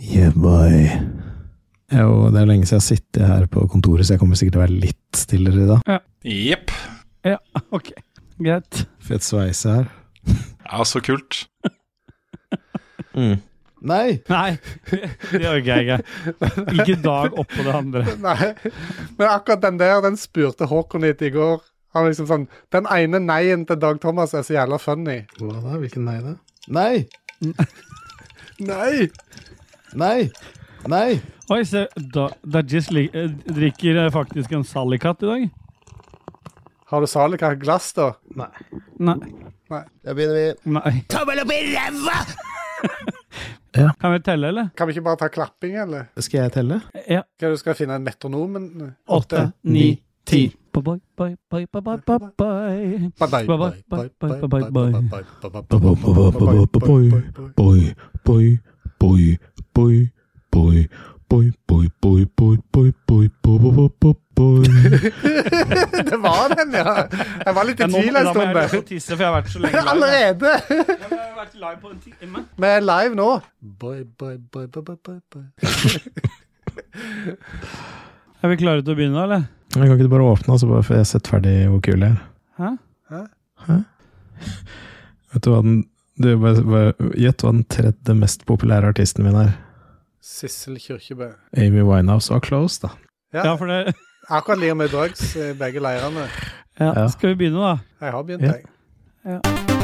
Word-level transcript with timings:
Yeah, 0.00 0.32
boy. 0.34 0.88
Jo, 1.92 2.28
det 2.34 2.40
er 2.40 2.48
lenge 2.48 2.66
siden 2.66 2.76
jeg 2.76 2.82
har 2.82 2.86
sittet 2.86 3.26
her 3.30 3.46
på 3.50 3.66
kontoret, 3.70 4.06
så 4.06 4.14
jeg 4.14 4.20
kommer 4.22 4.38
sikkert 4.38 4.56
til 4.56 4.60
å 4.60 4.64
være 4.64 4.80
litt 4.84 5.18
stillere 5.18 5.62
i 5.62 5.68
dag. 5.70 5.98
Jepp. 6.26 6.72
Ja, 7.26 7.38
ok. 7.74 7.92
Greit. 8.42 8.82
Fett 9.02 9.24
sveis 9.24 9.62
her. 9.68 9.86
Ja, 10.66 10.82
så 10.84 11.00
kult. 11.04 11.44
Nei! 13.86 14.18
Nei, 14.26 14.56
det 14.90 15.46
orker 15.46 15.70
jeg 15.70 15.84
ikke. 15.86 15.98
Ikke 16.76 16.96
dag 17.04 17.36
oppå 17.38 17.62
det 17.62 17.74
andre. 17.76 18.02
Nei. 18.26 18.50
Men 19.18 19.28
akkurat 19.30 19.62
den 19.62 19.78
der, 19.80 20.00
den 20.04 20.18
spurte 20.20 20.68
Håkon 20.70 21.06
litt 21.06 21.22
i 21.22 21.30
går. 21.34 21.62
Han 21.96 22.08
liksom 22.10 22.26
sånn 22.28 22.48
Den 22.74 22.88
ene 22.92 23.22
nei-en 23.24 23.62
til 23.68 23.78
Dag 23.80 24.00
Thomas 24.02 24.34
er 24.36 24.42
så 24.44 24.56
jævla 24.58 24.80
funny. 24.82 25.22
Hva 25.38 25.60
da? 25.62 25.78
Hvilken 25.80 26.04
nei 26.08 26.18
da? 26.24 26.34
Nei! 26.72 27.06
Nei! 28.60 29.06
Nei! 29.96 30.28
Nei! 30.88 31.20
Oi, 31.50 31.62
se, 31.64 31.86
da, 32.12 32.26
Dajis 32.44 32.90
eh, 32.92 33.30
drikker 33.48 33.96
eh, 34.04 34.10
faktisk 34.12 34.52
en 34.52 34.64
Sallikat 34.66 35.22
i 35.24 35.30
dag. 35.30 35.46
Har 36.90 37.00
du 37.00 37.06
Sallikat 37.10 37.56
glass, 37.62 37.92
da? 37.96 38.10
Nei. 38.36 38.50
Nei. 38.98 39.16
Nei. 39.72 39.80
Da 40.04 40.14
begynner 40.14 40.36
vi. 40.36 40.74
Nei. 40.76 40.92
Tommel 41.10 41.40
opp 41.42 41.54
i 41.54 41.62
ræva! 41.72 42.18
Kan 44.00 44.12
vi 44.14 44.20
telle, 44.24 44.48
eller? 44.52 44.68
Kan 44.76 44.88
vi 44.88 44.94
ikke 44.96 45.04
bare 45.08 45.20
ta 45.20 45.28
klapping, 45.32 45.74
eller? 45.80 46.06
Skal 46.20 46.44
jeg 46.44 46.52
telle? 46.54 46.80
Ja. 47.08 47.24
Skal 47.36 47.56
du 47.56 47.60
skal 47.60 47.76
finne 47.76 47.96
en 47.98 48.04
metronom? 48.06 48.52
men- 48.52 48.94
Åtte, 49.08 49.50
ni, 49.64 49.88
ti. 50.28 50.46
Bye, 50.76 51.36
Boy, 59.76 60.08
boy, 60.52 60.86
boy, 61.28 61.50
boy, 61.68 61.88
boy, 62.00 62.24
boy, 62.36 62.56
boy, 62.72 62.88
boy, 63.06 63.28
boy, 63.42 63.88
boy, 64.00 64.14
boy. 64.36 64.62
Det 66.10 66.16
var 66.22 66.54
den, 66.56 66.72
ja! 66.72 66.94
Jeg 67.44 67.54
var 67.58 67.66
litt 67.68 67.80
i 67.80 67.88
tvil 67.90 68.16
en 68.16 68.28
stund 68.30 68.46
jeg 68.46 68.54
der. 68.56 68.70
gå 68.72 68.78
og 68.78 68.86
tisse, 68.88 69.10
for 69.12 69.20
jeg 69.24 69.28
har 69.28 69.34
vært 69.34 69.50
så 69.52 69.60
lenge 69.60 69.76
live. 69.76 69.90
Allerede! 69.92 70.52
Jeg 70.70 71.10
har 71.10 71.34
vært 71.36 71.58
live 71.60 71.76
på 71.82 71.90
en 71.92 71.98
time. 72.04 72.44
Vi 72.56 72.70
er 72.70 72.86
live 72.86 73.18
nå. 73.18 73.26
Boy, 73.82 73.98
boy, 74.20 74.38
boy, 74.38 74.66
boy, 74.72 74.86
boy, 74.86 74.96
boy, 75.10 75.18
boy. 75.34 75.44
Er 78.40 78.52
vi 78.52 78.58
klare 78.60 78.80
til 78.84 78.94
å 78.94 78.96
begynne, 78.96 79.26
eller? 79.26 79.44
Jeg 79.76 79.82
kan 79.82 79.92
ikke 79.98 80.08
du 80.08 80.14
bare 80.14 80.30
åpne, 80.30 80.56
så 80.60 80.70
bare 80.70 80.86
får 80.88 80.96
jeg 81.02 81.10
sett 81.12 81.28
ferdig 81.34 81.54
hvor 81.68 81.84
kul 81.84 82.00
jeg 82.06 82.14
er. 82.16 82.18
Hæ? 83.66 83.76
Vet 85.34 85.44
du 85.44 85.52
hva 85.52 85.60
den 85.68 85.84
Gjett 86.16 87.42
hva 87.44 87.50
den 87.52 87.66
tredje 87.68 88.14
mest 88.16 88.46
populære 88.48 88.88
artisten 88.88 89.26
min 89.26 89.36
er. 89.36 89.50
Sissel 90.26 90.78
Kyrkjebø. 90.82 91.28
Amy 91.56 91.82
Winehouse 91.86 92.32
var 92.34 92.40
Close, 92.40 92.80
da. 92.82 92.88
Ja, 93.34 93.54
for 93.54 93.66
det 93.70 93.94
Akkurat 94.36 94.58
like 94.58 94.74
med 94.74 94.88
drugs 94.90 95.36
i 95.36 95.52
begge 95.54 95.80
leirene. 95.80 96.26
ja. 96.80 96.92
Ja. 97.00 97.08
Skal 97.08 97.28
vi 97.28 97.34
begynne, 97.34 97.62
da? 97.62 97.76
Jeg 98.00 98.10
har 98.12 98.22
begynt, 98.22 98.42
Ja. 98.42 98.52
jeg. 99.24 99.75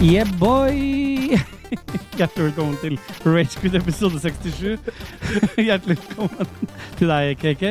Yeah, 0.00 0.24
boy! 0.40 1.36
Hjertelig 2.16 2.44
velkommen 2.46 2.76
til 2.80 2.94
Ragequid 3.20 3.74
episode 3.76 4.16
67. 4.22 4.78
Hjertelig 5.68 5.98
velkommen 5.98 6.70
til 6.96 7.10
deg, 7.12 7.34
KK. 7.42 7.64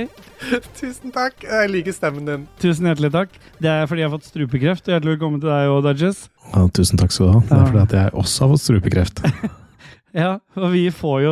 Tusen 0.78 1.16
takk. 1.16 1.42
Jeg 1.42 1.72
liker 1.74 1.96
stemmen 1.98 2.28
din. 2.30 2.44
Tusen 2.62 2.86
hjertelig 2.86 3.10
takk. 3.16 3.34
Det 3.58 3.72
er 3.74 3.90
fordi 3.90 4.04
jeg 4.04 4.12
har 4.12 4.14
fått 4.14 4.30
strupekreft. 4.30 4.86
og 4.86 4.94
Hjertelig 4.94 5.16
velkommen 5.16 5.42
til 5.42 5.50
deg 5.50 5.74
òg, 5.74 5.82
Dudges. 5.88 6.22
Ja, 6.52 6.68
tusen 6.78 7.02
takk 7.02 7.16
skal 7.18 7.32
du 7.32 7.34
ha. 7.34 7.42
Det 7.50 7.58
er 7.58 7.66
fordi 7.72 7.82
at 7.88 7.96
jeg 7.98 8.14
også 8.22 8.46
har 8.46 8.54
fått 8.54 8.66
strupekreft. 8.68 9.24
Ja, 10.10 10.40
og 10.58 10.72
vi 10.74 10.88
får 10.90 11.20
jo 11.22 11.32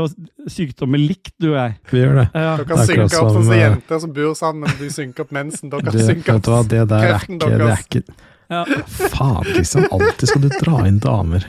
sykdommer 0.54 1.02
likt, 1.02 1.32
du 1.42 1.48
og 1.48 1.56
jeg. 1.56 1.72
Vi 1.90 1.98
gjør 2.04 2.12
det. 2.20 2.26
Ja. 2.30 2.52
Dere 2.60 2.68
kan 2.70 2.82
synke 2.86 3.08
opp 3.08 3.14
som, 3.16 3.32
sånn 3.34 3.48
som 3.48 3.58
jenter 3.58 4.02
som 4.04 4.12
bor 4.14 4.36
sammen. 4.38 4.76
De 4.78 4.90
synker 4.94 5.26
opp 5.26 5.34
mensen. 5.34 5.72
Dere 5.74 6.04
synker 6.06 6.38
opp 6.38 6.70
det 6.70 6.84
der 6.92 7.08
er 7.08 7.16
kreften 7.16 7.40
ikke, 7.40 7.50
det 7.50 7.58
er 7.58 7.64
deres. 7.64 7.88
ikke 7.90 8.20
Ja. 8.50 8.62
Faen, 9.12 9.44
Kristian. 9.44 9.88
Alltid 9.92 10.30
skal 10.30 10.42
du 10.46 10.50
dra 10.54 10.78
inn 10.88 11.00
damer. 11.04 11.44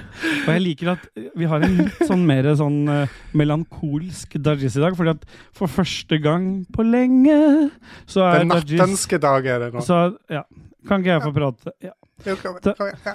Og 0.46 0.48
jeg 0.50 0.62
liker 0.64 0.90
at 0.96 1.04
vi 1.38 1.46
har 1.46 1.62
en 1.62 1.76
litt 1.78 2.00
sånn 2.08 2.24
mer 2.26 2.48
sånn 2.58 2.80
eh, 2.90 3.12
melankolsk 3.38 4.34
Dajis 4.42 4.76
i 4.80 4.82
dag. 4.82 4.96
fordi 4.98 5.14
at 5.14 5.24
for 5.54 5.70
første 5.70 6.18
gang 6.24 6.48
på 6.74 6.82
lenge 6.86 7.70
så 8.06 8.26
er 8.26 8.40
Den 8.42 8.50
nattenske 8.54 9.20
dag 9.22 9.46
er 9.46 9.58
det 9.66 9.72
nå. 9.76 9.84
Så 9.86 10.00
ja. 10.32 10.42
Kan 10.88 11.02
ikke 11.04 11.14
jeg 11.18 11.22
få 11.28 11.32
prate? 11.36 11.74
Ja. 11.84 11.94
Jo, 12.26 12.34
kom- 12.42 12.58
kom 12.64 12.90
ja. 13.06 13.14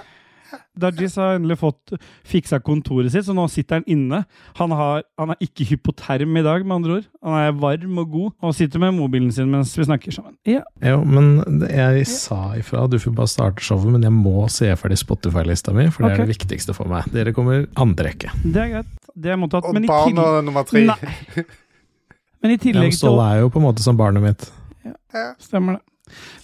Dajis 0.80 1.16
har 1.20 1.36
endelig 1.38 1.58
fått 1.60 1.94
fiksa 2.28 2.58
kontoret 2.64 3.12
sitt, 3.14 3.26
så 3.26 3.34
nå 3.36 3.46
sitter 3.52 3.80
han 3.80 3.86
inne. 3.90 4.22
Han, 4.58 4.74
har, 4.74 5.04
han 5.20 5.34
er 5.34 5.44
ikke 5.44 5.66
hypoterm 5.68 6.36
i 6.40 6.44
dag, 6.44 6.64
med 6.66 6.76
andre 6.76 6.98
ord. 6.98 7.08
Han 7.24 7.38
er 7.38 7.54
varm 7.60 8.00
og 8.02 8.10
god 8.14 8.30
og 8.44 8.56
sitter 8.58 8.82
med 8.82 8.96
mobilen 8.96 9.30
sin 9.34 9.50
mens 9.52 9.74
vi 9.78 9.86
snakker 9.86 10.14
sammen. 10.14 10.36
Ja, 10.48 10.64
Jo, 10.84 11.00
men 11.06 11.64
jeg 11.68 12.06
sa 12.10 12.54
ifra. 12.58 12.86
Du 12.90 12.98
får 13.00 13.14
bare 13.16 13.30
starte 13.30 13.64
showet, 13.64 13.90
men 13.94 14.04
jeg 14.04 14.14
må 14.14 14.48
se 14.52 14.70
ferdig 14.80 14.98
Spotify-lista 15.00 15.74
mi, 15.76 15.88
for 15.90 16.04
det 16.04 16.12
okay. 16.12 16.24
er 16.24 16.28
det 16.28 16.36
viktigste 16.36 16.76
for 16.76 16.90
meg. 16.90 17.08
Dere 17.14 17.34
kommer 17.36 17.66
andre 17.80 18.10
rekke. 18.10 18.32
Det 18.44 18.60
er 18.66 18.72
greit. 18.76 18.92
Det 19.14 19.30
er 19.30 19.38
mottatt. 19.38 19.66
Og 19.68 19.76
Men 19.76 19.86
barn 19.88 20.20
og 20.20 20.42
nummer 20.44 20.66
tre. 20.68 20.84
Nei. 20.90 21.46
men 22.42 22.56
i 22.56 22.60
tillegg 22.60 22.92
til 22.92 23.04
Ståle 23.04 23.30
er 23.30 23.44
jo 23.44 23.50
på 23.54 23.62
en 23.62 23.68
måte 23.68 23.84
som 23.84 23.98
barnet 23.98 24.24
mitt. 24.24 24.48
Stemmer 25.42 25.78
det. 25.78 25.84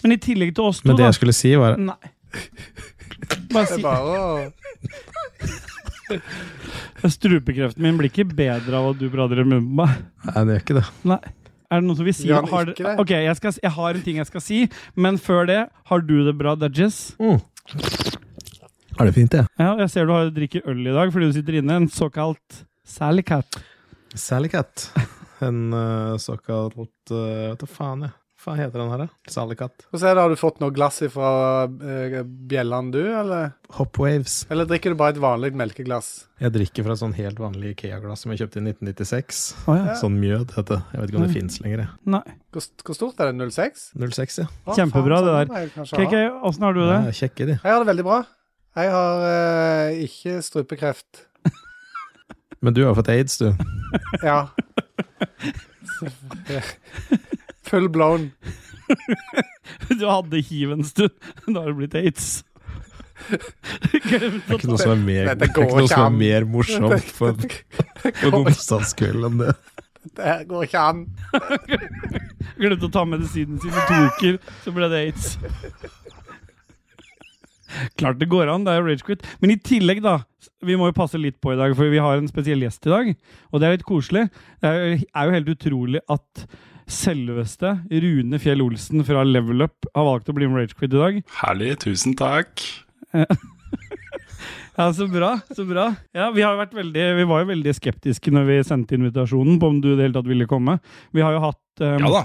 Men 0.03 0.15
i 0.15 0.21
tillegg 0.22 0.54
til 0.56 0.71
oss 0.71 0.81
to, 0.81 0.88
Men 0.88 0.98
det 1.00 1.10
jeg 1.10 1.19
skulle 1.19 1.37
si, 1.37 1.53
var 1.59 1.77
Nei. 1.81 1.98
Bare 3.51 3.67
si 3.67 3.83
bare 3.83 4.53
Strupekreften 7.17 7.85
min 7.85 7.99
blir 7.99 8.11
ikke 8.11 8.27
bedre 8.27 8.79
av 8.79 8.91
at 8.93 8.99
du 9.01 9.07
prater 9.13 9.41
i 9.41 9.45
munnen 9.47 9.69
på 9.69 9.77
meg. 9.83 10.01
Nei, 10.27 10.43
det 10.43 10.57
gjør 10.57 10.65
ikke 10.65 10.79
det. 10.81 10.87
Nei. 11.13 11.21
Er 11.71 11.79
det 11.79 11.87
noen 11.87 11.99
som 12.01 12.07
vil 12.09 12.17
si 12.19 12.27
ja, 12.27 12.41
har, 12.51 12.67
det? 12.67 12.95
Ok, 12.99 13.13
jeg, 13.15 13.37
skal, 13.39 13.55
jeg 13.63 13.71
har 13.77 13.95
en 13.95 14.03
ting 14.03 14.17
jeg 14.19 14.27
skal 14.27 14.43
si, 14.43 14.65
men 14.99 15.21
før 15.23 15.47
det, 15.47 15.61
har 15.87 16.03
du 16.03 16.17
det 16.27 16.35
bra, 16.39 16.57
Dudges? 16.59 16.97
Har 17.21 19.07
det 19.07 19.15
fint, 19.15 19.37
jeg. 19.39 19.47
Ja, 19.61 19.77
jeg 19.79 19.93
ser 19.93 20.09
du 20.09 20.13
har 20.17 20.33
drikker 20.35 20.67
øl 20.69 20.83
i 20.83 20.97
dag 20.97 21.13
fordi 21.15 21.31
du 21.31 21.37
sitter 21.39 21.61
inne. 21.61 21.79
En 21.85 21.89
såkalt 21.95 22.65
Sally 22.83 23.23
Cat. 23.23 23.61
Sally 24.19 24.51
Cat. 24.51 24.91
En 25.47 25.71
uh, 25.73 26.19
såkalt 26.21 26.75
uh, 27.15 27.55
Hva 27.55 27.71
faen, 27.71 28.09
jeg. 28.09 28.17
Hva 28.41 28.55
faen 28.55 28.61
heter 28.62 28.81
den 28.81 28.89
her, 28.89 29.01
da? 29.03 29.06
Er 29.28 30.15
det, 30.17 30.21
Har 30.23 30.31
du 30.33 30.37
fått 30.41 30.62
noe 30.62 30.73
glass 30.73 31.03
fra 31.12 31.31
uh, 31.69 32.15
bjellene, 32.25 32.89
du, 32.95 33.03
eller? 33.12 33.51
Hopwaves. 33.77 34.47
Eller 34.49 34.65
drikker 34.65 34.95
du 34.95 34.97
bare 34.97 35.12
et 35.12 35.21
vanlig 35.21 35.51
melkeglass? 35.61 36.09
Jeg 36.41 36.55
drikker 36.55 36.87
fra 36.87 36.95
et 36.97 37.03
sånn 37.03 37.12
helt 37.19 37.37
vanlig 37.43 37.75
Ikea-glass 37.75 38.25
som 38.25 38.33
jeg 38.33 38.41
kjøpte 38.41 38.62
i 38.62 38.65
1996. 38.71 39.43
Oh, 39.69 39.77
ja. 39.77 39.93
Sånn 40.01 40.17
mjød 40.23 40.55
heter 40.56 40.73
det. 40.73 40.81
Jeg 40.95 41.03
vet 41.03 41.12
ikke 41.12 41.21
om 41.21 41.27
det 41.27 41.28
Mm. 41.28 41.37
fins 41.37 41.61
lenger. 41.61 41.84
Nei. 42.17 42.23
Hvor, 42.56 42.65
hvor 42.89 42.97
stort 42.97 43.21
er 43.21 43.28
det? 43.28 43.51
06? 43.53 43.84
06, 44.01 44.39
ja. 44.41 44.47
Å, 44.65 44.78
Kjempebra, 44.78 45.21
faen, 45.21 45.27
det 45.28 45.84
sånn 45.84 46.01
der. 46.01 46.09
KK, 46.09 46.15
åssen 46.49 46.65
har 46.65 46.72
du 46.72 46.81
det? 46.81 47.01
ja 47.11 47.12
kjekke, 47.21 47.45
de. 47.45 47.59
Jeg 47.61 47.72
har 47.77 47.84
det 47.84 47.91
veldig 47.93 48.07
bra. 48.09 48.22
Jeg 48.81 48.95
har 48.97 49.27
uh, 49.28 50.01
ikke 50.09 50.41
strupekreft. 50.49 51.27
Men 52.65 52.72
du 52.72 52.87
har 52.89 52.97
fått 52.97 53.12
aids, 53.12 53.37
du. 53.37 53.53
Ja. 54.25 54.49
Full 57.71 57.89
blown. 57.89 58.31
Du 59.89 60.07
hadde 60.09 60.41
hiv 60.43 60.73
en 60.75 60.85
stund. 60.85 61.15
Da 61.47 61.61
har 61.61 61.71
det 61.71 61.77
blitt 61.79 61.95
aids. 61.95 62.31
Det 63.31 64.17
er 64.17 64.57
ikke 64.57 64.71
noe 64.71 64.81
som 64.81 64.95
er 64.97 65.03
mer, 65.05 65.28
det, 65.28 65.45
det 65.45 65.51
er 65.53 65.75
noe 65.77 65.87
som 65.91 66.07
er 66.09 66.17
mer 66.17 66.47
morsomt 66.49 67.13
på, 67.19 67.28
på 67.37 68.31
en 68.31 68.37
onsdagskveld 68.41 69.28
enn 69.28 69.43
det. 69.45 69.55
Det 70.17 70.37
går 70.49 70.65
ikke 70.67 70.83
an. 70.83 71.03
Glemte 72.57 72.89
å 72.89 72.93
ta 72.95 73.05
medisinen 73.07 73.61
sin 73.61 73.77
i 73.77 73.84
to 73.91 73.99
uker, 74.09 74.39
så 74.65 74.73
ble 74.75 74.89
det 74.91 75.03
aids. 75.05 75.34
Klart 78.01 78.19
det 78.19 78.31
går 78.33 78.51
an, 78.51 78.65
det 78.66 78.73
er 78.73 78.81
jo 78.81 78.89
ragequit. 78.89 79.28
Men 79.45 79.55
i 79.55 79.61
tillegg, 79.63 80.01
da. 80.05 80.16
Vi 80.65 80.77
må 80.81 80.89
jo 80.91 80.97
passe 80.97 81.21
litt 81.21 81.39
på 81.45 81.55
i 81.55 81.61
dag, 81.61 81.77
for 81.77 81.93
vi 81.93 82.01
har 82.03 82.19
en 82.19 82.28
spesiell 82.28 82.65
gjest 82.65 82.89
i 82.89 82.93
dag. 82.93 83.13
Og 83.53 83.61
det 83.61 83.69
er 83.69 83.77
litt 83.77 83.87
koselig. 83.87 84.27
Det 84.65 84.73
er 84.73 85.28
jo 85.28 85.37
helt 85.37 85.53
utrolig 85.55 86.03
at 86.11 86.47
selveste 86.92 87.77
Rune 87.91 88.39
Fjell 88.42 88.63
Olsen 88.65 89.04
fra 89.07 89.22
Level 89.27 89.63
Up 89.66 89.87
har 89.95 90.07
valgt 90.09 90.28
å 90.31 90.37
bli 90.37 90.48
med 90.51 90.63
Ragequid 90.65 90.95
i 90.95 91.01
dag. 91.04 91.22
Herlig. 91.42 91.72
Tusen 91.87 92.16
takk. 92.19 92.63
Ja, 94.78 94.92
så 94.97 95.04
bra. 95.13 95.34
så 95.57 95.65
bra. 95.69 95.91
Ja, 96.16 96.31
Vi 96.33 96.41
har 96.41 96.54
vært 96.57 96.72
veldig, 96.72 97.03
vi 97.19 97.25
var 97.28 97.42
jo 97.42 97.48
veldig 97.51 97.72
skeptiske 97.77 98.31
når 98.33 98.47
vi 98.48 98.54
sendte 98.65 98.97
invitasjonen 98.97 99.59
på 99.60 99.69
om 99.69 99.81
du 99.83 99.91
i 99.91 99.97
det 99.98 100.07
hele 100.07 100.15
tatt 100.16 100.31
ville 100.31 100.47
komme. 100.48 100.78
Vi 101.13 101.21
har 101.21 101.34
jo 101.34 101.42
hatt 101.42 101.83
um, 101.84 101.98
Ja 102.07 102.13
da. 102.15 102.22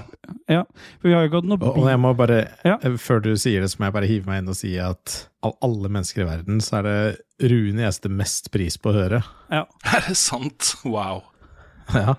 ja, 0.53 0.61
for 1.01 1.09
vi 1.09 1.15
har 1.17 1.25
jo 1.25 1.31
ikke 1.31 1.41
hatt 1.41 1.49
noe 1.49 1.59
Og, 1.67 1.81
og 1.81 1.89
jeg 1.91 1.99
må 2.05 2.13
bare, 2.15 2.37
Ja. 2.63 2.77
eh, 2.79 2.95
før 3.01 3.19
du 3.25 3.31
sier 3.41 3.65
det, 3.65 3.71
så 3.73 3.81
må 3.81 3.89
jeg 3.89 3.95
bare 3.97 4.07
hive 4.13 4.29
meg 4.29 4.39
inn 4.43 4.53
og 4.53 4.55
si 4.61 4.71
at 4.79 5.17
av 5.43 5.57
alle 5.67 5.91
mennesker 5.91 6.23
i 6.23 6.29
verden, 6.29 6.61
så 6.63 6.79
er 6.79 6.87
det 6.87 7.49
Rune 7.51 7.83
jeg 7.89 7.97
setter 7.97 8.15
mest 8.23 8.47
pris 8.55 8.79
på 8.79 8.93
å 8.93 8.97
høre. 9.01 9.19
ja. 9.51 9.65
Er 9.91 10.07
det 10.07 10.15
sant? 10.21 10.75
Wow. 10.87 11.25
Ja, 11.91 12.15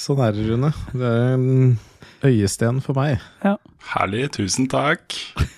sånn 0.00 0.22
er 0.24 0.34
det, 0.36 0.46
Rune. 0.48 0.72
Det 0.92 1.10
er 1.10 1.34
en 1.34 1.76
øyesten 2.26 2.80
for 2.84 2.96
meg. 2.98 3.20
Herlig. 3.92 4.24
Tusen 4.36 4.66
takk. 4.70 5.14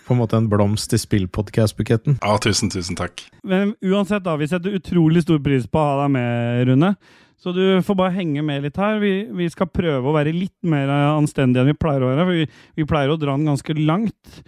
På 0.06 0.14
en 0.14 0.20
måte 0.20 0.38
en 0.38 0.48
blomst 0.50 0.92
i 0.94 1.00
spillpodkast-buketten. 1.00 2.18
Ja, 2.22 2.36
tusen, 2.42 2.70
tusen 2.72 2.98
takk. 2.98 3.24
Men 3.46 3.74
uansett, 3.84 4.24
da, 4.26 4.36
vi 4.40 4.48
setter 4.50 4.76
utrolig 4.78 5.24
stor 5.24 5.40
pris 5.44 5.66
på 5.70 5.80
å 5.80 5.86
ha 5.86 5.96
deg 6.04 6.14
med, 6.16 6.62
Rune. 6.68 6.92
Så 7.38 7.52
du 7.54 7.62
får 7.86 7.94
bare 8.00 8.16
henge 8.16 8.42
med 8.42 8.64
litt 8.66 8.78
her. 8.80 8.98
Vi, 9.02 9.12
vi 9.38 9.46
skal 9.52 9.70
prøve 9.70 10.10
å 10.10 10.14
være 10.16 10.34
litt 10.34 10.56
mer 10.66 10.90
anstendige 10.90 11.62
enn 11.62 11.70
vi 11.70 11.76
pleier 11.78 12.02
å 12.02 12.10
være. 12.10 12.24
For 12.26 12.40
vi, 12.40 12.48
vi 12.80 12.88
pleier 12.90 13.14
å 13.14 13.18
dra 13.20 13.36
den 13.38 13.46
ganske 13.46 13.76
langt. 13.78 14.40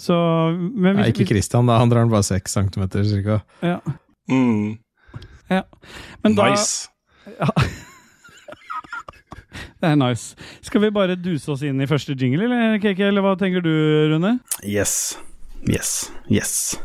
Så 0.00 0.16
men 0.56 0.96
vi, 0.96 1.02
Nei, 1.04 1.10
ikke 1.12 1.28
Christian, 1.28 1.68
da. 1.70 1.78
Han 1.78 1.92
drar 1.92 2.02
den 2.02 2.12
bare 2.12 2.26
seks 2.26 2.56
centimeter, 2.58 3.06
cirka. 3.06 3.42
Ja. 3.62 3.78
Mm. 4.30 4.78
Men 5.52 6.34
da, 6.34 6.50
Nice. 6.50 6.88
Det 9.80 9.90
er 9.90 9.98
nice. 10.00 10.36
Skal 10.62 10.80
vi 10.84 10.90
bare 10.94 11.16
duse 11.16 11.52
oss 11.52 11.62
inn 11.66 11.80
i 11.82 11.88
første 11.90 12.16
jingle, 12.18 12.44
eller, 12.48 12.78
KK, 12.82 13.00
eller 13.10 13.24
hva 13.24 13.36
tenker 13.40 13.64
du, 13.64 13.72
Rune? 14.12 14.38
Yes. 14.64 15.18
Yes. 15.68 16.10
Yes. 16.30 16.76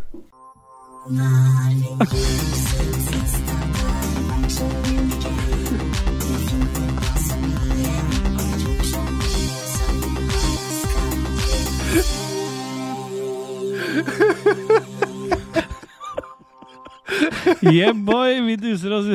Yeah, 17.63 17.94
boy! 17.94 18.42
Vi 18.45 18.56
duser 18.59 18.92
oss 18.98 19.07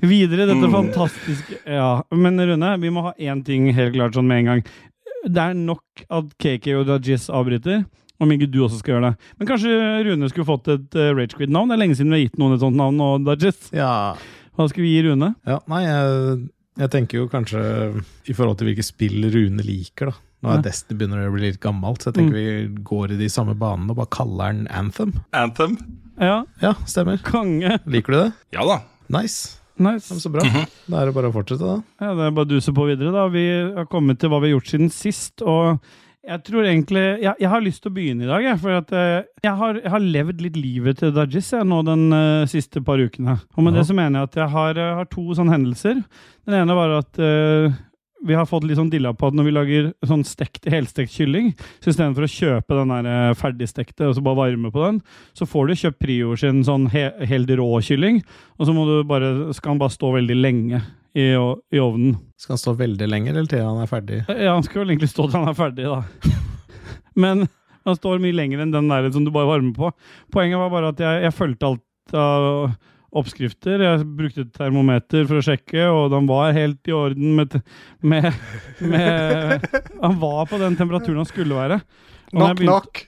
videre 0.00 0.44
i 0.44 0.48
dette 0.50 0.66
Mm. 0.68 0.74
fantastiske 0.74 1.58
Ja, 1.66 2.02
Men 2.12 2.38
Rune, 2.40 2.74
vi 2.82 2.90
må 2.92 3.02
ha 3.08 3.12
én 3.18 3.44
ting 3.44 3.70
helt 3.74 3.94
klart 3.94 4.14
sånn 4.14 4.26
med 4.28 4.38
en 4.42 4.50
gang. 4.52 4.62
Det 5.28 5.38
er 5.42 5.54
nok 5.54 6.04
at 6.10 6.34
KK 6.38 6.74
og 6.80 6.86
Dajis 6.86 7.28
avbryter. 7.30 7.84
Om 8.20 8.32
ikke 8.34 8.48
du 8.50 8.60
også 8.66 8.80
skal 8.80 8.96
gjøre 8.96 9.10
det. 9.12 9.28
Men 9.38 9.46
kanskje 9.46 9.72
Rune 10.08 10.28
skulle 10.30 10.46
fått 10.48 10.68
et 10.74 10.94
uh, 10.98 11.12
Ragequid-navn? 11.14 11.68
Det 11.70 11.76
er 11.76 11.82
lenge 11.84 11.94
siden 11.98 12.10
vi 12.10 12.18
har 12.18 12.24
gitt 12.28 12.38
noen 12.40 12.54
et 12.56 12.62
sånt 12.64 12.74
navn 12.78 12.96
nå, 12.98 13.10
Dajis. 13.26 13.68
Ja, 13.72 14.14
Hva 14.58 14.66
skal 14.68 14.82
vi 14.82 14.90
gi 14.96 15.04
Rune? 15.06 15.34
ja 15.46 15.60
nei, 15.70 15.84
jeg, 15.86 16.48
jeg 16.82 16.90
tenker 16.90 17.20
jo 17.20 17.28
kanskje 17.30 17.62
i 18.26 18.34
forhold 18.34 18.58
til 18.58 18.66
hvilke 18.72 18.82
spill 18.86 19.28
Rune 19.30 19.62
liker, 19.62 20.10
da. 20.10 20.16
Nå 20.42 20.50
er 20.52 20.58
Ja. 20.60 20.62
Destiny 20.68 20.98
begynner 20.98 21.24
å 21.26 21.32
bli 21.34 21.48
litt 21.48 21.60
gammelt, 21.62 22.02
så 22.02 22.10
jeg 22.12 22.18
tenker 22.20 22.34
vi 22.38 22.82
går 22.86 23.14
i 23.14 23.20
de 23.22 23.28
samme 23.30 23.54
banene 23.58 23.90
og 23.94 23.96
bare 23.98 24.10
kaller 24.14 24.52
den 24.52 24.66
Anthem. 24.70 25.14
Anthem? 25.34 25.78
Ja, 26.20 26.44
Ja, 26.62 26.74
stemmer. 26.86 27.18
konge. 27.22 27.78
Liker 27.86 28.12
du 28.12 28.18
det? 28.24 28.32
Ja 28.56 28.64
da. 28.66 28.80
Nice. 29.08 29.54
Nice. 29.78 30.10
Ja, 30.12 30.18
Så 30.18 30.30
bra. 30.34 30.42
Da 30.42 31.00
er 31.02 31.06
det 31.06 31.14
bare 31.14 31.30
å 31.30 31.34
fortsette, 31.34 31.62
da. 31.62 31.78
Ja, 32.02 32.14
det 32.18 32.26
er 32.26 32.34
bare 32.34 32.48
å 32.48 32.50
duse 32.50 32.72
på 32.74 32.86
videre, 32.88 33.12
da. 33.14 33.28
Vi 33.30 33.44
har 33.76 33.86
kommet 33.86 34.18
til 34.18 34.28
hva 34.32 34.40
vi 34.42 34.50
har 34.50 34.56
gjort 34.58 34.72
siden 34.72 34.90
sist, 34.90 35.42
og 35.46 35.78
jeg 36.28 36.42
tror 36.44 36.66
egentlig 36.66 37.04
Jeg, 37.22 37.34
jeg 37.40 37.48
har 37.48 37.62
lyst 37.64 37.80
til 37.82 37.88
å 37.92 37.94
begynne 37.94 38.26
i 38.26 38.28
dag, 38.28 38.42
jeg. 38.44 38.58
For 38.60 38.74
at 38.80 38.90
eh, 38.92 39.22
jeg, 39.46 39.54
har, 39.56 39.78
jeg 39.80 39.92
har 39.94 40.00
levd 40.18 40.42
litt 40.44 40.56
livet 40.58 40.98
til 41.00 41.12
Dajis 41.14 41.52
jeg, 41.54 41.64
nå 41.70 41.78
den 41.86 42.08
uh, 42.12 42.44
siste 42.50 42.82
par 42.84 42.98
ukene. 43.00 43.38
Og 43.56 43.62
med 43.64 43.72
Ja. 43.72 43.78
det 43.80 43.86
så 43.88 43.94
mener 43.96 44.18
jeg 44.20 44.28
at 44.32 44.40
jeg 44.42 44.48
har, 44.56 44.78
eh, 44.82 44.94
har 44.98 45.08
to 45.14 45.24
sånne 45.38 45.54
hendelser. 45.54 46.02
Den 46.44 46.58
ene 46.64 46.74
var 46.76 46.98
at 46.98 47.18
eh, 47.22 47.70
vi 48.26 48.34
har 48.34 48.46
fått 48.46 48.64
litt 48.66 48.78
sånn 48.78 48.90
dilla 48.90 49.12
på 49.14 49.28
at 49.28 49.36
når 49.36 49.46
vi 49.46 49.54
lager 49.54 49.88
sånn 50.06 50.24
stekt, 50.26 50.66
helstekt 50.70 51.12
kylling, 51.14 51.52
så 51.78 51.92
istedenfor 51.92 52.26
å 52.26 52.30
kjøpe 52.32 52.78
den 52.78 52.92
der 52.94 53.08
eh, 53.12 53.34
ferdigstekte 53.38 54.08
og 54.08 54.16
så 54.16 54.24
bare 54.24 54.40
varme 54.40 54.72
på 54.74 54.82
den, 54.84 55.00
så 55.38 55.46
får 55.48 55.68
du 55.68 55.80
kjøpt 55.82 56.00
Prior 56.02 56.38
sin 56.38 56.62
sånn 56.66 56.86
he, 56.92 57.08
helt 57.30 57.50
rå 57.58 57.68
kylling, 57.84 58.20
og 58.58 58.68
så 58.68 58.74
må 58.74 58.86
du 58.88 58.96
bare, 59.08 59.52
skal 59.56 59.74
den 59.74 59.82
bare 59.82 59.94
stå 59.94 60.12
veldig 60.14 60.38
lenge 60.38 60.82
i, 61.18 61.30
i 61.34 61.82
ovnen. 61.82 62.18
Skal 62.38 62.56
han 62.56 62.62
stå 62.62 62.74
veldig 62.78 63.08
lenge, 63.10 63.32
eller 63.32 63.48
til 63.50 63.64
han 63.66 63.82
er 63.82 63.90
ferdig? 63.90 64.20
Ja, 64.28 64.54
han 64.54 64.66
skal 64.66 64.84
vel 64.84 64.94
egentlig 64.94 65.10
stå 65.12 65.28
til 65.28 65.40
han 65.40 65.50
er 65.50 65.58
ferdig, 65.58 65.88
da. 65.88 66.34
Men 67.22 67.48
han 67.88 67.98
står 67.98 68.22
mye 68.22 68.36
lenger 68.36 68.62
enn 68.62 68.74
den 68.74 68.90
der 68.90 69.08
som 69.14 69.26
du 69.26 69.32
bare 69.34 69.50
varmer 69.50 69.74
på. 69.76 69.90
Poenget 70.34 70.60
var 70.60 70.72
bare 70.74 70.92
at 70.94 71.02
jeg, 71.02 71.24
jeg 71.26 71.36
fulgte 71.36 71.72
alt 71.72 72.16
av 72.18 72.70
oppskrifter. 73.16 73.80
Jeg 73.84 74.06
brukte 74.18 74.44
termometer 74.54 75.24
for 75.28 75.40
å 75.40 75.44
sjekke, 75.44 75.86
og 75.90 76.10
den 76.12 76.26
var 76.28 76.52
helt 76.56 76.90
i 76.90 76.94
orden 76.96 77.36
med, 77.38 77.54
med, 78.04 78.32
med 78.80 79.68
Han 80.02 80.18
var 80.20 80.48
på 80.50 80.58
den 80.60 80.76
temperaturen 80.78 81.22
han 81.22 81.28
skulle 81.30 81.56
være. 81.56 81.80
Og 82.28 82.36
Knock, 82.36 82.58
begynte, 82.58 82.66
knock. 82.68 83.04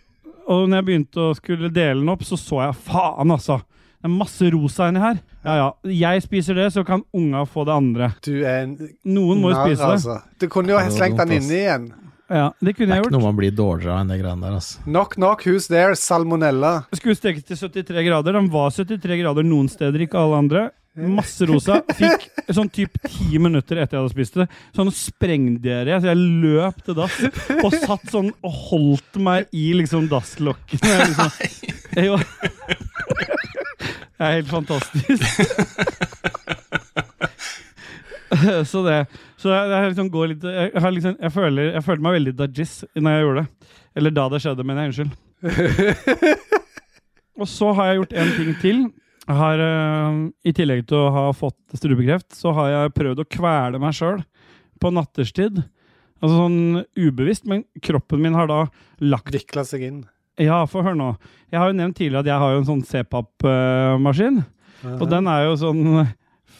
og 0.48 0.62
når 0.70 0.80
jeg 0.80 0.88
begynte 0.88 1.26
å 1.26 1.34
skulle 1.36 1.68
dele 1.74 2.00
den 2.00 2.08
opp, 2.14 2.24
så 2.24 2.38
så 2.40 2.62
jeg 2.66 2.78
faen, 2.88 3.34
altså. 3.36 3.60
Det 4.00 4.08
er 4.08 4.12
masse 4.16 4.46
rosa 4.54 4.86
inni 4.88 5.00
her. 5.02 5.18
Ja 5.44 5.54
ja, 5.58 5.64
jeg 5.92 6.22
spiser 6.24 6.56
det, 6.56 6.70
så 6.72 6.80
kan 6.88 7.02
unga 7.12 7.42
få 7.44 7.66
det 7.68 7.74
andre. 7.76 8.06
Du 8.24 8.32
er 8.38 8.62
en 8.64 8.70
Noen 9.04 9.42
må 9.42 9.50
jo 9.52 9.58
spise 9.60 9.82
det. 9.82 9.90
altså. 9.98 10.14
Du 10.40 10.46
kunne 10.48 10.72
jo 10.72 10.80
slengt 10.94 11.20
den 11.20 11.34
inni 11.36 11.58
igjen. 11.58 11.90
Ja, 12.30 12.52
Det 12.62 12.76
kunne 12.76 12.86
Det 12.86 12.94
er 12.94 13.00
jeg 13.00 13.02
ikke 13.02 13.10
gjort. 13.10 13.14
noe 13.16 13.26
man 13.26 13.36
blir 13.40 13.50
dårligere 13.58 13.90
av 13.94 14.00
enn 14.04 14.10
det 14.12 14.20
greiene 14.22 14.44
der, 14.46 14.52
altså. 14.60 14.82
Knock, 14.86 15.14
knock, 15.18 15.42
who's 15.48 15.66
there? 15.66 15.96
Salmonella. 15.98 16.84
Skulle 16.94 17.16
stekes 17.18 17.42
til 17.48 17.56
73 17.58 18.04
grader. 18.06 18.36
Den 18.38 18.46
var 18.52 18.70
73 18.70 19.18
grader 19.24 19.42
noen 19.46 19.68
steder, 19.72 19.98
ikke 20.06 20.20
alle 20.20 20.38
andre. 20.44 20.62
Masse 21.00 21.46
rosa. 21.46 21.80
Fikk 21.94 22.28
sånn 22.54 22.68
typ 22.74 22.96
ti 23.06 23.38
minutter 23.38 23.78
etter 23.82 23.96
jeg 23.96 24.02
hadde 24.04 24.14
spist 24.14 24.34
det. 24.40 24.46
Sånn 24.76 24.90
sprengdiaré. 24.94 25.98
Så 26.02 26.10
jeg 26.10 26.18
løp 26.42 26.80
til 26.86 26.94
dass 26.98 27.18
og 27.64 27.74
satt 27.78 28.10
sånn 28.10 28.30
og 28.46 28.56
holdt 28.70 29.18
meg 29.22 29.46
i 29.54 29.70
liksom 29.78 30.08
dasslokkene. 30.10 30.96
Liksom, 31.10 31.30
jo. 32.10 32.18
Det 34.20 34.26
er 34.26 34.34
helt 34.38 34.50
fantastisk. 34.50 35.22
Så 38.70 38.82
det 38.86 38.98
Så 39.40 39.52
jeg, 39.52 39.70
jeg 39.72 39.90
liksom 39.92 40.08
går 40.12 40.32
litt 40.34 40.42
Jeg, 40.44 40.70
jeg 40.74 40.94
liksom, 40.98 41.14
føler, 41.32 41.76
følte 41.84 42.04
meg 42.04 42.16
veldig 42.18 42.34
dajis 42.36 42.74
når 42.92 43.14
jeg 43.14 43.24
gjorde 43.24 43.42
det. 43.42 43.74
Eller 44.00 44.14
da 44.16 44.26
det 44.30 44.40
skjedde, 44.44 44.66
mener 44.68 44.86
jeg. 44.86 44.92
Unnskyld. 44.92 46.46
Og 47.40 47.48
så 47.48 47.70
har 47.76 47.88
jeg 47.88 48.00
gjort 48.02 48.16
en 48.20 48.32
ting 48.36 48.50
til. 48.60 48.82
Har, 49.30 49.62
uh, 49.62 50.20
I 50.44 50.52
tillegg 50.56 50.84
til 50.90 50.98
å 50.98 51.10
ha 51.14 51.24
fått 51.36 51.78
strupekreft, 51.78 52.32
så 52.36 52.52
har 52.56 52.70
jeg 52.72 52.94
prøvd 52.96 53.22
å 53.22 53.28
kvele 53.30 53.80
meg 53.80 53.96
sjøl 53.96 54.20
på 54.80 54.92
natterstid. 54.92 55.60
Altså 56.20 56.36
sånn 56.36 56.82
ubevisst, 56.98 57.46
men 57.48 57.64
kroppen 57.84 58.20
min 58.20 58.36
har 58.36 58.50
da 58.50 58.64
lagt 59.00 59.32
Vikla 59.32 59.64
seg 59.64 59.86
inn. 59.86 60.00
Ja, 60.40 60.62
få 60.68 60.82
høre 60.84 60.98
nå. 60.98 61.14
Jeg 61.52 61.60
har 61.60 61.70
jo 61.70 61.76
nevnt 61.78 61.96
tidligere 61.96 62.24
at 62.24 62.30
jeg 62.30 62.42
har 62.42 62.52
jo 62.52 62.60
en 62.60 62.68
sånn 62.68 62.82
CPAP-maskin. 62.88 64.40
Og 64.96 65.06
den 65.10 65.28
er 65.28 65.44
jo 65.44 65.56
sånn 65.60 65.82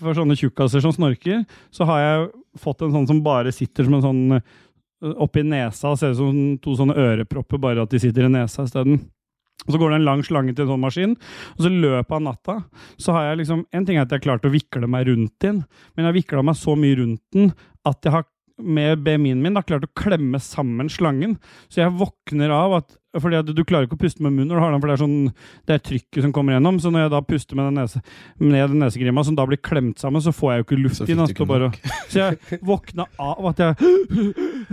For 0.01 0.17
sånne 0.17 0.37
tjukkaser 0.37 0.81
som 0.85 0.93
snorker, 0.97 1.43
så 1.73 1.85
har 1.89 2.01
jeg 2.01 2.29
fått 2.59 2.83
en 2.83 2.93
sånn 2.95 3.09
som 3.11 3.23
bare 3.25 3.53
sitter 3.55 3.87
som 3.87 3.97
en 3.99 4.05
sånn 4.05 4.37
øh, 4.39 5.15
oppi 5.23 5.45
nesa. 5.47 5.95
Ser 5.97 6.15
ut 6.15 6.21
som 6.21 6.43
to 6.63 6.77
sånne 6.79 6.99
ørepropper, 6.99 7.63
bare 7.63 7.87
at 7.87 7.95
de 7.95 8.03
sitter 8.03 8.27
i 8.27 8.33
nesa 8.33 8.67
isteden. 8.67 9.01
Og 9.67 9.75
så 9.75 9.81
går 9.81 9.93
det 9.93 10.01
en 10.01 10.07
lang 10.09 10.23
slange 10.25 10.55
til 10.57 10.65
en 10.65 10.73
sånn 10.73 10.81
maskin, 10.81 11.17
og 11.53 11.59
så 11.61 11.69
i 11.69 11.81
løpet 11.83 12.15
av 12.17 12.23
natta 12.25 12.55
så 12.97 13.13
har 13.13 13.27
jeg 13.27 13.43
liksom 13.43 13.67
En 13.77 13.85
ting 13.85 13.99
er 13.99 14.07
at 14.07 14.15
jeg 14.15 14.23
har 14.23 14.25
klart 14.25 14.47
å 14.49 14.53
vikle 14.55 14.89
meg 14.89 15.11
rundt 15.11 15.35
den, 15.45 15.59
men 15.93 16.05
jeg 16.05 16.09
har 16.09 16.17
vikla 16.17 16.45
meg 16.49 16.57
så 16.57 16.77
mye 16.81 16.97
rundt 16.97 17.21
den 17.37 17.53
at 17.85 18.01
jeg 18.05 18.15
har 18.15 18.25
med 18.63 19.05
BMI-en 19.05 19.43
min 19.43 19.57
da 19.57 19.65
klart 19.67 19.87
å 19.87 19.93
klemme 19.99 20.41
sammen 20.43 20.91
slangen. 20.93 21.37
Så 21.69 21.83
jeg 21.83 21.97
våkner 22.01 22.53
av 22.55 22.81
at 22.81 22.97
fordi 23.19 23.41
at 23.41 23.49
du 23.51 23.63
klarer 23.67 23.89
ikke 23.89 23.97
å 23.99 24.01
puste 24.05 24.23
med 24.23 24.37
munnen 24.37 24.53
når 24.53 24.61
du 24.61 24.63
har 24.63 24.71
den, 24.71 24.83
for 24.83 24.91
det 24.91 24.95
er 24.95 25.01
sånn 25.03 25.17
det 25.67 25.75
er 25.75 25.83
trykket 25.83 26.23
som 26.23 26.35
kommer 26.35 26.55
gjennom. 26.55 26.79
Så 26.83 26.93
når 26.95 27.05
jeg 27.05 27.13
da 27.17 27.21
puster 27.27 27.59
med 27.59 27.67
den 27.67 27.81
nese, 27.81 28.03
ned 28.39 28.71
den 28.71 28.85
nesegrimma 28.85 29.25
som 29.27 29.39
da 29.39 29.47
blir 29.51 29.59
klemt 29.67 30.03
sammen, 30.03 30.23
så 30.23 30.35
får 30.35 30.53
jeg 30.53 30.63
jo 30.63 30.67
ikke 30.69 30.79
luft 30.79 31.03
inn. 31.09 31.25
ikke 31.27 31.49
bare, 31.51 31.73
så 32.07 32.21
jeg 32.23 32.61
våkna 32.67 33.09
av 33.19 33.51
at 33.51 33.65
jeg, 33.65 33.91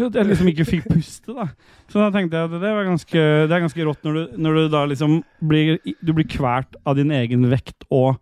at 0.06 0.20
jeg 0.22 0.30
liksom 0.30 0.52
ikke 0.54 0.68
fikk 0.70 0.90
puste. 0.92 1.34
da. 1.34 1.48
Så 1.90 2.04
da 2.04 2.12
tenkte 2.14 2.38
jeg 2.38 2.52
at 2.52 2.58
det, 2.62 2.74
var 2.78 2.90
ganske, 2.92 3.24
det 3.50 3.58
er 3.58 3.66
ganske 3.66 3.88
rått 3.90 4.06
når 4.06 4.20
du, 4.20 4.42
når 4.46 4.60
du 4.60 4.74
da 4.76 4.84
liksom 4.94 5.22
blir, 5.50 5.80
du 5.82 6.14
blir 6.14 6.30
kvert 6.30 6.78
av 6.86 7.00
din 7.00 7.14
egen 7.18 7.50
vekt 7.50 7.90
og 7.90 8.20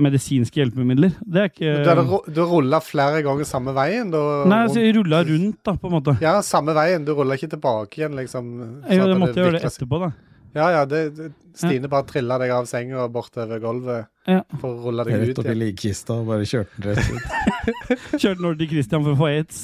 medisinske 0.00 0.60
hjelpemidler. 0.62 1.12
Det 1.20 1.40
er 1.42 1.50
ikke 1.50 1.72
Du 1.84 2.32
du 2.34 2.42
rulla 2.48 2.80
flere 2.84 3.22
ganger 3.26 3.48
samme 3.48 3.74
veien? 3.76 4.10
Du, 4.12 4.18
Nei, 4.48 4.62
altså 4.66 4.80
jeg 4.82 4.96
rulla 4.98 5.22
rundt, 5.28 5.58
da, 5.66 5.76
på 5.80 5.90
en 5.90 5.96
måte. 5.98 6.16
Ja, 6.24 6.38
samme 6.46 6.74
veien. 6.76 7.04
Du 7.06 7.12
rulla 7.14 7.36
ikke 7.38 7.52
tilbake 7.56 8.00
igjen, 8.00 8.16
liksom. 8.18 8.54
så 8.86 8.98
Jo, 8.98 9.08
det 9.10 9.18
måtte 9.20 9.38
jeg 9.40 9.50
gjøre 9.50 9.60
det 9.60 9.68
etterpå, 9.70 10.00
da. 10.06 10.12
Ja, 10.54 10.68
ja. 10.70 10.84
Det, 10.86 11.02
det, 11.16 11.32
Stine 11.54 11.86
bare 11.90 12.06
trilla 12.08 12.38
deg 12.42 12.50
av 12.54 12.66
senga 12.66 13.04
og 13.04 13.12
bortover 13.14 13.60
gulvet 13.62 14.08
Ja. 14.26 14.40
for 14.58 14.72
å 14.72 14.88
rulle 14.88 15.04
deg 15.06 15.20
Rett 15.20 15.34
ut 15.36 15.42
opp 15.44 15.50
i 15.52 15.56
likkista 15.58 16.16
og 16.18 16.30
bare 16.32 16.46
kjørte 16.48 16.82
den 16.82 16.96
rett 16.96 17.10
ut. 17.14 17.34
Kjørte 18.22 18.38
den 18.40 18.48
over 18.48 18.58
til 18.58 18.70
Christian 18.72 19.04
for 19.06 19.14
å 19.14 19.18
få 19.20 19.28
aids. 19.30 19.60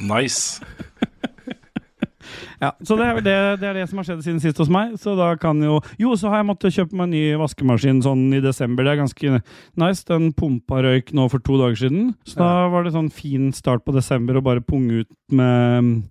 Nice. 0.00 0.62
Ja, 2.60 2.72
så 2.84 2.96
det 2.98 3.06
er, 3.06 3.20
det, 3.24 3.36
det 3.62 3.68
er 3.70 3.78
det 3.80 3.86
som 3.90 4.00
har 4.00 4.08
skjedd 4.08 4.24
siden 4.26 4.40
sist 4.42 4.60
hos 4.62 4.72
meg. 4.72 4.96
Så 5.00 5.14
da 5.18 5.32
kan 5.40 5.60
jo 5.64 5.78
Jo, 6.00 6.14
så 6.18 6.32
har 6.32 6.42
jeg 6.42 6.50
måttet 6.50 6.76
kjøpe 6.76 6.96
meg 6.98 7.08
en 7.08 7.14
ny 7.16 7.22
vaskemaskin 7.40 8.02
sånn 8.04 8.26
i 8.36 8.42
desember. 8.44 8.86
Det 8.86 8.94
er 8.94 9.02
ganske 9.02 9.42
nice. 9.80 10.04
Den 10.08 10.30
pumpa 10.36 10.82
røyk 10.84 11.14
nå 11.16 11.28
for 11.32 11.42
to 11.44 11.58
dager 11.60 11.80
siden. 11.84 12.12
Så 12.28 12.40
da 12.40 12.68
var 12.72 12.86
det 12.86 12.94
sånn 12.96 13.10
fin 13.14 13.50
start 13.56 13.86
på 13.86 13.94
desember 13.96 14.38
å 14.38 14.44
bare 14.44 14.64
punge 14.64 15.04
ut 15.04 15.10
med 15.34 16.06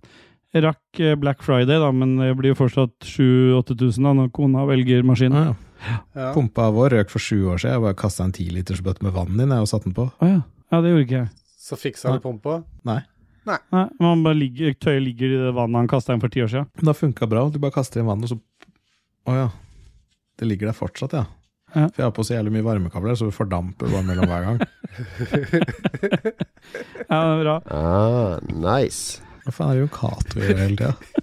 Rakk 0.50 0.98
eh, 0.98 1.14
Black 1.14 1.44
Friday, 1.46 1.78
da, 1.78 1.92
men 1.94 2.16
det 2.18 2.32
blir 2.38 2.50
jo 2.50 2.58
fortsatt 2.58 2.96
7000-8000 3.06 4.08
da 4.08 4.14
når 4.18 4.32
kona 4.34 4.64
velger 4.66 5.04
maskin. 5.06 5.36
Ja, 5.36 5.52
ja. 5.52 5.98
Ja. 6.12 6.32
Pumpa 6.34 6.66
vår 6.74 6.96
røk 6.98 7.12
for 7.12 7.22
sju 7.22 7.46
år 7.52 7.60
siden. 7.62 7.76
Jeg 7.76 7.84
bare 7.86 7.96
kasta 7.96 8.26
en 8.26 8.34
tilitersbøtte 8.36 9.06
med 9.06 9.14
vann 9.14 9.38
inn 9.38 9.54
jeg, 9.54 9.62
og 9.62 9.70
satte 9.70 9.88
den 9.88 9.96
på. 9.96 10.10
ja. 10.20 10.40
ja, 10.72 10.80
det 10.82 10.92
gjorde 10.92 11.06
ikke 11.06 11.20
jeg. 11.20 11.30
Så 11.60 11.78
fiksa 11.78 12.16
du 12.16 12.22
pumpa. 12.24 12.60
Nei. 12.88 13.00
Nei, 13.48 13.56
man 14.02 14.22
bare 14.24 14.36
ligger, 14.36 14.74
Tøyet 14.76 15.02
ligger 15.04 15.32
i 15.32 15.38
det 15.46 15.52
vannet 15.56 15.80
han 15.80 15.88
kasta 15.90 16.12
inn 16.14 16.20
for 16.22 16.32
ti 16.32 16.42
år 16.44 16.50
siden. 16.52 16.68
Men 16.76 16.84
det 16.86 16.92
har 16.92 16.98
funka 16.98 17.28
bra. 17.30 17.46
Du 17.50 17.58
bare 17.62 17.74
kaster 17.74 18.02
inn 18.02 18.08
vann, 18.10 18.22
og 18.26 18.32
så 18.34 18.38
Å 19.30 19.36
ja. 19.36 19.46
Det 20.40 20.48
ligger 20.48 20.70
der 20.70 20.76
fortsatt, 20.76 21.12
ja. 21.16 21.24
Ja. 21.70 21.86
For 21.86 22.00
jeg 22.02 22.06
har 22.08 22.14
på 22.16 22.24
så 22.26 22.34
jævlig 22.34 22.52
mye 22.56 22.66
varmekabler, 22.66 23.14
så 23.18 23.28
du 23.28 23.34
fordamper 23.34 23.90
bare 23.92 24.06
mellom 24.08 24.30
hver 24.30 24.46
gang. 24.48 24.58
Ja, 27.10 27.18
det 27.26 27.32
er 27.32 27.40
bra. 27.42 27.54
Ah, 27.74 28.36
nice. 28.52 29.18
Hva 29.42 29.52
faen 29.54 29.70
er 29.72 29.78
det 29.78 29.80
Jon 29.82 29.92
Cato 29.94 30.38
gjør 30.38 30.60
hele 30.60 30.76
tida? 30.78 31.19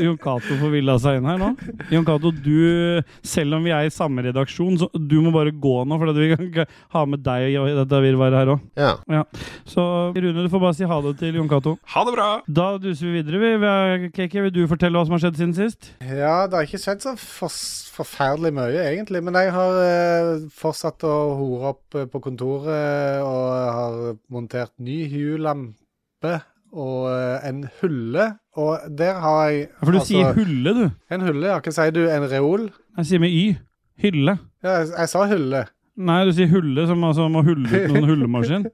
Jon 0.00 0.16
Cato 0.16 0.56
får 0.56 0.70
villa 0.72 0.94
seg 1.02 1.18
inn 1.18 1.26
her 1.28 1.36
nå. 1.40 1.50
Jon 1.92 2.06
Cato, 2.08 2.30
du, 2.32 3.02
selv 3.26 3.58
om 3.58 3.66
vi 3.66 3.72
er 3.76 3.84
i 3.88 3.92
samme 3.92 4.22
redaksjon, 4.24 4.78
så 4.80 4.88
du 4.96 5.18
må 5.20 5.32
bare 5.34 5.52
gå 5.52 5.74
nå, 5.84 5.98
for 6.00 6.12
vi 6.16 6.30
kan 6.32 6.46
ikke 6.46 6.64
ha 6.94 7.02
med 7.10 7.20
deg 7.26 7.50
i 7.52 7.74
dette 7.76 8.00
virvaret 8.06 8.38
her 8.40 8.52
òg. 8.54 8.62
Ja. 8.80 9.24
Så 9.68 9.84
Rune, 10.16 10.46
du 10.46 10.48
får 10.52 10.62
bare 10.64 10.78
si 10.78 10.88
ha 10.88 11.00
det 11.04 11.14
til 11.20 11.36
Jon 11.36 11.50
Cato. 11.52 11.74
Ha 11.92 12.04
det 12.08 12.14
bra! 12.16 12.28
Da 12.48 12.68
duser 12.80 13.10
vi 13.10 13.18
videre. 13.20 13.42
Vi. 13.44 13.52
Vi 13.64 13.68
er- 13.70 14.08
KK, 14.14 14.38
vil 14.46 14.54
du 14.54 14.62
fortelle 14.70 14.96
hva 14.98 15.04
som 15.06 15.14
har 15.18 15.22
skjedd 15.26 15.38
siden 15.42 15.54
sist? 15.56 15.90
Ja, 16.00 16.46
det 16.48 16.56
har 16.58 16.66
ikke 16.66 16.80
skjedd 16.80 17.04
så 17.04 17.12
for, 17.20 17.52
forferdelig 17.98 18.54
mye, 18.56 18.80
egentlig. 18.88 19.20
Men 19.26 19.36
jeg 19.38 19.52
har 19.54 19.78
eh, 19.84 20.48
fortsatt 20.54 21.04
å 21.08 21.14
hore 21.38 21.74
opp 21.74 21.98
eh, 22.00 22.08
på 22.10 22.22
kontoret 22.24 23.20
og 23.24 23.44
har 23.78 24.00
montert 24.32 24.72
ny 24.80 25.02
huelampe 25.12 26.38
og 26.74 27.06
eh, 27.12 27.46
en 27.48 27.62
hulle. 27.80 28.26
Og 28.58 28.88
der 28.98 29.20
har 29.22 29.38
jeg 29.50 29.68
For 29.80 29.94
du 29.94 30.00
altså, 30.00 30.10
sier 30.10 30.34
hulle, 30.36 30.74
du. 30.74 30.84
En 31.14 31.24
hulle, 31.26 31.46
ja. 31.52 31.60
Hva 31.62 31.74
sier 31.74 31.94
du? 31.94 32.02
En 32.10 32.26
reol? 32.30 32.68
Jeg 32.98 33.10
sier 33.10 33.22
med 33.22 33.34
Y. 33.34 33.54
Hylle. 34.02 34.36
Ja, 34.64 34.80
jeg, 34.80 34.90
jeg 34.98 35.10
sa 35.12 35.24
hulle. 35.30 35.64
Nei, 35.94 36.18
du 36.26 36.32
sier 36.34 36.50
hulle, 36.50 36.86
som 36.90 37.06
altså 37.06 37.28
må 37.30 37.44
hulle 37.46 37.70
ut 37.70 37.92
noen 37.92 38.08
hullemaskin. 38.10 38.66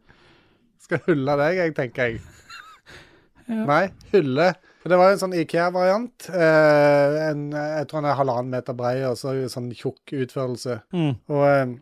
Skal 0.81 1.03
hulle 1.07 1.37
deg, 1.43 1.61
jeg, 1.61 1.77
tenker 1.77 2.09
jeg. 2.09 2.21
Ja. 3.51 3.65
Nei, 3.69 3.85
hulle. 4.15 4.53
Det 4.81 4.97
var 4.97 5.13
en 5.13 5.21
sånn 5.21 5.37
Ikea-variant. 5.37 6.31
Eh, 6.33 7.17
jeg 7.21 7.89
tror 7.91 8.01
den 8.01 8.09
er 8.09 8.17
halvannen 8.17 8.55
meter 8.55 8.77
brei 8.79 8.95
og 9.05 9.19
så 9.21 9.35
sånn 9.53 9.69
tjukk 9.77 10.15
utførelse. 10.25 10.79
Mm. 10.97 11.13
Og 11.29 11.45
eh, 11.51 11.75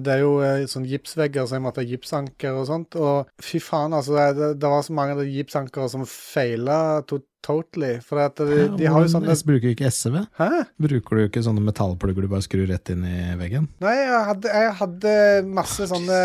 det 0.00 0.12
er 0.14 0.22
jo 0.22 0.36
eh, 0.44 0.66
sånn 0.70 0.86
gipsvegger, 0.88 1.44
så 1.44 1.58
jeg 1.58 1.64
måtte 1.66 1.82
ha 1.82 1.88
gipsanker 1.88 2.56
og 2.56 2.68
sånt. 2.70 2.96
Og 2.96 3.28
fy 3.44 3.60
faen, 3.60 3.92
altså. 3.96 4.16
Det, 4.36 4.54
det 4.60 4.70
var 4.72 4.86
så 4.86 4.96
mange 4.96 5.16
av 5.16 5.20
de 5.24 5.34
gipsankere 5.34 5.90
som 5.92 6.06
feila 6.08 6.78
to 7.08 7.20
totally. 7.44 7.94
For 8.04 8.20
at 8.20 8.36
de, 8.36 8.66
de 8.76 8.88
har 8.88 9.04
jo 9.04 9.12
sånne 9.14 9.32
Bruker 9.32 9.48
bruker 9.48 9.72
ikke 9.74 9.92
SV. 9.92 10.18
Hæ? 10.36 10.48
Bruker 10.80 11.16
du 11.16 11.22
ikke 11.26 11.44
sånne 11.44 11.64
metallplugger 11.64 12.26
du 12.26 12.32
bare 12.32 12.44
skrur 12.44 12.66
rett 12.68 12.92
inn 12.92 13.06
i 13.08 13.20
veggen? 13.40 13.68
Nei, 13.80 13.94
jeg 13.96 14.26
hadde, 14.28 14.52
jeg 14.60 14.74
hadde 14.80 15.14
masse 15.60 15.88
sånne 15.88 16.18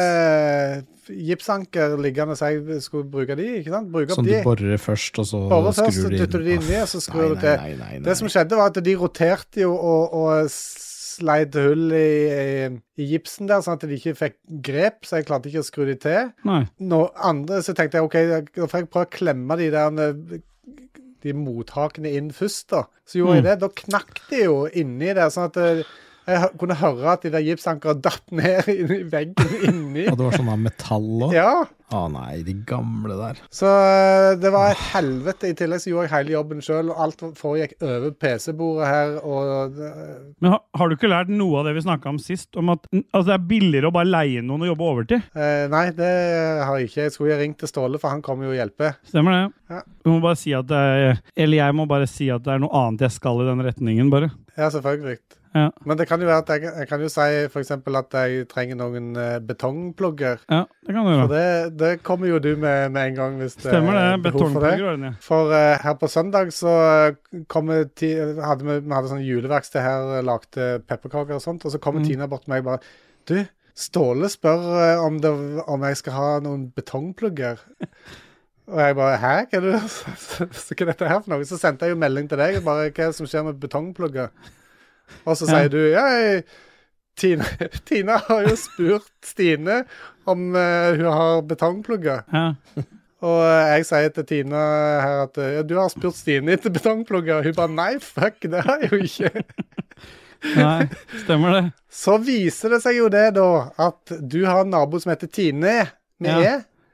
gipsanker 1.05 1.95
liggende, 2.01 2.35
så 2.37 2.49
jeg 2.51 2.81
skulle 2.83 3.07
bruke 3.11 3.37
de, 3.37 3.45
ikke 3.61 3.73
sant? 3.73 3.91
Bruke 3.93 4.17
Sånn 4.17 4.27
du 4.27 4.33
borer 4.45 4.81
først, 4.81 5.21
og 5.21 5.29
så 5.29 5.43
Bare 5.51 5.71
først, 5.75 5.99
skrur 5.99 6.09
du 6.09 6.15
inn? 6.17 6.23
dytter 6.23 6.43
du 6.43 6.49
de 6.49 6.57
inni, 6.57 6.79
og 6.81 6.89
så 6.91 7.01
skrur 7.03 7.35
du 7.35 7.39
til. 7.39 7.55
nei, 7.61 7.71
nei, 7.77 7.93
nei, 7.99 8.03
Det 8.07 8.17
som 8.19 8.31
skjedde, 8.31 8.59
var 8.59 8.73
at 8.73 8.81
de 8.87 8.97
roterte 8.99 9.63
jo 9.63 9.75
og, 9.75 10.17
og 10.19 10.51
sleit 11.15 11.55
hull 11.59 11.91
i, 11.95 12.07
i, 12.29 12.69
i 13.01 13.07
gipsen 13.13 13.47
der, 13.49 13.61
sånn 13.65 13.77
at 13.79 13.85
de 13.87 13.95
ikke 13.97 14.15
fikk 14.19 14.35
grep, 14.65 15.05
så 15.07 15.19
jeg 15.21 15.27
klarte 15.29 15.49
ikke 15.51 15.63
å 15.63 15.67
skru 15.69 15.85
de 15.89 15.95
til. 16.05 16.31
Nei. 16.47 16.61
Nå 16.79 17.01
andre 17.31 17.61
så 17.65 17.73
tenkte 17.77 17.99
jeg 18.01 18.09
OK, 18.09 18.17
da 18.59 18.67
får 18.71 18.83
jeg 18.83 18.91
prøve 18.93 19.07
å 19.09 19.13
klemme 19.15 19.57
de 19.61 19.69
der 19.73 20.41
de 21.25 21.33
mothakene 21.33 22.11
inn 22.13 22.27
først, 22.35 22.67
da. 22.69 22.83
Så 23.09 23.17
gjorde 23.17 23.39
jeg 23.39 23.43
Mm. 23.43 23.47
det. 23.49 23.59
Da 23.63 23.69
knakk 23.81 24.19
de 24.29 24.41
jo 24.43 24.57
inni 24.69 25.13
der, 25.17 25.31
sånn 25.33 25.47
at 25.49 25.57
eh, 25.57 25.79
jeg 26.27 26.49
kunne 26.59 26.75
høre 26.79 27.13
at 27.13 27.23
de 27.25 27.31
der 27.35 27.43
gipsankerne 27.45 28.01
datt 28.01 28.23
ned 28.33 28.69
i 28.73 29.03
veggen 29.11 29.55
inni. 29.69 30.07
Og 30.09 30.17
det 30.19 30.25
var 30.29 30.37
sånn 30.39 30.51
av 30.53 30.61
metall 30.65 31.09
òg? 31.29 31.33
Ja. 31.35 31.51
Å 31.93 31.99
nei, 32.09 32.39
de 32.41 32.55
gamle 32.65 33.13
der. 33.19 33.37
Så 33.53 33.69
eh, 33.69 34.31
det 34.41 34.49
var 34.51 34.71
et 34.73 34.79
helvete. 34.95 35.51
I 35.51 35.57
tillegg 35.59 35.83
så 35.83 35.91
gjorde 35.91 36.07
jeg 36.07 36.13
hele 36.15 36.33
jobben 36.33 36.63
sjøl, 36.65 36.89
og 36.89 37.03
alt 37.05 37.21
foregikk 37.37 37.75
over 37.85 38.09
PC-bordet 38.19 38.87
her, 38.89 39.13
og 39.21 39.77
eh, 39.77 40.15
Men 40.41 40.55
har, 40.55 40.63
har 40.81 40.89
du 40.89 40.95
ikke 40.97 41.11
lært 41.11 41.29
noe 41.29 41.59
av 41.61 41.69
det 41.69 41.75
vi 41.77 41.83
snakka 41.85 42.09
om 42.15 42.17
sist? 42.19 42.49
Om 42.57 42.73
at 42.73 42.89
altså, 42.95 43.27
det 43.29 43.35
er 43.37 43.45
billigere 43.53 43.91
å 43.91 43.95
bare 43.95 44.09
leie 44.09 44.41
noen 44.41 44.65
og 44.65 44.71
jobbe 44.73 44.89
overtid? 44.89 45.29
eh, 45.37 45.67
Nei, 45.71 45.85
det 45.95 46.09
har 46.65 46.81
jeg 46.81 46.89
ikke. 46.89 47.05
Jeg 47.05 47.15
skulle 47.19 47.37
ringt 47.43 47.61
til 47.61 47.69
Ståle, 47.69 48.01
for 48.01 48.15
han 48.15 48.25
kommer 48.25 48.49
jo 48.49 48.55
og 48.55 48.59
hjelper. 48.63 48.97
Stemmer 49.13 49.37
det? 49.37 49.45
Ja. 49.77 49.83
Du 50.01 50.09
må 50.15 50.19
bare 50.25 50.41
si 50.41 50.51
at 50.57 50.67
det 50.69 50.77
er 50.77 51.17
Eller 51.41 51.57
jeg 51.57 51.73
må 51.77 51.85
bare 51.89 52.05
si 52.09 52.27
at 52.33 52.43
det 52.45 52.51
er 52.57 52.59
noe 52.65 52.81
annet 52.81 53.05
jeg 53.07 53.15
skal 53.19 53.45
i 53.45 53.47
den 53.53 53.61
retningen, 53.65 54.09
bare. 54.13 54.33
Ja, 54.57 54.73
selvfølgelig. 54.73 55.19
Ja. 55.55 55.69
Men 55.87 55.95
det 55.97 56.05
kan 56.09 56.19
jo 56.19 56.27
være 56.27 56.41
at 56.43 56.49
jeg, 56.51 56.71
jeg 56.81 56.87
kan 56.89 56.99
jo 56.99 57.07
si 57.07 57.25
f.eks. 57.47 57.69
at 57.71 58.15
jeg 58.19 58.47
trenger 58.51 58.75
noen 58.75 59.13
eh, 59.15 59.37
betongplugger. 59.39 60.41
Ja, 60.51 60.65
det 60.83 60.95
kan 60.97 61.05
du 61.07 61.11
For 61.13 61.21
gjøre. 61.21 61.29
det, 61.31 61.77
det 61.79 61.91
kommer 62.03 62.27
jo 62.27 62.39
du 62.43 62.49
med 62.59 62.91
med 62.91 63.11
en 63.13 63.15
gang 63.15 63.37
hvis 63.39 63.55
det 63.61 63.69
Stemmer 63.69 63.95
det. 63.95 64.01
er 64.03 64.17
behov 64.25 64.51
for 64.51 64.65
det. 64.65 64.73
Betongplugger. 64.75 65.13
For 65.23 65.53
uh, 65.55 65.77
her 65.85 65.95
på 66.01 66.09
søndag 66.11 66.51
så 66.53 66.73
eh, 67.07 67.43
kommer 67.47 67.85
ti, 67.95 68.11
hadde 68.19 68.67
vi, 68.67 68.79
vi 68.83 68.93
hadde 68.97 69.13
sånn 69.13 69.23
juleverksted 69.23 69.81
her, 69.85 70.19
lagde 70.27 70.67
pepperkaker 70.91 71.37
og 71.39 71.45
sånt, 71.45 71.63
og 71.65 71.71
så 71.71 71.79
kommer 71.79 72.03
Mm. 72.03 72.09
Tina 72.11 72.27
bort 72.27 72.43
til 72.43 72.51
meg 72.51 72.65
og 72.65 72.73
bare 72.73 72.83
Du, 73.31 73.39
Ståle 73.75 74.27
spør 74.31 74.99
om, 75.03 75.17
det, 75.23 75.31
om 75.67 75.81
jeg 75.87 75.97
skal 76.03 76.13
ha 76.15 76.27
noen 76.43 76.67
betongplugger. 76.75 77.63
Og 78.65 78.79
jeg 78.81 78.95
bare 78.97 79.17
Hæ? 79.21 79.33
Hva 79.51 79.57
er, 79.59 79.65
det, 79.65 79.79
hva 80.41 80.75
er 80.81 80.87
dette 80.89 81.09
her 81.09 81.19
for 81.21 81.31
noe? 81.35 81.45
Så 81.45 81.59
sendte 81.61 81.85
jeg 81.85 81.93
jo 81.93 81.99
melding 82.01 82.25
til 82.31 82.39
deg. 82.41 82.55
bare, 82.65 82.87
Hva 82.97 83.11
som 83.13 83.27
skjer 83.29 83.43
med 83.45 83.59
betongplugger? 83.61 84.31
Og 85.25 85.37
så 85.39 85.47
sier 85.49 85.69
du 85.73 85.79
jeg, 85.91 86.43
Tina, 87.19 87.47
Tina 87.87 88.19
har 88.27 88.49
jo 88.49 88.55
spurt 88.59 89.11
Stine 89.25 89.83
om 90.27 90.49
uh, 90.55 90.91
hun 90.97 91.07
har 91.07 91.41
betongplugger. 91.47 92.25
ja. 92.33 92.51
Og 93.25 93.39
jeg 93.41 93.85
sier 93.87 94.11
til 94.13 94.25
Tina 94.29 94.59
her 95.01 95.21
at 95.23 95.37
ja, 95.39 95.61
du 95.65 95.71
har 95.79 95.87
spurt 95.89 96.17
Stine 96.19 96.51
etter 96.53 96.69
betongplugger. 96.75 97.39
Og 97.39 97.47
hun 97.47 97.55
bare 97.57 97.73
nei, 97.73 97.93
fuck, 98.03 98.37
det 98.43 98.61
har 98.67 98.83
jeg 98.83 98.91
jo 98.91 98.99
ikke. 99.07 99.45
Nei, 100.59 100.83
stemmer 101.23 101.55
det. 101.55 101.61
Så 101.89 102.19
viser 102.21 102.75
det 102.75 102.81
seg 102.83 102.99
jo 102.99 103.07
det, 103.09 103.31
da, 103.33 103.47
at 103.81 104.11
du 104.21 104.43
har 104.45 104.61
en 104.61 104.69
nabo 104.75 104.99
som 105.01 105.09
heter 105.15 105.31
Tine 105.31 105.71
med 106.21 106.43
Ja. 106.43 106.51
E. 106.51 106.51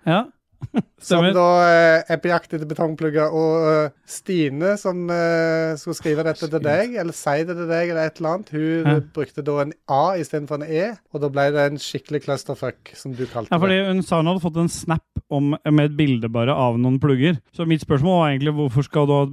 Ja. 0.07 0.21
Som 1.01 1.25
da 1.33 1.45
eh, 1.65 2.03
er 2.13 2.19
på 2.21 2.29
jakt 2.29 2.51
etter 2.53 2.67
betongplugger. 2.69 3.33
Og 3.33 3.65
eh, 3.71 3.93
Stine, 4.05 4.75
som 4.77 5.07
eh, 5.09 5.73
skulle 5.81 5.97
skrive 5.97 6.25
dette 6.27 6.45
til 6.51 6.61
deg, 6.61 6.93
eller 7.01 7.15
si 7.17 7.33
det 7.47 7.55
til 7.57 7.67
deg, 7.71 7.89
eller 7.89 8.11
et 8.11 8.21
eller 8.21 8.35
annet, 8.35 8.51
hun 8.53 8.91
Ja. 8.91 8.95
brukte 9.15 9.43
da 9.45 9.55
en 9.63 9.73
A 9.89 10.01
istedenfor 10.21 10.61
en 10.61 10.67
E. 10.69 10.91
Og 11.13 11.23
da 11.23 11.31
ble 11.33 11.47
det 11.55 11.65
en 11.71 11.81
skikkelig 11.81 12.23
clusterfuck, 12.27 12.93
som 12.97 13.15
du 13.17 13.25
kalte 13.25 13.49
det. 13.49 13.55
Ja, 13.55 13.61
fordi 13.65 13.79
hun 13.89 14.03
sa 14.05 14.21
hun 14.21 14.29
hadde 14.29 14.45
fått 14.45 14.61
en 14.61 14.69
snap 14.71 15.23
om, 15.31 15.55
med 15.65 15.85
et 15.89 15.97
bilde 15.97 16.29
bare 16.31 16.53
av 16.53 16.77
noen 16.79 16.99
plugger. 17.01 17.39
Så 17.55 17.65
mitt 17.67 17.81
spørsmål 17.81 18.19
var 18.21 18.29
egentlig 18.35 18.55
hvorfor 18.59 18.85
skal 18.85 19.07
du 19.09 19.15
ha 19.17 19.25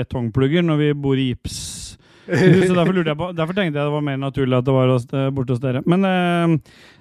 betongplugger 0.00 0.64
når 0.64 0.80
vi 0.80 0.92
bor 1.04 1.18
i 1.20 1.32
gips? 1.32 1.91
Så 2.68 2.74
derfor, 2.76 2.92
lurte 2.94 3.10
jeg 3.10 3.18
på, 3.18 3.28
derfor 3.34 3.56
tenkte 3.56 3.80
jeg 3.80 3.86
det 3.88 3.94
var 3.96 4.04
mer 4.06 4.18
naturlig 4.22 4.58
at 4.60 4.66
det 4.68 4.74
var 4.76 4.92
hos, 4.92 5.06
eh, 5.10 5.28
borte 5.34 5.56
hos 5.56 5.62
dere. 5.62 5.80
Men 5.90 6.04
eh, 6.06 6.52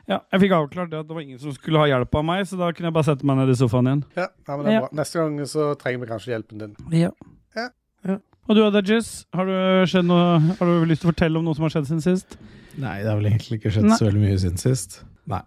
ja, 0.10 0.18
jeg 0.34 0.42
fikk 0.46 0.56
avklart 0.58 0.90
det 0.94 1.01
at 1.04 1.08
det 1.10 1.18
var 1.18 1.22
ingen 1.25 1.40
som 1.42 1.54
skulle 1.54 1.82
ha 1.84 1.90
hjelp 1.92 2.18
av 2.18 2.25
meg, 2.25 2.42
så 2.50 2.58
da 2.60 2.72
kunne 2.74 2.90
jeg 2.90 2.96
bare 2.98 3.08
sette 3.12 3.28
meg 3.30 3.38
ned 3.42 3.51
i 3.54 3.58
sofaen 3.60 3.92
igjen. 3.92 4.01
Ja, 4.18 4.25
ja, 4.32 4.56
men 4.58 4.66
det 4.66 4.72
er 4.74 4.78
Ja. 4.80 4.82
bra. 4.88 4.98
Neste 5.01 5.22
gang 5.22 5.38
så 5.51 5.68
trenger 5.82 6.01
vi 6.06 6.10
kanskje 6.10 6.34
hjelpen 6.34 6.63
din. 6.66 6.74
Ja. 7.04 7.12
Ja. 7.56 8.18
Og 8.50 8.58
du 8.58 8.63
Adagis, 8.66 9.12
har 9.38 9.46
du, 9.46 10.01
noe, 10.10 10.40
har 10.58 10.66
du 10.72 10.88
lyst 10.90 11.04
til 11.06 11.12
å 11.12 11.13
fortelle 11.13 11.38
om 11.38 11.46
noe 11.46 11.56
som 11.56 11.68
har 11.68 11.75
skjedd 11.75 11.86
siden 11.92 12.01
sist? 12.04 12.34
Nei, 12.82 12.98
det 13.04 13.12
har 13.12 13.20
vel 13.20 13.30
egentlig 13.30 13.60
ikke 13.62 13.72
skjedd 13.75 13.86
Nei. 13.92 13.98
så 14.00 14.08
veldig 14.10 14.24
mye 14.25 14.40
siden 14.42 14.58
sist. 14.60 14.98
Nei. 15.30 15.44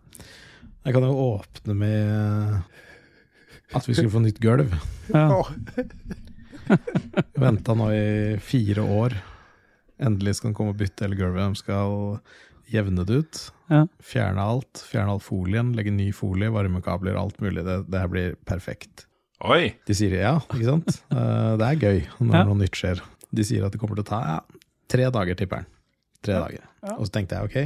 Jeg 0.86 0.94
kan 0.94 1.02
jo 1.08 1.14
åpne 1.34 1.74
med 1.74 2.62
at 3.74 3.88
vi 3.88 3.96
skulle 3.96 4.12
få 4.14 4.22
nytt 4.22 4.38
gulv. 4.44 4.72
Ja. 5.10 5.42
Venta 7.42 7.74
nå 7.76 7.90
i 7.92 8.04
fire 8.44 8.84
år. 8.86 9.16
Endelig 10.02 10.36
skal 10.38 10.50
de 10.50 10.56
komme 10.58 10.72
og 10.74 10.78
bytte 10.80 11.04
hele 11.06 11.16
gulvet. 11.18 11.52
De 11.54 11.60
skal 11.60 12.18
jevne 12.72 13.04
det 13.06 13.18
ut. 13.22 13.40
Ja. 13.70 13.82
Fjerne 14.02 14.42
alt. 14.42 14.82
Fjerne 14.90 15.12
all 15.14 15.20
folien. 15.22 15.74
Legge 15.76 15.92
ny 15.94 16.08
folie, 16.16 16.48
varmekabler, 16.50 17.16
alt 17.20 17.38
mulig. 17.44 17.62
Det, 17.66 17.76
det 17.92 18.00
her 18.02 18.08
blir 18.10 18.34
perfekt. 18.48 19.06
Oi! 19.44 19.74
De 19.86 19.94
sier 19.96 20.14
ja, 20.22 20.36
ikke 20.46 20.66
sant? 20.70 21.00
Eh, 21.14 21.56
Det 21.60 21.66
er 21.68 21.80
gøy 21.82 21.98
når 22.24 22.34
Ja. 22.40 22.44
noe 22.48 22.58
nytt 22.62 22.78
skjer. 22.78 23.02
De 23.34 23.44
sier 23.44 23.64
at 23.66 23.74
det 23.74 23.80
kommer 23.82 23.98
til 23.98 24.06
å 24.06 24.08
ta 24.08 24.20
ja, 24.24 24.38
tre 24.90 25.06
dager, 25.12 25.34
tipper 25.38 25.62
han. 25.62 25.70
Tre 26.24 26.38
dager. 26.40 26.64
Ja. 26.86 26.94
Og 26.96 27.06
så 27.08 27.12
tenkte 27.18 27.36
jeg 27.36 27.48
ok, 27.50 27.56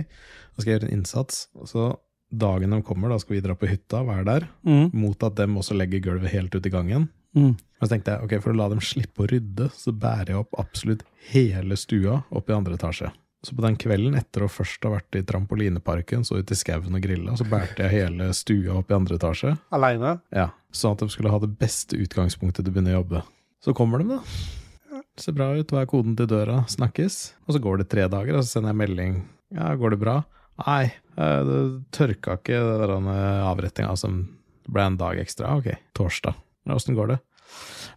nå 0.57 0.63
skal 0.63 0.71
jeg 0.73 0.79
gjøre 0.81 0.89
en 0.89 0.97
innsats. 0.99 1.45
Og 1.55 1.69
så 1.71 1.85
dagen 2.29 2.73
de 2.75 2.81
kommer, 2.85 3.13
da 3.13 3.19
skal 3.23 3.37
vi 3.39 3.43
dra 3.45 3.55
på 3.57 3.69
hytta, 3.71 4.01
være 4.05 4.25
der. 4.27 4.47
Mm. 4.67 4.91
Mot 4.97 5.23
at 5.29 5.37
dem 5.39 5.55
også 5.61 5.77
legger 5.79 6.03
gulvet 6.09 6.33
helt 6.35 6.53
ut 6.57 6.67
i 6.67 6.73
gangen. 6.73 7.07
Mm. 7.39 7.55
Og 7.79 7.87
så 7.87 7.93
tenkte 7.93 8.17
jeg 8.17 8.27
ok, 8.27 8.35
for 8.43 8.53
å 8.53 8.59
la 8.59 8.69
dem 8.73 8.83
slippe 8.83 9.25
å 9.25 9.31
rydde, 9.31 9.71
så 9.75 9.95
bærer 9.95 10.35
jeg 10.35 10.43
opp 10.43 10.59
absolutt 10.59 11.05
hele 11.31 11.79
stua 11.79 12.23
opp 12.35 12.51
i 12.51 12.57
andre 12.57 12.79
etasje. 12.79 13.13
Så 13.47 13.55
på 13.55 13.63
den 13.63 13.77
kvelden, 13.79 14.17
etter 14.19 14.43
å 14.43 14.51
først 14.51 14.83
ha 14.83 14.91
vært 14.97 15.15
i 15.15 15.23
trampolineparken, 15.23 16.25
så 16.27 16.41
ut 16.41 16.51
i 16.51 16.59
skauen 16.59 16.99
og 16.99 17.05
grilla, 17.05 17.37
så 17.39 17.47
bærte 17.47 17.85
jeg 17.87 17.95
hele 17.95 18.33
stua 18.35 18.81
opp 18.81 18.91
i 18.91 18.97
andre 18.97 19.19
etasje. 19.21 19.53
Aleine? 19.71 20.17
Ja, 20.35 20.49
Sånn 20.75 20.97
at 20.97 21.03
de 21.03 21.09
skulle 21.13 21.33
ha 21.33 21.41
det 21.41 21.55
beste 21.61 21.97
utgangspunktet 21.97 22.61
til 22.61 22.73
å 22.73 22.75
begynne 22.75 22.93
å 22.93 22.99
jobbe. 22.99 23.23
Så 23.65 23.75
kommer 23.77 24.03
de, 24.03 24.19
da. 24.19 25.05
Ser 25.19 25.35
bra 25.35 25.49
ut, 25.57 25.73
hva 25.73 25.83
er 25.83 25.91
koden 25.91 26.17
til 26.19 26.29
døra? 26.31 26.61
Snakkes. 26.71 27.17
Og 27.47 27.57
så 27.57 27.63
går 27.63 27.81
det 27.81 27.89
tre 27.91 28.05
dager, 28.11 28.37
og 28.37 28.45
så 28.45 28.59
sender 28.59 28.75
jeg 28.75 28.81
melding. 28.83 29.17
Ja, 29.55 29.71
går 29.81 29.95
det 29.95 30.01
bra? 30.03 30.19
Nei, 30.61 30.91
eh, 31.17 31.41
det 31.49 31.63
tørka 31.95 32.37
ikke 32.39 32.61
den 32.85 33.09
eh, 33.15 33.47
avrettinga 33.49 33.97
som 33.99 34.21
ble 34.69 34.85
en 34.85 35.01
dag 35.01 35.19
ekstra. 35.23 35.57
Ok, 35.59 35.73
torsdag. 35.97 36.37
Åssen 36.69 36.99
går 36.99 37.15
det? 37.15 37.19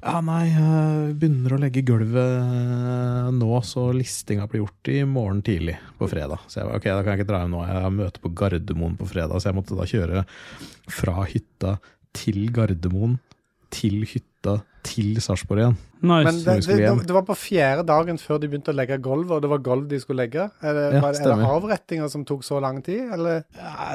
Ja, 0.02 0.18
nei, 0.26 0.48
jeg 0.50 1.16
begynner 1.22 1.54
å 1.54 1.60
legge 1.62 1.84
gulvet 1.86 3.36
nå, 3.38 3.50
så 3.62 3.84
listinga 3.94 4.48
blir 4.50 4.64
gjort 4.64 4.90
i 4.90 5.04
morgen 5.06 5.44
tidlig 5.46 5.76
på 6.00 6.08
fredag. 6.10 6.42
Så 6.50 6.62
jeg 6.62 6.70
var 6.70 6.80
ok, 6.80 6.88
da 6.90 7.04
kan 7.04 7.14
jeg 7.14 7.22
ikke 7.22 7.30
dra 7.30 7.42
hjem 7.44 7.54
nå, 7.54 7.60
jeg 7.70 7.84
har 7.86 7.94
møte 7.94 8.24
på 8.24 8.32
Gardermoen 8.40 8.96
på 8.98 9.10
fredag, 9.12 9.38
så 9.38 9.52
jeg 9.52 9.58
måtte 9.60 9.78
da 9.78 9.86
kjøre 9.92 10.24
fra 10.90 11.28
hytta 11.30 11.76
til 12.18 12.48
Gardermoen, 12.56 13.20
til 13.72 14.02
hytta, 14.10 14.58
til 14.84 15.20
Sarpsborg 15.22 15.62
igjen. 15.62 15.78
Nice. 16.02 16.26
Men 16.26 16.40
det, 16.42 16.56
det, 16.66 16.90
det 17.06 17.14
var 17.14 17.28
på 17.28 17.36
fjerde 17.38 17.86
dagen 17.88 18.18
før 18.20 18.42
de 18.42 18.50
begynte 18.50 18.74
å 18.74 18.76
legge 18.76 18.98
gulvet, 19.06 19.36
og 19.38 19.44
det 19.46 19.52
var 19.54 19.62
gulv 19.64 19.86
de 19.92 20.00
skulle 20.02 20.26
legge? 20.26 20.48
Er 20.66 20.80
det, 20.80 20.88
Ja, 20.98 21.04
var, 21.06 21.20
er 21.22 21.46
avrettinger 21.46 22.10
som 22.10 22.26
tok 22.26 22.42
så 22.48 22.58
lang 22.64 22.82
tid, 22.82 23.06
eller? 23.14 23.46
Ja, 23.54 23.92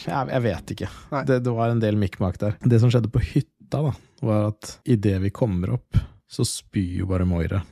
Jeg, 0.00 0.28
jeg 0.34 0.44
vet 0.44 0.74
ikke. 0.76 0.90
Det, 1.28 1.40
det 1.44 1.56
var 1.56 1.72
en 1.72 1.80
del 1.80 1.96
mikk-makk 2.00 2.38
der. 2.44 2.60
Det 2.60 2.82
som 2.84 2.92
skjedde 2.92 3.08
på 3.12 3.24
hytta, 3.24 3.59
da, 3.72 3.92
var 4.26 4.50
at 4.50 4.74
idet 4.84 5.18
vi 5.22 5.30
kommer 5.34 5.76
opp, 5.78 5.96
så 6.30 6.44
spyr 6.46 7.00
jo 7.02 7.08
bare 7.10 7.26
Moira. 7.28 7.62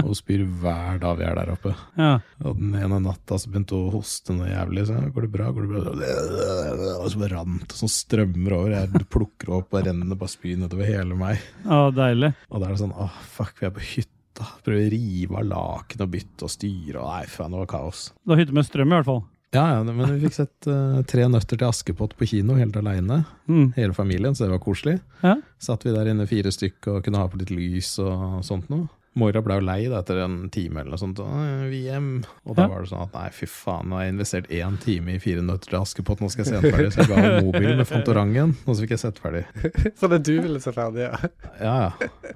Og 0.00 0.06
hun 0.08 0.16
spyr 0.16 0.40
hver 0.62 0.96
dag 1.02 1.18
vi 1.18 1.26
er 1.28 1.36
der 1.36 1.50
oppe. 1.52 1.74
ja. 2.00 2.14
Og 2.44 2.56
den 2.58 2.72
ene 2.78 2.96
natta 3.04 3.36
så 3.38 3.50
begynte 3.52 3.76
hun 3.76 3.90
å 3.90 3.92
hoste 3.98 4.32
noe 4.34 4.48
jævlig. 4.48 4.86
Så 4.88 4.96
går 5.12 5.26
det 5.26 5.30
bra, 5.34 5.50
går 5.54 5.66
det 5.66 5.70
bra? 5.74 6.94
Og 7.02 7.10
så 7.12 7.20
bare 7.20 7.34
rant 7.36 7.66
det 7.68 7.78
sånn 7.78 7.92
strømmer 7.92 8.56
over. 8.56 8.72
Jeg 8.78 9.04
plukker 9.12 9.52
opp 9.58 9.76
og 9.76 9.84
renner 9.86 10.18
bare 10.18 10.32
spy 10.32 10.56
nedover 10.60 10.88
hele 10.88 11.18
meg. 11.20 11.44
Å, 11.68 11.84
deilig. 11.94 12.32
Og 12.48 12.62
da 12.64 12.70
er 12.70 12.74
det 12.74 12.82
sånn 12.86 12.96
åh, 12.96 13.20
fuck, 13.36 13.54
vi 13.60 13.68
er 13.68 13.76
på 13.76 13.84
hytta. 13.92 14.48
Prøver 14.64 14.88
å 14.88 14.90
rive 14.96 15.38
av 15.38 15.46
laken 15.52 16.06
og 16.08 16.10
bytte 16.16 16.48
og 16.48 16.50
styre, 16.56 16.98
og 17.04 17.06
nei, 17.12 17.22
faen, 17.30 17.52
det 17.54 17.60
var 17.60 17.70
kaos. 17.76 18.06
Det 18.24 18.34
har 18.34 18.40
hytte 18.42 18.56
med 18.56 18.66
strøm, 18.66 18.88
i 18.90 18.96
hvert 18.98 19.10
fall. 19.12 19.22
Ja, 19.54 19.64
ja, 19.76 19.84
men 19.86 20.02
vi 20.16 20.24
fikk 20.26 20.34
sett 20.36 20.66
uh, 20.66 20.98
Tre 21.06 21.28
nøtter 21.30 21.60
til 21.60 21.68
Askepott 21.68 22.16
på 22.18 22.26
kino, 22.26 22.56
helt 22.58 22.74
aleine. 22.80 23.20
Mm. 23.46 23.68
Hele 23.76 23.94
familien, 23.96 24.34
så 24.34 24.44
det 24.48 24.54
var 24.56 24.62
koselig. 24.64 24.98
Ja. 25.22 25.36
Satt 25.62 25.86
vi 25.86 25.94
der 25.94 26.10
inne 26.10 26.26
fire 26.30 26.50
stykker 26.54 26.98
og 26.98 27.06
kunne 27.06 27.22
ha 27.22 27.30
på 27.30 27.38
litt 27.40 27.52
lys 27.54 27.94
og 28.02 28.40
sånt 28.46 28.68
noe. 28.72 28.88
Moira 29.14 29.38
ble 29.46 29.60
jo 29.60 29.62
lei 29.62 29.84
da, 29.86 30.00
etter 30.02 30.18
en 30.24 30.48
time 30.50 30.80
eller 30.82 30.96
noe 30.96 30.98
sånt. 30.98 31.20
Og, 31.22 31.28
«Åh, 31.30 31.68
vi 31.70 31.84
hjem. 31.84 32.08
Og 32.50 32.56
da 32.58 32.64
Ja. 32.64 32.70
var 32.72 32.80
det 32.82 32.90
sånn 32.90 33.04
at 33.04 33.12
nei, 33.14 33.28
fy 33.30 33.46
faen, 33.46 33.86
nå 33.86 33.94
har 34.00 34.08
jeg 34.08 34.14
investert 34.16 34.48
én 34.50 34.78
time 34.82 35.14
i 35.14 35.20
Fire 35.22 35.44
nøtter 35.46 35.70
til 35.70 35.78
Askepott, 35.78 36.18
nå 36.24 36.30
skal 36.34 36.42
jeg 36.42 36.50
se 36.50 36.58
den 36.58 36.74
ferdig. 36.74 36.88
Så 36.96 37.04
jeg 37.04 37.12
ga 37.12 37.20
henne 37.22 37.44
mobilen 37.46 37.78
med 37.78 37.86
Fantorangen, 37.86 38.56
og 38.66 38.74
så 38.74 38.82
fikk 38.82 38.96
jeg 38.96 39.02
sett 39.04 39.20
ferdig. 39.22 39.44
Så 40.00 40.10
det 40.10 40.18
du 40.26 40.32
ville 40.42 40.58
se 40.64 40.72
ferdig, 40.74 41.06
ja. 41.06 41.30
Ja, 41.62 41.76
ja. 41.94 42.34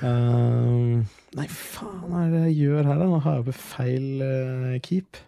Uh, 0.00 1.02
nei, 1.36 1.46
faen, 1.52 1.98
hva 2.06 2.22
er 2.24 2.30
det 2.32 2.44
jeg 2.46 2.54
gjør 2.62 2.86
her, 2.88 3.02
da? 3.02 3.08
Nå 3.10 3.18
har 3.26 3.34
jeg 3.40 3.42
oppe 3.48 3.56
feil 3.58 4.06
uh, 4.22 4.78
keep. 4.86 5.18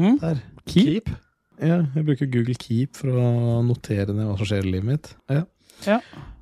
Mm. 0.00 0.18
Der. 0.22 0.42
Keep? 0.70 1.12
Ja, 1.60 1.82
jeg 1.94 2.06
bruker 2.08 2.28
Google 2.32 2.56
Keep 2.56 2.96
for 2.96 3.12
å 3.20 3.60
notere 3.66 4.14
ned 4.16 4.30
hva 4.30 4.38
som 4.40 4.48
skjer 4.48 4.64
i 4.64 4.74
livet 4.78 4.88
mitt. 4.88 5.10
Ja. 5.28 5.44
Ja. 5.86 6.00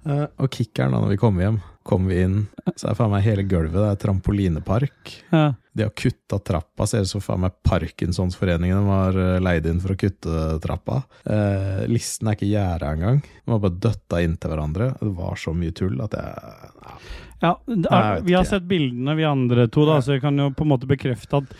Uh, 0.08 0.24
og 0.40 0.50
kickeren 0.54 0.94
da 0.94 1.00
når 1.02 1.12
vi 1.12 1.20
kommer 1.20 1.44
hjem, 1.44 1.58
kommer 1.86 2.14
vi 2.14 2.20
inn, 2.24 2.36
så 2.76 2.90
er 2.90 2.96
faen 2.96 3.10
meg 3.12 3.24
hele 3.26 3.44
gulvet 3.48 3.76
det 3.76 3.88
er 3.90 3.98
trampolinepark. 4.04 5.12
Ja. 5.32 5.42
De 5.78 5.84
har 5.84 5.92
kutta 5.96 6.38
trappa, 6.42 6.86
ser 6.88 7.04
ut 7.04 7.10
som 7.10 7.22
faen 7.22 7.42
meg 7.44 7.58
Parkinsonsforeningen 7.66 8.88
var 8.88 9.18
eh, 9.18 9.36
leid 9.42 9.68
inn 9.70 9.82
for 9.82 9.94
å 9.94 9.98
kutte 9.98 10.46
trappa. 10.64 11.02
Uh, 11.22 11.84
listen 11.90 12.30
er 12.30 12.38
ikke 12.38 12.50
gjerda 12.50 12.92
engang. 12.96 13.20
De 13.22 13.52
var 13.52 13.62
bare 13.66 13.82
døtta 13.88 14.22
inntil 14.24 14.54
hverandre. 14.54 14.90
Det 15.00 15.12
var 15.18 15.38
så 15.40 15.54
mye 15.56 15.76
tull 15.76 16.00
at 16.04 16.16
jeg 16.18 16.96
Ja, 17.44 17.52
Nei, 17.70 17.84
er, 18.00 18.24
vi 18.26 18.38
har 18.38 18.48
sett 18.48 18.66
bildene, 18.70 19.14
vi 19.18 19.28
andre 19.28 19.68
to, 19.70 19.84
da, 19.86 20.00
så 20.02 20.16
jeg 20.16 20.24
kan 20.24 20.40
jo 20.40 20.48
på 20.56 20.66
en 20.66 20.72
måte 20.72 20.88
bekrefte 20.90 21.42
at 21.44 21.54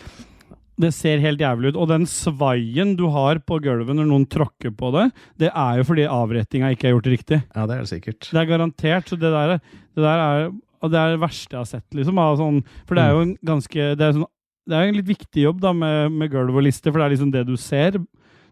det 0.79 0.93
ser 0.95 1.19
helt 1.23 1.41
jævlig 1.43 1.73
ut. 1.73 1.77
Og 1.83 1.89
den 1.91 2.05
svaien 2.07 2.95
du 2.99 3.05
har 3.11 3.41
på 3.43 3.57
gulvet 3.63 3.97
når 3.97 4.07
noen 4.07 4.25
tråkker 4.31 4.71
på 4.79 4.91
det, 4.95 5.09
det 5.43 5.51
er 5.51 5.81
jo 5.81 5.87
fordi 5.89 6.05
avrettinga 6.07 6.71
ikke 6.75 6.87
er 6.89 6.95
gjort 6.95 7.11
riktig. 7.11 7.41
Ja, 7.51 7.65
det 7.67 7.75
er 7.75 7.83
det 7.83 7.91
sikkert. 7.91 8.29
Det 8.31 8.39
er 8.39 8.47
garantert. 8.53 9.11
Så 9.11 9.19
det 9.19 9.31
der, 9.35 9.57
det 9.59 10.05
der 10.05 10.25
er 10.25 10.49
og 10.79 10.91
det 10.93 10.95
er 10.95 11.09
det 11.11 11.19
verste 11.19 11.51
jeg 11.51 11.59
har 11.59 11.67
sett, 11.67 11.87
liksom. 11.91 12.19
av 12.23 12.37
Sånn, 12.39 12.61
for 12.87 12.95
det 12.95 13.03
er 13.03 13.11
jo 13.11 13.23
en 13.25 13.33
ganske 13.43 13.87
Det 13.99 14.05
er, 14.05 14.13
sånn, 14.15 14.29
det 14.71 14.77
er 14.77 14.87
en 14.87 14.95
litt 14.95 15.09
viktig 15.09 15.43
jobb 15.43 15.59
da 15.65 15.73
med, 15.75 16.13
med 16.15 16.31
gulv 16.31 16.55
og 16.55 16.63
liste, 16.63 16.87
for 16.87 17.01
det 17.01 17.07
er 17.09 17.13
liksom 17.17 17.33
det 17.33 17.41
du 17.49 17.57
ser. 17.59 17.97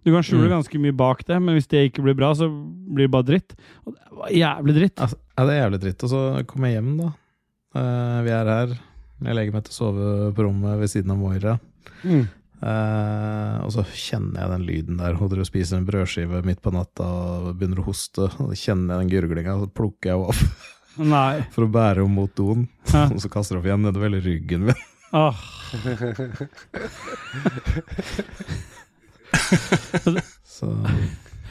Du 0.04 0.12
kan 0.12 0.26
skjule 0.28 0.50
Mm. 0.50 0.58
ganske 0.58 0.80
mye 0.84 0.96
bak 0.96 1.24
det, 1.24 1.38
men 1.40 1.56
hvis 1.56 1.68
det 1.72 1.86
ikke 1.88 2.04
blir 2.04 2.18
bra, 2.20 2.34
så 2.36 2.50
blir 2.52 3.08
det 3.08 3.14
bare 3.16 3.28
dritt. 3.30 3.56
Og 3.86 3.96
det 3.96 4.20
var 4.20 4.36
jævlig 4.36 4.76
dritt. 4.76 5.00
Altså, 5.06 5.18
ja, 5.38 5.46
det 5.48 5.56
er 5.56 5.62
jævlig 5.64 5.80
dritt. 5.86 6.04
Og 6.04 6.12
så 6.12 6.22
kom 6.52 6.68
jeg 6.68 6.76
hjem, 6.76 6.92
da. 7.00 7.08
Uh, 7.78 8.20
vi 8.28 8.36
er 8.36 8.52
her. 8.52 8.76
Jeg 9.24 9.36
legger 9.40 9.56
meg 9.56 9.64
til 9.66 9.72
å 9.72 9.78
sove 9.80 10.12
på 10.36 10.44
rommet 10.46 10.80
ved 10.84 10.92
siden 10.92 11.12
av 11.16 11.18
Moira. 11.24 11.56
Mm. 12.04 12.26
Eh, 12.58 13.58
og 13.62 13.70
så 13.76 13.84
kjenner 13.86 14.42
jeg 14.42 14.52
den 14.54 14.66
lyden 14.68 14.98
der. 15.02 15.18
Hun 15.18 15.30
driver 15.30 15.46
og 15.46 15.50
spiser 15.50 15.78
en 15.78 15.88
brødskive 15.88 16.42
midt 16.48 16.62
på 16.64 16.74
natta 16.74 17.06
og 17.06 17.52
begynner 17.58 17.84
å 17.84 17.88
hoste. 17.90 18.26
Og 18.42 18.46
så 18.52 18.56
kjenner 18.64 18.96
jeg 18.96 19.00
den 19.04 19.14
gurglinga, 19.14 19.58
og 19.58 19.62
så 19.68 19.76
plukker 19.82 20.08
jeg 20.10 20.18
henne 20.18 20.30
opp 20.34 20.42
Nei. 20.98 21.36
for 21.54 21.68
å 21.68 21.74
bære 21.78 22.02
henne 22.02 22.18
mot 22.18 22.34
doen. 22.38 22.62
Og 23.06 23.20
så 23.22 23.30
kaster 23.34 23.56
jeg 23.56 23.62
opp 23.62 23.70
igjen 23.70 23.86
nedover 23.86 24.10
hele 24.10 24.24
ryggen 24.26 24.62
min. 24.72 24.86
Oh. 25.16 25.38
Så. 30.44 30.68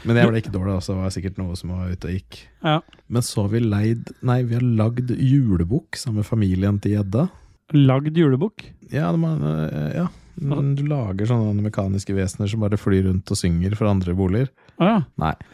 Men 0.06 0.18
jeg 0.18 0.28
ble 0.28 0.40
ikke 0.42 0.52
dårlig, 0.54 0.74
altså. 0.76 0.92
Det 0.92 1.00
var 1.00 1.14
sikkert 1.14 1.38
noe 1.40 1.56
som 1.58 1.72
var 1.72 1.90
ute 1.90 2.10
og 2.10 2.14
gikk. 2.18 2.38
Ja. 2.60 2.78
Men 3.08 3.24
så 3.24 3.46
har 3.46 3.50
vi 3.54 3.60
leid 3.62 4.12
Nei, 4.26 4.40
vi 4.46 4.58
har 4.58 4.66
lagd 4.66 5.10
julebukk 5.14 5.98
sammen 5.98 6.20
med 6.22 6.28
familien 6.28 6.80
til 6.82 6.96
gjedda. 6.98 7.26
Lagd 7.74 8.18
julebukk? 8.18 8.66
Ja, 8.92 9.08
de 9.14 9.18
har, 9.22 9.38
eh, 9.66 9.90
ja. 10.02 10.06
Mm, 10.36 10.74
Du 10.76 10.82
lager 10.86 11.26
sånne 11.30 11.62
mekaniske 11.64 12.12
vesener 12.16 12.48
som 12.50 12.60
bare 12.60 12.76
flyr 12.76 13.06
rundt 13.08 13.30
og 13.32 13.38
synger 13.40 13.76
for 13.78 13.88
andre 13.88 14.12
boliger. 14.14 14.50
Ah, 14.78 14.86
ja. 14.90 14.98
Nei. 15.16 15.34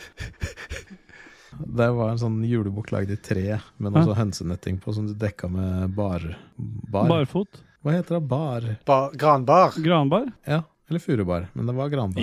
Det 1.63 1.87
var 1.95 2.11
en 2.15 2.19
sånn 2.21 2.39
julebukk 2.49 2.91
lagd 2.95 3.11
i 3.13 3.17
tre, 3.21 3.59
med 3.77 3.93
noe 3.93 4.01
Ja. 4.01 4.07
sånn 4.09 4.17
hønsenetting 4.19 4.79
på, 4.81 4.95
som 4.97 5.07
du 5.07 5.13
dekka 5.15 5.51
med 5.53 5.93
bar... 5.95 6.25
bar. 6.57 7.09
Barfot? 7.11 7.61
Hva 7.85 7.93
heter 7.93 8.17
det? 8.19 8.23
Bar? 8.31 8.67
bar 8.89 9.13
granbar. 9.19 9.75
Granbar? 9.77 10.31
Ja, 10.49 10.63
eller 10.89 11.03
furubar. 11.03 11.49
Men 11.53 11.67
det 11.69 11.75
var 11.77 11.89
granbar. 11.93 12.23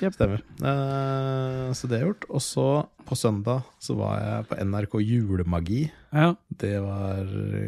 Jepp. 0.00 0.14
Stemmer. 0.16 0.40
Uh, 0.62 1.70
så 1.76 1.88
det 1.90 1.98
er 2.00 2.06
gjort. 2.08 2.24
Og 2.32 2.40
så, 2.44 2.66
på 3.08 3.16
søndag, 3.18 3.62
så 3.82 3.94
var 3.98 4.18
jeg 4.22 4.46
på 4.50 4.58
NRK 4.64 4.94
Julemagi. 5.04 5.82
Ja. 6.14 6.30
Det 6.60 6.72
var 6.82 7.20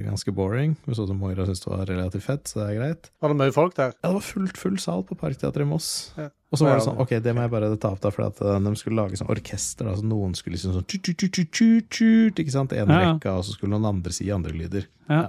ganske 0.07 0.33
boring. 0.35 0.77
Vi 0.87 0.97
så 0.99 1.05
at 1.07 1.12
Moira 1.16 1.45
syntes 1.47 1.62
det 1.64 1.71
var 1.73 1.85
relativt 1.90 2.25
fett, 2.27 2.49
så 2.51 2.61
det 2.62 2.68
er 2.71 2.79
greit. 2.81 3.11
Var 3.23 3.33
det 3.35 3.38
mye 3.42 3.55
folk 3.55 3.77
der? 3.79 3.92
Ja, 4.01 4.09
det 4.11 4.16
var 4.18 4.25
fullt 4.27 4.57
full 4.61 4.79
sal 4.83 5.05
på 5.09 5.16
Parkteatret 5.21 5.66
i 5.66 5.68
Moss. 5.68 5.90
Ja. 6.18 6.31
Og 6.53 6.59
så 6.61 6.66
var 6.66 6.77
det 6.77 6.85
sånn, 6.85 6.99
ok, 7.01 7.14
det 7.25 7.33
må 7.33 7.47
jeg 7.47 7.53
bare 7.55 7.68
ta 7.81 7.92
opp 7.95 8.03
da, 8.05 8.11
for 8.12 8.27
at 8.27 8.40
eh, 8.45 8.59
de 8.61 8.73
skulle 8.77 8.99
lage 9.01 9.16
sånn 9.16 9.31
orkester, 9.33 9.87
da, 9.88 9.95
så 9.97 10.05
noen 10.05 10.35
skulle 10.37 10.59
liksom 10.59 10.75
sånn 10.77 10.85
tut, 10.85 11.01
tut, 11.07 11.16
tut, 11.23 11.33
tut, 11.33 11.49
tut, 11.57 11.87
tut, 11.97 12.42
ikke 12.42 12.53
sant, 12.53 12.75
en 12.77 12.92
Ja, 12.92 12.99
ja. 13.07 13.12
rekka, 13.14 13.38
og 13.40 13.47
så 13.49 13.55
skulle 13.57 13.73
noen 13.73 13.88
andre 13.88 14.12
si 14.12 14.29
andre 14.35 14.53
lyder. 14.57 14.85
ja. 15.09 15.29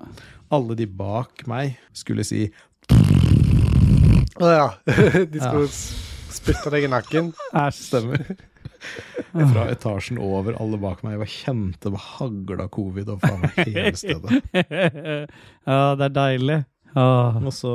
Alle 0.54 0.76
de 0.78 0.86
bak 0.86 1.46
meg 1.50 1.78
skulle 1.98 2.22
si, 2.28 2.44
Å 4.44 4.50
ja. 4.52 4.68
De 5.32 5.40
Ja. 5.40 5.48
skulle 5.48 5.70
s- 6.34 6.42
spytte 6.42 6.74
deg 6.74 6.88
i 6.88 6.92
nakken. 6.92 7.32
Æsj. 7.64 7.80
stemmer. 7.92 8.26
Fra 9.54 9.64
etasjen 9.72 10.18
over, 10.20 10.58
alle 10.60 10.76
bak 10.82 11.06
meg, 11.06 11.14
jeg 11.16 11.22
bare 11.24 11.32
kjente 11.38 11.92
det 11.94 12.02
hagla 12.04 12.66
covid 12.74 13.14
og 13.14 13.22
faen 13.24 13.46
meg 13.46 13.62
hele 13.70 13.94
stedet. 14.02 14.42
ja, 14.54 15.80
det 15.96 16.08
er 16.10 16.16
deilig. 16.18 16.58
Åh. 16.94 17.38
Og 17.42 17.54
så 17.56 17.72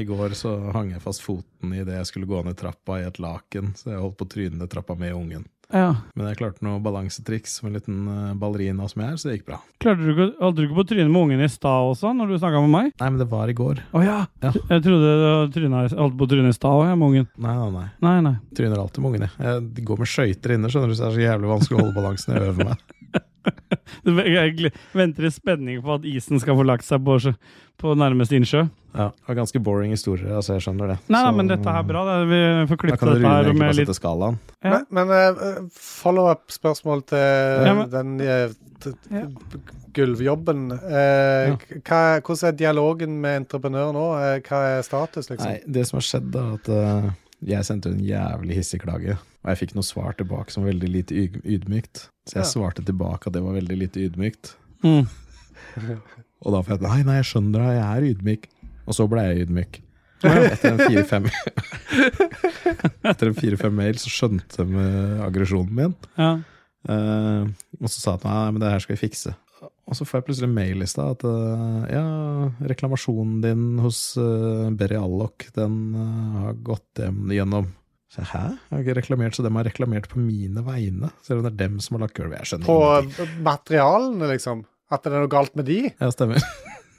i 0.00 0.06
går 0.08 0.32
så 0.38 0.54
hang 0.72 0.94
jeg 0.94 1.02
fast 1.04 1.20
foten 1.26 1.74
i 1.76 1.82
det 1.84 1.98
jeg 1.98 2.08
skulle 2.08 2.28
gå 2.30 2.38
ned 2.46 2.56
trappa 2.56 3.00
i 3.02 3.04
et 3.08 3.18
laken, 3.20 3.74
så 3.76 3.90
jeg 3.92 4.00
holdt 4.00 4.16
på 4.22 4.24
å 4.28 4.30
tryne 4.36 4.56
ned 4.62 4.70
trappa 4.72 4.96
med 4.96 5.12
ungen. 5.18 5.44
Ja. 5.74 5.88
Men 6.16 6.30
jeg 6.30 6.38
klarte 6.40 6.64
noe 6.64 6.80
balansetriks 6.80 7.58
med 7.62 7.70
en 7.70 7.76
liten 7.76 7.96
eh, 8.08 8.34
ballerina 8.40 8.88
som 8.88 9.02
jeg 9.04 9.12
er, 9.12 9.20
så 9.20 9.28
det 9.28 9.36
gikk 9.36 9.48
bra. 9.50 9.58
Klarte 9.82 10.00
du 10.06 10.12
ikke, 10.14 10.28
Holdt 10.40 10.56
du 10.56 10.64
ikke 10.64 10.78
på 10.78 10.86
trynet 10.88 11.12
med 11.12 11.26
ungen 11.26 11.44
i 11.44 11.50
stad 11.52 11.90
også, 11.92 12.14
når 12.16 12.32
du 12.32 12.38
snakka 12.40 12.62
med 12.64 12.72
meg? 12.72 12.90
Nei, 13.02 13.10
men 13.12 13.20
det 13.20 13.28
var 13.30 13.52
i 13.52 13.56
går. 13.58 13.82
Å 13.92 14.04
ja. 14.04 14.18
Ja. 14.44 14.52
Jeg 14.72 14.84
trodde 14.86 15.12
du 15.12 15.26
holdt 15.28 15.52
på 15.52 16.28
trynet 16.30 16.38
tryne 16.38 16.54
i 16.54 16.56
stad 16.56 16.72
òg, 16.72 16.86
jeg, 16.88 16.98
med 17.00 17.08
ungen. 17.12 17.28
Nei, 17.36 17.56
nei, 17.58 17.70
nei. 17.74 17.86
Nei, 18.06 18.16
nei. 18.24 18.34
Tryner 18.56 18.82
alltid 18.82 19.04
med 19.04 19.12
ungen, 19.12 19.26
jeg. 19.28 19.48
Jeg 19.48 19.86
går 19.90 20.02
med 20.02 20.12
skøyter 20.14 20.56
inne, 20.56 20.72
skjønner 20.72 20.92
du, 20.92 20.96
så 20.96 21.04
det 21.04 21.10
er 21.10 21.18
så 21.18 21.26
jævlig 21.26 21.52
vanskelig 21.52 21.78
å 21.78 21.84
holde 21.84 21.98
balansen. 21.98 22.34
Jeg 22.34 22.52
øver 22.52 22.70
meg. 22.72 22.86
Jeg 24.38 24.72
venter 24.96 25.26
i 25.28 25.30
spenning 25.32 25.80
på 25.84 25.94
at 25.98 26.04
isen 26.08 26.40
skal 26.42 26.56
få 26.58 26.64
lagt 26.66 26.84
seg 26.86 27.02
på, 27.04 27.18
på 27.78 27.94
nærmeste 27.98 28.36
innsjø. 28.38 28.66
Ja, 28.98 29.10
det 29.12 29.28
var 29.28 29.36
ganske 29.42 29.60
boring 29.62 29.92
historie, 29.92 30.26
altså 30.32 30.56
jeg 30.56 30.62
skjønner 30.64 30.88
det. 30.94 30.96
Nei, 31.12 31.20
nei, 31.20 31.30
Så- 31.30 31.36
men 31.36 31.50
dette 31.52 31.68
er 31.76 31.82
bra. 31.86 32.04
Da. 32.08 32.14
Vi 32.26 32.38
får 32.70 32.76
Da 32.88 32.96
kan 32.96 33.08
dette 33.12 33.20
her 33.28 33.42
egentlig 33.44 33.58
med 33.58 33.66
bare 33.68 33.76
litt 33.76 33.86
sette 33.90 33.98
skalaen. 34.00 34.38
Ja. 34.64 34.70
Men, 34.72 34.86
men 34.96 35.12
uh, 35.38 35.60
follow-up-spørsmål 35.76 37.04
til 37.12 37.66
Ja, 37.68 37.74
men- 37.74 37.90
den 37.92 38.20
uh, 38.20 38.56
Ja. 39.12 39.26
gulvjobben. 39.94 40.72
Uh, 40.72 40.96
Ja. 41.48 41.56
hva, 41.84 42.00
hvordan 42.22 42.48
er 42.48 42.56
dialogen 42.58 43.20
med 43.20 43.42
entreprenør 43.44 43.92
nå? 43.94 44.06
Eh, 44.22 44.40
hva 44.48 44.60
er 44.78 44.82
status, 44.86 45.28
liksom? 45.30 45.46
Nei, 45.50 45.60
det 45.66 45.86
som 45.88 45.98
har 46.00 46.06
skjedd 46.08 46.34
er 46.38 46.52
at 46.58 46.68
eh, 46.68 47.10
jeg 47.46 47.64
sendte 47.64 47.90
en 47.92 48.00
jævlig 48.02 48.56
hissig 48.58 48.80
klage, 48.82 49.14
og 49.44 49.50
jeg 49.52 49.58
fikk 49.60 49.74
noe 49.76 49.86
svar 49.86 50.16
tilbake 50.18 50.50
som 50.50 50.64
var 50.64 50.72
veldig 50.72 50.88
lite 50.90 51.14
ydmykt. 51.44 52.08
Så 52.28 52.38
jeg 52.40 52.44
Ja. 52.44 52.50
svarte 52.50 52.84
tilbake 52.84 53.26
at 53.28 53.32
det 53.36 53.42
var 53.42 53.54
veldig 53.54 53.76
lite 53.78 54.00
ydmykt. 54.08 54.54
mm. 54.84 55.06
Og 56.46 56.52
da 56.54 56.60
får 56.62 56.76
jeg 56.76 56.82
nei, 56.86 57.02
nei, 57.02 57.16
jeg 57.18 57.26
skjønner 57.32 57.58
det, 57.64 57.70
jeg 57.74 57.86
er 57.86 58.04
ydmyk. 58.12 58.44
Og 58.86 58.94
så 58.94 59.08
ble 59.10 59.24
jeg 59.26 59.46
ydmyk. 59.48 59.80
Etter 60.22 60.70
en 60.72 60.78
fire-fem 60.82 61.26
Etter 63.08 63.30
en 63.30 63.36
fire-fem 63.38 63.74
mail 63.78 63.98
så 64.00 64.10
skjønte 64.12 64.64
de 64.66 64.78
eh, 64.82 65.24
aggresjonen 65.26 65.74
min. 65.82 65.94
ja. 66.18 66.38
Uh, 66.88 67.44
og 67.82 67.90
så 67.90 67.98
sa 68.00 68.12
han 68.14 68.22
nei, 68.24 68.52
men 68.54 68.62
det 68.62 68.68
her 68.70 68.80
skal 68.80 68.94
vi 68.94 69.00
fikse. 69.02 69.32
Og 69.88 69.96
så 69.96 70.04
får 70.04 70.18
jeg 70.18 70.26
plutselig 70.26 70.50
mail 70.52 70.84
i 70.84 70.88
stad 70.90 71.16
at 71.16 71.22
eh, 71.24 71.84
ja, 71.96 72.04
reklamasjonen 72.68 73.38
din 73.40 73.62
hos 73.80 74.02
uh, 74.20 74.68
Berry 74.76 74.98
Alloc, 75.00 75.46
den 75.56 75.78
uh, 75.96 76.42
har 76.44 76.58
gått 76.66 77.00
gjennom. 77.32 77.70
Så 78.12 78.24
Hæ? 78.24 78.42
Jeg 78.68 78.72
har 78.72 78.84
ikke 78.84 78.98
reklamert, 79.00 79.36
så 79.36 79.44
de 79.44 79.52
har 79.52 79.66
reklamert 79.68 80.08
på 80.12 80.20
mine 80.20 80.62
vegne. 80.64 81.10
Selv 81.24 81.40
om 81.40 81.48
det 81.48 81.54
er 81.54 81.62
dem 81.66 81.80
som 81.84 81.96
har 81.96 82.06
lagt 82.06 82.16
gulvet. 82.16 82.40
Jeg 82.40 82.52
skjønner 82.52 82.68
På 82.68 82.78
ingenting. 83.02 83.34
materialene, 83.44 84.30
liksom? 84.32 84.62
At 84.92 85.04
det 85.04 85.12
er 85.12 85.24
noe 85.24 85.32
galt 85.32 85.56
med 85.56 85.68
de? 85.68 85.80
Ja, 85.92 86.08
stemmer. 86.12 86.40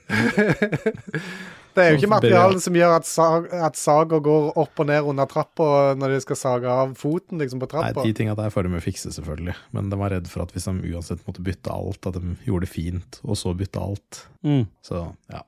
Det 1.75 1.83
er 1.83 1.93
jo 1.93 1.99
ikke 1.99 2.09
som 2.09 2.59
som 2.65 2.77
gjør 2.79 2.95
at, 2.95 3.07
sag, 3.07 3.47
at 3.69 3.77
saga 3.79 4.19
går 4.25 4.49
opp 4.59 4.81
og 4.81 4.89
ned 4.89 5.07
under 5.11 5.29
trappa 5.29 5.69
når 5.99 6.15
de 6.15 6.21
skal 6.23 6.39
sage 6.39 6.73
av 6.73 6.95
foten 6.99 7.41
liksom 7.41 7.61
på 7.61 7.69
Nei, 7.75 7.91
de 8.09 8.15
tinga 8.17 8.35
der 8.39 8.51
får 8.53 8.67
de 8.67 8.73
jo 8.79 8.83
fikse, 8.83 9.13
selvfølgelig. 9.15 9.55
Men 9.75 9.91
de 9.91 9.99
var 10.01 10.13
redd 10.15 10.29
for 10.31 10.45
at 10.45 10.53
hvis 10.55 10.67
de 10.69 10.93
uansett 10.93 11.23
måtte 11.27 11.45
bytte 11.45 11.73
alt, 11.73 12.09
at 12.09 12.17
de 12.17 12.35
gjorde 12.47 12.67
det 12.67 12.73
fint, 12.73 13.21
og 13.23 13.39
så 13.39 13.53
bytte 13.57 13.83
alt. 13.83 14.23
Mm. 14.45 14.65
Så 14.85 15.05
ja. 15.31 15.43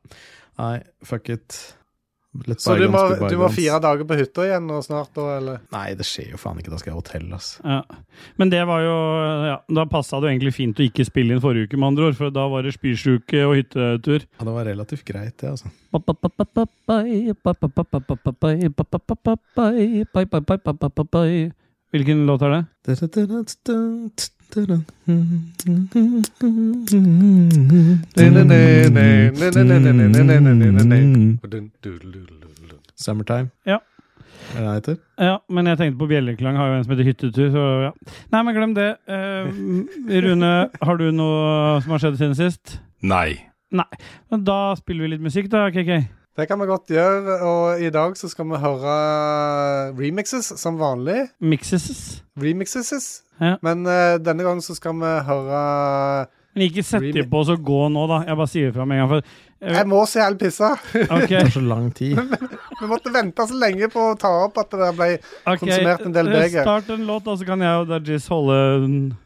Nei, 0.62 0.76
fuck 1.08 1.32
it. 1.34 1.58
Så 2.32 2.78
du 2.80 2.86
må, 2.88 3.00
du 3.28 3.34
må 3.42 3.50
fire 3.52 3.78
dager 3.84 4.08
på 4.08 4.16
hytta 4.16 4.46
igjen 4.48 4.64
nå 4.70 4.78
snart, 4.86 5.10
da, 5.18 5.26
eller? 5.36 5.58
Nei, 5.76 5.90
det 6.00 6.06
skjer 6.08 6.30
jo 6.32 6.40
faen 6.40 6.62
ikke. 6.62 6.72
Da 6.72 6.80
skal 6.80 6.92
jeg 6.92 6.96
ha 6.96 7.02
hotell, 7.02 7.26
ass. 7.36 7.50
Ja. 7.60 7.82
Men 8.40 8.54
det 8.54 8.62
var 8.70 8.84
jo 8.86 8.94
ja, 9.50 9.58
Da 9.68 9.86
passa 9.92 10.22
det 10.22 10.30
jo 10.30 10.32
egentlig 10.32 10.54
fint 10.56 10.80
å 10.80 10.86
ikke 10.86 11.06
spille 11.10 11.36
inn 11.36 11.44
forrige 11.44 11.68
uke, 11.68 11.80
med 11.82 11.90
andre 11.92 12.08
ord, 12.08 12.18
for 12.22 12.32
da 12.32 12.48
var 12.54 12.64
det 12.64 12.72
spysjuke 12.78 13.44
og 13.50 13.58
hyttetur. 13.60 14.24
Ja, 14.24 14.48
det 14.48 14.56
var 14.56 14.70
relativt 14.70 15.04
greit, 15.12 15.36
det, 15.44 15.52
altså. 15.52 15.74
Hvilken 21.92 22.24
låt 22.30 22.48
er 22.48 22.56
det? 22.56 22.62
Summertime. 33.02 33.50
Ja. 33.66 33.80
Er 34.52 34.60
det 34.60 34.66
det 34.66 34.74
heter? 34.74 34.98
Ja, 35.22 35.36
men 35.50 35.68
jeg 35.70 35.78
tenkte 35.80 36.00
på 36.02 36.08
Bjelleklang, 36.10 36.58
har 36.60 36.68
jo 36.68 36.78
en 36.78 36.84
som 36.84 36.94
heter 36.94 37.08
Hyttetur, 37.08 37.52
så 37.54 37.66
ja. 37.86 37.92
Nei, 38.34 38.42
men 38.44 38.56
glem 38.58 38.74
det. 38.76 38.90
Eh, 39.08 39.46
Rune, 40.26 40.52
har 40.82 41.00
du 41.00 41.06
noe 41.16 41.80
som 41.84 41.96
har 41.96 42.04
skjedd 42.04 42.18
siden 42.20 42.36
sist? 42.38 42.80
Nei. 43.72 43.88
Men 44.32 44.44
Da 44.44 44.76
spiller 44.76 45.06
vi 45.08 45.14
litt 45.14 45.24
musikk, 45.24 45.48
da, 45.52 45.70
KK. 45.72 46.02
Det 46.32 46.46
kan 46.48 46.62
vi 46.62 46.66
godt 46.70 46.88
gjøre, 46.88 47.34
og 47.44 47.82
i 47.84 47.90
dag 47.92 48.14
så 48.16 48.30
skal 48.32 48.48
vi 48.48 48.60
høre 48.62 48.92
remixes 49.98 50.54
som 50.62 50.78
vanlig. 50.80 51.26
Mixes. 51.44 52.22
Remixes. 52.40 53.10
Ja. 53.42 53.58
Men 53.66 53.84
uh, 53.84 54.16
denne 54.24 54.46
gangen 54.46 54.64
så 54.64 54.78
skal 54.78 54.96
vi 54.96 55.10
høre 55.28 55.64
Men 56.56 56.64
ikke 56.70 56.86
sett 56.88 57.10
dem 57.12 57.28
på 57.28 57.42
og 57.42 57.50
så 57.50 57.58
gå 57.60 57.82
nå, 57.92 58.06
da. 58.08 58.22
Jeg 58.30 58.40
bare 58.40 58.52
sier 58.54 58.70
det 58.70 58.78
fra 58.78 58.86
med 58.88 58.96
en 58.96 59.04
gang. 59.04 59.10
For, 59.12 59.36
eh, 59.60 59.76
Jeg 59.76 59.90
må 59.92 60.00
så 60.08 60.22
jævlig 60.22 60.40
pisse. 60.46 60.72
Okay. 61.02 61.28
Det 61.28 61.42
tar 61.42 61.52
så 61.58 61.66
lang 61.66 61.92
tid. 62.00 62.24
Vi 62.80 62.90
måtte 62.94 63.14
vente 63.14 63.48
så 63.52 63.60
lenge 63.66 63.92
på 63.92 64.08
å 64.14 64.16
ta 64.20 64.32
opp 64.46 64.64
at 64.64 64.72
det 64.72 64.92
ble 65.02 65.10
okay. 65.18 65.60
konsumert 65.66 66.08
en 66.08 66.16
del 66.16 66.32
Eh, 66.32 66.38
beger. 66.40 66.64
Start 66.64 66.96
en 66.96 67.06
låt, 67.12 67.28
da, 67.28 67.36
så 67.36 67.50
kan 67.52 67.68
jeg 67.68 67.84
og 67.84 67.92
Dajis 67.92 68.32
holde 68.32 68.58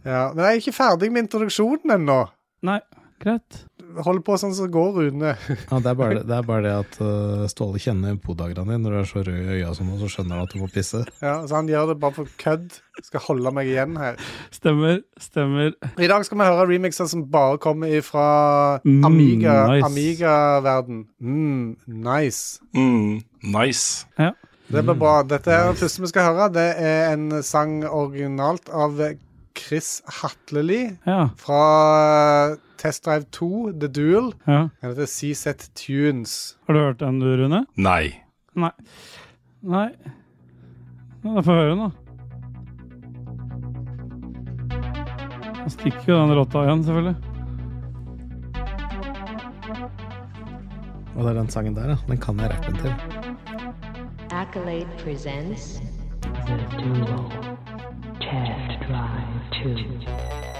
ja. 0.09 0.25
Men 0.33 0.41
jeg 0.41 0.49
er 0.49 0.63
ikke 0.63 0.77
ferdig 0.81 1.13
med 1.13 1.27
introduksjonen 1.27 1.99
ennå. 1.99 2.19
Nei, 2.65 2.81
greit. 3.21 3.61
Holder 4.03 4.23
på 4.27 4.35
sånn 4.41 4.51
som 4.55 4.65
så 4.65 4.71
går, 4.73 4.89
Rune. 4.97 5.31
Ja, 5.71 5.79
det, 5.79 5.91
er 5.91 5.97
bare, 5.99 6.23
det 6.27 6.35
er 6.35 6.45
bare 6.47 6.63
det 6.65 6.73
at 6.81 6.97
uh, 7.01 7.45
Ståle 7.51 7.79
kjenner 7.79 8.17
podagrene 8.21 8.65
dine. 8.75 8.81
Når 8.83 8.95
du 8.95 8.97
er 8.99 9.09
så 9.09 9.23
rød 9.23 9.37
i 9.39 9.57
øya 9.59 9.73
som 9.77 9.87
nå, 9.91 9.97
så 10.01 10.09
skjønner 10.11 10.39
han 10.39 10.47
at 10.49 10.55
du 10.55 10.59
må 10.61 10.69
pisse. 10.73 11.03
Ja, 11.23 11.35
så 11.47 11.55
han 11.59 11.69
gjør 11.71 11.91
det 11.93 11.97
bare 12.03 12.17
for 12.17 12.31
kødd. 12.41 12.79
Skal 13.03 13.23
holde 13.27 13.51
meg 13.55 13.67
igjen 13.71 13.97
her. 13.99 14.15
Stemmer. 14.55 15.01
Stemmer. 15.19 15.73
I 15.99 16.07
dag 16.11 16.23
skal 16.27 16.39
vi 16.39 16.47
høre 16.47 16.67
remixer 16.69 17.09
som 17.11 17.25
bare 17.31 17.57
kommer 17.63 17.91
fra 18.07 18.25
Mm, 18.85 19.03
Amiga, 19.07 19.55
nice. 19.71 19.85
Amiga-verden. 19.89 21.03
Mm, 21.21 21.75
nice. 21.87 22.59
Mm, 22.75 23.21
nice. 23.55 24.05
Ja. 24.19 24.31
Det 24.71 24.81
blir 24.87 24.97
bra. 24.97 25.19
Dette 25.27 25.51
er 25.53 25.67
det 25.69 25.77
første 25.83 26.01
vi 26.01 26.09
skal 26.09 26.31
høre. 26.31 26.47
Det 26.55 26.67
er 26.81 27.11
en 27.13 27.27
sang 27.45 27.83
originalt 27.85 28.71
av 28.73 28.97
Chris 29.55 29.99
Hatleli 30.21 30.97
Ja. 31.07 31.29
fra 31.39 32.55
Test 32.77 33.05
Drive 33.05 33.25
2, 33.31 33.71
The 33.79 33.87
Duel. 33.87 34.31
ja. 34.45 34.69
Den 34.81 34.89
heter 34.89 35.05
CZ 35.05 35.69
Tunes. 35.75 36.57
Har 36.67 36.73
du 36.73 36.79
hørt 36.79 36.99
den, 36.99 37.19
du, 37.19 37.25
Rune? 37.43 37.65
Nei. 37.77 38.21
Nei. 38.55 38.71
Nei. 39.63 39.89
Da 41.23 41.41
får 41.41 41.53
jeg 41.53 41.61
høre, 41.61 41.69
den, 41.71 41.79
da. 41.79 41.89
Nå 45.65 45.69
stikker 45.73 46.11
jo 46.11 46.17
den 46.19 46.35
rotta 46.37 46.61
igjen, 46.67 46.83
selvfølgelig. 46.85 47.15
Og 51.15 51.23
det 51.23 51.29
er 51.31 51.37
den 51.39 51.49
sangen 51.49 51.75
der, 51.77 51.89
ja. 51.89 51.97
Den 52.09 52.17
kan 52.21 52.39
jeg 52.39 52.51
rappen 52.51 52.75
til. 52.83 52.93
Accolade 54.35 54.87
presents 54.99 55.81
The 56.45 56.57
Duo 56.75 57.19
Test 58.19 58.85
Drive 58.85 59.39
2. 59.63 60.54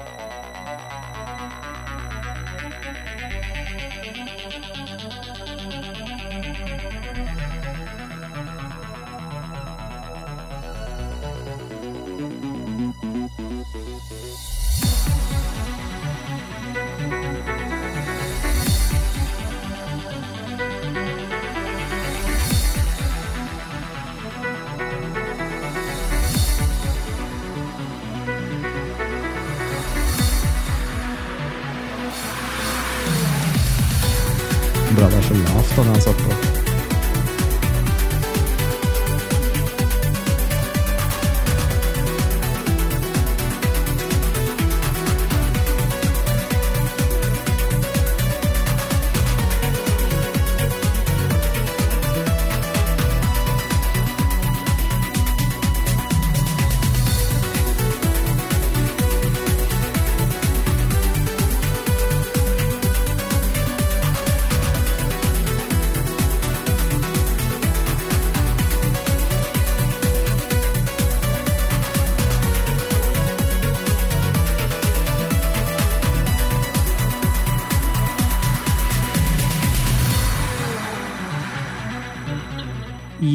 det 35.76 35.88
er 35.88 36.65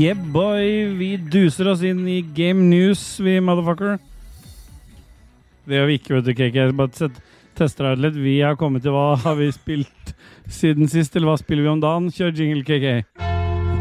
Yeah, 0.01 0.17
boy. 0.33 0.95
Vi 0.97 1.11
duser 1.31 1.69
oss 1.75 1.83
inn 1.85 2.07
i 2.09 2.21
Game 2.37 2.63
News, 2.71 3.03
vi, 3.21 3.35
motherfucker. 3.45 3.99
Det 5.69 5.77
gjør 5.77 5.89
vi 5.91 5.97
ikke, 6.01 6.15
vet 6.17 6.25
du, 6.29 6.33
KK. 6.39 6.59
Bare 6.79 6.97
sett, 6.97 7.19
tester 7.59 7.85
deg 7.91 7.99
ut 7.99 8.05
litt. 8.07 8.17
Vi 8.25 8.37
har 8.41 8.57
kommet 8.61 8.83
til 8.87 8.95
hva 8.97 9.11
har 9.21 9.37
vi 9.39 9.51
spilt 9.55 10.15
siden 10.51 10.89
sist, 10.91 11.17
eller 11.19 11.29
hva 11.35 11.37
spiller 11.43 11.67
vi 11.67 11.73
om 11.75 11.83
dagen? 11.85 12.09
Kjør 12.17 12.33
jingle, 12.41 12.65
KK. 12.65 12.87
Jeg 12.91 13.05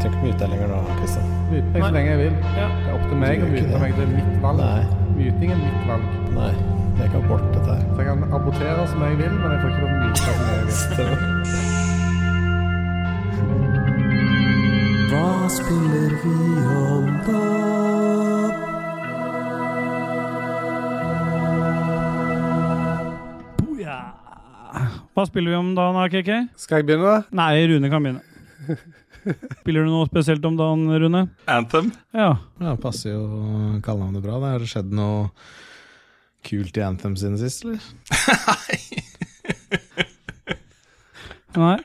trenger 0.00 0.16
ikke 0.16 0.26
mute 0.26 0.50
lenger 0.52 0.68
nå, 0.74 0.82
Kristian. 1.00 1.26
Myte 1.50 1.72
meg 1.74 1.82
så 1.86 1.92
lenge 1.96 2.10
jeg 2.12 2.20
vil. 2.20 2.36
Det 2.44 2.60
er 2.66 2.92
opp 2.94 3.06
til 3.10 3.18
meg 3.24 3.34
å 3.40 3.48
Du 3.48 3.52
myte 3.56 3.70
det. 3.72 3.80
meg. 3.82 3.96
Det 3.96 4.04
er 4.04 4.12
mitt 4.18 4.36
valg. 4.44 4.60
Nei, 4.60 4.82
Myting 5.20 5.50
er 5.56 5.58
mitt 5.64 5.82
valg. 5.88 6.04
nei. 6.36 6.52
Det 7.00 7.06
er 7.06 7.08
ikke 7.10 7.20
abort, 7.24 7.46
dette 7.56 7.70
her. 7.72 7.82
Så 7.88 7.98
jeg 8.04 8.06
kan 8.10 8.20
abortere 8.38 8.82
som 8.92 8.98
jeg 9.08 9.14
vil, 9.22 9.34
men 9.40 9.48
jeg 9.56 9.60
får 9.64 9.68
ikke 9.72 9.82
lov 9.82 9.90
til 9.90 9.96
å 9.96 10.02
myte 10.04 10.20
som 10.20 10.96
jeg 11.00 11.08
vil. 11.10 11.20
Hva 15.10 15.48
spiller 15.50 16.12
vi 16.22 16.34
om 16.70 17.06
da? 17.26 18.50
Boja. 23.58 23.96
Hva 25.16 25.24
spiller 25.26 25.50
vi 25.50 25.58
om 25.58 25.72
dagen, 25.74 25.98
da, 25.98 26.06
KK? 26.12 26.30
Skal 26.62 26.80
jeg 26.80 26.88
begynne? 26.90 27.10
da? 27.10 27.36
Nei, 27.40 27.66
Rune 27.72 27.90
kan 27.92 28.06
begynne. 28.06 28.22
Spiller 29.60 29.84
du 29.84 29.90
noe 29.92 30.06
spesielt 30.08 30.44
om 30.48 30.54
dagen, 30.56 30.86
Rune? 31.02 31.26
Anthem. 31.50 31.90
Ja. 32.16 32.30
Ja, 32.62 32.76
passer 32.80 33.12
jo 33.16 33.24
kallenavnet 33.84 34.22
bra. 34.24 34.38
Det 34.40 34.52
har 34.54 34.62
det 34.64 34.70
skjedd 34.70 34.94
noe 34.96 35.28
kult 36.46 36.78
i 36.80 36.84
Anthem 36.86 37.18
siden 37.20 37.36
sist, 37.40 37.66
eller? 37.66 37.82
Nei? 41.58 41.80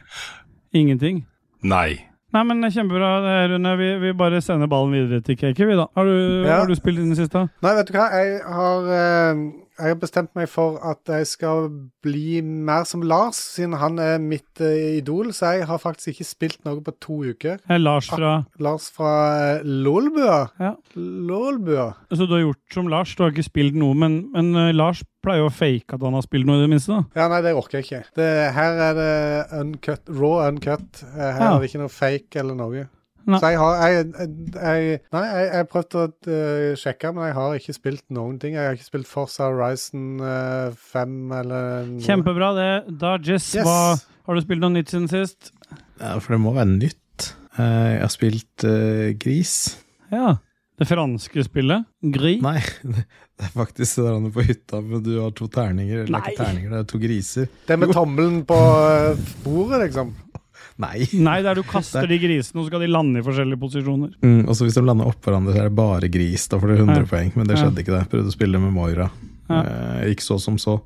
Ingenting? 0.78 1.26
Nei. 1.66 2.15
Nei, 2.36 2.42
men 2.44 2.68
kjempebra, 2.68 3.10
det, 3.24 3.36
Rune. 3.54 3.72
Vi, 3.80 3.90
vi 4.02 4.10
bare 4.20 4.42
sender 4.44 4.68
ballen 4.68 4.92
videre 4.92 5.22
til 5.24 5.38
KK, 5.40 5.60
vi, 5.70 5.76
da. 5.80 5.86
Har 5.96 6.04
du, 6.10 6.16
Ja. 6.44 6.58
har 6.60 6.68
du 6.68 6.76
spilt 6.76 7.00
i 7.00 7.06
den 7.06 7.16
siste? 7.16 7.46
Nei, 7.64 7.76
vet 7.78 7.88
du 7.88 7.94
hva? 7.96 8.10
Jeg 8.12 8.42
har, 8.44 8.90
eh, 8.92 9.44
jeg 9.78 9.92
har 9.92 9.98
bestemt 10.00 10.32
meg 10.38 10.48
for 10.50 10.78
at 10.88 11.02
jeg 11.12 11.28
skal 11.28 11.70
bli 12.06 12.40
mer 12.42 12.84
som 12.88 13.02
Lars, 13.04 13.36
siden 13.56 13.74
han 13.82 14.00
er 14.00 14.18
mitt 14.24 14.62
eh, 14.64 14.98
idol. 15.02 15.34
Så 15.36 15.52
jeg 15.58 15.68
har 15.68 15.82
faktisk 15.82 16.14
ikke 16.14 16.28
spilt 16.30 16.60
noe 16.66 16.80
på 16.86 16.94
to 17.04 17.18
uker. 17.34 17.58
Er 17.70 17.82
Lars 17.82 18.08
fra 18.10 18.36
Lars 18.64 18.90
fra 18.96 19.12
eh, 19.58 19.66
Lolbua. 19.66 20.40
Ja. 20.62 20.74
Lolbua. 20.96 21.90
Så 22.12 22.26
du 22.28 22.34
har 22.38 22.46
gjort 22.46 22.74
som 22.74 22.88
Lars, 22.92 23.16
du 23.16 23.24
har 23.26 23.34
ikke 23.34 23.46
spilt 23.50 23.76
noe, 23.80 23.96
men, 23.98 24.20
men 24.36 24.52
uh, 24.56 24.70
Lars 24.76 25.04
pleier 25.26 25.42
jo 25.44 25.50
å 25.50 25.54
fake 25.54 25.96
at 25.98 26.04
han 26.06 26.16
har 26.18 26.26
spilt 26.26 26.46
noe, 26.48 26.60
i 26.60 26.66
det 26.66 26.72
minste. 26.72 26.94
da. 27.00 27.22
Ja, 27.24 27.28
nei, 27.32 27.42
det 27.46 27.56
orker 27.58 27.80
jeg 27.82 27.88
ikke. 27.88 28.04
Det, 28.20 28.30
her 28.56 28.82
er 28.90 28.98
det 29.00 29.14
uncut, 29.62 30.12
raw 30.14 30.46
uncut. 30.50 31.02
Eh, 31.16 31.24
Her 31.26 31.42
Ja. 31.42 31.56
er 31.56 31.64
det 31.64 31.72
ikke 31.72 31.82
noe 31.82 31.94
fake 31.94 32.40
eller 32.44 32.56
noe. 32.60 32.86
Nei. 33.26 33.40
Så 33.42 33.50
jeg 33.50 33.58
har 33.58 33.80
jeg, 33.90 34.06
jeg, 34.54 34.98
Nei, 35.16 35.22
jeg, 35.26 35.46
jeg 35.56 35.68
prøvde 35.72 36.02
å 36.04 36.10
uh, 36.14 36.76
sjekke, 36.78 37.10
men 37.16 37.26
jeg 37.26 37.36
har 37.40 37.56
ikke 37.58 37.74
spilt 37.74 38.04
noen 38.14 38.36
ting. 38.42 38.54
Jeg 38.54 38.68
har 38.70 38.78
ikke 38.78 38.86
spilt 38.92 39.10
Forza 39.10 39.48
Horizon 39.50 40.20
uh, 40.22 40.76
5 40.94 41.16
eller 41.40 41.88
noe. 41.90 42.04
Kjempebra, 42.06 42.52
det. 42.60 42.70
Dodges, 43.02 43.48
Yes. 43.58 43.66
hva, 43.66 43.96
har 44.30 44.38
du 44.38 44.44
spilt 44.46 44.62
noe 44.62 44.76
nytt 44.76 44.94
siden 44.94 45.10
sist? 45.10 45.50
Ja, 46.02 46.16
for 46.22 46.36
det 46.36 46.42
må 46.44 46.54
være 46.54 46.70
nytt. 46.76 47.32
Uh, 47.58 47.96
Jeg 47.96 48.02
har 48.04 48.12
spilt 48.14 48.66
eh, 48.68 49.14
Gris. 49.18 49.56
Ja. 50.14 50.36
Det 50.76 50.86
franske 50.90 51.46
spillet? 51.48 51.86
Gris? 52.12 52.42
Nei, 52.44 52.60
det 52.94 53.48
er 53.48 53.54
faktisk 53.56 53.96
det 54.02 54.04
der 54.06 54.18
han 54.18 54.26
er 54.28 54.34
på 54.36 54.44
hytta, 54.44 54.82
men 54.84 55.02
du 55.06 55.14
har 55.22 55.32
to 55.38 55.48
terninger. 55.48 56.02
Eller 56.04 56.12
er 56.12 56.18
Nei. 56.20 56.34
ikke 56.34 56.44
terninger, 56.44 56.74
det 56.76 56.82
er 56.84 56.90
to 56.92 57.00
griser. 57.02 57.48
Det 57.70 57.78
med 57.80 57.94
tommelen 57.96 58.42
på 58.50 58.58
eh, 58.60 59.24
bordet, 59.46 59.82
liksom. 59.88 60.12
Nei. 60.78 61.06
Nei, 61.30 61.38
der 61.46 61.56
du 61.56 61.64
kaster 61.64 62.08
de 62.10 62.18
grisene, 62.20 62.60
og 62.60 62.66
så 62.66 62.72
skal 62.74 62.82
de 62.84 62.90
lande 62.92 63.22
i 63.22 63.26
forskjellige 63.26 63.60
posisjoner. 63.62 64.16
Mm, 64.26 64.42
og 64.50 64.56
så 64.58 64.66
hvis 64.68 64.76
de 64.76 64.84
lander 64.84 65.08
oppå 65.08 65.30
hverandre, 65.32 65.54
så 65.56 65.62
er 65.64 65.70
det 65.70 65.78
bare 65.78 66.10
gris. 66.12 66.48
Da 66.52 66.60
får 66.60 66.74
du 66.74 66.76
100 66.82 66.98
Ja. 67.06 67.06
poeng, 67.14 67.32
men 67.36 67.48
det 67.48 67.56
Ja. 67.58 67.64
skjedde 67.64 67.80
ikke. 67.86 67.96
det 68.00 68.10
Prøvde 68.12 68.28
å 68.34 68.36
spille 68.36 68.60
med 68.60 68.74
Moira. 68.76 69.10
Ja. 69.50 69.62
Eh, 69.62 70.12
ikke 70.12 70.26
så 70.26 70.40
som 70.42 70.58
så. 70.58 70.82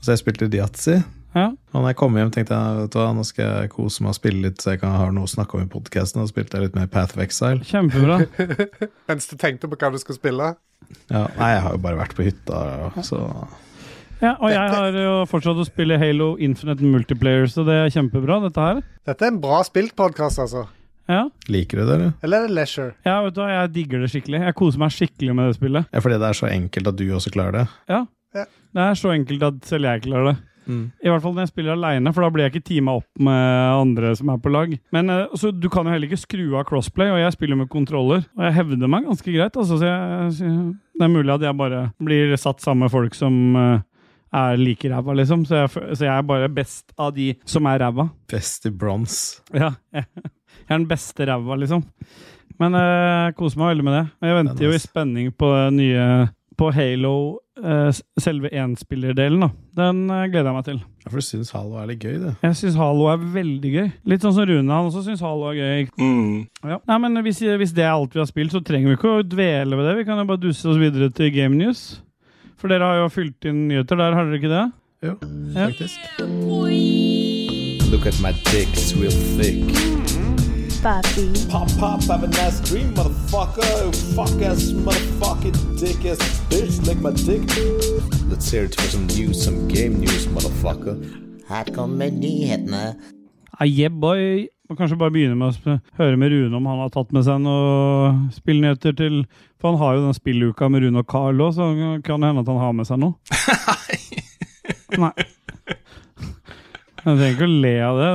Så 0.00 0.14
jeg 0.14 0.22
spilte 0.24 0.48
Diazzi. 0.48 1.02
Ja. 1.36 1.50
Og 1.74 1.82
når 1.82 1.88
jeg 1.90 1.96
kom 2.00 2.14
hjem, 2.16 2.30
tenkte 2.32 2.56
jeg 2.56 2.76
vet 2.80 2.90
du 2.94 2.98
hva, 2.98 3.10
nå 3.12 3.24
skal 3.28 3.44
jeg 3.60 3.70
kose 3.74 4.00
meg 4.00 4.08
og 4.14 4.16
spille 4.16 4.40
litt, 4.46 4.56
så 4.62 4.70
jeg 4.72 4.80
kan 4.80 4.94
ha 4.96 5.10
noe 5.12 5.24
å 5.26 5.28
snakke 5.28 5.58
om 5.58 5.66
i 5.66 5.68
podkasten. 5.68 6.22
Og 6.22 6.30
spilte 6.30 6.56
jeg 6.56 6.62
litt 6.70 6.74
mer 6.78 6.86
Path 6.86 7.12
of 7.18 7.20
Exile. 7.20 7.60
Kjempebra. 7.60 8.22
Mens 9.10 9.26
du 9.28 9.36
tenkte 9.36 9.68
på 9.68 9.76
hva 9.76 9.92
du 9.92 9.98
skulle 10.00 10.16
spille. 10.16 10.54
Ja, 11.10 11.26
nei, 11.36 11.50
jeg 11.56 11.62
har 11.66 11.72
jo 11.76 11.82
bare 11.82 11.98
vært 12.00 12.14
på 12.16 12.24
hytta, 12.24 12.62
så 13.04 13.20
Ja, 14.22 14.32
og 14.40 14.48
jeg 14.48 14.70
har 14.72 14.96
jo 14.96 15.12
fortsatt 15.28 15.58
å 15.60 15.66
spille 15.68 15.98
Halo 16.00 16.30
Infinite 16.40 16.84
Multiplayer, 16.84 17.44
så 17.52 17.64
det 17.66 17.74
er 17.82 17.92
kjempebra, 17.92 18.38
dette 18.46 18.62
her. 18.64 18.80
Dette 19.06 19.26
er 19.26 19.34
en 19.34 19.40
bra 19.42 19.58
spilt-podkast, 19.66 20.40
altså. 20.46 20.64
Ja. 21.06 21.26
Liker 21.52 21.82
du 21.82 21.84
det, 21.84 21.94
eller? 21.98 22.12
Eller 22.26 22.42
er 22.42 22.48
det 22.48 22.56
leisure? 22.56 22.94
ja, 23.06 23.20
vet 23.22 23.36
du 23.36 23.42
hva, 23.42 23.50
jeg 23.52 23.72
digger 23.76 24.02
det 24.02 24.08
skikkelig. 24.14 24.40
Jeg 24.48 24.56
koser 24.58 24.82
meg 24.82 24.94
skikkelig 24.96 25.36
med 25.38 25.50
det 25.52 25.58
spillet. 25.60 25.88
Ja, 25.92 26.02
fordi 26.02 26.18
det 26.22 26.28
er 26.32 26.38
så 26.40 26.48
enkelt 26.50 26.90
at 26.90 26.98
du 26.98 27.04
også 27.14 27.32
klarer 27.36 27.58
det. 27.60 27.66
Ja. 27.92 28.00
Ja. 28.34 28.44
Det 28.76 28.86
er 28.90 28.98
så 28.98 29.12
enkelt 29.14 29.44
at 29.46 29.60
selv 29.68 29.86
jeg 29.88 30.02
klarer 30.08 30.32
det. 30.32 30.36
Mm. 30.66 30.80
I 30.98 31.10
hvert 31.12 31.22
fall 31.22 31.34
når 31.36 31.44
jeg 31.44 31.52
spiller 31.52 31.76
aleine, 31.76 32.10
for 32.12 32.24
da 32.26 32.28
blir 32.34 32.42
jeg 32.48 32.56
ikke 32.56 32.66
teama 32.72 32.96
opp 32.98 33.20
med 33.22 33.52
andre 33.76 34.10
som 34.18 34.32
er 34.34 34.40
på 34.42 34.50
lag. 34.50 34.72
Men 34.96 35.12
eh, 35.14 35.36
så 35.38 35.52
Du 35.54 35.68
kan 35.70 35.86
jo 35.86 35.92
heller 35.94 36.08
ikke 36.10 36.18
skru 36.24 36.56
av 36.58 36.64
crossplay, 36.66 37.12
og 37.14 37.20
jeg 37.22 37.36
spiller 37.36 37.60
med 37.60 37.68
kontroller. 37.70 38.24
Og 38.34 38.42
jeg 38.48 38.56
hevder 38.58 38.90
meg 38.90 39.06
ganske 39.06 39.30
greit. 39.36 39.54
Altså, 39.60 39.78
så 39.78 39.86
jeg, 39.86 40.32
så 40.40 40.50
det 40.96 41.06
er 41.06 41.12
mulig 41.12 41.36
at 41.36 41.44
jeg 41.46 41.60
bare 41.60 41.84
blir 42.02 42.34
satt 42.40 42.64
sammen 42.64 42.88
med 42.88 42.90
folk 42.96 43.14
som 43.14 43.38
eh, 43.60 43.84
er 44.34 44.60
like 44.60 44.90
ræva, 44.90 45.16
liksom. 45.20 45.44
Så 45.48 45.62
jeg, 45.62 45.72
så 45.96 46.06
jeg 46.08 46.12
er 46.14 46.26
bare 46.26 46.48
best 46.52 46.94
av 46.98 47.12
de 47.16 47.32
som 47.48 47.66
er 47.70 47.82
ræva. 47.84 48.08
Best 48.30 48.66
i 48.68 48.72
bronse. 48.74 49.42
Ja, 49.54 49.74
jeg, 49.94 50.08
jeg 50.66 50.70
er 50.70 50.78
den 50.78 50.88
beste 50.90 51.28
ræva, 51.28 51.58
liksom. 51.62 51.84
Men 52.60 52.76
jeg 52.78 53.32
uh, 53.32 53.36
koser 53.36 53.60
meg 53.60 53.74
veldig 53.74 53.86
med 53.86 53.98
det. 53.98 54.04
Og 54.20 54.30
jeg 54.30 54.38
venter 54.40 54.66
jo 54.66 54.72
i 54.72 54.80
spenning 54.80 55.32
på 55.36 55.50
det 55.52 55.72
nye 55.76 56.04
På 56.56 56.70
Halo, 56.72 57.16
uh, 57.60 57.90
selve 58.16 58.48
enspillerdelen, 58.56 59.44
da. 59.44 59.50
Den 59.76 60.06
uh, 60.08 60.22
gleder 60.24 60.48
jeg 60.48 60.56
meg 60.56 60.68
til. 60.70 60.78
Ja, 61.04 61.10
for 61.10 61.20
du 61.20 61.26
syns 61.26 61.52
Halo 61.52 61.76
er 61.78 61.90
litt 61.90 62.00
gøy, 62.00 62.16
du. 62.22 62.30
Jeg 62.42 62.56
syns 62.62 62.78
Halo 62.80 63.10
er 63.12 63.20
veldig 63.36 63.74
gøy. 63.74 63.90
Litt 64.08 64.24
sånn 64.24 64.34
som 64.38 64.48
Rune, 64.48 64.64
han 64.64 64.88
også 64.88 65.04
syns 65.04 65.20
Halo 65.22 65.50
er 65.52 65.60
gøy. 65.60 65.84
Mm. 66.00 66.40
Ja. 66.72 66.80
Nei, 66.88 66.98
men 67.04 67.20
hvis, 67.26 67.44
hvis 67.60 67.76
det 67.76 67.84
er 67.84 67.92
alt 67.92 68.16
vi 68.16 68.24
har 68.24 68.30
spilt, 68.30 68.56
så 68.56 68.64
trenger 68.64 68.90
vi 68.90 68.96
ikke 68.96 69.18
å 69.18 69.26
dvele 69.36 69.76
ved 69.76 69.90
det. 69.90 69.94
Vi 70.00 70.08
kan 70.08 70.22
jo 70.22 70.26
bare 70.32 70.44
dusse 70.48 70.72
oss 70.72 70.80
videre 70.80 71.12
til 71.14 71.30
Game 71.36 71.60
News. 71.60 71.84
For 72.56 72.68
dere 72.72 72.84
har 72.88 72.96
jo 73.02 73.08
fylt 73.12 73.44
inn 73.48 73.66
nyheter 73.68 73.98
der, 74.00 74.14
har 74.16 74.24
dere 74.30 74.38
ikke 74.40 74.52
det? 74.52 74.64
Jo, 75.04 75.14
Ja. 75.54 75.66
faktisk. 75.66 75.98
Look 77.92 78.06
at 78.06 78.18
my 78.20 78.32
dick, 78.52 78.68
it's 78.74 78.94
real 78.96 79.10
thick. 79.36 79.62
Papi. 80.82 81.26
Pop, 81.50 81.68
pop, 81.78 82.02
have 82.04 82.22
a 82.24 82.28
nice 82.28 82.60
dream, 82.60 82.94
motherfucker. 82.94 83.92
Fuck 84.14 84.42
ass, 84.42 84.72
motherfucking 84.72 85.56
dick 85.80 86.04
ass 86.04 86.18
bitch, 86.50 86.80
lick 86.86 87.00
my 87.00 87.10
dick. 87.12 87.42
Let's 88.30 88.50
hear 88.50 88.64
it 88.64 88.74
for 88.74 88.88
some 88.88 89.06
news, 89.06 89.42
some 89.44 89.68
game 89.68 90.00
news, 90.00 90.26
motherfucker. 90.28 90.96
Her 91.48 91.64
kommer 91.74 92.10
nyhetene. 92.10 92.96
Ah, 93.58 93.64
yeah, 93.64 93.88
boy. 93.88 94.48
Må 94.66 94.74
kanskje 94.74 94.98
bare 94.98 95.14
begynne 95.14 95.36
med 95.38 95.54
å 95.54 95.76
høre 96.00 96.18
med 96.18 96.32
Rune 96.32 96.58
om 96.58 96.64
han 96.66 96.80
har 96.82 96.90
tatt 96.94 97.12
med 97.14 97.22
seg 97.26 97.38
noen 97.44 98.24
spillnyheter 98.34 98.96
til 98.98 99.20
For 99.60 99.70
han 99.70 99.78
har 99.78 99.94
jo 99.94 100.06
den 100.08 100.16
spilluka 100.16 100.68
med 100.72 100.82
Rune 100.82 101.04
og 101.04 101.08
Carl 101.10 101.44
òg, 101.44 101.54
så 101.54 101.68
kan 102.06 102.22
det 102.22 102.32
hende 102.32 102.42
at 102.42 102.50
han 102.50 102.58
har 102.64 102.74
med 102.74 102.88
seg 102.88 102.98
noe. 103.02 103.14
Nei. 105.02 105.12
Jeg 107.06 107.14
trenger 107.14 107.34
ikke 107.36 107.46
å 107.46 107.56
le 107.62 107.74
av 107.86 108.00
det. 108.00 108.08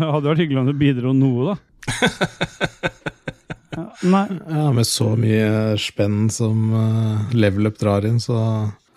Det 0.00 0.10
hadde 0.10 0.30
vært 0.32 0.42
hyggelig 0.42 0.60
om 0.64 0.70
det 0.70 0.78
bidro 0.80 1.14
noe, 1.14 1.54
da. 1.54 1.56
Ja, 3.74 3.88
nei. 4.06 4.28
Ja, 4.30 4.68
med 4.70 4.86
så 4.86 5.08
mye 5.18 5.74
spenn 5.82 6.28
som 6.30 6.68
eh, 6.78 7.32
Level 7.34 7.66
Up 7.66 7.80
drar 7.80 8.04
inn, 8.06 8.20
så 8.22 8.36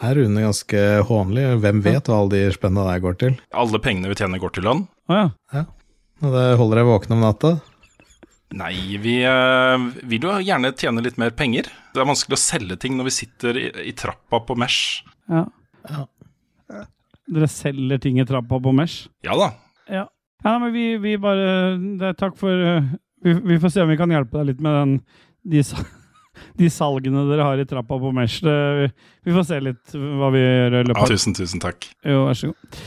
er 0.06 0.20
Rune 0.20 0.44
ganske 0.44 0.84
hånlig. 1.10 1.48
Hvem 1.64 1.82
vet 1.86 2.10
hva 2.12 2.20
alle 2.22 2.36
de 2.36 2.44
spennene 2.54 2.86
der 2.92 3.02
går 3.02 3.18
til? 3.24 3.40
Alle 3.58 3.82
pengene 3.82 4.12
vi 4.12 4.20
tjener, 4.20 4.42
går 4.42 4.54
til 4.54 4.70
han. 4.70 4.84
Å 5.10 5.18
ja. 5.18 5.64
Og 6.24 6.34
det 6.34 6.46
holder 6.60 6.82
deg 6.82 6.90
våken 6.90 7.16
om 7.18 7.24
natta. 7.26 7.58
Nei, 8.58 8.96
vi 9.04 9.18
eh, 9.28 9.88
vil 10.08 10.24
jo 10.24 10.38
gjerne 10.40 10.72
tjene 10.80 11.04
litt 11.04 11.18
mer 11.20 11.34
penger. 11.36 11.68
Det 11.94 12.02
er 12.02 12.08
vanskelig 12.08 12.38
å 12.38 12.42
selge 12.42 12.78
ting 12.80 12.96
når 12.98 13.10
vi 13.10 13.16
sitter 13.18 13.60
i, 13.60 13.66
i 13.92 13.96
trappa 13.98 14.42
på 14.48 14.58
Mesh. 14.60 15.04
ja. 15.30 15.48
Ja. 15.88 16.04
Dere 17.28 17.48
selger 17.52 18.00
ting 18.00 18.22
i 18.22 18.26
trappa 18.28 18.60
på 18.64 18.72
Mesh? 18.76 19.10
Ja 19.26 19.36
da. 19.40 19.50
Ja. 19.92 20.06
ja 20.44 20.54
men 20.64 20.72
vi, 20.72 20.86
vi 21.04 21.18
bare 21.20 21.76
det, 22.00 22.14
Takk 22.20 22.38
for 22.40 22.52
uh, 22.52 22.88
vi, 23.24 23.34
vi 23.34 23.60
får 23.60 23.74
se 23.74 23.84
om 23.84 23.92
vi 23.92 23.98
kan 24.00 24.12
hjelpe 24.12 24.40
deg 24.40 24.54
litt 24.54 24.62
med 24.64 24.78
den, 24.78 24.94
de, 25.52 25.64
de 26.62 26.70
salgene 26.72 27.26
dere 27.28 27.48
har 27.50 27.60
i 27.60 27.68
trappa 27.68 28.00
på 28.00 28.14
Mesh. 28.16 28.40
Det, 28.46 28.56
vi, 28.80 28.88
vi 29.28 29.36
får 29.36 29.48
se 29.50 29.60
litt 29.64 29.98
hva 29.98 30.32
vi 30.36 30.44
gjør 30.44 30.80
i 30.80 30.86
løpet 30.86 31.04
av 31.04 31.12
tusen, 31.12 31.36
tusen 31.36 31.64
takk. 31.64 31.90
Jo, 32.08 32.24
vær 32.30 32.40
så 32.40 32.54
god. 32.54 32.80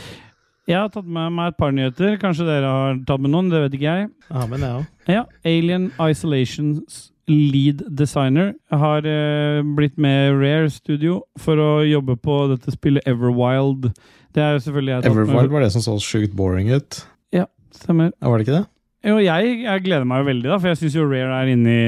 Jeg 0.71 0.79
har 0.79 0.89
tatt 0.93 1.07
med 1.07 1.33
meg 1.35 1.51
et 1.51 1.57
par 1.59 1.71
nyheter. 1.75 2.17
Kanskje 2.21 2.45
dere 2.47 2.69
har 2.71 2.99
tatt 3.07 3.21
med 3.23 3.33
noen? 3.33 3.49
Det 3.51 3.59
vet 3.65 3.75
ikke 3.77 3.89
jeg. 3.91 4.09
Ja, 4.31 4.45
men 4.47 4.63
jeg 4.63 4.77
også. 4.81 5.11
Ja, 5.11 5.23
Alien 5.51 5.89
Isolations 5.99 7.01
lead 7.31 7.83
designer 7.95 8.53
har 8.71 9.05
eh, 9.07 9.61
blitt 9.77 9.97
med 10.01 10.33
Rare 10.39 10.69
Studio 10.73 11.21
for 11.39 11.59
å 11.61 11.69
jobbe 11.87 12.15
på 12.19 12.39
dette 12.55 12.73
spillet 12.73 13.05
Everwild. 13.07 13.91
Det 14.35 14.41
er 14.43 14.55
jo 14.57 14.63
selvfølgelig 14.65 14.93
jeg 14.95 15.03
tatt 15.05 15.15
med- 15.15 15.27
Everwild 15.29 15.51
var 15.53 15.63
det 15.67 15.71
som 15.75 15.83
så 15.85 15.95
sjukt 16.03 16.33
boring 16.35 16.71
ut. 16.73 17.03
Ja, 17.35 17.45
stemmer. 17.75 18.11
Ja, 18.21 18.29
var 18.31 18.39
det 18.41 18.47
ikke 18.47 18.57
det? 18.61 18.65
Jo, 19.11 19.15
jeg, 19.23 19.53
jeg 19.63 19.83
gleder 19.85 20.05
meg 20.05 20.21
jo 20.21 20.27
veldig, 20.31 20.49
da, 20.51 20.57
for 20.61 20.67
jeg 20.71 20.77
syns 20.81 20.95
jo 20.99 21.07
Rare 21.09 21.37
er 21.41 21.53
inne 21.55 21.71
i, 21.73 21.85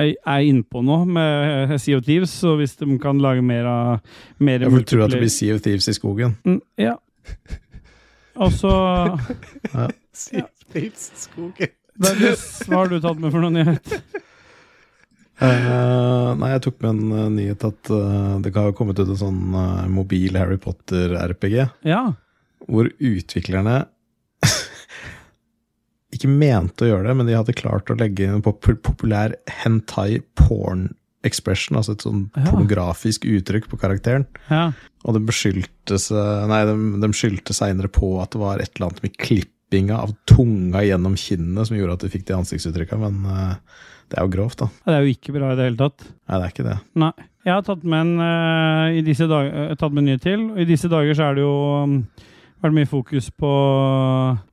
er, 0.00 0.08
er 0.26 0.46
innpå 0.48 0.80
noe 0.86 1.04
med 1.06 1.76
Sea 1.82 1.98
of 2.00 2.04
Thieves, 2.06 2.32
så 2.40 2.56
hvis 2.58 2.74
de 2.80 2.88
kan 3.02 3.20
lage 3.22 3.44
mer 3.46 3.68
av 3.70 4.16
mer 4.42 4.64
Jeg 4.64 4.72
får 4.74 4.88
tro 4.90 5.04
at 5.04 5.14
det 5.14 5.20
blir 5.22 5.30
Sea 5.36 5.54
of 5.54 5.62
Thieves 5.66 5.86
i 5.92 5.94
skogen. 5.96 6.34
Mm, 6.46 6.60
Ja. 6.82 6.96
Og 8.38 8.52
så 8.54 8.72
Ja. 10.34 10.46
Skogen. 10.94 11.72
Hva 12.00 12.76
har 12.76 12.90
du 12.90 13.00
tatt 13.02 13.18
med 13.20 13.32
for 13.32 13.42
noen 13.42 13.56
nyhet? 13.58 13.94
Uh, 15.40 16.30
nei, 16.40 16.52
jeg 16.54 16.62
tok 16.66 16.76
med 16.84 16.90
en 16.92 17.14
uh, 17.16 17.24
nyhet 17.34 17.64
at 17.66 17.90
uh, 17.90 18.36
det 18.44 18.52
har 18.54 18.74
kommet 18.78 19.00
ut 19.00 19.08
en 19.08 19.18
sånn 19.18 19.40
mobil 19.90 20.38
Harry 20.38 20.60
Potter-RPG. 20.62 21.56
Ja. 21.88 22.02
Hvor 22.70 22.90
utviklerne 22.92 23.82
ikke 26.14 26.30
mente 26.30 26.86
å 26.86 26.92
gjøre 26.92 27.10
det, 27.10 27.18
men 27.18 27.30
de 27.30 27.36
hadde 27.38 27.56
klart 27.58 27.90
å 27.90 27.98
legge 27.98 28.28
inn 28.28 28.38
en 28.38 28.46
pop 28.46 28.62
populær 28.62 29.34
hentai 29.62 30.22
porn 30.38 30.90
expression, 31.26 31.76
altså 31.76 31.92
et 31.96 32.04
sånn 32.06 32.30
Ja. 32.36 32.46
pornografisk 32.48 33.26
uttrykk 33.28 33.68
på 33.68 33.78
karakteren. 33.80 34.26
Ja. 34.48 34.72
Og 35.04 35.16
det 35.16 35.24
beskyldte 35.28 35.98
seg 36.00 36.48
Nei, 36.48 36.64
de, 36.64 36.74
de 37.00 37.12
skyldte 37.16 37.56
seinere 37.56 37.88
på 37.92 38.14
at 38.22 38.32
det 38.32 38.40
var 38.40 38.60
et 38.60 38.70
eller 38.74 38.90
annet 38.90 39.02
med 39.04 39.16
klippinga 39.20 40.00
av 40.00 40.14
tunga 40.26 40.82
gjennom 40.86 41.16
kinnet 41.20 41.68
som 41.68 41.76
gjorde 41.76 41.98
at 41.98 42.04
de 42.06 42.12
fikk 42.12 42.26
de 42.28 42.38
ansiktsuttrykka, 42.38 42.98
men 43.00 43.20
uh, 43.28 43.54
det 44.10 44.18
er 44.18 44.26
jo 44.26 44.32
grovt, 44.32 44.58
da. 44.64 44.70
Det 44.86 44.96
er 44.96 45.04
jo 45.04 45.12
ikke 45.14 45.34
bra 45.36 45.52
i 45.52 45.58
det 45.58 45.68
hele 45.68 45.78
tatt. 45.78 46.08
Nei, 46.08 46.38
det 46.38 46.44
er 46.46 46.54
ikke 46.54 46.68
det. 46.70 46.78
Nei. 47.04 47.12
Jeg 47.46 47.54
har 47.56 47.62
tatt 47.64 47.84
med 47.88 48.00
en 48.04 48.20
uh, 48.20 48.92
i 48.92 49.00
disse 49.06 49.24
dager, 49.30 49.70
eh, 49.70 49.76
tatt 49.80 49.94
med 49.94 50.02
en 50.02 50.10
ny 50.12 50.16
til. 50.20 50.42
Og 50.52 50.58
i 50.60 50.68
disse 50.68 50.90
dager 50.92 51.16
så 51.16 51.30
er 51.30 51.38
det 51.38 51.44
jo 51.46 51.54
um, 51.86 51.94
vært 52.60 52.76
mye 52.76 52.90
fokus 52.90 53.30
på 53.32 53.52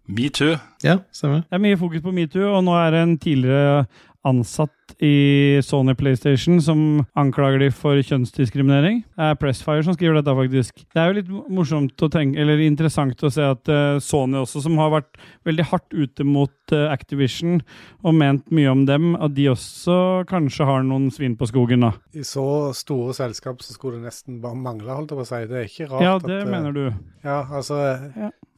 Metoo. 0.08 0.56
Ja, 0.86 1.00
stemmer. 1.12 1.42
Det 1.50 1.58
er 1.58 1.64
mye 1.66 1.80
fokus 1.80 2.04
på 2.06 2.14
metoo, 2.16 2.46
og 2.56 2.62
nå 2.64 2.76
er 2.80 2.94
det 2.96 3.02
en 3.04 3.18
tidligere 3.20 3.82
ansatt 4.26 4.74
i 5.04 5.60
Sony 5.64 5.94
PlayStation 5.98 6.62
som 6.64 6.80
anklager 7.20 7.62
de 7.62 7.68
for 7.76 8.00
kjønnsdiskriminering. 8.02 9.02
Det 9.18 9.28
er 9.30 9.38
Pressfire 9.40 9.84
som 9.86 9.96
skriver 9.98 10.20
dette, 10.20 10.36
faktisk. 10.40 10.84
Det 10.94 11.02
er 11.02 11.10
jo 11.12 11.18
litt 11.20 11.32
morsomt 11.54 12.06
å 12.06 12.10
tenke, 12.12 12.40
eller 12.42 12.62
interessant 12.64 13.22
å 13.24 13.32
se 13.34 13.46
at 13.46 13.72
eh, 13.72 14.00
Sony 14.04 14.40
også, 14.42 14.64
som 14.66 14.80
har 14.82 14.94
vært 14.96 15.20
veldig 15.48 15.68
hardt 15.72 15.94
ute 15.94 16.26
mot 16.28 16.76
eh, 16.76 16.88
Activision 16.92 17.60
og 18.04 18.18
ment 18.18 18.48
mye 18.54 18.72
om 18.72 18.86
dem, 18.90 19.14
at 19.20 19.36
de 19.38 19.50
også 19.52 20.00
kanskje 20.30 20.68
har 20.70 20.88
noen 20.88 21.12
svin 21.14 21.38
på 21.38 21.50
skogen, 21.52 21.86
da. 21.86 21.94
I 22.18 22.26
så 22.28 22.74
store 22.78 23.16
selskap 23.18 23.62
så 23.66 23.76
skulle 23.76 24.00
det 24.02 24.10
nesten 24.10 24.42
bare 24.44 24.58
mangle, 24.58 24.96
holdt 24.96 25.14
jeg 25.14 25.22
på 25.22 25.28
å 25.28 25.30
si. 25.30 25.44
Det 25.52 25.62
er 25.62 25.72
ikke 25.72 25.92
rart 25.92 26.08
Ja, 26.08 26.18
det 26.24 26.42
at, 26.42 26.52
mener 26.52 26.76
du. 26.76 26.86
Ja, 27.28 27.42
altså 27.46 27.82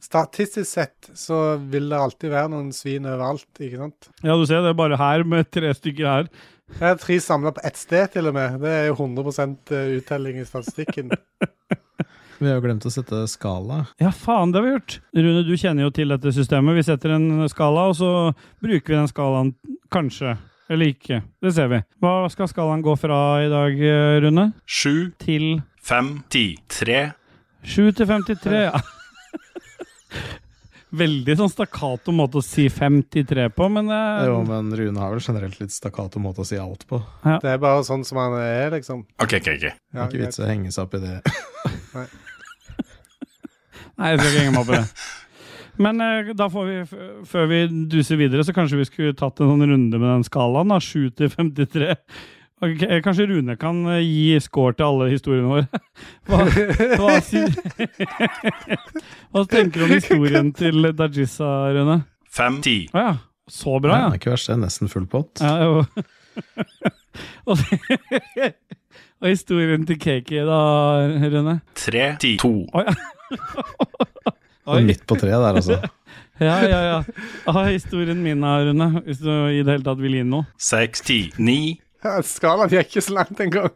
Statistisk 0.00 0.68
sett 0.68 1.10
så 1.18 1.58
vil 1.70 1.90
det 1.92 1.98
alltid 2.00 2.32
være 2.32 2.50
noen 2.54 2.70
svin 2.72 3.04
overalt, 3.04 3.48
ikke 3.60 3.82
sant? 3.82 4.08
Ja, 4.24 4.36
du 4.38 4.46
ser 4.48 4.64
det 4.64 4.72
er 4.72 4.78
bare 4.78 4.98
her 5.00 5.26
med 5.28 5.50
tre 5.52 5.72
stykker 5.76 6.08
her. 6.08 6.30
Det 6.70 6.86
er 6.86 7.00
tre 7.02 7.18
samla 7.20 7.52
på 7.52 7.62
ett 7.66 7.76
sted, 7.76 8.12
til 8.14 8.30
og 8.30 8.36
med. 8.36 8.60
Det 8.62 8.70
er 8.70 8.86
jo 8.88 8.96
100 8.96 9.50
uttelling 9.98 10.40
i 10.40 10.46
statistikken. 10.48 11.12
Vi 12.40 12.48
har 12.48 12.56
jo 12.56 12.64
glemt 12.64 12.86
å 12.88 12.92
sette 12.92 13.18
skala. 13.28 13.82
Ja, 14.00 14.14
faen, 14.16 14.48
det 14.48 14.62
har 14.62 14.64
vi 14.64 14.70
gjort. 14.72 14.94
Rune, 15.12 15.42
du 15.44 15.50
kjenner 15.60 15.84
jo 15.84 15.90
til 15.92 16.08
dette 16.08 16.32
systemet. 16.32 16.78
Vi 16.78 16.84
setter 16.86 17.12
en 17.18 17.26
skala, 17.52 17.90
og 17.90 17.98
så 17.98 18.12
bruker 18.64 18.94
vi 18.94 18.96
den 18.96 19.10
skalaen 19.10 19.50
kanskje. 19.92 20.38
Eller 20.72 20.94
ikke. 20.94 21.18
Det 21.44 21.52
ser 21.52 21.68
vi. 21.68 21.82
Hva 22.00 22.14
skal 22.32 22.48
skalaen 22.48 22.80
gå 22.86 22.94
fra 22.96 23.18
i 23.44 23.50
dag, 23.52 23.76
eh, 23.76 24.16
Rune? 24.24 24.46
Sju 24.64 25.10
Til 25.20 25.60
Fem, 25.84 26.22
ti, 26.32 26.54
tre. 26.68 27.10
7 27.64 27.92
til 27.92 28.06
53, 28.06 28.64
ja. 28.68 28.80
Veldig 30.90 31.36
sånn 31.38 31.50
stakkato 31.52 32.10
måte 32.10 32.40
å 32.40 32.42
si 32.42 32.64
53 32.66 33.44
på, 33.54 33.68
men 33.70 33.86
eh, 33.94 34.24
Jo, 34.26 34.40
men 34.42 34.72
Rune 34.74 34.98
har 34.98 35.12
vel 35.14 35.22
generelt 35.22 35.60
litt 35.60 35.70
stakkato 35.70 36.18
måte 36.18 36.42
å 36.42 36.48
si 36.48 36.58
alt 36.58 36.82
på. 36.90 36.98
Det 37.44 37.52
er 37.52 37.60
bare 37.62 37.84
sånn 37.86 38.02
som 38.08 38.18
han 38.18 38.34
er, 38.42 38.72
liksom. 38.74 39.04
Ok, 39.22 39.36
ok, 39.38 39.52
ok. 39.54 39.68
Det 39.70 39.70
er 39.94 40.08
ikke 40.08 40.24
vits 40.24 40.42
å 40.42 40.48
henge 40.50 40.72
seg 40.74 40.88
opp 40.88 40.98
i 40.98 41.02
det. 41.04 41.14
Nei, 44.00 44.10
jeg 44.14 44.20
skal 44.20 44.30
ikke 44.30 44.42
henge 44.42 44.54
meg 44.54 44.62
opp 44.64 44.72
i 44.72 44.78
det. 44.80 45.06
Men 45.80 46.02
eh, 46.04 46.30
da 46.36 46.46
får 46.52 46.66
vi, 46.68 46.76
f- 46.82 47.30
før 47.30 47.46
vi 47.50 47.60
duser 47.92 48.18
videre, 48.20 48.42
så 48.44 48.52
kanskje 48.56 48.80
vi 48.80 48.88
skulle 48.88 49.16
tatt 49.16 49.40
en 49.40 49.50
sånn 49.52 49.64
runde 49.70 50.00
med 50.00 50.08
den 50.10 50.26
skalaen, 50.26 50.72
da. 50.72 50.80
7 50.82 51.10
til 51.20 51.30
53. 51.32 51.94
Ok, 52.60 52.82
eh, 52.84 52.98
kanskje 53.00 53.24
Rune 53.30 53.54
kan 53.56 53.78
eh, 53.88 54.02
gi 54.04 54.34
score 54.44 54.74
til 54.76 54.84
alle 54.84 55.06
historiene 55.14 55.48
våre. 55.48 55.80
Hva, 56.28 56.44
hva, 57.00 57.14
hva 59.32 59.44
tenker 59.48 59.80
du 59.80 59.86
om 59.86 59.94
historien 59.94 60.50
til 60.56 60.90
Dajissa, 60.98 61.48
Rune? 61.76 61.96
Fem, 62.30 62.58
ti. 62.64 62.74
Å 62.92 63.04
ja. 63.06 63.14
Så 63.50 63.78
bra, 63.82 63.96
Ja, 63.96 64.02
det 64.12 64.18
er 64.18 64.20
ikke 64.20 64.30
verst, 64.34 64.50
det 64.50 64.54
er 64.58 64.62
nesten 64.62 64.90
full 64.92 65.06
pott. 65.10 65.40
ja 65.42 65.54
jo. 65.64 65.80
og, 67.50 67.58
og 69.24 69.26
historien 69.26 69.82
til 69.88 69.98
Kaki, 70.04 70.38
da, 70.46 70.60
Rune? 71.32 71.56
Tre, 71.80 72.04
ti, 72.22 72.36
to. 72.38 72.52
Å 72.70 72.84
ja. 72.86 72.94
Det 74.70 74.76
er 74.78 74.86
midt 74.86 75.02
på 75.08 75.16
treet 75.18 75.40
der, 75.42 75.56
altså. 75.58 75.80
Ja, 76.40 76.60
ja, 76.62 76.78
ja. 76.86 76.98
Ah, 77.50 77.64
historien 77.72 78.20
min, 78.22 78.44
da, 78.44 78.60
Rune, 78.68 78.92
hvis 79.08 79.18
du 79.24 79.32
i 79.32 79.64
det 79.64 79.72
hele 79.78 79.86
tatt 79.88 79.98
vil 80.04 80.14
gi 80.20 80.26
noe. 80.28 80.46
Seks, 80.60 81.02
ti, 81.08 81.22
ni. 81.42 81.58
Ja, 82.00 82.14
skalaen 82.24 82.70
gikk 82.72 82.88
ikke 82.88 83.02
så 83.04 83.12
langt 83.12 83.40
engang. 83.44 83.72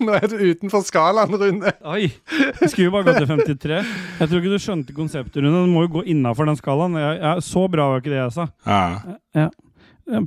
Nå 0.00 0.14
er 0.16 0.24
du 0.30 0.38
utenfor 0.40 0.84
skalaen, 0.86 1.34
Rune. 1.36 1.72
Oi! 1.92 2.06
Vi 2.08 2.68
skulle 2.70 2.86
jo 2.86 2.94
bare 2.94 3.10
gå 3.10 3.14
til 3.18 3.28
53. 3.28 3.80
Jeg 4.22 4.30
tror 4.30 4.38
ikke 4.38 4.52
du 4.54 4.62
skjønte 4.62 4.96
konseptet, 4.96 5.42
Rune. 5.44 5.66
Du 5.66 5.72
må 5.72 5.84
jo 5.84 5.92
gå 5.98 6.06
innafor 6.14 6.48
den 6.48 6.56
skalaen. 6.56 6.96
Jeg, 6.96 7.20
jeg, 7.20 7.44
så 7.44 7.66
bra 7.72 7.90
var 7.92 8.00
ikke 8.00 8.14
det 8.14 8.22
jeg 8.22 8.34
sa. 8.38 8.48
Ja. 8.64 9.16
Ja. 9.36 9.48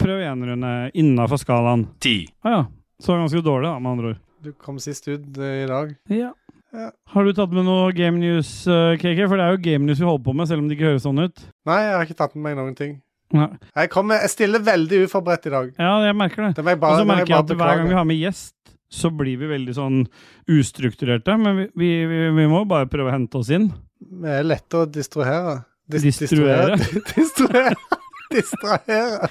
Prøv 0.02 0.22
igjen, 0.22 0.46
Rune. 0.52 0.74
Innafor 1.02 1.42
skalaen. 1.42 1.88
Ti. 2.04 2.18
Å 2.46 2.58
ja. 2.58 2.64
Så 3.02 3.18
ganske 3.18 3.42
dårlig, 3.44 3.72
da, 3.72 3.80
med 3.82 3.96
andre 3.96 4.14
ord. 4.14 4.22
Du 4.46 4.52
kom 4.62 4.78
sist 4.84 5.08
ut 5.10 5.40
eh, 5.42 5.64
i 5.64 5.70
dag. 5.70 5.96
Ja. 6.14 6.32
Har 7.14 7.24
du 7.24 7.32
tatt 7.34 7.54
med 7.56 7.66
noe 7.66 7.90
game 7.96 8.20
news, 8.20 8.50
eh, 8.68 8.94
KK? 9.00 9.26
For 9.26 9.40
det 9.40 9.46
er 9.48 9.56
jo 9.56 9.64
game 9.64 9.88
news 9.88 10.02
vi 10.02 10.08
holder 10.08 10.26
på 10.28 10.36
med, 10.36 10.50
selv 10.50 10.62
om 10.62 10.70
det 10.70 10.78
ikke 10.78 10.92
høres 10.92 11.06
sånn 11.08 11.24
ut. 11.24 11.46
Nei, 11.66 11.82
jeg 11.88 11.96
har 11.96 12.06
ikke 12.06 12.20
tatt 12.20 12.36
med 12.38 12.46
meg 12.50 12.58
noen 12.60 12.78
ting. 12.78 12.98
Jeg, 13.34 13.90
kommer, 13.92 14.22
jeg 14.22 14.30
stiller 14.32 14.62
veldig 14.64 15.00
uforberedt 15.08 15.48
i 15.50 15.54
dag. 15.54 15.72
Ja, 15.82 15.94
jeg 16.06 16.16
merker 16.16 16.46
det. 16.46 16.52
Det 16.60 16.76
Og 16.78 17.00
så 17.00 17.06
merker 17.10 17.32
jeg 17.34 17.40
at 17.40 17.56
hver 17.58 17.78
gang 17.82 17.88
vi 17.90 17.98
har 17.98 18.06
med 18.06 18.20
gjest, 18.22 18.54
så 18.96 19.10
blir 19.12 19.38
vi 19.42 19.48
veldig 19.50 19.74
sånn 19.76 20.04
ustrukturerte. 20.52 21.36
Men 21.42 21.58
vi, 21.58 21.66
vi, 21.76 21.90
vi, 22.12 22.20
vi 22.38 22.46
må 22.52 22.62
bare 22.70 22.88
prøve 22.92 23.10
å 23.10 23.16
hente 23.16 23.42
oss 23.42 23.50
inn. 23.56 23.72
Vi 24.06 24.30
er 24.30 24.46
lette 24.46 24.84
å 24.84 24.86
distrahere. 24.88 25.64
Dis- 25.92 26.06
Distruere? 26.22 26.78
Distruere. 27.16 27.76
Distrahere. 28.36 29.30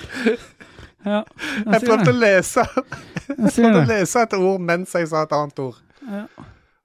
Ja, 1.05 1.21
Jeg 1.21 1.67
jeg 1.75 1.81
prøvde 1.85 2.05
det. 2.05 2.13
å 2.15 2.17
lese 2.17 2.63
Jeg 2.65 3.51
prøvde 3.53 3.81
å 3.83 3.89
lese 3.91 4.23
et 4.25 4.37
ord 4.39 4.63
mens 4.65 4.95
jeg 4.97 5.09
sa 5.11 5.25
et 5.27 5.35
annet 5.37 5.59
ord. 5.61 5.81
Ja. 6.09 6.23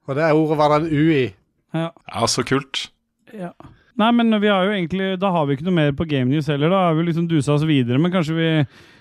Og 0.09 0.17
det 0.17 0.29
ordet 0.33 0.57
var 0.59 0.73
det 0.73 0.79
en 0.81 0.89
U 0.97 1.11
i. 1.13 1.25
Ja. 1.77 1.89
Ja, 2.09 2.27
så 2.31 2.43
kult. 2.49 2.87
Ja. 3.33 3.51
Nei, 3.99 4.11
men 4.15 4.31
vi 4.39 4.47
har 4.47 4.63
jo 4.63 4.75
egentlig 4.75 5.17
Da 5.19 5.31
har 5.35 5.47
vi 5.47 5.57
ikke 5.57 5.67
noe 5.67 5.75
mer 5.75 5.91
på 5.97 6.07
Game 6.07 6.31
News 6.31 6.47
heller. 6.51 6.71
Da 6.71 6.85
har 6.87 6.95
vi 6.95 7.09
liksom 7.09 7.27
dusa 7.27 7.57
oss 7.57 7.67
videre, 7.67 7.99
men 7.99 8.13
kanskje 8.13 8.37
vi 8.37 8.49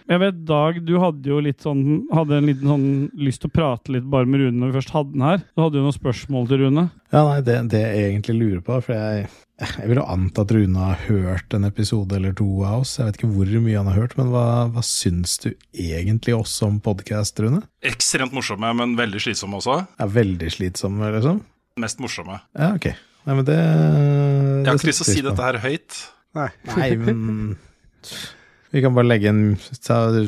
Jeg 0.08 0.22
vet, 0.24 0.38
Dag, 0.48 0.80
du 0.82 0.96
hadde 1.02 1.30
jo 1.30 1.40
litt 1.44 1.62
sånn 1.62 1.82
Hadde 2.14 2.38
en 2.40 2.48
liten 2.48 2.70
sånn 2.72 2.86
lyst 3.18 3.44
til 3.44 3.52
å 3.52 3.54
prate 3.54 3.94
litt 3.94 4.08
bare 4.10 4.26
med 4.26 4.42
Rune 4.42 4.58
når 4.58 4.72
vi 4.72 4.78
først 4.80 4.94
hadde 4.96 5.14
den 5.14 5.26
her. 5.26 5.42
Du 5.54 5.62
hadde 5.62 5.78
jo 5.78 5.84
noen 5.84 5.96
spørsmål 5.96 6.48
til 6.50 6.64
Rune. 6.64 6.88
Ja, 7.12 7.22
nei, 7.28 7.42
det, 7.46 7.58
det 7.72 7.82
jeg 7.84 8.06
egentlig 8.08 8.36
lurer 8.38 8.62
på, 8.64 8.78
for 8.84 8.96
jeg, 8.96 9.28
jeg 9.60 9.90
vil 9.90 10.00
jo 10.00 10.06
anta 10.16 10.44
at 10.44 10.54
Rune 10.56 10.86
har 10.86 11.02
hørt 11.06 11.56
en 11.56 11.68
episode 11.68 12.16
eller 12.16 12.34
to 12.36 12.46
av 12.64 12.82
oss. 12.82 12.94
Jeg 12.98 13.08
vet 13.08 13.20
ikke 13.20 13.30
hvor 13.36 13.52
mye 13.66 13.76
han 13.78 13.90
har 13.92 14.00
hørt, 14.00 14.16
men 14.18 14.32
hva, 14.32 14.46
hva 14.72 14.84
syns 14.86 15.36
du 15.44 15.50
egentlig 15.72 16.36
også 16.36 16.70
om 16.72 16.80
podkast, 16.84 17.40
Rune? 17.44 17.62
Ekstremt 17.86 18.34
morsomme, 18.36 18.72
men 18.80 18.96
veldig 18.98 19.22
slitsomme 19.28 19.60
også. 19.60 19.82
Ja, 20.00 20.08
veldig 20.18 20.50
slitsomme, 20.56 21.12
liksom? 21.18 21.44
Mest 21.84 22.00
morsomme. 22.02 22.40
Ja, 22.58 22.72
ok. 22.74 22.90
Nei, 23.28 23.34
men 23.36 23.44
det 23.44 23.58
Jeg 23.58 24.64
har 24.64 24.78
ikke 24.78 24.88
lyst 24.88 25.02
til 25.02 25.04
å 25.04 25.12
si 25.12 25.22
dette 25.26 25.44
her 25.44 25.60
høyt. 25.60 25.96
Nei. 26.38 26.48
Nei, 26.72 26.88
men 27.02 27.56
Vi 28.72 28.82
kan 28.84 28.94
bare 28.96 29.08
legge 29.08 29.28
en 29.28 29.56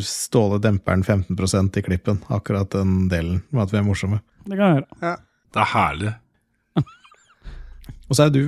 Ståle 0.04 0.60
demperen 0.60 1.02
15% 1.04 1.76
i 1.80 1.82
klippen, 1.84 2.20
akkurat 2.32 2.70
den 2.72 3.08
delen 3.12 3.42
med 3.50 3.66
at 3.66 3.72
vi 3.72 3.80
er 3.80 3.84
morsomme. 3.84 4.20
Det 4.46 4.56
kan 4.56 4.64
jeg 4.64 4.78
gjøre. 4.80 5.16
Det 5.50 5.60
er 5.60 5.70
herlig. 5.74 6.14
Og 8.10 8.16
så 8.16 8.26
er 8.26 8.32
du 8.34 8.40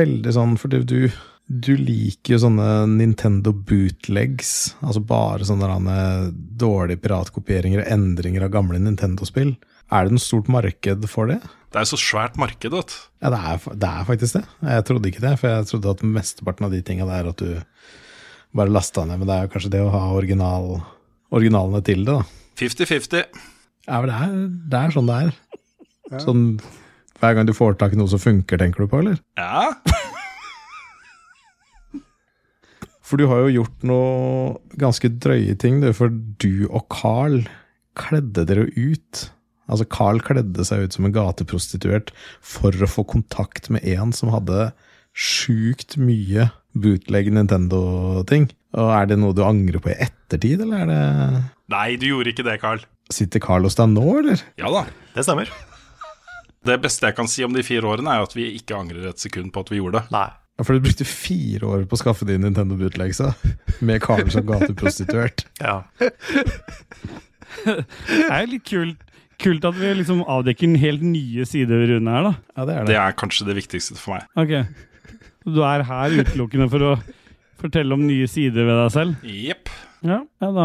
veldig 0.00 0.34
sånn, 0.34 0.56
for 0.60 0.72
du, 0.72 1.06
du 1.46 1.72
liker 1.78 2.34
jo 2.34 2.40
sånne 2.42 2.66
Nintendo 2.90 3.54
bootlegs, 3.54 4.74
altså 4.84 5.02
bare 5.06 5.46
sånne 5.46 6.00
dårlige 6.58 7.02
piratkopieringer 7.04 7.84
og 7.84 7.94
endringer 7.94 8.46
av 8.46 8.52
gamle 8.54 8.82
Nintendo-spill. 8.82 9.54
Er 9.92 10.06
det 10.06 10.16
noe 10.16 10.22
stort 10.22 10.48
marked 10.52 11.08
for 11.12 11.28
det? 11.28 11.40
Det 11.74 11.80
er 11.80 11.84
jo 11.84 11.92
så 11.92 12.00
svært 12.00 12.38
marked, 12.40 12.70
vet 12.72 12.92
du. 12.92 12.96
Ja, 13.24 13.32
det 13.34 13.40
er, 13.40 13.64
det 13.82 13.90
er 13.90 14.06
faktisk 14.08 14.38
det. 14.38 14.44
Jeg 14.70 14.86
trodde 14.88 15.10
ikke 15.10 15.24
det, 15.24 15.34
for 15.40 15.50
jeg 15.50 15.68
trodde 15.70 15.94
at 15.96 16.04
mesteparten 16.06 16.68
av 16.68 16.74
de 16.74 16.80
tinga 16.86 17.08
der 17.08 17.30
at 17.32 17.42
du 17.42 17.50
bare 18.54 18.70
lasta 18.70 19.04
ned, 19.04 19.18
men 19.18 19.28
det 19.28 19.34
er 19.34 19.48
jo 19.48 19.52
kanskje 19.56 19.72
det 19.74 19.82
å 19.82 19.90
ha 19.92 20.04
original, 20.14 20.78
originalene 21.34 21.82
til 21.84 22.06
det, 22.06 22.14
da. 22.14 22.22
50-50. 22.60 23.42
Ja, 23.88 23.98
men 24.00 24.08
det 24.08 24.16
er, 24.16 24.38
det 24.70 24.80
er 24.80 24.94
sånn 24.94 25.10
det 25.10 25.18
er. 25.26 25.36
Ja. 26.12 26.22
Sånn 26.22 26.44
hver 27.20 27.36
gang 27.36 27.48
du 27.48 27.54
får 27.56 27.78
tak 27.80 27.94
i 27.94 27.98
noe 27.98 28.10
som 28.10 28.22
funker, 28.22 28.60
tenker 28.60 28.84
du 28.84 28.90
på, 28.90 29.02
eller? 29.02 29.18
Ja. 29.40 29.72
For 33.04 33.20
du 33.20 33.26
har 33.30 33.44
jo 33.44 33.52
gjort 33.60 33.84
noe 33.86 34.54
ganske 34.80 35.10
drøye 35.22 35.54
ting, 35.60 35.82
du. 35.82 35.90
For 35.96 36.08
du 36.12 36.66
og 36.70 36.86
Carl 36.92 37.42
kledde 37.98 38.46
dere 38.48 38.66
ut. 38.72 39.28
Altså, 39.68 39.86
Carl 39.88 40.20
kledde 40.24 40.64
seg 40.66 40.84
ut 40.84 40.96
som 40.96 41.06
en 41.08 41.14
gateprostituert 41.14 42.12
for 42.44 42.74
å 42.84 42.88
få 42.90 43.04
kontakt 43.08 43.70
med 43.72 43.84
en 43.94 44.12
som 44.16 44.32
hadde 44.34 44.72
sjukt 45.14 45.96
mye 46.00 46.48
bootleg 46.74 47.30
Nintendo-ting. 47.32 48.48
Og 48.74 48.90
er 48.90 49.06
det 49.12 49.20
noe 49.22 49.36
du 49.36 49.44
angrer 49.46 49.80
på 49.80 49.92
i 49.92 49.98
ettertid, 50.08 50.64
eller 50.64 50.82
er 50.82 50.90
det 50.90 51.44
Nei, 51.72 51.94
du 51.96 52.08
gjorde 52.10 52.34
ikke 52.34 52.44
det, 52.44 52.58
Carl. 52.60 52.82
Sitter 53.14 53.40
Carl 53.40 53.64
hos 53.64 53.78
deg 53.78 53.92
nå, 53.94 54.04
eller? 54.20 54.42
Ja 54.60 54.68
da. 54.74 54.82
Det 55.14 55.24
stemmer. 55.24 55.48
Det 56.64 56.76
beste 56.80 57.08
jeg 57.08 57.16
kan 57.16 57.28
si 57.28 57.44
om 57.44 57.52
de 57.54 57.62
fire 57.64 57.88
årene, 57.88 58.12
er 58.18 58.24
at 58.24 58.34
vi 58.36 58.50
ikke 58.58 58.76
angrer 58.76 59.10
et 59.10 59.20
sekund 59.22 59.52
på 59.54 59.62
at 59.64 59.70
vi 59.72 59.78
gjorde 59.80 60.00
det. 60.02 60.12
Nei. 60.12 60.26
Ja, 60.54 60.64
For 60.66 60.76
du 60.76 60.84
brukte 60.84 61.06
fire 61.08 61.66
år 61.66 61.86
på 61.90 61.96
å 61.96 62.00
skaffe 62.00 62.26
din 62.28 62.44
Nintendo 62.44 62.76
bootlegsa. 62.78 63.32
Med 63.84 64.02
Carl 64.04 64.28
som 64.32 64.44
gateprostituert. 64.48 65.46
Ja. 65.64 65.80
Det 67.64 68.28
er 68.28 68.48
litt 68.50 68.64
kult, 68.66 69.00
kult 69.42 69.64
at 69.68 69.74
vi 69.78 69.92
liksom 70.00 70.22
avdekker 70.30 70.68
en 70.68 70.78
helt 70.80 71.02
nye 71.04 71.44
sider 71.48 71.80
ved 71.82 71.90
Rune 71.94 72.10
her, 72.14 72.22
da. 72.28 72.34
Ja, 72.56 72.64
det 72.68 72.74
er 72.76 72.84
Det 72.84 72.92
det. 72.94 73.00
er 73.02 73.16
kanskje 73.18 73.46
det 73.48 73.56
viktigste 73.58 73.96
for 74.00 74.18
meg. 74.18 74.28
Ok. 74.36 74.54
Du 75.44 75.60
er 75.62 75.82
her 75.84 76.14
utelukkende 76.22 76.70
for 76.72 76.80
å 76.80 76.92
fortelle 77.60 77.92
om 77.96 78.06
nye 78.06 78.26
sider 78.28 78.64
ved 78.68 78.78
deg 78.82 78.92
selv? 78.94 79.26
Jepp. 79.28 79.68
Ja, 80.04 80.18
ja 80.42 80.48
da, 80.52 80.64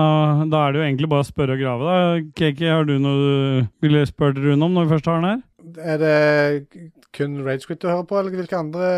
da 0.51 0.61
er 0.67 0.73
det 0.75 0.79
jo 0.81 0.85
egentlig 0.87 1.09
bare 1.11 1.23
å 1.23 1.27
spørre 1.29 1.55
og 1.55 1.61
grave, 1.61 1.83
da. 1.87 2.31
Kiki, 2.35 2.65
har 2.67 2.83
du 2.87 2.97
noe 2.99 3.19
du 3.19 3.67
ville 3.87 4.05
spurt 4.09 4.35
Rune 4.39 4.65
om 4.67 4.73
når 4.75 4.87
vi 4.87 4.93
først 4.97 5.07
har 5.11 5.21
den 5.21 5.29
her? 5.29 5.43
Er 5.79 5.97
det 6.01 6.89
kun 7.15 7.37
Ragequit 7.45 7.79
du 7.79 7.87
hører 7.87 8.03
på, 8.09 8.17
eller 8.19 8.35
hvilke 8.35 8.57
andre 8.59 8.89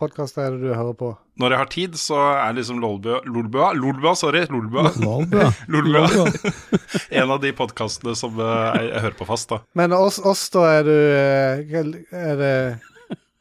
podkaster 0.00 0.46
er 0.46 0.56
det 0.56 0.66
du 0.68 0.74
hører 0.74 0.96
på? 0.98 1.12
Når 1.40 1.52
jeg 1.52 1.60
har 1.60 1.70
tid, 1.72 1.98
så 2.00 2.18
er 2.32 2.56
liksom 2.56 2.80
Lolbua 2.80 3.20
Lolbua, 3.28 3.70
Lolbua 3.76 4.14
sorry. 4.16 4.44
Lolbua. 4.52 4.90
Lolbua. 5.02 5.50
Lolbua. 5.72 6.26
en 7.20 7.32
av 7.34 7.40
de 7.44 7.52
podkastene 7.56 8.16
som 8.18 8.36
eh, 8.40 8.52
jeg, 8.80 8.90
jeg 8.92 9.04
hører 9.06 9.18
på 9.20 9.28
fast, 9.28 9.52
da. 9.52 9.60
Men 9.78 9.96
oss, 9.96 10.20
oss 10.20 10.46
da, 10.54 10.66
er 10.78 10.86
du 10.88 10.94
eh, 10.96 11.80
Er 12.12 12.38
det 12.40 12.52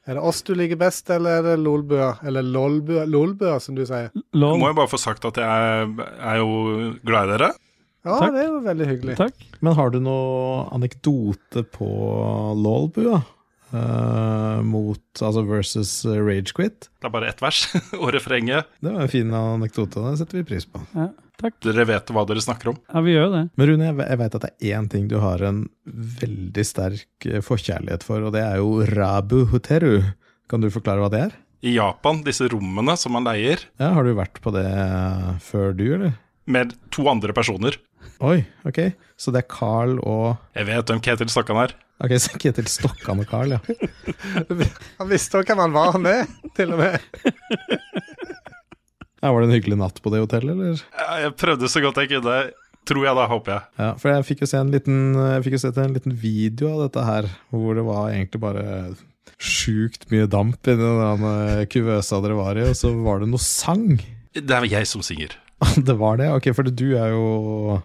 er 0.05 0.19
det 0.19 0.21
oss 0.21 0.43
du 0.45 0.51
liker 0.53 0.77
best, 0.77 1.07
eller 1.09 1.39
er 1.39 1.45
det 1.47 1.53
Lolbua? 1.65 2.11
Eller 2.29 2.45
Lolbua, 2.45 3.07
Lolbua, 3.09 3.55
som 3.59 3.73
du 3.73 3.81
sier. 3.89 4.11
Lol. 4.37 4.59
må 4.61 4.69
jeg 4.69 4.77
bare 4.77 4.91
få 4.91 4.99
sagt 5.01 5.25
at 5.25 5.39
jeg 5.41 5.87
er 5.97 6.35
jo 6.43 6.51
glad 7.01 7.25
i 7.25 7.31
dere. 7.33 7.47
Ja, 8.05 8.19
Takk. 8.19 8.35
det 8.35 8.43
er 8.43 8.51
jo 8.51 8.59
veldig 8.67 8.87
hyggelig. 8.91 9.15
Takk. 9.17 9.47
Men 9.65 9.77
har 9.79 9.89
du 9.89 9.97
noe 10.05 10.67
anekdote 10.77 11.63
på 11.73 11.89
Lolbua? 12.61 13.23
Eh, 13.75 14.61
mot 14.65 15.01
Altså 15.21 15.43
versus 15.47 15.91
Ragequit? 16.07 16.87
Det 17.01 17.07
er 17.09 17.13
bare 17.13 17.29
ett 17.31 17.41
vers 17.43 17.65
og 18.01 18.09
refrenget. 18.15 18.67
Det 18.83 18.91
var 18.93 19.05
en 19.05 19.11
fin 19.11 19.31
anekdote. 19.35 20.01
Det 20.09 20.17
setter 20.21 20.39
vi 20.41 20.45
pris 20.47 20.67
på. 20.69 20.81
Ja, 20.95 21.09
takk. 21.41 21.57
Dere 21.65 21.85
vet 21.89 22.11
hva 22.15 22.23
dere 22.29 22.43
snakker 22.43 22.71
om. 22.73 22.79
Ja, 22.91 23.03
vi 23.05 23.15
gjør 23.15 23.27
jo 23.27 23.33
det. 23.37 23.43
Men 23.59 23.69
Rune, 23.71 23.87
jeg, 23.89 23.97
jeg 24.09 24.21
vet 24.23 24.37
at 24.39 24.45
det 24.47 24.51
er 24.53 24.75
én 24.79 24.89
ting 24.91 25.07
du 25.11 25.17
har 25.23 25.43
en 25.47 25.63
veldig 26.21 26.65
sterk 26.67 27.27
eh, 27.29 27.41
forkjærlighet 27.45 28.05
for, 28.07 28.23
og 28.27 28.35
det 28.35 28.43
er 28.45 28.61
jo 28.61 28.69
Rabu 28.95 29.41
Hoteru. 29.53 29.97
Kan 30.51 30.61
du 30.61 30.69
forklare 30.73 31.01
hva 31.01 31.09
det 31.13 31.23
er? 31.29 31.33
I 31.65 31.71
Japan, 31.79 32.19
disse 32.25 32.45
rommene 32.51 32.93
som 32.99 33.15
man 33.15 33.25
leier 33.25 33.63
Ja, 33.81 33.87
Har 33.95 34.05
du 34.05 34.11
vært 34.13 34.37
på 34.43 34.51
det 34.53 34.67
før 35.41 35.71
du, 35.73 35.87
eller? 35.97 36.13
med 36.45 36.75
to 36.93 37.07
andre 37.09 37.33
personer. 37.33 37.73
Oi, 38.21 38.43
ok. 38.69 38.77
Så 39.17 39.31
det 39.33 39.39
er 39.41 39.47
Carl 39.49 39.95
og 40.05 40.35
Jeg 40.53 40.67
vet 40.67 40.91
hvem 40.91 40.99
Ketil 41.01 41.31
Stokkan 41.33 41.57
er. 41.63 41.71
Ok, 42.03 42.11
så 42.19 42.35
Ketil 42.41 42.67
Stokkan 42.67 43.21
og 43.23 43.29
Carl, 43.29 43.55
ja. 43.55 43.59
Han 44.99 45.07
visste 45.07 45.39
jo 45.39 45.47
hvem 45.47 45.61
han 45.63 45.75
var, 45.75 45.93
han 45.95 46.07
er, 46.09 46.27
til 46.57 46.73
og 46.75 46.81
med. 46.81 46.99
ja. 49.21 49.31
Var 49.31 49.39
det 49.41 49.47
en 49.47 49.55
hyggelig 49.55 49.77
natt 49.79 50.01
på 50.03 50.11
det 50.13 50.21
hotellet, 50.25 50.53
eller? 50.53 50.83
Jeg 50.99 51.23
jeg 51.23 51.35
prøvde 51.39 51.71
så 51.71 51.81
godt 51.81 52.01
jeg 52.03 52.11
kunne. 52.17 52.35
Tror 52.85 53.01
jeg 53.07 53.17
da, 53.17 53.23
håper 53.31 53.53
jeg. 53.55 53.63
Ja, 53.81 53.87
for 53.97 54.11
jeg 54.11 54.25
fikk 54.27 54.43
jo 54.43 54.49
se 54.51 54.59
en 54.61 54.69
liten, 54.73 54.97
jeg 55.17 55.45
fikk 55.47 55.55
jo 55.55 55.61
se 55.63 55.71
en 55.81 55.95
liten 55.95 56.13
video 56.21 56.75
av 56.75 56.83
dette 56.83 57.05
her, 57.07 57.29
hvor 57.49 57.79
det 57.79 57.85
var 57.87 58.11
egentlig 58.11 58.41
bare 58.43 58.65
sjukt 59.41 60.05
mye 60.11 60.27
damp 60.29 60.69
i 60.69 60.75
den 60.77 61.25
eh, 61.31 61.63
kuvøsa 61.71 62.19
dere 62.23 62.37
var 62.37 62.59
i, 62.59 62.67
og 62.69 62.77
så 62.77 62.91
var 63.07 63.23
det 63.23 63.31
noe 63.31 63.41
sang. 63.41 63.97
Det 64.35 64.45
er 64.53 64.67
jeg 64.69 64.91
som 64.91 65.01
synger. 65.05 65.33
Det 65.87 65.95
var 65.97 66.19
det? 66.19 66.29
Ok, 66.35 66.51
for 66.53 66.67
du 66.67 66.87
er 66.99 67.15
jo 67.15 67.79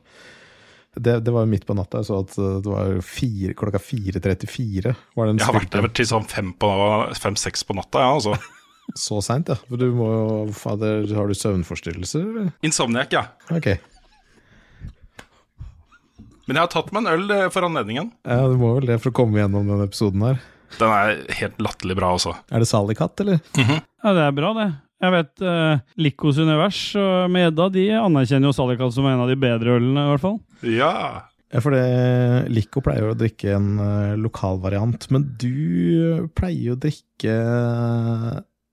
det, 0.97 1.21
det 1.23 1.31
var 1.35 1.47
midt 1.47 1.67
på 1.69 1.75
natta, 1.79 2.01
jeg 2.01 2.09
så 2.09 2.23
at 2.25 2.33
det 2.35 2.71
var 2.71 2.97
fire, 3.07 3.55
klokka 3.59 3.79
4.34. 3.79 4.95
Var 5.15 5.29
det 5.31 5.37
Jeg 5.39 5.47
har 5.47 5.55
vært 5.55 5.77
der 5.77 5.87
til 5.95 6.09
sånn 6.11 6.27
fem-seks 6.27 6.57
på, 6.59 7.21
fem, 7.21 7.37
på 7.69 7.79
natta, 7.79 8.03
ja, 8.03 8.17
altså. 8.17 8.35
Så 8.99 9.21
seint, 9.23 9.47
ja. 9.47 9.55
For 9.69 9.79
du 9.79 9.87
må 9.95 10.09
jo 10.11 10.31
Fader, 10.57 11.05
har 11.15 11.31
du 11.31 11.37
søvnforstyrrelser, 11.39 12.25
eller? 12.27 12.51
Insomniac, 12.67 13.15
ja. 13.15 13.23
Ok. 13.55 13.69
Men 16.49 16.59
jeg 16.59 16.65
har 16.65 16.73
tatt 16.73 16.91
meg 16.91 17.05
en 17.05 17.13
øl 17.13 17.31
eh, 17.37 17.47
for 17.55 17.63
anledningen. 17.69 18.11
Ja, 18.27 18.49
du 18.51 18.57
må 18.59 18.73
vel 18.81 18.89
det 18.91 18.99
for 18.99 19.13
å 19.13 19.19
komme 19.21 19.39
gjennom 19.39 19.71
denne 19.71 19.87
episoden 19.87 20.25
her. 20.27 20.41
Den 20.81 20.91
er 20.91 21.21
helt 21.39 21.63
latterlig 21.63 21.95
bra, 21.99 22.11
altså. 22.17 22.35
Er 22.51 22.63
det 22.63 22.67
Salikatt, 22.71 23.23
eller? 23.23 23.39
Ja, 23.55 24.15
det 24.17 24.25
er 24.27 24.35
bra, 24.35 24.51
det. 24.59 24.69
Jeg 25.01 25.15
vet 25.15 25.43
uh, 25.47 25.81
Likos 26.01 26.39
univers 26.43 26.79
og 27.01 27.31
med 27.33 27.51
Edda 27.51 27.71
de 27.73 27.87
anerkjenner 27.97 28.51
jo 28.51 28.57
Salikat 28.57 28.93
som 28.93 29.09
en 29.09 29.23
av 29.25 29.31
de 29.31 29.39
bedre 29.41 29.79
ølene, 29.79 30.05
i 30.05 30.13
hvert 30.13 30.25
fall. 30.25 30.39
Ja. 30.69 30.93
Ja, 31.51 31.63
for 31.65 31.75
det 31.75 32.51
Lico 32.53 32.83
pleier 32.85 33.09
jo 33.09 33.15
å 33.15 33.19
drikke 33.19 33.57
en 33.57 33.73
uh, 33.81 34.13
lokalvariant, 34.21 35.09
men 35.11 35.25
du 35.41 36.29
pleier 36.37 36.69
jo 36.69 36.77
å 36.77 36.83
drikke 36.85 37.37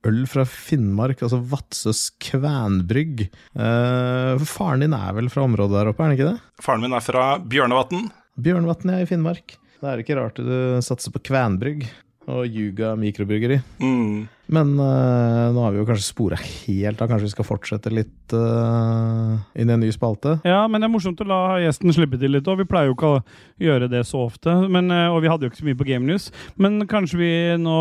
øl 0.08 0.20
fra 0.30 0.44
Finnmark, 0.48 1.24
altså 1.26 1.40
Vadsøs 1.52 2.04
Kvænbrygg. 2.22 3.30
Uh, 3.58 4.38
faren 4.46 4.84
din 4.86 4.96
er 4.98 5.16
vel 5.18 5.32
fra 5.34 5.48
området 5.48 5.80
der 5.80 5.92
oppe, 5.94 6.04
er 6.04 6.12
han 6.12 6.20
ikke 6.20 6.34
det? 6.36 6.52
Faren 6.64 6.84
min 6.84 6.96
er 6.96 7.08
fra 7.08 7.30
Bjørnevatn. 7.40 8.12
Bjørnevatn, 8.38 8.94
ja, 8.94 9.00
i 9.02 9.10
Finnmark. 9.10 9.58
Det 9.78 9.90
er 9.90 10.04
ikke 10.04 10.20
rart 10.20 10.38
du 10.42 10.54
satser 10.86 11.14
på 11.14 11.24
Kvænbrygg 11.32 11.88
og 12.28 12.48
Juga 12.52 12.94
mikrobryggeri. 13.00 13.60
Mm. 13.80 14.28
Men 14.52 14.74
uh, 14.80 15.48
nå 15.56 15.64
har 15.64 15.74
vi 15.74 15.82
jo 15.82 15.88
kanskje 15.88 16.08
spora 16.08 16.40
helt 16.40 17.02
av. 17.02 17.10
Kanskje 17.12 17.28
vi 17.28 17.34
skal 17.34 17.48
fortsette 17.48 17.92
litt 17.92 18.36
uh, 18.36 19.36
inn 19.56 19.72
i 19.72 19.76
en 19.76 19.84
ny 19.84 19.92
spalte? 19.96 20.38
Ja, 20.48 20.62
men 20.68 20.84
det 20.84 20.90
er 20.90 20.94
morsomt 20.94 21.24
å 21.24 21.28
la 21.28 21.42
gjesten 21.64 21.96
slippe 21.96 22.20
til 22.20 22.36
litt, 22.36 22.48
og 22.48 22.62
vi 22.62 22.68
pleier 22.70 22.92
jo 22.92 22.98
ikke 22.98 23.14
å 23.18 23.22
gjøre 23.64 23.92
det 23.92 24.04
så 24.08 24.26
ofte. 24.28 24.56
Men, 24.72 24.92
uh, 24.92 25.10
og 25.16 25.22
vi 25.24 25.32
hadde 25.32 25.48
jo 25.48 25.54
ikke 25.54 25.62
så 25.64 25.70
mye 25.70 25.80
på 25.80 25.88
Game 25.88 26.08
News, 26.08 26.32
men 26.60 26.82
kanskje 26.90 27.22
vi 27.24 27.32
nå 27.64 27.80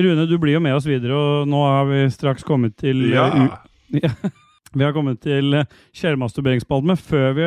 Rune, 0.00 0.26
du 0.26 0.36
blir 0.38 0.54
jo 0.54 0.60
med 0.62 0.76
oss 0.76 0.86
videre, 0.86 1.16
og 1.16 1.48
nå 1.50 1.64
har 1.66 1.88
vi 1.88 2.04
straks 2.14 2.46
kommet 2.46 2.76
til 2.78 3.08
eh, 3.10 3.16
Ja. 3.16 3.26
ja. 4.06 4.12
Vi 4.76 4.84
har 4.84 4.92
kommet 4.94 5.18
til 5.24 5.54
eh, 5.58 5.64
men 6.86 6.96
før 6.96 7.32
vi 7.34 7.46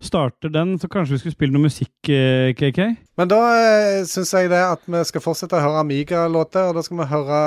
starter 0.00 0.48
den, 0.48 0.78
så 0.78 0.88
kanskje 0.88 1.12
vi 1.12 1.18
skulle 1.18 1.36
spille 1.36 1.52
noe 1.52 1.66
musikk, 1.66 1.94
eh, 2.08 2.54
KK? 2.56 2.78
Men 3.20 3.28
da 3.28 3.40
uh, 3.44 4.04
syns 4.08 4.32
jeg 4.32 4.48
det 4.50 4.62
at 4.64 4.86
vi 4.88 5.02
skal 5.04 5.22
fortsette 5.22 5.58
å 5.58 5.60
høre 5.62 5.82
Amiga-låter. 5.84 6.70
Og 6.70 6.78
da 6.78 6.84
skal 6.86 7.02
vi 7.02 7.10
høre 7.10 7.42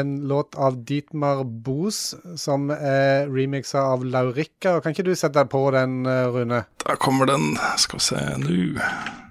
en 0.00 0.16
låt 0.30 0.56
av 0.56 0.80
Dietmar 0.88 1.44
Boos 1.44 2.14
som 2.40 2.70
er 2.72 3.28
remixa 3.28 3.84
av 3.92 4.06
Laurikka. 4.08 4.78
Kan 4.80 4.96
ikke 4.96 5.06
du 5.10 5.14
sette 5.14 5.36
deg 5.38 5.52
på 5.52 5.66
den, 5.76 6.00
eh, 6.08 6.24
Rune? 6.32 6.64
Der 6.86 6.96
kommer 6.96 7.28
den. 7.28 7.54
Skal 7.76 8.00
vi 8.00 8.08
se 8.08 8.26
nå. 8.40 9.25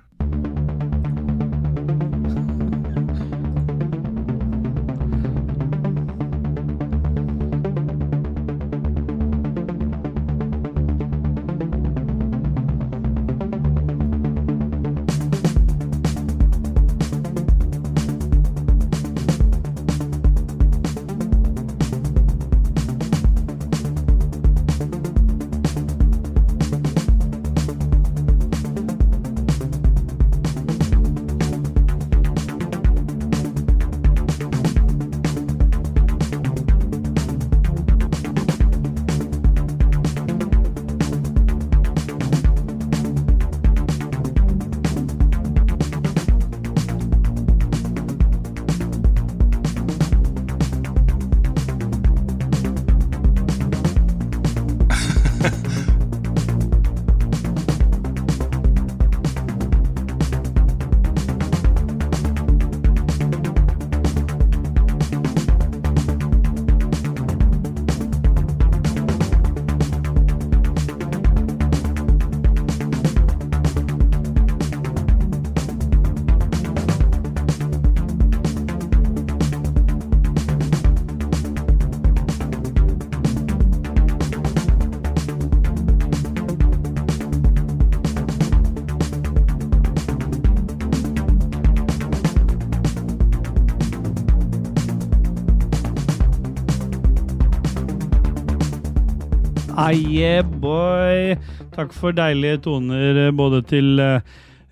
Yeah, 99.93 100.41
boy. 100.41 101.35
Takk 101.75 101.93
for 101.93 102.15
deilige 102.15 102.57
toner 102.65 103.27
eh, 103.27 103.31
både 103.35 103.61
til 103.69 103.99
eh, 103.99 104.21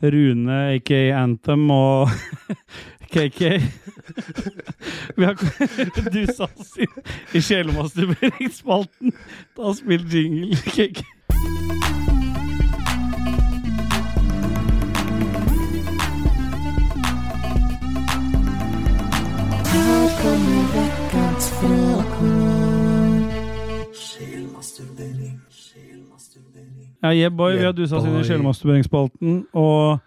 Rune, 0.04 0.58
aka 0.74 1.02
Anthem, 1.20 1.70
og 1.72 2.10
KK. 3.14 3.42
Vi 5.18 5.26
har 5.26 5.36
Du 6.16 6.26
sa 6.34 6.48
oss 6.50 6.74
i, 6.82 6.88
sjelemasturberingsspalten. 7.40 9.14
Ta 9.56 9.74
spill 9.78 10.08
jingle, 10.10 10.58
KK. 10.74 11.04
Ja, 27.04 27.12
yeah, 27.12 27.32
vi 27.36 27.66
har 27.66 27.74
dusa 27.76 27.98
oss 27.98 28.06
inn 28.08 28.16
i 28.16 28.24
sjelemasturberingsspalten, 28.24 29.42
og 29.60 30.00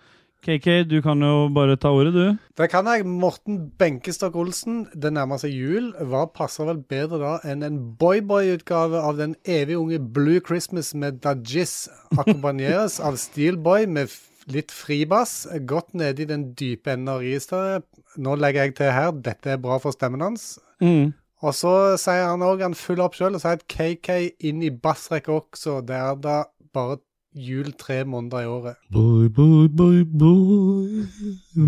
KK, 0.46 0.86
du 0.88 1.00
kan 1.04 1.20
jo 1.20 1.48
bare 1.52 1.74
ta 1.76 1.90
ordet, 1.92 2.14
du. 2.14 2.38
Det 2.56 2.68
kan 2.72 2.86
jeg. 2.88 3.04
Morten 3.04 3.58
Benkestok 3.76 4.36
Olsen, 4.40 4.86
det 4.94 5.10
nærmer 5.12 5.40
seg 5.42 5.52
jul. 5.52 5.90
Hva 6.08 6.22
passer 6.32 6.68
vel 6.68 6.80
bedre 6.88 7.18
da 7.20 7.34
enn 7.44 7.66
en 7.66 7.76
boy-boy-utgave 8.00 9.02
av 9.02 9.20
den 9.20 9.34
evig 9.44 9.76
unge 9.76 9.98
Blue 9.98 10.40
Christmas 10.46 10.94
med 10.94 11.20
Dajis 11.26 11.90
akkompagneres 12.16 12.96
av 13.06 13.20
Steelboy 13.20 13.84
med 13.90 14.16
litt 14.54 14.72
fribass, 14.72 15.42
godt 15.66 15.92
nede 15.98 16.22
i 16.22 16.30
den 16.32 16.52
dype 16.56 16.94
enden 16.94 17.12
av 17.12 17.24
registeret. 17.26 17.84
Nå 18.16 18.38
legger 18.40 18.70
jeg 18.70 18.78
til 18.80 18.92
her, 18.94 19.12
dette 19.12 19.52
er 19.52 19.60
bra 19.60 19.76
for 19.82 19.92
stemmen 19.92 20.24
hans. 20.24 20.54
Mm. 20.80 21.10
Og 21.44 21.52
så 21.52 21.72
sier 22.00 22.30
han 22.30 22.44
òg, 22.46 22.62
han 22.64 22.78
følger 22.78 23.04
opp 23.04 23.16
sjøl 23.18 23.36
og 23.36 23.42
sier 23.42 23.58
at 23.58 23.66
KK 23.68 24.14
inn 24.48 24.62
i 24.64 24.72
bassrekka 24.72 25.34
også. 25.34 25.82
Det 25.84 25.98
er 25.98 26.22
da 26.22 26.44
bare 26.76 27.00
jul 27.36 27.72
tre 27.76 28.02
måneder 28.08 28.44
i 28.44 28.46
året. 28.48 28.78
Boy, 28.92 29.28
boy, 29.28 29.68
boy, 29.68 30.04
boy. 30.04 31.04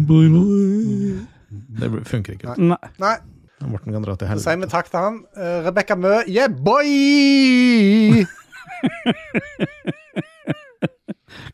Boy, 0.08 0.28
boy. 0.32 1.18
Det 1.80 1.90
funker 2.08 2.36
ikke. 2.36 2.54
Nei. 2.60 2.78
Nei, 3.00 3.16
Morten 3.66 3.92
kan 3.92 4.04
dra 4.04 4.14
til 4.14 4.28
så 4.28 4.36
sier 4.38 4.54
helvete. 4.54 4.66
vi 4.66 4.70
takk 4.72 4.90
til 4.92 5.00
han. 5.02 5.16
Uh, 5.36 5.58
Rebekka 5.66 5.96
Mø, 5.98 6.14
yeah, 6.30 6.48
boy! 6.48 6.88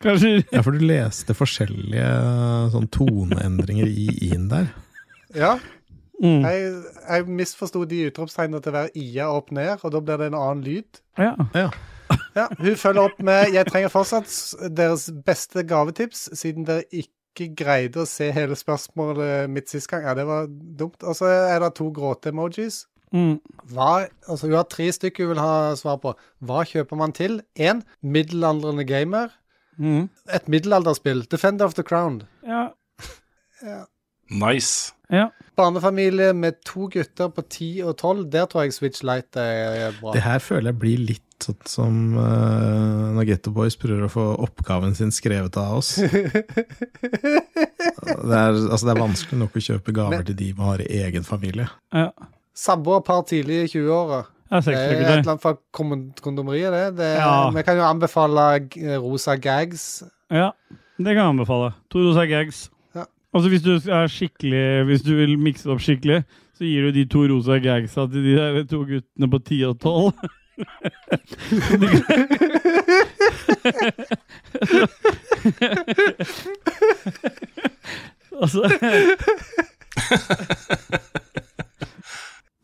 Kanskje 0.04 0.42
Ja, 0.52 0.60
for 0.60 0.76
du 0.76 0.84
leste 0.84 1.32
forskjellige 1.36 2.10
sånn 2.74 2.90
toneendringer 2.92 3.88
i 3.88 4.10
i-en 4.28 4.50
der. 4.50 4.68
Ja. 5.34 5.54
mm. 6.20 6.44
Jeg, 6.44 6.68
jeg 7.08 7.26
misforsto 7.40 7.86
de 7.88 8.04
utropstegnene 8.10 8.60
til 8.62 8.74
å 8.74 8.78
være 8.82 8.92
IA 9.00 9.30
opp 9.32 9.48
ned, 9.56 9.78
og 9.80 9.94
da 9.94 10.02
blir 10.04 10.20
det 10.20 10.28
en 10.30 10.38
annen 10.42 10.64
lyd. 10.66 11.00
Ja. 11.18 11.32
Ja. 11.56 11.70
Ja, 12.34 12.48
Hun 12.58 12.76
følger 12.76 13.02
opp 13.02 13.20
med 13.22 13.52
'Jeg 13.52 13.66
trenger 13.66 13.88
fortsatt 13.88 14.54
deres 14.76 15.10
beste 15.26 15.62
gavetips', 15.62 16.28
siden 16.34 16.66
dere 16.66 16.82
ikke 16.90 17.54
greide 17.56 18.02
å 18.02 18.06
se 18.06 18.30
hele 18.32 18.54
spørsmålet 18.54 19.50
mitt 19.50 19.70
sist 19.70 19.88
gang. 19.90 20.02
Ja, 20.02 20.14
det 20.14 20.26
var 20.26 20.46
dumt. 20.48 21.02
Og 21.02 21.14
så 21.16 21.26
er 21.26 21.58
det 21.60 21.74
to 21.74 21.90
gråte-emojis. 21.90 22.86
Mm. 23.14 23.38
Hva, 23.70 24.08
altså 24.28 24.46
Hun 24.46 24.56
har 24.56 24.66
tre 24.66 24.90
stykker 24.92 25.24
hun 25.24 25.34
vil 25.34 25.42
ha 25.42 25.74
svar 25.78 25.96
på. 26.02 26.14
Hva 26.42 26.64
kjøper 26.66 26.96
man 26.96 27.12
til? 27.12 27.42
Én 27.58 27.82
middelaldrende 28.02 28.84
gamer. 28.84 29.28
Mm. 29.78 30.08
Et 30.34 30.48
middelalderspill. 30.48 31.24
Defender 31.30 31.64
of 31.64 31.74
the 31.74 31.82
Crown. 31.82 32.22
Ja. 32.46 32.68
Nice. 34.30 34.94
ja. 35.12 35.28
Barnefamilie 35.56 36.32
med 36.32 36.52
to 36.64 36.88
gutter 36.88 37.28
på 37.28 37.42
10 37.42 37.82
og 37.84 37.96
12. 37.96 38.30
Der 38.32 38.46
tror 38.46 38.62
jeg 38.62 38.72
Switch 38.72 39.04
Light 39.04 39.36
er 39.36 39.92
bra. 40.00 40.12
Det 40.12 40.22
her 40.24 40.38
føler 40.38 40.72
jeg 40.72 40.78
blir 40.80 40.98
litt 40.98 41.23
sånn 41.42 41.56
som 41.66 41.96
uh, 42.18 43.12
når 43.16 43.26
Getto 43.32 43.50
Boys 43.50 43.76
prøver 43.80 44.04
å 44.06 44.10
få 44.12 44.24
oppgaven 44.46 44.94
sin 44.94 45.10
skrevet 45.12 45.56
av 45.60 45.78
oss. 45.80 45.96
Det 48.04 48.36
er, 48.36 48.54
altså, 48.54 48.84
det 48.86 48.92
er 48.94 49.00
vanskelig 49.00 49.38
nok 49.40 49.56
å 49.58 49.62
kjøpe 49.64 49.92
gaver 49.94 50.18
Men- 50.20 50.26
til 50.28 50.36
de 50.38 50.46
man 50.56 50.66
har 50.72 50.82
i 50.84 51.02
egen 51.04 51.24
familie. 51.26 51.68
ja. 51.94 52.10
Samboerpar 52.54 53.24
tidlig 53.26 53.56
i 53.64 53.66
20-åra. 53.72 54.20
Det 54.48 54.68
er 54.70 54.92
et 54.92 55.00
eller 55.00 55.24
annet 55.32 55.42
fra 55.42 55.56
kondomeriet, 56.22 56.70
det. 56.70 56.82
det 57.00 57.06
er, 57.16 57.18
Ja. 57.18 57.50
Vi 57.50 57.62
kan 57.66 57.76
jo 57.76 57.82
anbefale 57.82 58.44
rosa 59.02 59.34
gags. 59.36 60.04
Ja, 60.30 60.52
det 60.70 61.04
kan 61.16 61.16
jeg 61.24 61.32
anbefale. 61.32 61.72
To 61.90 61.98
rosa 62.04 62.26
gags. 62.30 62.70
Ja. 62.94 63.06
Altså 63.34 63.48
Hvis 63.50 63.62
du 63.66 63.72
er 63.90 64.06
skikkelig 64.06 64.84
Hvis 64.86 65.02
du 65.02 65.16
vil 65.16 65.34
mikse 65.38 65.66
det 65.66 65.74
opp 65.74 65.82
skikkelig, 65.82 66.20
så 66.54 66.62
gir 66.64 66.86
du 66.86 66.92
de 66.94 67.04
to 67.10 67.24
rosa 67.26 67.58
gagsa 67.58 68.06
til 68.06 68.22
de 68.22 68.36
der 68.38 68.62
to 68.70 68.84
guttene 68.86 69.30
på 69.34 69.38
10 69.42 69.62
og 69.72 69.78
12. 69.82 70.12
Altså 78.34 78.66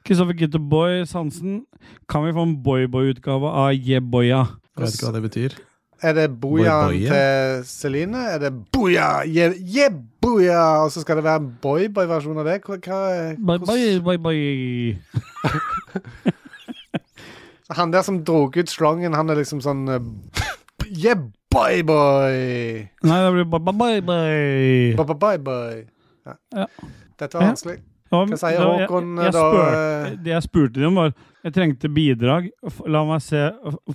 Kristoffer 0.07 0.33
Gitterboy 0.33 1.03
Sansen, 1.05 1.65
kan 2.07 2.23
vi 2.25 2.31
få 2.33 2.41
en 2.47 2.55
boyboy-utgave 2.63 3.45
av 3.45 3.73
Jeboya? 3.77 4.47
Jeg 4.73 4.81
vet 4.85 4.93
ikke 4.95 5.05
hva 5.05 5.13
det 5.13 5.21
betyr. 5.29 5.51
Er 6.01 6.13
det 6.15 6.27
boyaen 6.39 6.87
Boy, 6.87 6.99
boy, 6.99 7.07
til 7.11 7.65
Celine? 7.67 8.17
Er 8.33 8.37
det 8.39 8.53
boya, 8.71 9.07
Yeah, 9.27 9.53
yeah, 9.59 9.91
boya, 10.21 10.83
Og 10.83 10.91
så 10.91 11.01
skal 11.01 11.19
det 11.19 11.23
være 11.23 11.41
en 11.41 11.49
boy-boy-versjon 11.61 12.39
av 12.39 12.45
det? 12.47 12.61
Hva, 12.63 12.77
hva, 12.79 12.99
Boy, 13.35 13.59
boy, 13.67 13.99
boy, 13.99 14.17
boy. 14.17 14.95
Han 17.77 17.91
der 17.93 18.01
som 18.01 18.23
dro 18.25 18.47
ut 18.49 18.69
slangen, 18.71 19.13
han 19.13 19.29
er 19.29 19.37
liksom 19.43 19.59
sånn 19.61 19.83
Yeah, 20.89 21.19
boy-boy! 21.53 22.87
Nei, 23.05 23.19
det 23.21 23.33
blir 23.35 23.45
boy, 23.45 23.61
boy, 23.61 24.01
boy. 24.01 24.95
Boy-boy-boy. 24.97 25.83
Ja. 26.25 26.33
Ja. 26.55 26.65
Dette 27.19 27.37
var 27.37 27.51
Ja. 27.51 27.77
Vanskelig. 28.11 28.37
Ja, 28.37 28.41
sier 28.43 28.59
det 28.59 28.87
Håkon, 28.87 29.09
jeg, 29.15 29.25
jeg 29.25 29.35
da, 29.35 29.43
spurte? 29.45 30.13
Det 30.25 30.33
jeg 30.33 30.45
spurte 30.45 30.83
dem 30.83 30.97
var 30.99 31.11
Jeg 31.45 31.55
trengte 31.55 31.91
bidrag. 31.93 32.49
La 32.89 33.03
meg 33.07 33.21
se 33.23 33.43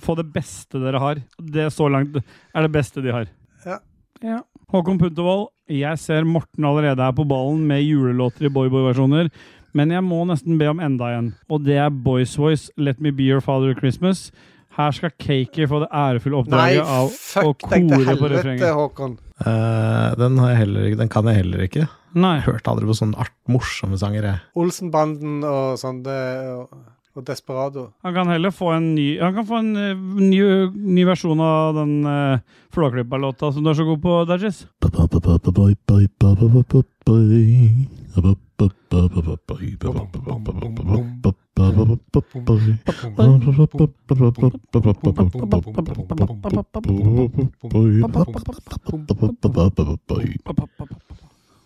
Få 0.01 0.15
det 0.17 0.27
beste 0.33 0.81
dere 0.81 1.01
har. 1.03 1.21
Det 1.37 1.67
så 1.73 1.89
langt 1.91 2.17
er 2.17 2.65
det 2.67 2.71
beste 2.73 3.03
de 3.05 3.13
har. 3.13 3.27
Ja. 3.65 3.79
Ja. 4.23 4.39
Håkon 4.71 4.97
Puntervold, 4.97 5.49
jeg 5.69 5.99
ser 6.01 6.25
Morten 6.25 6.65
allerede 6.65 7.03
er 7.03 7.13
på 7.13 7.25
ballen 7.27 7.61
med 7.67 7.83
julelåter 7.85 8.47
i 8.47 8.51
boyboy-versjoner, 8.53 9.29
men 9.77 9.91
jeg 9.93 10.03
må 10.05 10.23
nesten 10.25 10.57
be 10.57 10.69
om 10.71 10.81
enda 10.81 11.11
en. 11.17 11.29
Og 11.51 11.65
det 11.67 11.77
er 11.83 11.93
Boys 11.93 12.33
Voice, 12.39 12.71
Let 12.77 13.01
Me 13.03 13.11
Be 13.13 13.27
Your 13.27 13.43
Father 13.45 13.75
Christmas. 13.77 14.31
Her 14.75 14.95
skal 14.95 15.13
Cakey 15.15 15.67
få 15.71 15.79
det 15.85 15.87
ærefulle 15.95 16.41
Nei, 16.51 16.79
oppdraget 16.79 16.89
av 16.95 17.45
å 17.47 17.53
kore 17.63 18.15
på 18.19 18.31
refrenget. 18.33 19.21
Eh, 19.45 20.09
den, 20.19 20.41
heller, 20.41 20.89
den 20.99 21.11
kan 21.11 21.29
jeg 21.31 21.41
heller 21.43 21.63
ikke. 21.67 21.85
Nei. 22.15 22.37
Hørte 22.43 22.71
aldri 22.71 22.89
på 22.89 22.97
sånne 22.97 23.19
art, 23.23 23.35
morsomme 23.51 23.99
sanger. 23.99 24.27
Olsenbanden 24.59 25.41
og 25.47 25.79
sånn, 25.79 26.03
det, 26.05 26.19
og, 26.55 26.75
og 27.15 27.23
Desperado. 27.27 27.87
Han 28.03 28.13
kan 28.13 28.27
heller 28.27 28.51
få 28.51 28.73
en 28.75 28.89
ny 28.95 29.19
Han 29.21 29.33
kan 29.37 29.45
få 29.47 29.59
en 29.61 29.75
eh, 29.79 29.95
ny, 30.19 30.39
ny 30.75 31.05
versjon 31.07 31.39
av 31.39 31.77
den 31.79 31.93
uh, 32.03 32.39
Flåklypa-låta 32.75 33.53
som 33.55 33.63
du 33.63 33.71
er 33.71 33.77
så 33.79 33.85
god 33.87 34.01
på, 34.03 34.17
Dajis. 34.27 34.65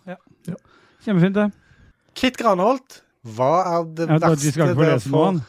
Ja. 0.06 0.16
Kjempefint, 1.04 1.34
det. 1.34 1.50
Kit 2.14 2.36
Granholt, 2.38 3.02
hva 3.26 3.52
er 3.68 3.84
det 3.96 4.06
jeg 4.08 4.20
verste 4.24 4.66
dere 4.74 4.98
han. 5.12 5.40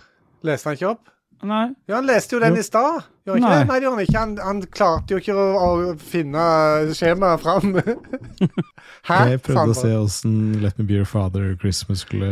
Leste 0.43 0.69
han 0.71 0.75
ikke 0.79 0.89
opp? 0.91 1.07
Nei. 1.41 1.71
Ja, 1.89 1.95
han 1.97 2.05
leste 2.05 2.35
jo 2.35 2.39
den 2.43 2.53
Jo. 2.53 2.61
i 2.61 2.63
stad. 2.65 3.01
Gjorde 3.25 3.39
han 3.41 3.41
ikke 3.41 3.49
Nei. 3.49 3.57
det? 3.61 3.67
Nei, 3.69 3.77
det 3.79 3.85
gjorde 3.87 3.95
han 3.97 4.05
ikke. 4.05 4.19
Han, 4.19 4.33
han 4.45 4.59
klarte 4.77 5.13
jo 5.15 5.21
ikke 5.21 5.33
å, 5.33 5.45
å 5.57 5.93
finne 5.97 6.43
skjemaet 6.97 7.41
fram. 7.41 7.71
Hæ? 9.09 9.17
Jeg 9.31 9.41
prøvde 9.47 9.55
Sandra. 9.55 9.73
å 9.73 9.79
se 9.79 9.91
åssen 9.97 10.35
Let 10.61 10.77
Me 10.77 10.85
Be 10.85 10.99
Your 10.99 11.09
Father 11.09 11.55
Christmas 11.61 12.03
skulle 12.05 12.29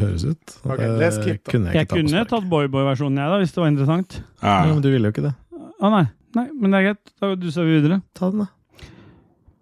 høres 0.00 0.24
ut. 0.24 0.56
Okay, 0.64 0.88
les 1.02 1.18
Kit, 1.20 1.42
da. 1.44 1.50
kunne 1.52 1.72
jeg 1.74 1.82
Jeg 1.82 1.90
ta 1.90 1.98
kunne 2.00 2.24
tatt 2.32 2.48
boyboy-versjonen, 2.52 3.20
jeg, 3.20 3.32
da, 3.34 3.40
hvis 3.42 3.52
det 3.56 3.60
var 3.64 3.72
interessant. 3.74 4.18
Ja, 4.40 4.56
men 4.70 4.80
du 4.84 4.88
ville 4.94 5.10
jo 5.10 5.16
ikke 5.16 5.26
det. 5.28 5.34
Å 5.76 5.92
nei. 5.92 6.04
nei, 6.38 6.46
men 6.56 6.72
det 6.72 6.78
er 6.80 6.88
greit. 6.90 7.12
Da 7.20 7.34
duser 7.36 7.68
vi 7.68 7.76
videre. 7.80 8.00
Ta 8.16 8.30
den, 8.32 8.46
da. 8.46 8.48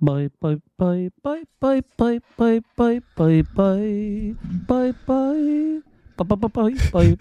Bye, 0.04 0.28
bye, 0.42 0.58
bye, 0.76 1.08
bye, 1.16 1.40
bye, 1.60 1.60
bye, 1.62 1.80
bye, 1.96 2.20
bye, 2.36 2.60
bye, 2.76 3.00
bye, 3.16 4.34
bye, 4.68 4.92
bye. 5.06 5.82
Bye, 6.16 6.24
bye, 6.24 6.36
bye, 6.36 6.48
bye, 6.48 6.74
bye. 6.92 7.16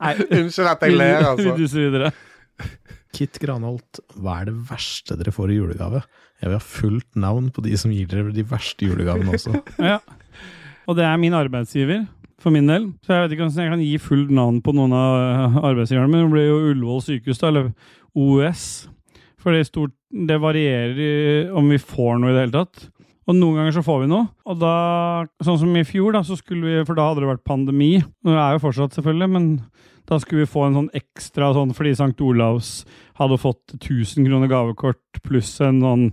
Nei, 0.00 0.12
Unnskyld 0.38 0.70
at 0.70 0.86
jeg 0.86 0.96
ler, 0.96 1.26
altså. 1.32 1.50
Vi 1.50 1.56
duser 1.60 1.84
videre. 1.84 2.12
Kit 3.16 3.38
Granholt, 3.42 4.00
hva 4.16 4.40
er 4.40 4.48
det 4.50 4.56
verste 4.70 5.16
dere 5.20 5.34
får 5.34 5.52
i 5.52 5.58
julegave? 5.58 6.02
Jeg 6.40 6.50
vil 6.50 6.56
ha 6.58 6.64
fullt 6.64 7.20
navn 7.26 7.50
på 7.52 7.64
de 7.64 7.76
som 7.80 7.92
gir 7.92 8.08
dere 8.10 8.32
de 8.34 8.44
verste 8.46 8.88
julegavene 8.88 9.36
også. 9.36 9.56
Ja. 9.80 10.00
Og 10.86 10.96
det 10.98 11.04
er 11.06 11.16
min 11.20 11.34
arbeidsgiver, 11.34 12.04
for 12.40 12.54
min 12.54 12.68
del. 12.70 12.90
Så 13.04 13.14
jeg 13.14 13.24
vet 13.24 13.36
ikke 13.36 13.46
om 13.46 13.54
jeg 13.58 13.72
kan 13.72 13.84
gi 13.84 13.94
fullt 14.02 14.34
navn 14.34 14.60
på 14.62 14.74
noen 14.76 14.92
av 14.96 15.56
arbeidsgiverne, 15.72 16.08
men 16.12 16.26
det 16.26 16.34
blir 16.34 16.46
jo 16.50 16.60
Ullevål 16.72 17.02
sykehus, 17.08 17.40
da, 17.42 17.50
eller 17.50 17.72
OUS. 18.14 18.66
For 19.40 19.54
det, 19.54 19.62
er 19.62 19.68
stort, 19.70 19.94
det 20.10 20.36
varierer 20.42 21.50
om 21.56 21.68
vi 21.72 21.78
får 21.82 22.20
noe 22.20 22.30
i 22.30 22.36
det 22.36 22.44
hele 22.46 22.56
tatt. 22.60 22.86
Og 23.26 23.34
noen 23.34 23.58
ganger 23.58 23.74
så 23.74 23.82
får 23.82 24.04
vi 24.04 24.10
noe. 24.12 24.28
Og 24.46 24.58
da, 24.60 24.74
sånn 25.42 25.58
som 25.58 25.72
i 25.74 25.82
fjor, 25.86 26.14
da, 26.14 26.20
så 26.22 26.36
skulle 26.38 26.68
vi, 26.68 26.84
for 26.86 26.94
da 26.98 27.08
hadde 27.08 27.24
det 27.24 27.30
vært 27.32 27.46
pandemi. 27.48 27.96
Det 28.22 28.36
er 28.38 28.54
jo 28.54 28.62
fortsatt, 28.62 28.94
selvfølgelig, 28.94 29.28
men 29.34 29.48
da 30.06 30.20
skulle 30.22 30.44
vi 30.44 30.50
få 30.52 30.68
en 30.68 30.76
sånn 30.78 30.92
ekstra 30.94 31.48
sånn 31.56 31.72
fordi 31.74 31.96
St. 31.98 32.14
Olavs 32.22 32.70
hadde 33.18 33.40
fått 33.42 33.74
1000 33.80 34.28
kroner 34.28 34.50
gavekort 34.52 35.18
pluss 35.26 35.56
en 35.66 35.80
sånn, 35.82 36.04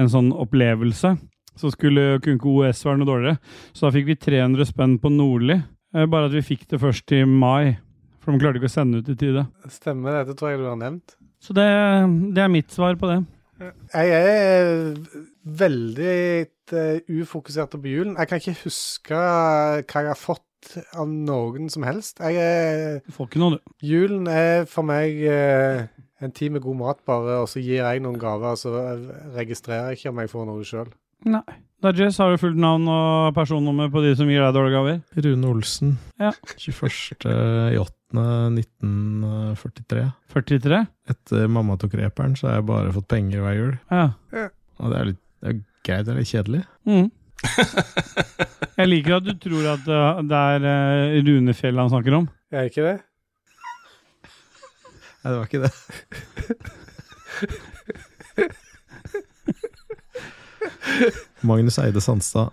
en 0.00 0.08
sånn 0.08 0.30
opplevelse. 0.32 1.12
Så 1.60 1.70
skulle 1.70 2.16
kunne 2.24 2.40
ikke 2.40 2.50
OS 2.50 2.80
være 2.88 3.02
noe 3.02 3.10
dårligere. 3.12 3.38
Så 3.76 3.84
da 3.84 3.92
fikk 3.94 4.08
vi 4.08 4.16
300 4.24 4.70
spenn 4.72 4.96
på 5.02 5.12
Nordli. 5.12 5.60
Eh, 5.94 6.08
Bare 6.10 6.30
at 6.30 6.34
vi 6.34 6.42
fikk 6.48 6.64
det 6.72 6.80
først 6.82 7.12
i 7.14 7.20
mai. 7.28 7.76
For 8.24 8.32
de 8.32 8.40
klarte 8.40 8.56
ikke 8.58 8.72
å 8.72 8.72
sende 8.72 9.04
ut 9.04 9.12
i 9.12 9.18
tide. 9.20 9.44
Stemmer 9.70 10.16
det, 10.16 10.30
det 10.32 10.38
tror 10.40 10.54
jeg 10.54 10.64
du 10.64 10.66
har 10.70 10.80
nevnt. 10.80 11.14
Så 11.44 11.52
det, 11.52 11.68
det 12.34 12.40
er 12.40 12.48
mitt 12.50 12.72
svar 12.72 12.96
på 12.96 13.10
det. 13.12 13.20
Jeg 13.60 14.10
er 14.14 14.96
veldig 15.44 16.14
eh, 16.74 17.00
ufokusert 17.20 17.70
på 17.76 17.90
julen. 17.92 18.16
Jeg 18.18 18.28
kan 18.30 18.40
ikke 18.42 18.56
huske 18.64 19.14
hva 19.14 19.78
jeg 19.84 20.10
har 20.10 20.18
fått 20.18 20.42
av 20.96 21.06
noen 21.10 21.68
som 21.72 21.84
helst. 21.84 22.22
Jeg 22.24 22.38
er, 22.40 22.98
Du 23.04 23.12
får 23.12 23.28
ikke 23.28 23.42
noe, 23.42 23.58
du. 23.58 23.74
julen 23.84 24.26
er 24.32 24.64
for 24.70 24.86
meg 24.88 25.20
eh, 25.28 25.84
en 26.24 26.32
tid 26.32 26.54
med 26.56 26.64
god 26.64 26.78
mat, 26.80 27.02
bare, 27.06 27.42
og 27.44 27.48
så 27.52 27.60
gir 27.60 27.82
jeg 27.82 28.00
noen 28.04 28.18
gaver, 28.18 28.56
og 28.56 28.58
så 28.58 28.72
registrerer 29.36 29.92
jeg 29.92 30.00
ikke 30.00 30.14
om 30.14 30.22
jeg 30.24 30.32
får 30.32 30.46
noe 30.48 30.64
sjøl. 30.64 30.90
Nei. 31.28 31.44
Dajess, 31.84 32.16
har 32.20 32.32
du 32.32 32.40
fullt 32.40 32.56
navn 32.56 32.86
og 32.88 33.34
personnummer 33.36 33.90
på 33.92 34.00
de 34.04 34.14
som 34.16 34.28
gir 34.28 34.40
deg 34.40 34.54
dårlige 34.56 34.76
gaver? 34.78 35.00
Rune 35.26 35.50
Olsen, 35.52 35.94
Ja. 36.20 36.30
21.8.1943. 38.14 40.06
43? 40.32 40.80
Etter 41.10 41.50
mamma 41.50 41.76
tok 41.80 41.94
reperen, 41.98 42.36
så 42.38 42.48
har 42.48 42.54
jeg 42.60 42.68
bare 42.70 42.94
fått 42.94 43.10
penger 43.10 43.42
hver 43.44 43.56
jul. 43.58 43.74
Ja. 43.90 44.06
Og 44.80 44.86
det 44.92 44.96
er 45.00 45.06
litt 45.12 45.22
det 45.44 45.50
er 45.50 45.58
greit, 45.84 46.06
det 46.06 46.12
er 46.14 46.16
litt 46.22 46.30
kjedelig. 46.32 46.62
Mm. 46.88 47.10
Jeg 48.78 48.88
liker 48.88 49.18
at 49.18 49.26
du 49.26 49.34
tror 49.36 49.66
at 49.74 49.84
uh, 49.92 50.22
det 50.24 50.38
er 50.40 50.60
Runefjell 50.64 51.26
Rune 51.28 51.52
Fjell 51.58 51.76
han 51.82 51.92
snakker 51.92 52.12
om. 52.16 52.24
Jeg 52.48 52.58
er 52.62 52.64
ikke 52.70 52.86
det? 52.86 52.96
Nei, 55.20 55.28
det 55.28 55.36
var 55.36 55.44
ikke 55.44 55.64
det. 55.66 55.72
Magnus 61.44 61.76
Eide 61.84 62.00
Sandstad, 62.00 62.48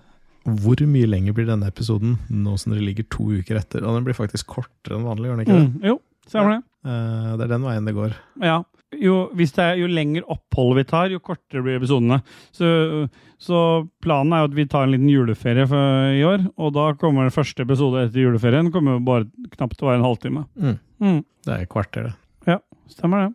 hvor 0.48 0.82
mye 0.90 1.10
lenger 1.10 1.36
blir 1.38 1.46
denne 1.50 1.70
episoden 1.70 2.18
nå 2.34 2.56
som 2.58 2.74
dere 2.74 2.86
ligger 2.86 3.06
to 3.14 3.30
uker 3.38 3.60
etter? 3.60 3.86
Og 3.86 3.98
den 3.98 4.08
blir 4.08 4.18
faktisk 4.18 4.50
kortere 4.50 4.98
enn 4.98 5.06
vanlig, 5.06 5.30
gjør 5.30 5.38
den 5.38 5.46
ikke 5.46 5.58
det? 5.58 5.66
Mm. 5.68 5.90
Jo, 5.92 5.98
stemmer 6.28 6.56
det. 6.56 6.62
Eh, 6.90 7.34
det 7.38 7.46
er 7.46 7.52
den 7.52 7.68
veien 7.68 7.90
det 7.90 7.98
går. 7.98 8.16
Ja. 8.42 8.62
Jo, 8.92 9.18
er, 9.32 9.78
jo 9.80 9.88
lenger 9.88 10.26
opphold 10.34 10.74
vi 10.76 10.84
tar, 10.90 11.14
jo 11.14 11.22
kortere 11.24 11.64
blir 11.64 11.78
episodene. 11.80 12.18
Så, 12.52 12.68
så 13.40 13.60
planen 14.04 14.34
er 14.36 14.42
jo 14.42 14.50
at 14.50 14.58
vi 14.58 14.66
tar 14.68 14.88
en 14.88 14.96
liten 14.96 15.12
juleferie 15.12 15.68
for, 15.70 16.10
i 16.12 16.26
år, 16.28 16.44
og 16.60 16.74
da 16.76 16.90
kommer 17.00 17.24
den 17.28 17.36
første 17.36 17.64
episode 17.64 18.08
etter 18.08 18.26
juleferien. 18.26 18.72
kommer 18.74 18.98
jo 18.98 19.06
bare 19.08 19.30
knapt 19.54 19.78
til 19.78 19.88
å 19.88 19.92
være 19.92 20.02
en 20.02 20.10
halvtime. 20.10 20.44
Mm. 20.58 20.76
Mm. 21.06 21.22
Det 21.48 21.54
er 21.54 21.64
et 21.64 21.72
kvarter, 21.72 22.10
det. 22.10 22.18
Ja, 22.50 22.58
stemmer 22.92 23.28
det. 23.28 23.32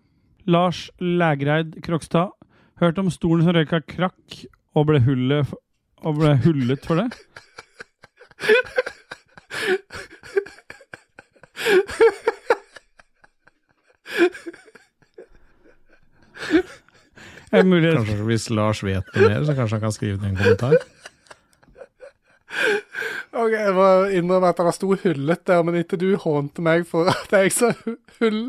Lars 0.47 0.91
Lægreid 1.01 1.79
Krokstad. 1.87 2.35
Hørt 2.83 2.99
om 3.01 3.09
stolen 3.11 3.47
som 3.47 3.57
røyka 3.57 3.81
krakk 3.81 4.43
og 4.77 4.91
ble, 4.91 5.01
hullet, 5.07 5.55
og 6.05 6.19
ble 6.21 6.35
hullet 6.45 6.87
for 6.87 7.01
det? 7.01 7.09
Er 17.53 17.63
det 17.63 17.71
mulig 17.71 17.93
Kanskje 17.95 18.27
hvis 18.27 18.51
Lars 18.53 18.83
vet 18.85 19.07
noe 19.15 19.29
mer, 19.31 19.45
så 19.47 19.55
kanskje 19.57 19.79
han 19.79 19.85
kan 19.87 19.95
skrive 19.95 20.19
i 20.21 20.31
en 20.31 20.39
kommentar. 20.39 20.77
Ok, 23.37 23.53
Jeg 23.53 23.75
må 23.77 23.87
innrømme 24.17 24.51
at 24.51 24.61
det 24.61 24.75
sto 24.75 24.91
hullet 24.97 25.43
der, 25.47 25.63
men 25.63 25.79
ikke 25.81 25.99
du 26.01 26.09
hånte 26.21 26.65
meg 26.65 26.87
for 26.89 27.09
at 27.13 27.33
jeg 27.37 27.53
sa 27.55 27.73
hull, 28.19 28.41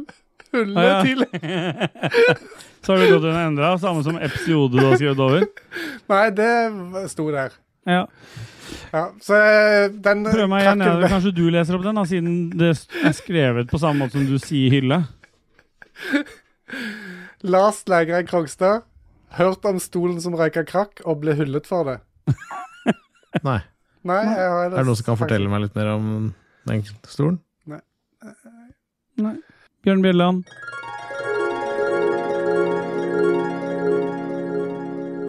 hullet 0.53 0.77
Ah, 0.77 0.87
ja. 0.87 0.97
til. 1.03 1.23
Så 2.87 2.93
har 2.93 3.01
du 3.01 3.07
gått 3.11 3.23
under 3.27 3.41
endra, 3.43 3.71
samme 3.81 4.03
som 4.05 4.19
episode 4.23 4.77
du 4.77 4.83
har 4.85 4.95
skrevet 4.99 5.19
over? 5.23 5.47
Nei, 6.13 6.25
det 6.37 6.51
sto 7.11 7.25
der. 7.33 7.55
Ja. 7.87 8.03
Ja, 8.91 9.01
så 9.23 9.35
eh, 9.35 9.85
den 10.03 10.25
Prøv 10.27 10.47
meg 10.51 10.63
igjen. 10.65 10.81
Ja. 10.83 11.09
Kanskje 11.11 11.31
du 11.35 11.45
leser 11.51 11.75
opp 11.77 11.83
den, 11.85 11.95
da, 11.99 12.03
siden 12.07 12.33
det 12.59 12.69
er 13.03 13.13
skrevet 13.15 13.69
på 13.71 13.79
samme 13.81 14.05
måte 14.05 14.15
som 14.19 14.27
du 14.27 14.37
sier 14.43 14.71
hylle? 14.71 15.01
Lars 17.47 17.83
Lægreid 17.87 18.27
Krogstad. 18.29 18.85
Hørt 19.37 19.65
om 19.67 19.79
stolen 19.83 20.21
som 20.23 20.35
røyka 20.39 20.63
krakk 20.67 21.01
og 21.03 21.19
ble 21.23 21.35
hyllet 21.35 21.67
for 21.67 21.87
det. 21.87 21.97
Nei. 23.47 23.59
Nei, 24.07 24.21
jeg 24.23 24.47
har 24.53 24.69
Er 24.71 24.77
det 24.77 24.85
noen 24.87 24.99
som 25.01 25.07
kan 25.09 25.19
fortelle 25.19 25.51
meg 25.51 25.65
litt 25.65 25.75
mer 25.75 25.89
om 25.97 26.07
den 26.69 26.83
stolen? 27.07 27.41
Nei. 27.67 27.81
Nei. 29.19 29.35
Bjørn 29.87 30.01
Bjelland. 30.03 30.41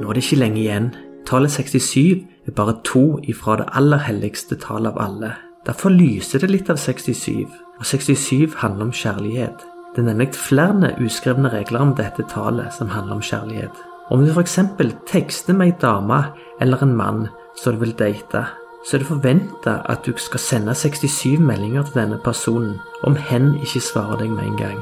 Nå 0.01 0.09
er 0.09 0.17
det 0.19 0.25
ikke 0.25 0.39
lenge 0.41 0.59
igjen. 0.65 0.89
Tallet 1.29 1.55
67 1.55 2.25
er 2.49 2.57
bare 2.59 2.75
to 2.83 3.21
ifra 3.31 3.55
det 3.61 3.69
aller 3.79 4.03
helligste 4.03 4.59
tallet 4.59 4.97
av 4.97 4.99
alle. 5.05 5.31
Derfor 5.69 5.95
lyser 5.95 6.43
det 6.43 6.51
litt 6.51 6.73
av 6.75 6.81
67, 6.81 7.47
og 7.79 7.87
67 7.87 8.59
handler 8.59 8.89
om 8.89 8.91
kjærlighet. 8.91 9.63
Det 9.95 10.03
er 10.03 10.09
nemlig 10.11 10.33
flere 10.35 10.91
uskrevne 11.07 11.53
regler 11.55 11.85
om 11.85 11.95
dette 11.95 12.27
tallet 12.33 12.75
som 12.75 12.91
handler 12.91 13.21
om 13.21 13.23
kjærlighet. 13.23 13.85
Om 14.11 14.27
du 14.27 14.33
f.eks. 14.33 14.59
tekster 15.07 15.55
med 15.55 15.71
ei 15.71 15.79
dame 15.79 16.25
eller 16.59 16.83
en 16.83 16.99
mann 16.99 17.29
som 17.55 17.77
du 17.77 17.85
vil 17.85 17.95
date, 17.95 18.43
så 18.85 18.97
er 18.97 19.03
det 19.03 19.09
forventa 19.09 19.81
at 19.91 20.07
du 20.07 20.13
skal 20.17 20.41
sende 20.41 20.75
67 20.75 21.39
meldinger 21.39 21.83
til 21.83 22.01
denne 22.01 22.19
personen 22.25 22.79
om 23.03 23.17
hen 23.17 23.55
ikke 23.63 23.81
svarer 23.81 24.23
deg 24.23 24.31
med 24.31 24.45
en 24.45 24.57
gang. 24.57 24.79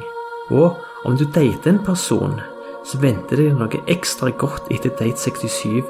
Og 0.50 0.76
om 1.04 1.16
du 1.16 1.24
dater 1.24 1.70
en 1.70 1.82
person, 1.84 2.40
så 2.86 3.00
venter 3.02 3.36
det 3.36 3.48
noe 3.58 3.82
ekstra 3.90 4.30
godt 4.30 4.70
etter 4.70 4.94
date 4.98 5.18
67, 5.18 5.82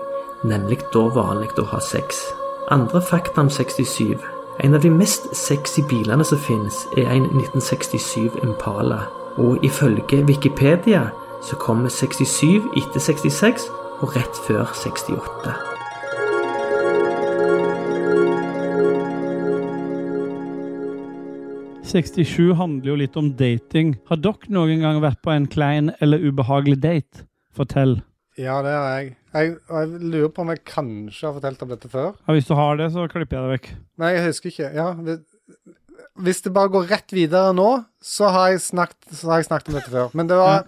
nemlig 0.44 0.80
da 0.94 1.04
vanlig 1.12 1.52
å 1.60 1.66
ha 1.72 1.80
sex. 1.82 2.22
Andre 2.72 3.02
fakta 3.02 3.44
om 3.44 3.50
67. 3.50 4.16
En 4.64 4.74
av 4.74 4.80
de 4.80 4.90
mest 4.90 5.28
sexy 5.36 5.84
bilene 5.90 6.24
som 6.24 6.40
finnes, 6.40 6.86
er 6.96 7.10
en 7.12 7.28
1967 7.28 8.40
Impala. 8.42 9.04
Og 9.36 9.60
ifølge 9.64 10.24
Wikipedia 10.24 11.10
så 11.44 11.60
kommer 11.60 11.92
67 11.92 12.72
etter 12.80 13.00
66 13.12 13.68
og 14.00 14.16
rett 14.16 14.44
før 14.48 14.72
68.– 14.72 15.56
67 21.86 22.56
handler 22.58 22.90
jo 22.90 22.98
litt 22.98 23.16
om 23.18 23.28
dating. 23.38 23.94
Har 24.10 24.18
dere 24.18 24.50
noen 24.50 24.82
gang 24.82 24.98
vært 25.04 25.20
på 25.22 25.30
en 25.30 25.46
klein 25.50 25.92
eller 26.02 26.22
ubehagelig 26.24 26.80
date? 26.82 27.26
Fortell. 27.54 28.00
Ja, 28.36 28.58
det 28.64 28.72
har 28.74 28.88
jeg. 28.98 29.12
jeg. 29.32 29.52
Jeg 29.70 30.00
lurer 30.02 30.32
på 30.34 30.42
om 30.42 30.50
jeg 30.52 30.64
kanskje 30.66 31.28
har 31.28 31.36
fortalt 31.38 31.62
om 31.64 31.70
dette 31.72 31.90
før. 31.92 32.10
Ja, 32.26 32.34
hvis 32.36 32.48
du 32.48 32.56
har 32.58 32.76
det, 32.80 32.90
så 32.92 33.06
klipper 33.12 33.38
jeg 33.38 33.46
det 33.46 33.54
vekk. 33.54 33.70
Nei, 34.02 34.10
jeg 34.16 34.26
husker 34.26 34.52
ikke. 34.52 34.72
Ja, 34.76 34.88
hvis, 36.26 36.42
det 36.44 36.52
bare 36.56 36.72
går 36.74 36.90
rett 36.90 37.14
videre 37.16 37.54
nå, 37.56 37.70
så 38.02 38.32
har 38.34 38.50
jeg 38.52 38.66
snakket, 38.66 39.00
så 39.14 39.30
har 39.30 39.40
jeg 39.40 39.48
snakket 39.48 39.70
om 39.70 39.78
dette 39.78 39.94
før. 39.94 40.12
Men 40.18 40.28
det 40.32 40.40
var 40.42 40.66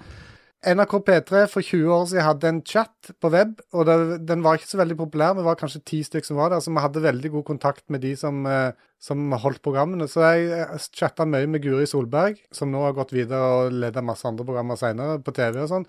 NRK 0.67 0.93
P3 1.07 1.45
for 1.47 1.63
20 1.63 1.93
år 1.95 2.07
siden 2.11 2.25
hadde 2.27 2.51
en 2.51 2.61
chat 2.67 3.11
på 3.23 3.31
web, 3.31 3.61
og 3.71 3.87
det, 3.87 3.95
den 4.27 4.43
var 4.43 4.59
ikke 4.59 4.71
så 4.73 4.81
veldig 4.81 4.97
populær. 4.99 5.37
Vi 5.39 5.45
var 5.47 5.59
kanskje 5.61 5.85
ti 5.87 6.01
stykker 6.03 6.27
som 6.27 6.41
var 6.41 6.51
der, 6.51 6.63
så 6.65 6.73
vi 6.75 6.83
hadde 6.83 7.03
veldig 7.05 7.31
god 7.37 7.45
kontakt 7.47 7.85
med 7.95 8.03
de 8.03 8.11
som, 8.19 8.41
eh, 8.51 8.75
som 8.99 9.23
holdt 9.39 9.63
programmene. 9.63 10.09
Så 10.11 10.25
jeg 10.27 10.51
eh, 10.57 10.89
chatta 10.99 11.29
mye 11.31 11.47
med 11.47 11.63
Guri 11.63 11.87
Solberg, 11.87 12.43
som 12.51 12.75
nå 12.75 12.83
har 12.89 12.97
gått 12.99 13.15
videre 13.15 13.53
og 13.61 13.79
leder 13.85 14.03
masse 14.03 14.27
andre 14.27 14.47
programmer 14.49 14.81
senere 14.81 15.21
på 15.23 15.37
TV 15.37 15.63
og 15.63 15.71
sånn. 15.71 15.87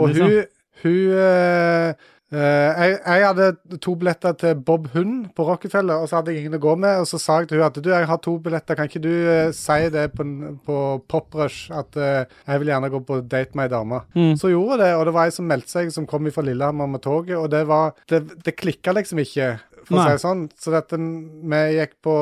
Og 0.00 0.18
hun, 0.18 0.34
hun 0.82 1.14
eh, 1.22 2.08
jeg, 2.34 2.96
jeg 3.00 3.24
hadde 3.24 3.78
to 3.80 3.94
billetter 3.96 4.34
til 4.36 4.58
Bob 4.60 4.88
Hund 4.92 5.30
på 5.36 5.46
Rockefeller, 5.48 6.02
og 6.02 6.10
så 6.10 6.18
hadde 6.18 6.34
jeg 6.34 6.42
ingen 6.42 6.58
å 6.58 6.62
gå 6.62 6.74
med. 6.76 7.00
Og 7.02 7.08
så 7.08 7.20
sa 7.22 7.38
jeg 7.40 7.48
til 7.50 7.62
hun 7.62 7.68
at 7.68 7.78
du, 7.80 7.88
jeg 7.88 8.08
har 8.10 8.20
to 8.24 8.34
billetter, 8.44 8.76
kan 8.76 8.90
ikke 8.90 9.02
du 9.04 9.12
eh, 9.12 9.52
si 9.56 9.78
det 9.94 10.08
på, 10.16 10.26
på 10.66 10.78
Poprush 11.08 11.72
at 11.74 11.96
eh, 11.96 12.26
jeg 12.44 12.62
vil 12.62 12.72
gjerne 12.74 12.92
gå 12.92 13.00
på 13.08 13.20
date 13.24 13.56
med 13.58 13.68
ei 13.68 13.72
dame? 13.72 14.02
Mm. 14.12 14.34
Så 14.40 14.52
gjorde 14.52 14.76
jeg 14.76 14.82
det, 14.84 14.90
og 14.98 15.06
det 15.08 15.16
var 15.16 15.30
ei 15.30 15.36
som 15.38 15.48
meldte 15.48 15.72
seg, 15.72 15.92
som 15.94 16.08
kom 16.08 16.28
fra 16.34 16.44
Lillehammer 16.44 16.90
med 16.90 17.04
toget, 17.04 17.36
og 17.38 17.48
det 17.54 17.64
var 17.68 17.96
Det, 18.08 18.20
det 18.44 18.56
klikka 18.56 18.92
liksom 18.96 19.20
ikke. 19.22 19.48
For 19.88 19.98
å 19.98 20.04
si 20.04 20.12
det 20.14 20.22
sånn. 20.22 20.42
Så 20.60 20.72
dette, 20.74 20.98
vi 21.00 21.60
gikk 21.74 21.94
på 22.04 22.14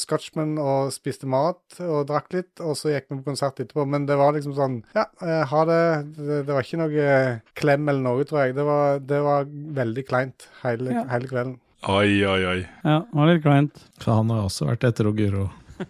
Scotchman 0.00 0.56
og 0.62 0.92
spiste 0.94 1.28
mat 1.30 1.78
og 1.84 2.06
drakk 2.08 2.32
litt, 2.36 2.52
og 2.64 2.76
så 2.78 2.92
gikk 2.94 3.08
vi 3.10 3.18
på 3.20 3.26
konsert 3.32 3.60
etterpå. 3.60 3.84
Men 3.90 4.06
det 4.08 4.16
var 4.20 4.32
liksom 4.36 4.54
sånn 4.56 4.80
Ja, 4.96 5.04
eh, 5.22 5.44
ha 5.50 5.64
det. 5.68 5.80
det. 6.16 6.40
Det 6.48 6.54
var 6.56 6.62
ikke 6.66 6.80
noe 6.82 7.14
klem 7.58 7.88
eller 7.92 8.04
noe, 8.08 8.24
tror 8.28 8.46
jeg. 8.46 8.54
Det 8.58 8.64
var, 8.66 8.98
det 9.00 9.22
var 9.26 9.44
veldig 9.82 10.06
kleint 10.08 10.48
hele, 10.64 10.92
Ja. 10.94 11.04
hele 11.12 11.28
kvelden. 11.30 11.56
Oi, 11.88 12.24
oi, 12.26 12.40
oi. 12.44 12.60
Ja, 12.82 13.00
det 13.06 13.14
var 13.14 13.28
litt 13.30 13.42
kleint. 13.44 13.84
For 14.02 14.16
han 14.18 14.30
har 14.34 14.46
også 14.48 14.66
vært 14.70 14.84
etter 14.88 15.12
Guro. 15.14 15.48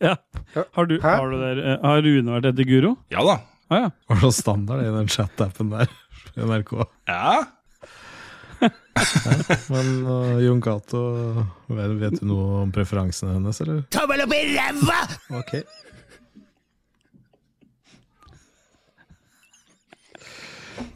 Ja. 0.00 0.14
Har, 0.54 0.86
du, 0.86 1.00
har, 1.02 1.30
du 1.30 1.38
der, 1.40 1.58
eh, 1.72 1.78
har 1.82 2.02
Rune 2.04 2.34
vært 2.36 2.52
etter 2.52 2.66
Guro? 2.68 2.92
Ja 3.10 3.24
da. 3.26 3.38
Ah, 3.68 3.80
ja. 3.82 3.88
Var 4.08 4.20
det 4.22 4.30
standard 4.36 4.84
i 4.84 4.92
den 4.94 5.08
chat-appen 5.10 5.72
der? 5.74 5.90
NRK. 6.38 6.70
Ja. 7.10 7.44
Men 9.72 9.90
uh, 10.06 10.38
Jon 10.44 10.62
Cato, 10.62 11.02
vet, 11.66 11.98
vet 12.00 12.20
du 12.20 12.26
noe 12.28 12.62
om 12.64 12.72
preferansene 12.74 13.36
hennes, 13.36 13.60
eller? 13.64 13.84
Tommel 13.94 14.24
opp 14.24 14.34
i 14.36 14.42
ræva! 14.54 15.02
Okay. 15.42 15.62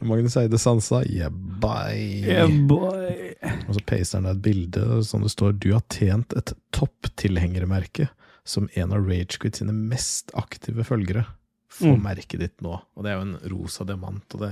Magnus 0.02 0.36
Eide 0.36 0.58
Sansa, 0.58 1.02
yeah, 1.06 1.30
bye. 1.30 2.22
Yeah, 2.26 2.50
boy. 2.68 3.34
Og 3.68 3.76
så 3.76 3.84
paster 3.86 4.18
han 4.18 4.26
deg 4.26 4.38
et 4.38 4.44
bilde 4.46 5.02
som 5.06 5.22
det 5.22 5.30
står 5.34 5.54
'Du 5.58 5.72
har 5.72 5.84
tjent 5.90 6.34
et 6.38 6.54
topptilhengermerke 6.74 8.08
som 8.44 8.68
en 8.74 8.92
av 8.92 9.06
Ragequit 9.06 9.56
sine 9.56 9.74
mest 9.74 10.34
aktive 10.34 10.84
følgere'. 10.86 11.26
Få 11.72 11.94
Mm. 11.94 12.02
merket 12.04 12.40
ditt 12.42 12.60
nå. 12.62 12.74
Og 12.96 13.04
det 13.04 13.10
er 13.12 13.16
jo 13.16 13.24
en 13.24 13.36
rosa 13.52 13.84
diamant, 13.88 14.34
og 14.36 14.42
det, 14.44 14.50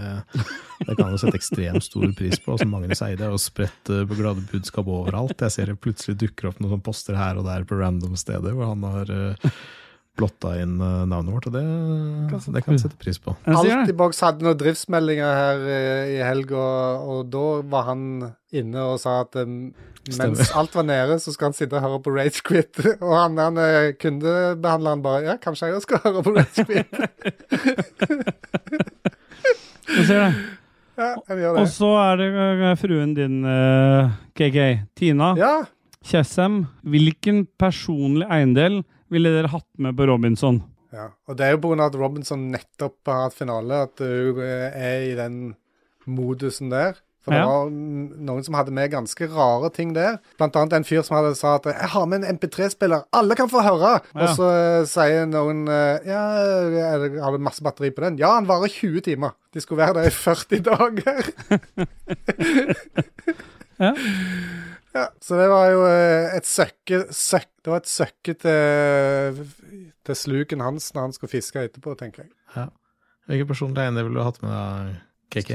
det 0.87 0.97
kan 0.97 1.11
jo 1.13 1.19
sette 1.21 1.37
ekstremt 1.37 1.85
stor 1.85 2.07
pris 2.17 2.39
på. 2.41 2.57
Som 2.59 2.73
Magnus 2.73 3.03
Eide 3.05 3.29
jo 3.29 3.37
spredt 3.41 3.91
eh, 3.93 4.07
på 4.09 4.17
glade 4.19 4.41
budskap 4.51 4.89
overalt. 4.89 5.37
Jeg 5.45 5.53
ser 5.53 5.67
det 5.73 5.81
plutselig 5.85 6.17
dukker 6.23 6.49
opp 6.51 6.63
noen 6.65 6.81
poster 6.81 7.19
her 7.21 7.37
og 7.37 7.45
der 7.45 7.67
på 7.69 7.77
random 7.79 8.17
steder 8.17 8.57
hvor 8.57 8.73
han 8.73 8.83
har 8.89 9.13
uh, 9.13 9.51
blotta 10.19 10.55
inn 10.61 10.81
eh, 10.83 11.05
navnet 11.09 11.33
vårt, 11.35 11.47
og 11.49 11.55
det, 11.55 11.63
det 12.55 12.63
kan 12.65 12.75
vi 12.75 12.81
sette 12.83 12.99
pris 13.01 13.19
på. 13.23 13.35
Det. 13.45 13.55
Altibox 13.57 14.21
hadde 14.25 14.45
noen 14.47 14.59
driftsmeldinger 14.61 15.39
her 15.39 15.65
eh, 15.71 16.11
i 16.17 16.21
helga, 16.25 16.65
og 17.07 17.31
da 17.33 17.45
var 17.71 17.87
han 17.93 18.03
inne 18.57 18.85
og 18.93 18.99
sa 19.03 19.21
at 19.25 19.39
um, 19.41 19.71
mens 19.71 20.17
Stemmer. 20.17 20.53
alt 20.61 20.77
var 20.77 20.87
nede, 20.89 21.19
så 21.23 21.33
skal 21.35 21.51
han 21.51 21.57
sitte 21.57 21.79
og 21.79 21.85
høre 21.87 22.01
på 22.05 22.15
Ragequit. 22.17 22.81
Og 23.07 23.13
han, 23.15 23.37
han 23.39 23.59
eh, 23.61 23.91
kundebehandleren 24.01 25.03
bare 25.05 25.27
Ja, 25.29 25.35
kanskje 25.41 25.69
jeg 25.69 25.79
også 25.79 25.87
skal 25.91 26.01
høre 26.07 26.25
på 26.27 26.33
Ragequit? 26.39 26.89
Ser 29.91 30.21
det. 30.23 30.33
ja, 31.01 31.13
gjør 31.35 31.59
Og 31.61 31.69
så 31.69 31.91
er 31.99 32.21
det 32.21 32.73
fruen 32.81 33.13
din, 33.17 33.41
KK. 34.39 34.59
Tina 34.99 35.35
Ja. 35.39 35.53
Kjessem. 36.07 36.63
Hvilken 36.89 37.43
personlig 37.61 38.25
eiendel 38.33 38.81
ville 39.11 39.31
dere 39.35 39.49
hatt 39.53 39.67
med 39.79 39.97
på 39.99 40.07
Robinson? 40.11 40.63
Ja, 40.93 41.09
og 41.29 41.37
det 41.39 41.47
er 41.47 41.53
jo 41.55 41.61
pga. 41.63 41.87
at 41.87 41.95
Robinson 41.95 42.49
nettopp 42.51 42.97
har 43.07 43.29
hatt 43.29 43.35
finale, 43.39 43.85
at 43.87 43.99
hun 44.03 44.41
eh, 44.43 44.71
er 44.75 45.07
i 45.13 45.15
den 45.19 45.55
modusen 46.07 46.71
der. 46.73 46.97
For 47.21 47.31
det 47.35 47.41
Ja. 47.43 47.47
var 47.47 47.69
mm, 47.69 48.25
noen 48.25 48.43
som 48.43 48.55
hadde 48.57 48.73
med 48.73 48.91
ganske 48.91 49.27
rare 49.29 49.69
ting 49.77 49.93
der. 49.93 50.17
Blant 50.39 50.57
annet 50.57 50.73
en 50.73 50.85
fyr 50.89 51.03
som 51.05 51.19
hadde 51.19 51.35
sa 51.37 51.57
at 51.57 51.65
'jeg 51.69 51.91
har 51.93 52.07
med 52.07 52.25
en 52.25 52.39
MP3-spiller, 52.39 53.05
alle 53.13 53.37
kan 53.37 53.49
få 53.49 53.61
høre'. 53.61 54.01
Ja. 54.15 54.21
Og 54.23 54.29
så 54.39 54.49
uh, 54.81 54.87
sier 54.89 55.27
noen 55.29 55.69
uh, 55.69 56.01
'ja, 56.01 56.23
det- 56.71 57.21
har 57.23 57.31
du 57.33 57.39
masse 57.39 57.61
batteri 57.63 57.91
på 57.91 58.01
den'? 58.03 58.17
Ja, 58.19 58.41
den 58.41 58.49
varer 58.49 58.69
20 58.73 59.01
timer. 59.03 59.31
De 59.53 59.61
skulle 59.61 59.85
være 59.85 59.95
der 60.01 60.07
i 60.09 60.11
40 60.11 60.61
dager. 60.65 61.23
Ja. 63.81 63.93
Ja, 64.97 65.07
så 65.23 65.39
det 65.39 65.47
var 65.53 65.69
jo 65.71 65.85
eh, 65.87 66.33
et 66.35 66.47
søkke, 66.49 67.05
søk, 67.15 67.47
Det 67.63 67.71
var 67.71 67.83
et 67.85 67.91
søkke 67.91 68.35
til, 68.43 69.41
til 70.07 70.17
sluken 70.19 70.65
hans 70.65 70.91
når 70.95 71.09
han 71.09 71.15
skulle 71.15 71.31
fiske 71.31 71.63
etterpå, 71.69 71.95
tenker 71.99 72.25
jeg. 72.25 72.33
Ja. 72.57 72.67
Hvilken 73.31 73.51
personlig 73.53 73.85
eiendel 73.85 74.09
ville 74.09 74.19
du 74.19 74.27
hatt 74.27 74.41
med 74.43 74.51
deg, 74.51 74.97
KK? 75.31 75.53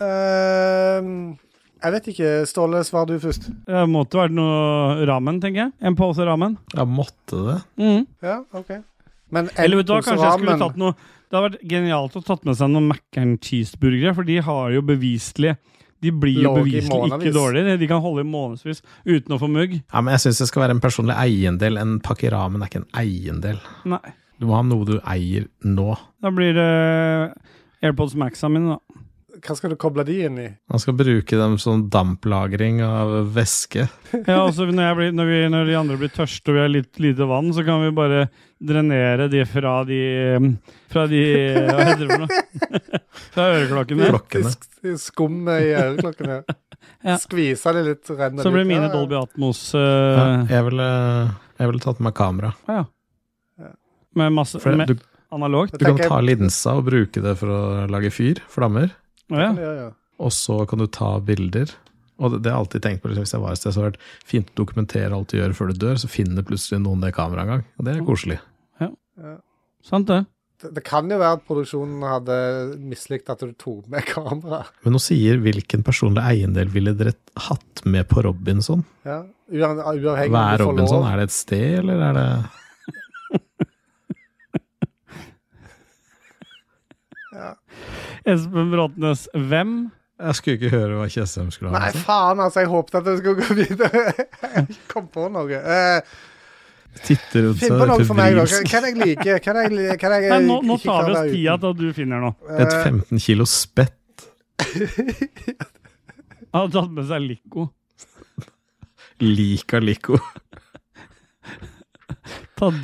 Uh, 0.00 1.36
jeg 1.84 1.94
vet 1.94 2.08
ikke. 2.10 2.30
Ståle, 2.50 2.80
svar 2.88 3.06
du 3.06 3.14
først. 3.22 3.46
Det 3.68 3.84
måtte 3.92 4.18
vært 4.18 4.34
noe 4.34 5.04
ramen, 5.06 5.38
tenker 5.42 5.66
jeg. 5.66 5.74
En 5.84 5.98
pose 5.98 6.26
ramen. 6.26 6.56
Ja, 6.74 6.88
måtte 6.88 7.44
det? 7.46 7.58
Mm. 7.78 8.02
Ja, 8.24 8.40
OK. 8.56 8.72
Men 9.34 9.50
en 9.52 9.62
Eller 9.62 9.80
vet 9.80 9.88
du 9.88 9.94
hva, 9.94 10.00
jeg 10.02 10.18
skulle 10.18 10.56
tatt 10.60 10.76
noe 10.78 10.92
Det 10.94 11.34
hadde 11.34 11.46
vært 11.48 11.62
genialt 11.66 12.16
å 12.18 12.20
tatt 12.22 12.44
med 12.46 12.58
seg 12.58 12.70
noen 12.70 12.90
Mac 12.90 13.18
and 13.18 13.38
cheeseburgere, 13.42 14.12
for 14.14 14.26
de 14.28 14.36
har 14.46 14.74
jo 14.74 14.82
beviselig 14.86 15.54
De 16.04 16.12
blir 16.12 16.42
jo 16.44 16.52
beviselig 16.58 17.08
ikke 17.08 17.32
dårligere. 17.34 17.78
De 17.80 17.88
kan 17.90 18.02
holde 18.04 18.24
i 18.24 18.28
månedsvis 18.28 18.82
uten 19.08 19.36
å 19.36 19.40
få 19.40 19.48
mugg. 19.50 19.78
Ja, 19.80 20.02
men 20.02 20.12
jeg 20.16 20.26
syns 20.26 20.42
det 20.44 20.50
skal 20.50 20.66
være 20.66 20.76
en 20.76 20.84
personlig 20.84 21.16
eiendel. 21.16 21.80
En 21.80 21.96
pakke 22.04 22.32
ramen 22.34 22.62
er 22.62 22.70
ikke 22.70 22.84
en 22.84 22.90
eiendel. 23.00 23.60
Nei. 23.88 24.02
Du 24.40 24.48
må 24.50 24.56
ha 24.58 24.64
noe 24.66 24.86
du 24.88 24.96
eier 25.00 25.46
nå. 25.64 25.94
Da 26.22 26.32
blir 26.34 26.56
det 26.56 26.70
AirPods 27.84 28.16
Maxa 28.18 28.50
mine, 28.50 28.76
da. 28.76 28.83
Hva 29.44 29.54
skal 29.58 29.74
du 29.74 29.76
koble 29.76 30.04
de 30.08 30.14
inn 30.24 30.38
i? 30.40 30.46
Man 30.72 30.80
skal 30.80 30.94
bruke 30.96 31.36
dem 31.36 31.58
som 31.60 31.82
damplagring 31.92 32.80
av 32.84 33.12
væske. 33.34 33.86
Ja, 34.28 34.38
altså 34.44 34.64
når, 34.70 34.82
jeg 34.86 34.96
blir, 34.96 35.12
når, 35.18 35.28
vi, 35.28 35.38
når 35.52 35.68
de 35.68 35.76
andre 35.76 35.96
blir 36.00 36.12
tørste 36.14 36.52
og 36.52 36.56
vi 36.56 36.62
har 36.62 36.70
litt 36.72 37.00
lite 37.02 37.26
vann, 37.28 37.50
så 37.52 37.64
kan 37.66 37.82
vi 37.82 37.90
bare 37.96 38.28
drenere 38.62 39.26
de 39.28 39.42
fra 39.50 39.74
de 39.88 39.98
Fra 40.92 41.04
de 41.10 41.22
Hva 41.66 41.88
heter 41.90 42.04
det 42.04 42.08
for 42.08 42.24
noe? 42.24 42.42
Fra 43.34 43.48
øreklokkene. 43.58 44.08
Klokkene. 44.14 44.54
Skummet 45.02 45.68
i 45.68 45.74
øreklokkene. 45.80 46.42
Ja. 47.04 47.14
Skvise 47.16 47.72
det 47.72 47.82
litt, 47.86 48.08
renner 48.12 48.44
Så 48.44 48.50
blir 48.52 48.66
mine 48.68 48.86
Ja, 48.86 48.88
ja. 48.90 48.92
Dolby 48.92 49.16
Atmos 49.16 49.60
Ja, 49.72 50.24
uh, 50.44 50.50
jeg 50.52 50.64
ville 50.66 50.88
vil 51.72 51.80
tatt 51.80 52.00
med 52.04 52.12
kamera. 52.16 52.50
ja. 52.68 52.82
Med 54.14 54.32
masse 54.36 54.60
med 54.68 54.92
du, 54.92 54.98
analogt. 55.32 55.74
du 55.78 55.84
kan 55.84 55.96
ta 55.98 56.20
linsa 56.22 56.76
og 56.78 56.84
bruke 56.86 57.22
det 57.24 57.32
for 57.40 57.50
å 57.50 57.62
lage 57.90 58.12
fyr, 58.14 58.38
flammer. 58.52 58.92
Å 59.32 59.40
ja. 59.40 59.52
Ja, 59.56 59.72
ja. 59.80 59.88
Og 60.24 60.30
så 60.34 60.60
kan 60.68 60.82
du 60.82 60.86
ta 60.92 61.16
bilder. 61.24 61.72
Og 62.22 62.30
det, 62.30 62.44
det 62.44 62.52
har 62.52 62.60
jeg 62.60 62.66
alltid 62.66 62.84
tenkt 62.84 63.02
på 63.02 63.10
liksom, 63.10 63.24
hvis 63.26 63.34
jeg 63.34 63.42
var 63.42 63.56
et 63.56 63.60
sted, 63.60 63.74
så 63.74 63.80
har 63.80 63.88
det 63.88 63.96
vært 63.96 64.28
fint 64.30 64.52
å 64.52 64.58
dokumentere 64.60 65.16
alt 65.16 65.32
du 65.32 65.40
gjør 65.40 65.56
før 65.58 65.72
du 65.72 65.80
dør, 65.82 65.98
så 65.98 66.10
finner 66.10 66.46
plutselig 66.46 66.78
noen 66.84 67.02
det 67.02 67.10
kameraet 67.16 67.46
en 67.48 67.52
gang. 67.56 67.64
Og 67.78 67.88
det 67.88 67.94
er 67.94 68.06
koselig. 68.06 68.38
Sant, 69.84 70.08
det. 70.08 70.22
Det, 70.62 70.70
det 70.78 70.82
kan 70.86 71.10
jo 71.10 71.18
være 71.20 71.36
at 71.36 71.42
produksjonen 71.44 72.04
hadde 72.08 72.36
mislikt 72.80 73.28
at 73.32 73.42
du 73.44 73.52
tok 73.60 73.88
med 73.92 74.06
kamera. 74.14 74.62
Men 74.86 74.96
nå 74.96 75.02
sier 75.02 75.40
hvilken 75.44 75.84
personlig 75.86 76.24
eiendel 76.24 76.70
ville 76.72 76.94
dere 76.96 77.16
hatt 77.50 77.84
med 77.84 78.08
på 78.08 78.24
Robinson? 78.24 78.84
Ja, 79.04 79.22
uavhengig 79.52 80.32
Hva 80.32 80.46
er 80.54 80.64
om 80.64 80.78
du 80.78 80.84
får 80.86 80.94
Robinson? 80.94 81.08
Er 81.10 81.20
det 81.20 81.26
et 81.28 81.36
sted, 81.36 81.70
eller 81.82 82.06
er 82.08 82.20
det 82.20 82.28
Espen 88.24 88.70
Bråtnes, 88.72 89.26
hvem? 89.34 89.74
Jeg 90.24 90.38
skulle 90.38 90.56
ikke 90.60 90.70
høre 90.72 91.00
hva 91.00 91.08
Tjessem 91.10 91.50
skulle 91.52 91.72
ha. 91.74 91.80
Nei, 91.82 92.04
faen, 92.06 92.40
altså. 92.40 92.62
Jeg 92.62 92.70
håpet 92.70 93.00
at 93.00 93.08
det 93.08 93.16
skulle 93.18 93.42
gå 93.42 93.56
videre. 93.58 94.04
Jeg 94.44 94.78
kom 94.92 95.10
på 95.12 95.26
noe. 95.34 95.58
Uh, 95.58 95.98
Titter 97.02 97.48
rundt 97.48 97.58
Finn 97.58 97.74
seg 97.74 98.04
febrilsk. 98.06 98.70
Hva 98.70 98.80
jeg 98.86 98.96
liker? 99.00 99.40
Hva 99.42 99.54
er 99.58 99.74
jeg, 99.74 99.98
er 99.98 100.14
jeg 100.14 100.30
Nei, 100.30 100.40
nå, 100.46 100.60
nå 100.62 100.78
tar 100.82 101.08
vi 101.08 101.16
oss 101.16 101.32
tida 101.32 101.56
til 101.58 101.72
at 101.74 101.80
du 101.80 101.88
finner 101.96 102.22
noe. 102.22 102.34
Et 102.54 102.76
15 102.78 103.24
kilo 103.26 103.48
spett. 103.50 104.28
Han 106.54 106.68
har 106.68 106.70
tatt 106.70 106.92
med 106.94 107.08
seg 107.10 107.24
Lico. 107.26 107.66
Lika 109.24 109.82
Lico. 109.82 110.20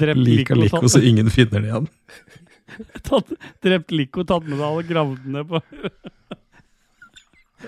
Drept 0.01 0.18
Lika 0.18 0.59
Lico, 0.59 0.88
så 0.91 1.01
ingen 1.01 1.30
finner 1.30 1.62
det 1.62 1.70
igjen. 1.70 1.86
tatt, 3.08 3.30
drept 3.64 3.90
Lico, 3.94 4.24
tatt 4.24 4.44
med 4.46 4.58
deg 4.58 4.66
alle 4.66 4.84
gravdene 4.88 5.42
på 5.48 5.60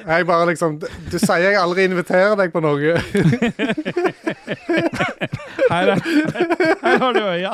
Jeg 0.07 0.25
bare 0.29 0.47
liksom 0.49 0.79
Du 0.81 1.17
sier 1.21 1.43
jeg 1.51 1.59
aldri 1.61 1.85
inviterer 1.89 2.37
deg 2.41 2.53
på 2.55 2.63
noe. 2.65 2.95
Her, 5.73 5.93
er, 5.95 6.01
her 6.83 6.99
har 7.01 7.13
du 7.17 7.21
øya. 7.23 7.53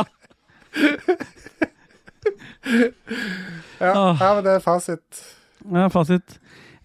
Ja, 3.79 3.93
her 3.93 4.23
ja 4.23 4.31
men 4.35 4.45
det 4.47 4.55
er 4.57 4.63
fasit. 4.65 5.21
Ja, 5.69 5.87
fasit. 5.93 6.39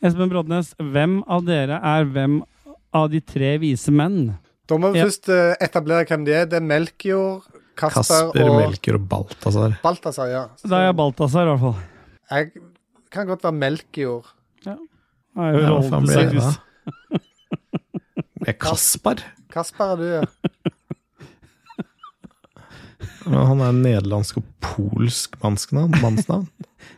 Espen 0.03 0.29
Brodnes, 0.31 0.73
hvem 0.77 1.21
av 1.31 1.45
dere 1.47 1.79
er 1.79 2.05
hvem 2.09 2.41
av 2.93 3.09
de 3.13 3.21
tre 3.25 3.55
vise 3.61 3.91
menn? 3.95 4.33
Da 4.69 4.77
må 4.79 4.91
vi 4.93 4.99
Ja. 5.01 5.05
først 5.07 5.29
eh, 5.33 5.55
etablere 5.63 6.05
hvem 6.09 6.25
de 6.27 6.33
er. 6.37 6.45
Det 6.45 6.57
er 6.59 6.65
Melkjord, 6.67 7.43
Kasper, 7.75 8.01
Kasper, 8.03 8.43
og 8.43 8.57
Melker 8.59 8.97
og 8.99 9.07
Balthazar. 9.09 9.73
Balthazar. 9.83 10.27
Ja. 10.29 10.43
Da 10.69 10.79
er 10.79 10.85
jeg 10.91 10.95
Balthazar, 10.99 11.47
i 11.47 11.51
hvert 11.53 11.63
fall. 11.63 11.77
Jeg 12.33 12.51
kan 13.13 13.27
godt 13.29 13.43
være 13.47 13.57
Melkjord. 13.61 14.29
Da 14.63 14.75
er 15.47 15.55
jo 15.55 15.61
Ja, 15.63 15.69
hva 15.73 15.81
faen 15.89 16.05
det? 16.09 16.19
Er 18.47 18.53
Kaspar? 18.59 19.21
Kasper 19.53 19.93
er 19.93 19.97
du, 19.97 20.05
ja. 20.19 20.23
Men 23.23 23.39
han 23.47 23.61
er 23.63 23.71
nederlandsk 23.77 24.37
og 24.41 24.45
polsk 24.63 25.37
mannsnavn. 25.43 25.95
mannsnavn. 26.03 26.47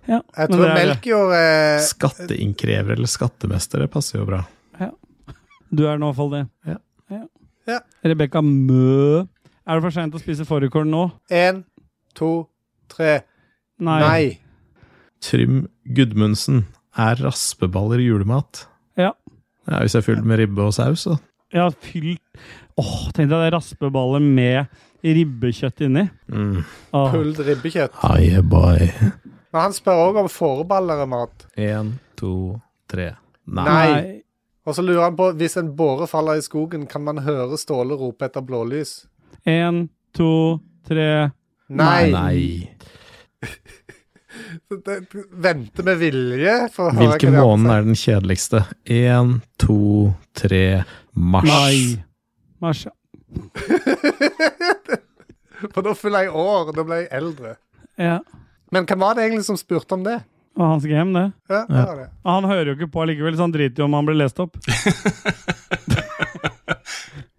Ja, 0.09 0.19
Jeg 0.37 0.49
tror. 0.51 0.67
Melkjord 0.73 1.31
er 1.33 1.79
Skatteinnkrever 1.81 2.93
eller 2.97 3.09
skattemester, 3.09 3.81
det 3.81 3.89
passer 3.93 4.19
jo 4.19 4.25
bra. 4.29 4.39
Ja. 4.81 4.91
Du 5.73 5.81
er 5.89 5.97
nå 6.01 6.09
i 6.09 6.13
hvert 6.13 6.17
fall 6.19 6.31
det. 6.33 6.41
Ja. 6.69 6.77
Ja. 7.69 7.77
Rebekka 8.05 8.41
Mø. 8.45 9.23
Er 9.65 9.79
det 9.79 9.85
for 9.87 9.95
seint 9.95 10.13
å 10.13 10.21
spise 10.21 10.45
fårikål 10.45 10.85
nå? 10.85 11.03
Én, 11.33 11.63
to, 12.17 12.45
tre. 12.91 13.23
Nei. 13.81 13.99
Nei. 14.03 14.25
Trym 15.25 15.63
Gudmundsen. 15.97 16.67
Er 16.95 17.17
raspeballer 17.25 17.99
julemat? 17.99 18.67
Ja. 18.95 19.11
Ja, 19.65 19.79
Hvis 19.81 19.95
jeg 19.97 20.03
er 20.03 20.05
fylt 20.05 20.27
med 20.27 20.39
ribbe 20.39 20.67
og 20.67 20.75
saus, 20.77 21.07
så. 21.07 21.17
Ja, 21.53 21.65
fylt 21.69 22.21
Åh, 22.77 23.07
tenk 23.15 23.31
deg 23.31 23.39
det 23.39 23.53
raspeballer 23.55 24.21
med 24.21 24.67
ribbekjøtt 25.05 25.81
inni. 25.87 26.03
Mm. 26.27 26.61
Pulled 26.91 27.41
ribbekjøtt. 27.47 27.97
Aye, 28.05 28.41
boy. 28.45 28.89
Men 29.55 29.61
han 29.63 29.75
spør 29.75 30.01
òg 30.09 30.19
om 30.25 30.29
fåreballer 30.31 31.01
er 31.05 31.09
mat. 31.09 31.47
Én, 31.57 31.93
to, 32.19 32.33
tre. 32.91 33.13
Nei. 33.47 33.65
Nei. 33.65 34.13
Og 34.65 34.75
så 34.75 34.83
lurer 34.83 35.05
han 35.05 35.17
på 35.17 35.29
hvis 35.39 35.57
en 35.61 35.71
båre 35.77 36.07
faller 36.09 36.41
i 36.41 36.45
skogen, 36.45 36.85
kan 36.89 37.05
man 37.05 37.21
høre 37.25 37.57
Ståle 37.61 37.97
rope 37.97 38.27
etter 38.27 38.43
blålys? 38.45 39.05
Én, 39.43 39.87
to, 40.15 40.59
tre 40.87 41.31
Nei. 41.67 42.11
Nei. 42.11 42.69
Vente 45.31 45.83
med 45.85 45.97
vilje 45.97 46.55
for 46.73 46.93
Hvilken 46.97 47.33
måned 47.37 47.71
er 47.73 47.85
den 47.85 47.97
kjedeligste? 47.97 48.63
Én, 48.85 49.39
to, 49.61 50.13
tre 50.37 50.83
Mars. 51.13 51.49
Nei. 51.49 52.03
Mars. 52.61 52.85
ja. 52.85 52.93
For 55.73 55.81
da 55.81 55.93
fyller 55.97 56.27
jeg 56.27 56.35
år, 56.35 56.71
da 56.75 56.83
ble 56.85 56.95
jeg 57.01 57.11
eldre. 57.15 57.55
Ja. 57.97 58.19
Men 58.75 58.85
hvem 58.89 59.01
var 59.01 59.15
det 59.15 59.23
egentlig 59.25 59.47
som 59.47 59.57
spurte 59.59 59.95
om 59.95 60.03
det? 60.05 60.19
Og 60.55 60.65
hans 60.67 60.85
game, 60.87 61.11
det. 61.15 61.31
Ja, 61.51 61.61
det 61.67 61.81
var 61.81 61.95
det. 61.99 62.09
Han 62.27 62.47
hører 62.47 62.69
jo 62.69 62.75
ikke 62.77 62.91
på 62.91 63.01
allikevel, 63.03 63.35
så 63.35 63.47
han 63.47 63.55
driter 63.55 63.83
jo 63.83 63.87
om 63.89 63.95
han 63.97 64.07
blir 64.07 64.19
lest 64.19 64.39
opp. 64.43 64.59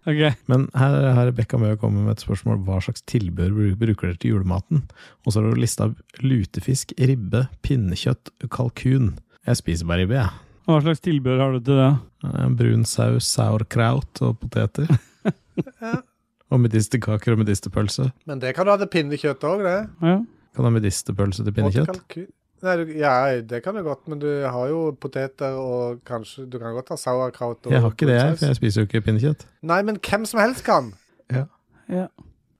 ok. 0.07 0.23
Men 0.51 0.65
her 0.77 0.97
har 1.17 1.29
Rebekka 1.29 1.59
Mø 1.61 1.73
kommet 1.79 2.05
med 2.07 2.15
et 2.15 2.23
spørsmål. 2.25 2.63
Hva 2.67 2.79
slags 2.83 3.03
tilbehør 3.09 3.75
bruker 3.79 4.09
dere 4.09 4.19
til 4.21 4.35
julematen? 4.35 4.83
Og 5.25 5.33
så 5.33 5.41
har 5.41 5.51
du 5.51 5.61
lista 5.61 5.89
lutefisk, 6.23 6.95
ribbe, 6.97 7.45
pinnekjøtt, 7.67 8.33
kalkun. 8.53 9.15
Jeg 9.47 9.61
spiser 9.61 9.89
bare 9.89 10.05
ribbe, 10.05 10.17
jeg. 10.19 10.43
Hva 10.67 10.81
slags 10.83 11.03
tilbehør 11.05 11.43
har 11.45 11.55
du 11.55 11.61
til 11.63 11.79
det? 11.79 11.91
Eh, 12.27 12.47
Brun 12.59 12.83
saus, 12.87 13.29
sauerkraut 13.37 14.23
og 14.25 14.39
poteter. 14.43 14.89
Og 16.47 16.61
medisterkaker 16.63 17.33
og 17.35 17.41
medisterpølse. 17.41 18.05
Men 18.23 18.39
det 18.39 18.53
kan 18.55 18.63
du 18.63 18.71
ha 18.71 18.77
til 18.79 18.87
pinnekjøtt 18.87 19.41
òg, 19.43 19.65
det. 19.65 19.77
Ja. 19.99 20.13
Kan 20.55 20.63
du 20.63 20.67
ha 20.69 20.71
medisterpølse 20.71 21.43
til 21.43 21.49
Og 21.49 21.49
til 21.49 21.57
pinnekjøtt? 21.57 22.29
Nei, 22.65 22.73
du, 22.79 22.91
ja, 22.97 23.11
det 23.45 23.59
kan 23.63 23.75
du 23.77 23.83
godt, 23.85 24.07
men 24.09 24.17
du 24.19 24.27
har 24.49 24.69
jo 24.71 24.79
poteter 24.97 25.53
og 25.61 25.99
kanskje 26.07 26.47
Du 26.49 26.55
kan 26.57 26.73
godt 26.73 26.89
ha 26.89 26.95
sauerkraut 26.97 27.67
og 27.67 27.71
Jeg 27.75 27.81
har 27.83 27.91
ikke 27.93 28.07
det, 28.09 28.15
jeg, 28.17 28.37
for 28.39 28.45
jeg 28.49 28.57
spiser 28.57 28.81
jo 28.81 28.87
ikke 28.89 29.01
pinnekjøtt. 29.05 29.43
Nei, 29.69 29.81
men 29.85 29.99
hvem 30.01 30.25
som 30.25 30.39
helst 30.41 30.63
kan. 30.65 30.93
ja. 31.33 32.07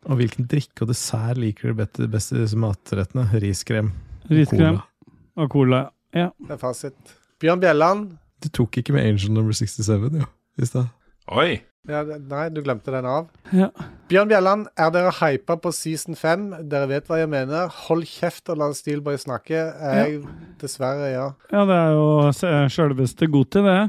Og 0.07 0.15
hvilken 0.21 0.45
drikke 0.47 0.85
og 0.85 0.91
dessert 0.91 1.37
liker 1.41 1.73
du 1.73 1.79
best- 1.81 2.03
best 2.13 2.31
i 2.31 2.37
disse 2.39 2.55
matrettene? 2.61 3.25
Riskrem. 3.41 3.89
Riskrem 4.29 4.77
Cola. 4.77 4.83
og 5.35 5.49
cola. 5.51 5.81
Ja. 6.15 6.29
Det 6.39 6.53
er 6.55 6.61
fasit. 6.61 7.15
Bjørn 7.41 7.59
Bjelland. 7.59 8.05
Du 8.43 8.47
tok 8.53 8.77
ikke 8.77 8.93
med 8.93 9.03
Angel 9.09 9.31
number 9.33 9.51
67, 9.57 10.13
jo, 10.21 10.25
i 10.61 10.65
stad. 10.69 10.87
Oi. 11.27 11.57
Ja, 11.87 12.01
nei, 12.03 12.47
du 12.51 12.59
glemte 12.65 12.91
den 12.91 13.05
av. 13.07 13.29
Ja. 13.55 13.69
Bjørn 14.11 14.27
Bjelland, 14.31 14.65
er 14.79 14.89
dere 14.91 15.11
hypa 15.21 15.55
på 15.63 15.71
season 15.75 16.17
5? 16.19 16.49
Dere 16.71 16.89
vet 16.91 17.07
hva 17.07 17.21
jeg 17.21 17.29
mener. 17.31 17.69
Hold 17.87 18.03
kjeft 18.11 18.51
og 18.51 18.59
la 18.59 18.67
Steelboy 18.75 19.15
snakke. 19.21 19.61
Jeg, 19.71 20.19
Dessverre, 20.61 21.07
ja. 21.13 21.29
ja, 21.53 21.63
det 21.69 21.77
er 21.77 21.95
jo 21.95 22.67
sjølveste 22.75 23.29
Goti, 23.31 23.63
det. 23.63 23.79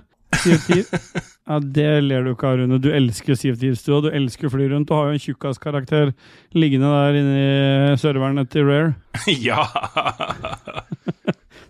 Sea. 0.45 0.83
Ja, 1.49 1.57
det 1.65 1.85
ler 2.05 2.27
du 2.27 2.35
ikke 2.35 2.45
av, 2.45 2.59
Rune. 2.61 2.77
Du 2.85 2.91
elsker 2.93 3.33
Siv 3.41 3.55
Thieves, 3.57 3.81
du, 3.87 3.95
elsker 4.13 4.51
å 4.51 4.53
fly 4.53 4.67
rundt. 4.69 4.91
Du 4.91 4.93
har 4.93 5.07
jo 5.09 5.15
en 5.17 5.23
tjukkaskarakter 5.23 6.11
liggende 6.53 6.91
der 6.93 7.17
inne 7.17 7.39
i 7.39 7.95
serverne 7.97 8.45
til 8.53 8.69
Rare. 8.69 8.91
ja. 9.33 9.63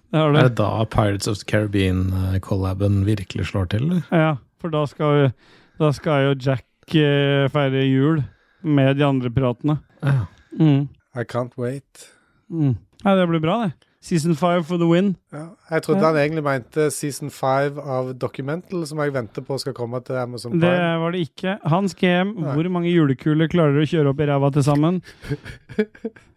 Det 0.09 0.17
har 0.19 0.33
du. 0.33 0.39
Er 0.41 0.49
det 0.49 0.57
da 0.59 0.85
Pirates 0.91 1.29
of 1.31 1.39
the 1.39 1.47
Caribbean-collaben 1.47 3.03
virkelig 3.07 3.51
slår 3.53 3.69
til. 3.75 3.91
Ja, 4.11 4.39
for 4.59 4.73
da 4.73 4.83
skal, 4.89 5.15
vi- 5.15 5.33
da 5.79 5.93
skal 5.95 6.29
jo 6.29 6.37
Jack 6.43 6.95
eh, 6.95 7.47
feire 7.55 7.85
jul 7.87 8.23
med 8.63 8.97
de 8.99 9.07
andre 9.07 9.31
piratene. 9.31 9.79
Ja. 10.03 10.27
Mm. 10.59 10.89
I 11.15 11.25
can't 11.25 11.55
wait. 11.59 12.09
Mm. 12.51 12.77
Ja, 13.05 13.15
det 13.15 13.27
blir 13.31 13.41
bra, 13.41 13.59
det. 13.63 13.88
Season 14.01 14.35
five 14.39 14.63
for 14.65 14.79
the 14.79 14.87
win. 14.87 15.17
Ja. 15.33 15.49
Jeg 15.73 15.83
trodde 15.83 16.01
Ja. 16.01 16.13
han 16.13 16.17
egentlig 16.17 16.45
mente 16.45 16.91
season 16.95 17.31
5 17.31 17.79
av 17.83 18.13
Documental, 18.19 18.87
som 18.87 18.99
jeg 19.03 19.13
venter 19.13 19.43
på 19.43 19.59
skal 19.59 19.73
komme 19.75 19.99
til 20.07 20.15
Amazon 20.15 20.53
Prime. 20.53 20.61
Det 20.71 21.01
var 21.03 21.11
det 21.13 21.21
ikke. 21.29 21.59
Hans 21.67 21.95
GM, 21.99 22.35
Nei. 22.39 22.55
hvor 22.55 22.69
mange 22.71 22.93
julekuler 22.95 23.49
klarer 23.51 23.75
du 23.75 23.83
å 23.83 23.89
kjøre 23.91 24.09
opp 24.15 24.21
i 24.21 24.27
ræva 24.31 24.53
til 24.55 24.63
sammen? 24.63 25.03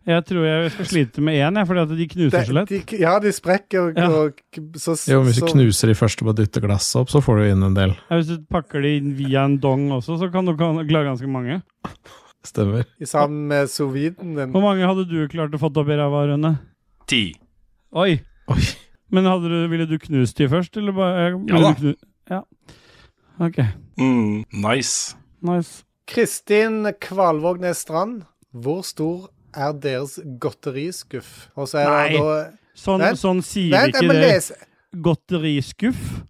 Jeg 0.02 0.24
tror 0.26 0.42
jeg 0.48 0.72
skal 0.74 0.86
slite 0.90 1.22
med 1.22 1.36
én, 1.38 1.60
fordi 1.70 1.80
at 1.84 1.92
de 1.94 2.06
knuser 2.10 2.46
så 2.48 2.54
lett. 2.58 2.70
De, 2.74 2.98
ja, 2.98 3.20
de 3.22 3.30
sprekker 3.32 3.84
og, 3.92 3.98
Ja. 4.02 4.08
og 4.10 4.34
så, 4.82 4.96
Jo, 5.12 5.20
hvis 5.22 5.38
du 5.38 5.46
knuser 5.46 5.88
de 5.92 5.94
først 5.94 6.24
og 6.24 6.32
bare 6.32 6.40
dytter 6.44 6.62
glasset 6.66 6.96
opp, 7.04 7.10
så 7.14 7.22
får 7.22 7.38
du 7.38 7.44
inn 7.52 7.62
en 7.64 7.76
del. 7.78 7.94
Ja, 8.10 8.18
hvis 8.18 8.32
du 8.34 8.40
pakker 8.50 8.82
de 8.82 8.96
inn 8.98 9.14
via 9.16 9.46
en 9.46 9.60
dong 9.62 9.92
også, 9.92 10.18
så 10.18 10.32
kan 10.34 10.44
du 10.50 10.56
klare 10.58 11.06
ganske 11.06 11.30
mange. 11.30 11.62
Stemmer. 12.44 12.86
Sammen 13.06 13.48
med 13.48 13.68
soviden 13.70 14.34
din. 14.36 14.50
Hvor 14.52 14.62
mange 14.66 14.82
hadde 14.90 15.06
du 15.08 15.28
klart 15.30 15.52
å 15.54 15.60
få 15.62 15.70
opp 15.70 15.88
i 15.94 16.00
ræva, 16.02 16.26
Rune? 16.34 16.58
Ti. 17.06 17.36
Oi! 17.94 18.20
Oi. 18.52 18.62
Men 19.12 19.26
hadde 19.28 19.50
du, 19.52 19.68
ville 19.72 19.86
du 19.90 19.98
knust 20.00 20.38
de 20.40 20.48
først, 20.50 20.78
eller 20.80 20.92
bare 20.96 21.26
Ja 21.50 21.60
da. 21.62 21.74
knu- 21.74 21.96
Ja. 22.32 22.42
Ok, 23.40 23.58
Mm, 23.98 24.44
nice. 24.54 25.16
nice. 25.42 25.84
Kristin 26.08 26.86
Kvalvågnes 27.02 27.78
Strand, 27.78 28.24
hvor 28.54 28.82
stor 28.84 29.30
er 29.54 29.74
deres 29.74 30.20
godteriskuff? 30.40 31.50
Og 31.56 31.68
så 31.68 31.80
er 31.80 31.90
Nei. 31.90 32.10
det 32.10 32.20
da 32.20 32.52
Sånn, 32.76 33.00
Vent, 33.04 33.18
sånn 33.20 33.42
sier 33.44 33.72
Vent, 33.72 33.94
jeg 33.94 33.94
ikke 33.94 34.08
må 34.08 34.14
det. 34.14 34.22
lese 34.32 34.54
Godteriskuff? 35.02 36.24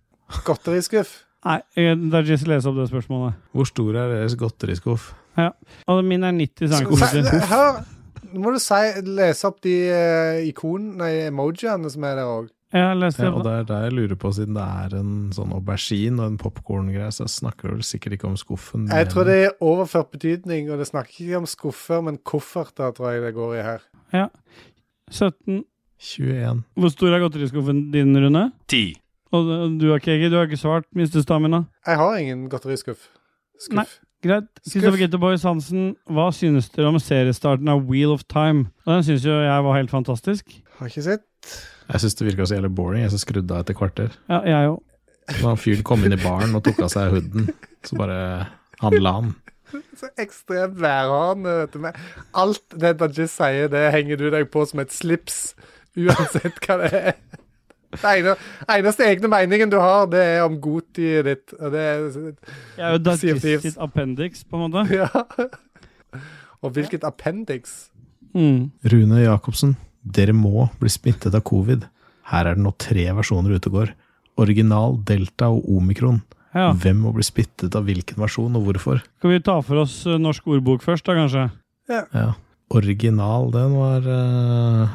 Godteriskuff. 0.45 1.23
Nei, 1.45 1.61
eh, 1.77 1.95
Dajis 1.95 2.45
les 2.47 2.65
opp 2.65 2.75
det 2.75 2.89
spørsmålet. 2.89 3.33
Hvor 3.53 3.65
stor 3.67 3.95
er 3.95 4.09
deres 4.09 4.35
godteriskuff? 4.35 5.13
Ja. 5.37 5.51
Og 5.87 6.03
min 6.05 6.23
er 6.23 6.31
90 6.31 6.67
Så- 6.69 6.85
cm. 6.85 7.39
Hør, 7.49 7.85
nå 8.31 8.41
må 8.43 8.53
du 8.55 8.59
si, 8.61 8.81
lese 9.07 9.47
opp 9.49 9.61
de 9.65 9.75
uh, 9.91 10.41
ikon, 10.47 10.95
nei, 11.01 11.11
emojiene 11.27 11.91
som 11.91 12.07
er 12.07 12.19
der 12.19 12.31
òg. 12.31 12.49
Ja, 12.71 12.93
Ja, 12.95 13.31
og 13.35 13.43
det 13.43 13.51
er 13.51 13.65
det 13.67 13.77
jeg 13.83 13.93
lurer 13.97 14.15
på, 14.15 14.29
siden 14.31 14.55
det 14.55 14.63
er 14.63 14.93
en 14.95 15.15
sånn 15.35 15.51
aubergine 15.51 16.21
og 16.23 16.29
en 16.29 16.37
popkorngreie, 16.39 17.09
så 17.11 17.25
snakker 17.27 17.67
du 17.67 17.73
vel 17.75 17.83
sikkert 17.83 18.15
ikke 18.15 18.29
om 18.29 18.37
skuffen. 18.39 18.85
Jeg 18.87 19.09
tror 19.11 19.27
det 19.27 19.35
er 19.43 19.57
overført 19.59 20.13
betydning, 20.13 20.69
og 20.71 20.79
det 20.79 20.87
snakker 20.87 21.17
ikke 21.25 21.41
om 21.41 21.49
skuffer, 21.51 21.99
men 22.07 22.21
kofferter, 22.23 22.93
tror 22.95 23.11
jeg 23.11 23.25
det 23.25 23.33
går 23.35 23.57
i 23.57 23.65
her. 23.67 23.83
Ja. 24.15 24.29
17. 25.11 25.65
21. 25.99 26.63
Hvor 26.79 26.93
stor 26.95 27.13
er 27.13 27.21
godteriskuffen 27.25 27.83
din, 27.91 28.15
Rune? 28.23 28.45
10. 28.71 28.95
Og 29.35 29.51
du 29.79 29.89
har 29.91 29.99
ikke, 29.99 30.31
du 30.31 30.37
har 30.39 30.47
ikke 30.47 30.59
svart, 30.59 30.87
Mr. 30.95 31.19
Stamina. 31.25 31.65
Jeg 31.87 31.99
har 31.99 32.15
ingen 32.23 32.47
godteriskuff. 32.51 33.09
Skuff. 33.59 33.75
Nei. 33.75 33.85
Greit. 34.21 34.47
Kristoffer 34.61 34.99
Getterboys 35.01 35.43
Hansen, 35.47 35.95
hva 36.05 36.27
synes 36.35 36.69
dere 36.75 36.91
om 36.91 36.99
seriestarten 37.01 37.69
av 37.73 37.81
Wheel 37.89 38.13
of 38.13 38.23
Time? 38.29 38.67
Og 38.85 38.93
Den 38.93 39.05
syns 39.07 39.25
jo 39.25 39.33
jeg 39.33 39.65
var 39.65 39.77
helt 39.79 39.93
fantastisk. 39.93 40.53
Har 40.77 40.91
ikke 40.91 41.05
sett. 41.07 41.55
Jeg 41.89 42.03
syns 42.03 42.17
det 42.19 42.27
virka 42.29 42.45
så 42.45 42.59
jævlig 42.59 42.73
boring, 42.77 43.01
jeg 43.01 43.13
så 43.15 43.21
skrudde 43.21 43.55
av 43.55 43.63
etter 43.65 43.77
kvarter. 43.77 44.13
Ja, 44.29 44.43
jeg 44.45 44.73
òg. 44.75 44.79
Da 45.31 45.41
han 45.47 45.59
fyren 45.59 45.85
kom 45.87 46.05
inn 46.05 46.13
i 46.13 46.21
baren 46.21 46.53
og 46.57 46.63
tok 46.65 46.83
av 46.85 46.91
seg 46.93 47.15
hooden, 47.15 47.49
så 47.87 47.97
bare 47.97 48.19
handla 48.83 49.15
han. 49.17 49.33
Så 49.97 50.09
ekstremt 50.19 50.77
værhane, 50.81 51.57
vet 51.63 51.75
du. 51.75 51.85
Alt 52.43 52.77
det 52.77 52.95
Dajis 52.99 53.33
sier, 53.39 53.69
det 53.71 53.85
henger 53.95 54.19
du 54.19 54.27
deg 54.33 54.49
på 54.53 54.65
som 54.69 54.83
et 54.83 54.93
slips, 54.93 55.53
uansett 55.97 56.59
hva 56.65 56.77
det 56.83 56.91
er. 56.99 57.15
Det 57.91 58.11
ene, 58.21 58.35
eneste 58.71 59.03
egne 59.03 59.29
meningen 59.31 59.71
du 59.71 59.77
har, 59.81 60.05
det 60.11 60.21
er 60.37 60.45
om 60.45 60.55
godtiet 60.63 61.27
ditt. 61.27 61.55
Og 61.59 61.73
det 61.73 61.81
er 61.81 62.03
Jeg 62.77 62.85
er 62.87 62.95
jo 62.95 63.01
of 63.11 63.63
sitt 63.65 63.79
appendix, 63.83 64.45
på 64.47 64.57
en 64.57 64.69
måte. 64.69 64.85
Ja. 65.01 65.09
Og 66.61 66.75
hvilket 66.75 67.03
appendix. 67.07 67.89
Mm. 68.37 68.71
Rune 68.93 69.23
Jacobsen, 69.23 69.75
dere 70.03 70.35
må 70.35 70.69
bli 70.79 70.91
smittet 70.93 71.35
av 71.35 71.43
covid. 71.47 71.87
Her 72.31 72.47
er 72.47 72.55
det 72.55 72.63
nå 72.63 72.71
tre 72.79 73.07
versjoner 73.17 73.57
ute 73.57 73.71
og 73.71 73.79
går. 73.79 73.95
Original, 74.41 74.95
delta 75.07 75.49
og 75.51 75.67
omikron. 75.73 76.21
Ja. 76.55 76.71
Hvem 76.75 77.03
må 77.05 77.13
bli 77.15 77.25
spyttet 77.25 77.75
av 77.75 77.87
hvilken 77.87 78.19
versjon, 78.19 78.55
og 78.59 78.67
hvorfor? 78.67 79.01
Skal 79.19 79.33
vi 79.33 79.43
ta 79.43 79.57
for 79.63 79.83
oss 79.83 80.01
eh, 80.05 80.19
norsk 80.19 80.47
ordbok 80.51 80.83
først, 80.83 81.07
da, 81.07 81.15
kanskje? 81.17 81.45
Ja. 81.91 82.31
Original, 82.71 83.49
den 83.51 83.75
var 83.75 84.05
er 84.07 84.91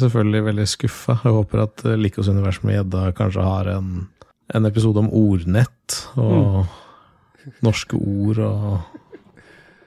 selvfølgelig 0.00 0.44
veldig 0.48 0.66
skuffa. 0.70 1.18
Jeg 1.24 1.36
håper 1.36 1.64
at 1.64 1.84
uh, 1.86 1.94
Likos 2.00 2.30
univers 2.30 2.62
med 2.64 2.78
gjedda 2.78 3.06
kanskje 3.16 3.46
har 3.46 3.70
en, 3.76 4.06
en 4.54 4.68
episode 4.68 5.02
om 5.02 5.10
ordnett 5.14 5.98
og 6.20 6.64
norske 7.64 7.98
ord 8.00 8.40
og 8.44 9.00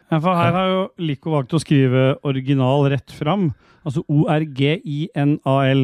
Ja, 0.08 0.22
for 0.24 0.38
her 0.40 0.54
har 0.56 0.70
jo 0.72 0.84
Lico 1.04 1.34
valgt 1.34 1.52
å 1.52 1.60
skrive 1.60 2.14
original 2.24 2.86
rett 2.94 3.12
fram. 3.12 3.50
Altså 3.84 4.06
O-R-G-I-N-A-L. 4.08 5.82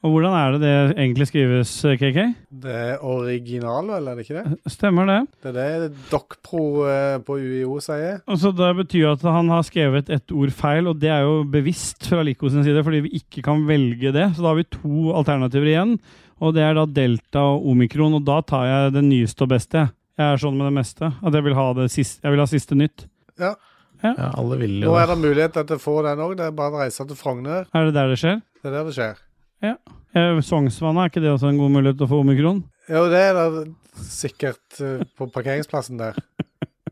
Og 0.00 0.14
hvordan 0.14 0.32
er 0.32 0.54
det 0.54 0.60
det 0.62 0.76
egentlig 0.96 1.26
skrives, 1.28 1.70
eh, 1.84 1.98
KK? 2.00 2.18
Det 2.62 2.72
er 2.72 3.02
original, 3.04 3.90
vel, 3.92 4.06
er 4.08 4.16
det 4.16 4.24
ikke 4.24 4.38
det? 4.46 4.72
Stemmer 4.72 5.04
det. 5.10 5.18
Det 5.44 5.52
er 5.60 5.82
det 5.84 5.90
DocPro 6.08 6.62
eh, 6.88 7.18
på 7.26 7.36
UiO 7.36 7.76
sier. 7.84 8.22
Og 8.24 8.38
så 8.40 8.52
Det 8.56 8.70
betyr 8.78 9.10
at 9.12 9.26
han 9.28 9.50
har 9.52 9.66
skrevet 9.68 10.08
et 10.08 10.32
ord 10.32 10.54
feil, 10.56 10.88
og 10.88 10.96
det 11.02 11.10
er 11.12 11.26
jo 11.28 11.44
bevisst 11.44 12.08
fra 12.08 12.24
Lico 12.24 12.48
sin 12.48 12.64
side, 12.64 12.80
fordi 12.86 13.02
vi 13.04 13.12
ikke 13.20 13.44
kan 13.44 13.66
velge 13.68 14.12
det. 14.16 14.30
Så 14.36 14.40
da 14.40 14.54
har 14.54 14.56
vi 14.62 14.64
to 14.72 15.12
alternativer 15.20 15.68
igjen, 15.68 15.98
og 16.40 16.54
det 16.56 16.64
er 16.64 16.74
da 16.80 16.86
delta 16.88 17.44
og 17.52 17.68
omikron. 17.74 18.16
Og 18.16 18.24
da 18.24 18.40
tar 18.40 18.64
jeg 18.70 18.96
det 18.96 19.04
nyeste 19.04 19.44
og 19.44 19.52
beste. 19.52 19.84
jeg. 19.84 19.92
Jeg 20.16 20.32
er 20.34 20.40
sånn 20.40 20.56
med 20.56 20.68
det 20.70 20.76
meste. 20.80 21.12
At 21.20 21.36
jeg 21.36 21.44
vil 21.44 21.54
ha, 21.60 21.72
det 21.76 21.90
siste, 21.92 22.24
jeg 22.24 22.32
vil 22.32 22.40
ha 22.40 22.48
siste 22.48 22.74
nytt. 22.76 23.04
Ja. 23.40 23.52
Ja. 24.00 24.14
Ja, 24.16 24.30
alle 24.40 24.56
vil 24.56 24.78
Nå 24.80 24.94
er 24.96 25.04
det. 25.10 25.12
det 25.18 25.24
mulighet 25.28 25.52
til 25.60 25.76
å 25.76 25.80
få 25.80 26.00
den 26.08 26.22
òg. 26.24 26.38
Det 26.40 26.46
er 26.48 26.56
bare 26.56 26.72
å 26.72 26.80
reise 26.86 27.04
til 27.04 27.16
Frogner. 27.20 27.66
Er 27.76 27.84
det 27.84 27.92
der 28.00 28.08
det 28.08 28.16
skjer? 28.22 28.40
Det 28.62 28.70
er 28.70 28.78
der 28.78 28.88
det 28.88 28.94
skjer. 28.96 29.18
Ja. 29.62 29.76
Eh, 30.16 30.40
Sognsvannet, 30.42 31.02
er 31.02 31.12
ikke 31.12 31.22
det 31.22 31.30
også 31.30 31.50
en 31.50 31.60
god 31.60 31.70
mulighet 31.76 32.00
til 32.00 32.08
å 32.08 32.10
få 32.10 32.22
omikron? 32.24 32.64
Jo, 32.90 33.04
det 33.12 33.20
er 33.28 33.36
det 33.38 33.68
sikkert 34.06 34.80
eh, 34.82 35.04
på 35.16 35.28
parkeringsplassen 35.30 36.00
der. 36.00 36.18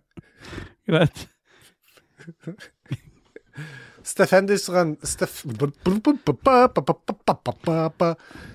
Greit. 0.89 1.27
Stefendish 4.05 4.71
Røn... 4.73 4.97
Stef... 5.03 5.43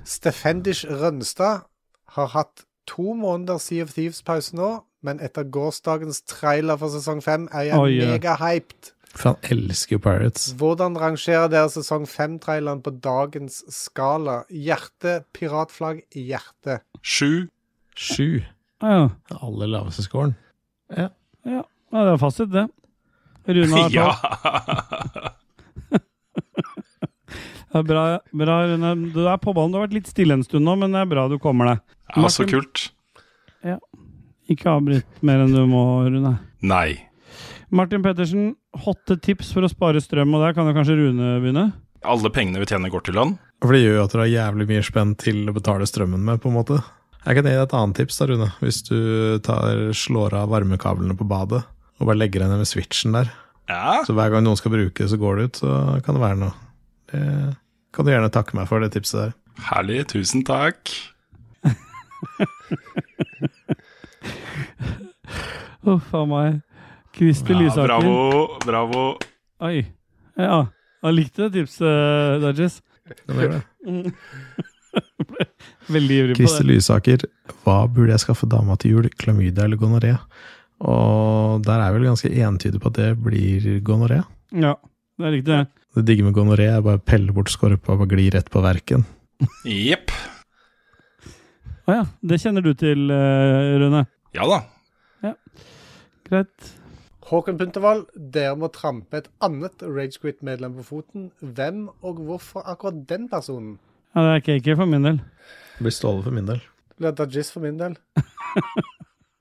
Stefendis 0.05 0.86
Rønstad 0.89 1.68
har 2.16 2.34
hatt 2.34 2.66
to 2.88 3.14
måneder 3.18 3.57
Sea 3.61 3.84
of 3.84 3.93
Thieves-pause 3.93 4.55
nå, 4.57 4.72
men 5.03 5.20
etter 5.24 5.43
gårsdagens 5.43 6.24
trailer 6.30 6.80
for 6.80 6.93
sesong 6.93 7.22
fem 7.24 7.47
er 7.51 7.70
jeg 7.74 8.09
megahyped. 8.14 8.93
For 9.14 9.34
han 9.34 9.51
elsker 9.53 9.97
jo 9.97 10.01
Pirates. 10.01 10.47
Hvordan 10.57 10.97
rangerer 10.97 11.51
dere 11.51 11.70
sesong 11.70 12.07
fem-traileren 12.09 12.82
på 12.86 12.95
dagens 13.03 13.61
skala? 13.70 14.41
Hjerte, 14.49 15.20
piratflagg, 15.38 16.01
hjerte. 16.18 16.80
Sju. 17.01 17.45
Sju. 17.93 18.41
Ja. 18.82 19.11
Aller 19.38 19.70
laveste 19.70 20.05
scoren. 20.07 20.34
Ja. 20.89 21.11
ja. 21.45 21.61
ja 21.93 22.07
det 22.07 22.16
er 22.16 22.20
fasit, 22.22 22.49
det. 22.53 22.66
Rune 23.47 23.86
har 23.86 23.89
på 23.91 23.93
Det 23.93 25.32
Ja, 27.74 27.82
bra, 27.82 28.01
bra, 28.32 28.57
Rune. 28.70 28.95
Du 29.14 29.24
er 29.26 29.38
på 29.41 29.53
ballen. 29.53 29.72
Du 29.74 29.80
har 29.80 29.88
vært 29.88 29.95
litt 29.97 30.09
stille 30.09 30.36
en 30.38 30.43
stund 30.45 30.66
nå, 30.66 30.76
men 30.78 30.93
det 30.93 31.01
er 31.01 31.09
bra 31.09 31.26
du 31.30 31.39
kommer 31.41 31.72
deg. 31.72 31.95
ja, 32.16 32.30
så 32.30 32.45
kult. 32.49 32.89
Ja. 33.66 33.80
Ikke 34.51 34.74
avbryt 34.76 35.24
mer 35.26 35.41
enn 35.41 35.55
du 35.55 35.64
må, 35.70 35.84
Rune. 36.05 36.36
Nei. 36.66 37.09
Martin 37.74 38.03
Pettersen, 38.05 38.53
hotte 38.84 39.18
tips 39.22 39.54
for 39.54 39.66
å 39.66 39.72
spare 39.72 40.02
strøm, 40.02 40.34
og 40.34 40.44
der 40.44 40.56
kan 40.58 40.68
jo 40.70 40.76
kanskje 40.76 40.98
Rune 40.98 41.36
begynne? 41.44 41.66
Alle 42.04 42.32
pengene 42.34 42.60
vi 42.60 42.68
tjener, 42.68 42.92
går 42.92 43.06
til 43.08 43.16
land. 43.20 43.38
For 43.64 43.72
det 43.76 43.84
gjør 43.84 43.96
jo 44.00 44.04
at 44.08 44.14
du 44.16 44.20
har 44.20 44.32
jævlig 44.32 44.66
mye 44.74 44.84
spenn 44.84 45.14
til 45.20 45.46
å 45.48 45.56
betale 45.56 45.88
strømmen 45.88 46.24
med, 46.26 46.42
på 46.44 46.50
en 46.52 46.58
måte. 46.58 46.82
Jeg 47.24 47.38
kan 47.38 47.48
gi 47.48 47.54
deg 47.54 47.62
et 47.62 47.78
annet 47.80 47.96
tips, 48.02 48.18
da, 48.20 48.28
Rune. 48.32 48.50
Hvis 48.60 48.80
du 48.90 48.98
tar, 49.46 49.64
slår 49.96 50.36
av 50.42 50.52
varmekablene 50.52 51.16
på 51.20 51.28
badet, 51.30 51.62
og 52.00 52.10
bare 52.10 52.20
legger 52.20 52.44
deg 52.44 52.50
ned 52.52 52.60
med 52.64 52.70
switchen 52.70 53.16
der. 53.16 53.32
Ja. 53.72 54.04
Så 54.04 54.12
hver 54.18 54.30
gang 54.34 54.44
noen 54.44 54.60
skal 54.60 54.74
bruke 54.74 55.00
det, 55.00 55.12
så 55.14 55.18
går 55.22 55.34
det 55.40 55.44
ut, 55.46 55.56
så 55.64 55.70
kan 56.04 56.14
det 56.18 56.26
være 56.26 56.42
noe. 56.42 56.54
Det 57.14 57.24
kan 57.96 58.06
du 58.06 58.12
gjerne 58.12 58.34
takke 58.34 58.58
meg 58.58 58.68
for, 58.68 58.78
det 58.84 58.92
tipset 58.98 59.20
der. 59.22 59.32
Herlig. 59.70 60.00
Tusen 60.12 60.42
takk. 60.48 60.80
Uff 65.94 66.14
a 66.16 66.26
meg. 66.28 66.62
Christer 67.14 67.53
Ja, 67.53 67.59
Lysaker. 67.61 67.88
bravo. 67.88 68.59
Bravo. 68.66 69.03
Oi. 69.68 69.84
Ja. 70.39 70.64
Han 71.03 71.16
likte 71.16 71.47
det 71.49 71.53
tipset, 71.59 72.41
Dodges. 72.41 72.80
Gjøre 73.28 73.59
det? 73.59 73.64
Veldig 75.93 76.16
ivrig 76.16 76.36
på 76.36 76.38
det 76.38 76.45
Kristi 76.47 76.64
Lysaker, 76.68 77.24
hva 77.64 77.78
burde 77.91 78.14
jeg 78.14 78.22
skaffe 78.24 78.47
dama 78.49 78.76
til 78.80 78.93
jul? 78.95 79.07
Klamydia 79.20 79.66
eller 79.66 79.80
gonoré? 79.82 80.14
Og 80.84 81.61
der 81.66 81.80
er 81.80 81.89
jeg 81.89 81.95
vel 81.97 82.07
ganske 82.09 82.32
entydig 82.47 82.82
på 82.84 82.91
at 82.91 82.97
det 82.99 83.09
blir 83.24 83.68
gonoré. 83.86 84.22
Ja, 84.55 84.76
det 85.20 85.28
er 85.28 85.36
riktig, 85.38 85.57
det. 85.57 85.68
Det 85.97 86.05
digge 86.07 86.26
med 86.26 86.34
gonoré 86.38 86.70
er 86.72 86.82
bare 86.86 86.99
å 87.01 87.03
pelle 87.05 87.34
bort 87.36 87.51
skorpa 87.53 87.93
og 87.93 88.03
bare 88.03 88.14
gli 88.16 88.30
rett 88.34 88.49
på 88.53 88.64
verken. 88.64 89.03
Jepp. 89.68 90.14
Å 91.84 91.97
ja. 91.99 92.03
Det 92.24 92.39
kjenner 92.41 92.64
du 92.64 92.72
til, 92.80 93.09
eh, 93.11 93.74
Rune? 93.84 94.05
Ja 94.34 94.47
da. 94.49 94.61
Ja. 95.28 95.34
Greit. 96.30 96.72
Håkon 97.34 97.58
Puntervold, 97.58 98.04
dere 98.14 98.54
må 98.62 98.68
trampe 98.70 99.18
et 99.18 99.28
annet 99.42 99.82
Ragequit-medlem 99.82 100.76
på 100.78 100.84
foten. 100.86 101.32
Hvem 101.42 101.88
og 102.06 102.20
hvorfor 102.28 102.62
akkurat 102.70 103.00
den 103.10 103.26
personen? 103.32 103.80
Ja, 104.14 104.22
det 104.28 104.34
er 104.36 104.44
KK 104.62 104.76
for 104.78 104.90
min 104.92 105.08
del. 105.08 105.18
Det 105.80 105.88
blir 105.88 105.96
Ståle 105.98 106.22
for 106.22 106.36
min 106.36 106.46
del. 106.46 106.62
Det 106.94 107.02
blir 107.02 107.16
Dajis 107.18 107.50
for 107.50 107.66
min 107.66 107.80
del. 107.80 107.98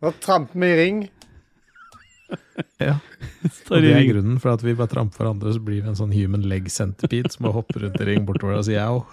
Nå 0.03 0.15
tramper 0.25 0.63
vi 0.63 0.73
i 0.73 0.79
ring. 0.81 1.05
Ja. 2.81 2.97
Og 3.69 3.85
det 3.85 3.93
er 3.93 4.09
grunnen 4.09 4.41
for 4.41 4.55
at 4.57 4.65
vi 4.65 4.73
bare 4.79 4.95
tramper 4.95 5.27
hverandre, 5.27 5.53
så 5.53 5.61
blir 5.61 5.85
vi 5.85 5.93
en 5.93 5.99
sånn 5.99 6.17
human 6.17 6.49
leg 6.49 6.73
centipede 6.73 7.35
som 7.35 7.45
bare 7.45 7.59
hopper 7.61 7.85
rundt 7.85 8.01
i 8.01 8.09
ring 8.09 8.25
bortover 8.25 8.63
og 8.63 8.67
sier 8.71 8.89
au. 8.89 9.05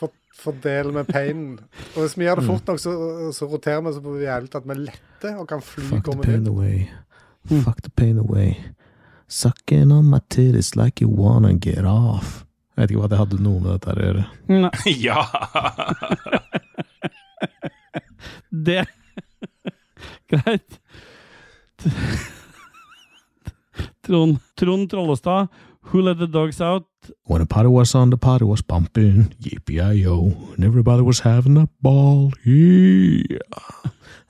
For, 0.00 0.16
fordele 0.40 0.96
med 0.96 1.12
painen. 1.12 1.58
Og 1.92 2.06
hvis 2.06 2.16
vi 2.16 2.24
gjør 2.24 2.40
det 2.40 2.48
fort 2.48 2.72
nok, 2.72 2.80
så, 2.80 2.96
så 3.36 3.52
roterer 3.52 3.84
vi 3.84 3.98
så 3.98 4.04
på 4.08 4.16
jævlig 4.22 4.54
at 4.56 4.64
vi 4.64 4.78
er 4.78 4.84
lette 4.88 5.36
og 5.36 5.48
kan 5.52 5.64
fly 5.74 5.90
Fuck 5.92 6.08
the 6.08 6.22
pain 6.24 6.48
ned. 6.48 7.00
Away. 7.50 7.60
Fuck 7.62 7.82
the 7.82 7.90
pain 7.90 8.18
away. 8.18 8.58
Sucking 9.28 9.92
on 9.92 10.04
my 10.06 10.20
titties 10.28 10.76
like 10.76 11.00
you 11.00 11.08
wanna 11.08 11.54
get 11.54 11.84
off. 11.84 12.44
Jeg 12.76 12.82
vet 12.82 12.90
ikke 12.90 13.00
hva 13.04 13.08
det 13.08 13.18
hadde 13.20 13.38
noe 13.42 13.60
med 13.62 13.70
dette 13.76 13.92
å 13.94 14.00
gjøre. 14.02 14.24
Ja. 15.06 15.20
det 18.66 18.84
Greit. 20.30 20.80
Trond, 24.04 24.38
Trond 24.56 24.90
Trollestad, 24.90 25.48
Who 25.92 26.02
Let 26.02 26.18
The 26.18 26.26
Dogs 26.26 26.60
Out. 26.60 26.86
When 27.26 27.40
the 27.40 27.46
party 27.46 27.68
was 27.68 27.94
on, 27.94 28.10
the 28.10 28.16
party 28.16 28.44
was 28.44 28.62
pumping. 28.62 29.34
Yippee-yo. 29.40 30.32
And 30.54 30.64
everybody 30.64 31.02
was 31.02 31.20
having 31.20 31.56
a 31.58 31.68
ball. 31.80 32.32
Yeah. 32.44 33.38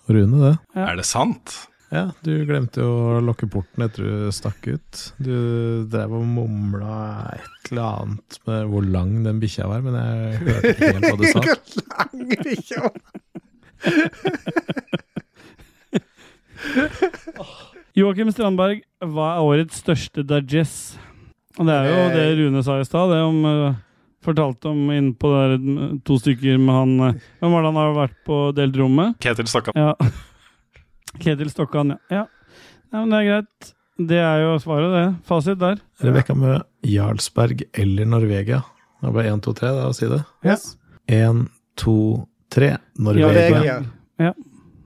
Rune, 0.09 0.41
det. 0.41 0.57
Ja. 0.75 0.91
Er 0.91 0.97
det 0.97 1.07
sant? 1.07 1.69
Ja, 1.95 2.09
du 2.27 2.43
glemte 2.43 2.83
jo 2.83 3.15
å 3.15 3.23
lukke 3.23 3.47
porten 3.47 3.85
etter 3.87 4.03
du 4.03 4.27
stakk 4.35 4.67
ut. 4.67 5.15
Du 5.23 5.87
drev 5.87 6.11
og 6.19 6.27
mumla 6.27 7.31
et 7.37 7.71
eller 7.71 8.03
annet 8.03 8.35
med 8.49 8.67
hvor 8.73 8.83
lang 8.97 9.13
den 9.23 9.39
bikkja 9.43 9.69
var, 9.71 9.79
men 9.85 9.95
jeg 10.01 10.41
hørte 10.41 10.73
ikke 10.73 10.89
helt 10.91 11.07
hva 11.07 11.19
du 11.21 11.25
sa. 11.29 11.39
Hvor 11.47 11.59
lang 11.95 12.17
bikkja 12.43 12.79
var. 12.83 12.99
Joakim 17.95 18.27
Strandberg, 18.35 18.83
hva 18.99 19.37
er 19.37 19.45
årets 19.47 19.79
største 19.85 20.25
digest? 20.27 20.99
Det 21.55 21.71
er 21.71 21.87
jo 21.93 22.11
det 22.11 22.27
Rune 22.41 22.59
sa 22.67 22.81
i 22.83 22.87
stad, 22.89 23.13
det 23.15 23.21
om 23.23 23.45
eh, 23.47 23.77
Fortalte 24.25 24.69
om 24.73 24.89
innpå 24.91 25.29
der 25.31 25.55
eh, 25.61 25.95
to 26.03 26.19
stykker 26.19 26.59
med 26.59 26.75
han 26.75 26.99
eh, 27.07 27.15
Hvem 27.39 27.53
var 27.55 27.63
det 27.63 27.71
han 27.71 27.79
har 27.79 27.95
vært 28.01 28.19
på 28.27 28.51
delt 28.57 28.75
rom 28.81 28.95
med? 28.99 29.15
Ketil 29.23 29.47
Stokkan. 29.47 29.79
Ja. 29.79 29.95
Ketil 31.23 31.51
Stokkan, 31.53 31.95
ja. 31.95 31.99
ja. 32.11 32.25
Ja, 32.95 33.01
men 33.01 33.11
det 33.11 33.21
er 33.21 33.27
greit. 33.31 33.73
Det 34.11 34.19
er 34.19 34.41
jo 34.43 34.55
svaret, 34.63 34.91
det. 34.91 35.05
Fasit 35.29 35.59
der. 35.61 35.79
Rebekka 36.03 36.35
med 36.39 36.65
Jarlsberg 36.87 37.63
eller 37.79 38.09
Norvegia. 38.11 38.61
Det 39.01 39.11
er 39.11 39.15
bare 39.15 39.31
én, 39.31 39.43
to, 39.43 39.55
tre, 39.55 39.71
da, 39.77 39.89
å 39.91 39.95
si 39.95 40.09
det. 40.11 40.21
Yes. 40.47 40.73
Én, 41.11 41.45
to, 41.79 41.97
tre. 42.55 42.75
Norvegia. 42.99 43.31
Norvegia. 43.31 43.77
Ja. 44.23 44.33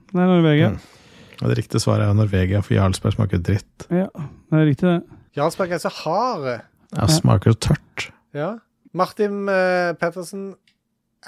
Det 0.09 0.21
er 0.23 0.31
Norvegia. 0.33 0.71
Mm. 0.75 1.35
Og 1.39 1.51
det 1.51 1.57
riktige 1.61 1.81
svaret 1.81 2.09
er 2.09 2.17
Norvegia, 2.17 2.61
for 2.65 2.75
Jarlsberg 2.75 3.15
smaker 3.15 3.41
dritt. 3.45 3.85
Ja, 3.93 4.09
det 4.13 4.59
er 4.59 4.67
riktig, 4.67 4.89
det. 4.89 5.19
Jarlsberg 5.37 5.77
er 5.77 5.81
så 5.81 5.91
hard. 6.01 6.47
Ja, 6.97 7.05
smaker 7.13 7.55
tørt. 7.55 8.09
Ja. 8.35 8.55
Martin 8.97 9.45
uh, 9.47 9.93
Pettersen, 10.01 10.51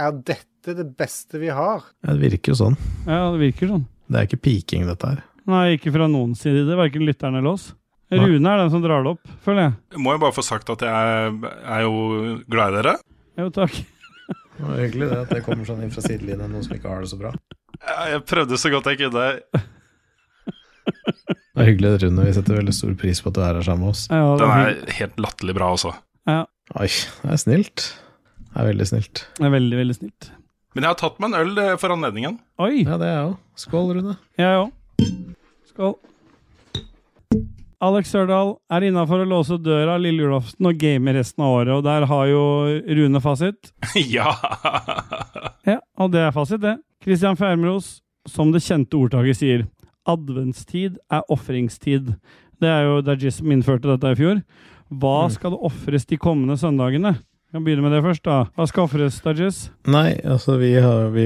er 0.02 0.14
dette 0.18 0.76
det 0.78 0.86
beste 0.98 1.40
vi 1.42 1.50
har? 1.54 1.86
Ja, 2.02 2.14
det 2.18 2.32
virker 2.32 2.54
jo 2.54 2.60
sånn. 2.64 2.78
Ja, 3.06 3.30
det 3.34 3.42
virker 3.42 3.70
sånn. 3.76 3.86
Det 4.12 4.20
er 4.20 4.28
ikke 4.28 4.42
piking, 4.44 4.84
dette 4.90 5.08
her. 5.14 5.22
Nei, 5.52 5.64
ikke 5.78 5.94
fra 5.96 6.08
noen 6.12 6.34
side, 6.38 6.68
verken 6.78 7.06
lytteren 7.08 7.38
eller 7.40 7.56
oss. 7.56 7.70
Rune 8.12 8.44
er 8.52 8.60
den 8.60 8.72
som 8.74 8.82
drar 8.84 9.06
det 9.06 9.14
opp, 9.14 9.30
føler 9.46 9.70
jeg. 9.70 9.74
Må 10.04 10.12
jeg 10.12 10.20
bare 10.26 10.36
få 10.36 10.44
sagt 10.44 10.68
at 10.74 10.82
jeg 10.84 11.32
er 11.64 11.84
jo 11.86 11.94
glad 12.52 12.74
i 12.76 12.82
dere. 12.82 12.96
Jo, 13.40 13.48
takk. 13.56 13.78
Det 14.58 14.68
var 14.68 14.82
hyggelig 14.84 15.08
det 15.10 15.20
at 15.24 15.32
det 15.32 15.40
kommer 15.46 15.66
sånn 15.66 15.80
inn 15.86 15.94
fra 15.96 16.04
sidelinjen, 16.04 16.52
noen 16.52 16.66
som 16.68 16.76
ikke 16.76 16.92
har 16.92 17.06
det 17.06 17.10
så 17.14 17.18
bra. 17.22 17.32
Jeg 18.12 18.20
prøvde 18.30 18.60
så 18.60 18.70
godt 18.74 18.92
jeg 18.92 19.00
kunne. 19.06 19.30
Det 20.92 21.64
er 21.64 21.70
hyggelig, 21.72 21.94
Rune. 22.04 22.26
Vi 22.28 22.36
setter 22.36 22.60
veldig 22.60 22.76
stor 22.76 22.94
pris 23.00 23.22
på 23.24 23.32
at 23.32 23.38
du 23.38 23.42
er 23.46 23.58
her 23.58 23.66
sammen 23.66 23.88
med 23.88 23.94
oss. 23.96 24.04
Ja, 24.12 24.22
det 24.36 24.44
Den 24.44 24.52
er 24.52 24.70
er 24.92 24.94
helt 25.00 25.18
latterlig 25.24 25.56
bra 25.58 25.72
også. 25.78 25.96
Ja, 26.30 26.44
Oi, 26.80 26.88
det 27.24 27.32
er 27.34 27.40
snilt. 27.42 27.88
Det 28.52 28.60
er 28.62 28.68
veldig 28.70 28.88
snilt. 28.88 29.24
det 29.40 29.48
er 29.48 29.52
veldig, 29.56 29.78
veldig 29.82 29.96
snilt. 29.98 30.30
Men 30.76 30.86
jeg 30.86 30.90
har 30.94 31.00
tatt 31.02 31.18
meg 31.20 31.32
en 31.34 31.40
øl 31.42 31.58
eh, 31.60 31.74
for 31.82 31.92
anledningen. 31.96 32.38
Oi! 32.64 32.84
Ja, 32.86 32.96
det 33.02 33.08
er 33.10 33.16
jeg 33.18 33.26
òg. 33.32 33.38
Skål, 33.60 33.90
Rune. 33.98 34.14
Jeg 34.40 34.62
òg. 34.62 34.72
Skål. 35.72 35.96
Alex 37.82 38.12
Sørdal 38.14 38.52
er 38.70 38.84
innafor 38.86 39.24
å 39.24 39.26
låse 39.26 39.56
døra 39.58 39.96
lille 39.98 40.22
julaften 40.22 40.68
og 40.70 40.78
game 40.78 41.16
resten 41.16 41.42
av 41.42 41.56
året, 41.56 41.74
og 41.80 41.84
der 41.88 42.06
har 42.12 42.28
jo 42.30 42.42
Rune 43.00 43.22
fasit. 43.24 43.72
ja! 44.16 44.36
Ja, 45.66 45.80
og 45.98 46.12
det 46.14 46.22
er 46.28 46.36
fasit, 46.36 46.62
det. 46.62 46.76
Christian 47.02 47.38
Fjermeros, 47.40 47.96
som 48.30 48.52
det 48.54 48.62
kjente 48.62 49.00
ordtaket 49.00 49.40
sier, 49.40 49.64
adventstid 50.10 51.00
er 51.14 51.26
ofringstid. 51.34 52.14
Det 52.62 52.70
er 52.70 52.86
jo 52.86 53.00
Dajis 53.06 53.40
som 53.42 53.50
innførte 53.54 53.90
dette 53.90 54.14
i 54.14 54.20
fjor. 54.20 54.44
Hva 54.92 55.16
Mm. 55.26 55.34
skal 55.34 55.52
det 55.56 55.60
ofres 55.66 56.06
de 56.06 56.18
kommende 56.22 56.58
søndagene? 56.62 57.16
Jeg 57.52 57.58
kan 57.60 57.64
begynne 57.68 57.84
med 57.84 57.92
det 57.92 58.02
først, 58.06 58.24
da. 58.24 58.36
Hva 58.56 58.66
skal 58.70 58.86
ofres, 58.88 59.18
Dajus? 59.26 59.58
Nei, 59.92 60.14
altså 60.24 60.56
vi 60.62 60.70
har, 60.80 61.10
vi, 61.12 61.26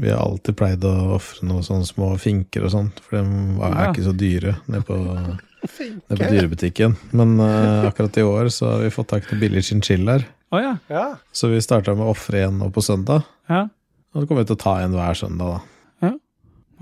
vi 0.00 0.08
har 0.08 0.22
alltid 0.24 0.56
pleid 0.56 0.84
å 0.88 0.92
ofre 1.18 1.44
noen 1.44 1.64
sånne 1.66 1.84
små 1.84 2.12
finker 2.22 2.64
og 2.64 2.72
sånt, 2.72 3.02
for 3.04 3.18
de 3.18 3.24
er 3.60 3.74
Ja. 3.76 3.90
ikke 3.90 4.06
så 4.06 4.14
dyre 4.16 4.54
nede 4.66 4.80
på, 4.88 4.96
nede 5.02 6.16
på 6.16 6.30
dyrebutikken. 6.32 6.96
Men 7.12 7.34
uh, 7.40 7.84
akkurat 7.90 8.16
i 8.16 8.24
år 8.24 8.48
så 8.54 8.70
har 8.72 8.80
vi 8.86 8.92
fått 8.94 9.10
tak 9.12 9.26
i 9.28 9.34
noen 9.34 9.42
billige 9.44 9.68
chinchillaer, 9.68 10.24
Oh, 10.52 10.60
ja. 10.60 10.74
Ja. 10.92 11.04
så 11.32 11.48
vi 11.48 11.60
starta 11.64 11.94
med 11.96 12.04
å 12.04 12.10
ofre 12.12 12.42
en 12.44 12.58
nå 12.60 12.66
på 12.72 12.82
søndag. 12.84 13.22
ja. 13.48 13.66
Og 14.12 14.20
så 14.20 14.28
kommer 14.28 14.42
vi 14.42 14.50
til 14.50 14.56
å 14.58 14.60
ta 14.60 14.72
en 14.84 14.92
hver 14.92 15.16
søndag, 15.16 15.52
da. 15.54 15.60
Ja. 16.04 16.10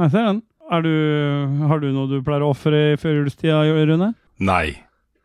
Jeg 0.03 0.11
ser 0.11 0.25
den. 0.27 0.41
Er 0.75 0.83
du, 0.83 0.95
har 1.71 1.79
du 1.83 1.85
noe 1.95 2.09
du 2.11 2.17
pleier 2.27 2.43
å 2.43 2.49
ofre 2.51 2.81
i 2.93 2.97
førjulstida, 2.99 3.61
Rune? 3.87 4.09
Nei. 4.43 4.73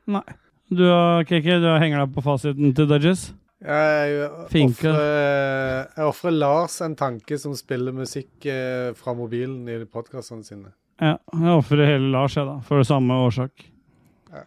Nei. 0.06 0.22
Du 0.70 0.86
KK, 1.30 1.46
du 1.62 1.68
henger 1.78 2.02
deg 2.02 2.14
på 2.16 2.24
fasiten 2.26 2.74
til 2.76 2.88
Dudges? 2.90 3.28
Jeg 3.66 4.30
ofrer- 6.10 6.32
Lars 6.36 6.82
en 6.82 6.96
tanke 6.96 7.38
som 7.40 7.54
spiller 7.56 7.94
musikk 7.94 8.46
eh, 8.50 8.92
fra 8.98 9.14
mobilen 9.18 9.68
i 9.70 9.78
podkastene 9.86 10.44
sine. 10.46 10.74
Ja, 11.02 11.18
jeg 11.34 11.54
ofrer 11.60 11.86
hele 11.86 12.12
Lars, 12.12 12.36
jeg, 12.36 12.46
da, 12.46 12.60
for 12.66 12.84
samme 12.84 13.14
årsak. 13.28 13.66
Ja. 14.32 14.44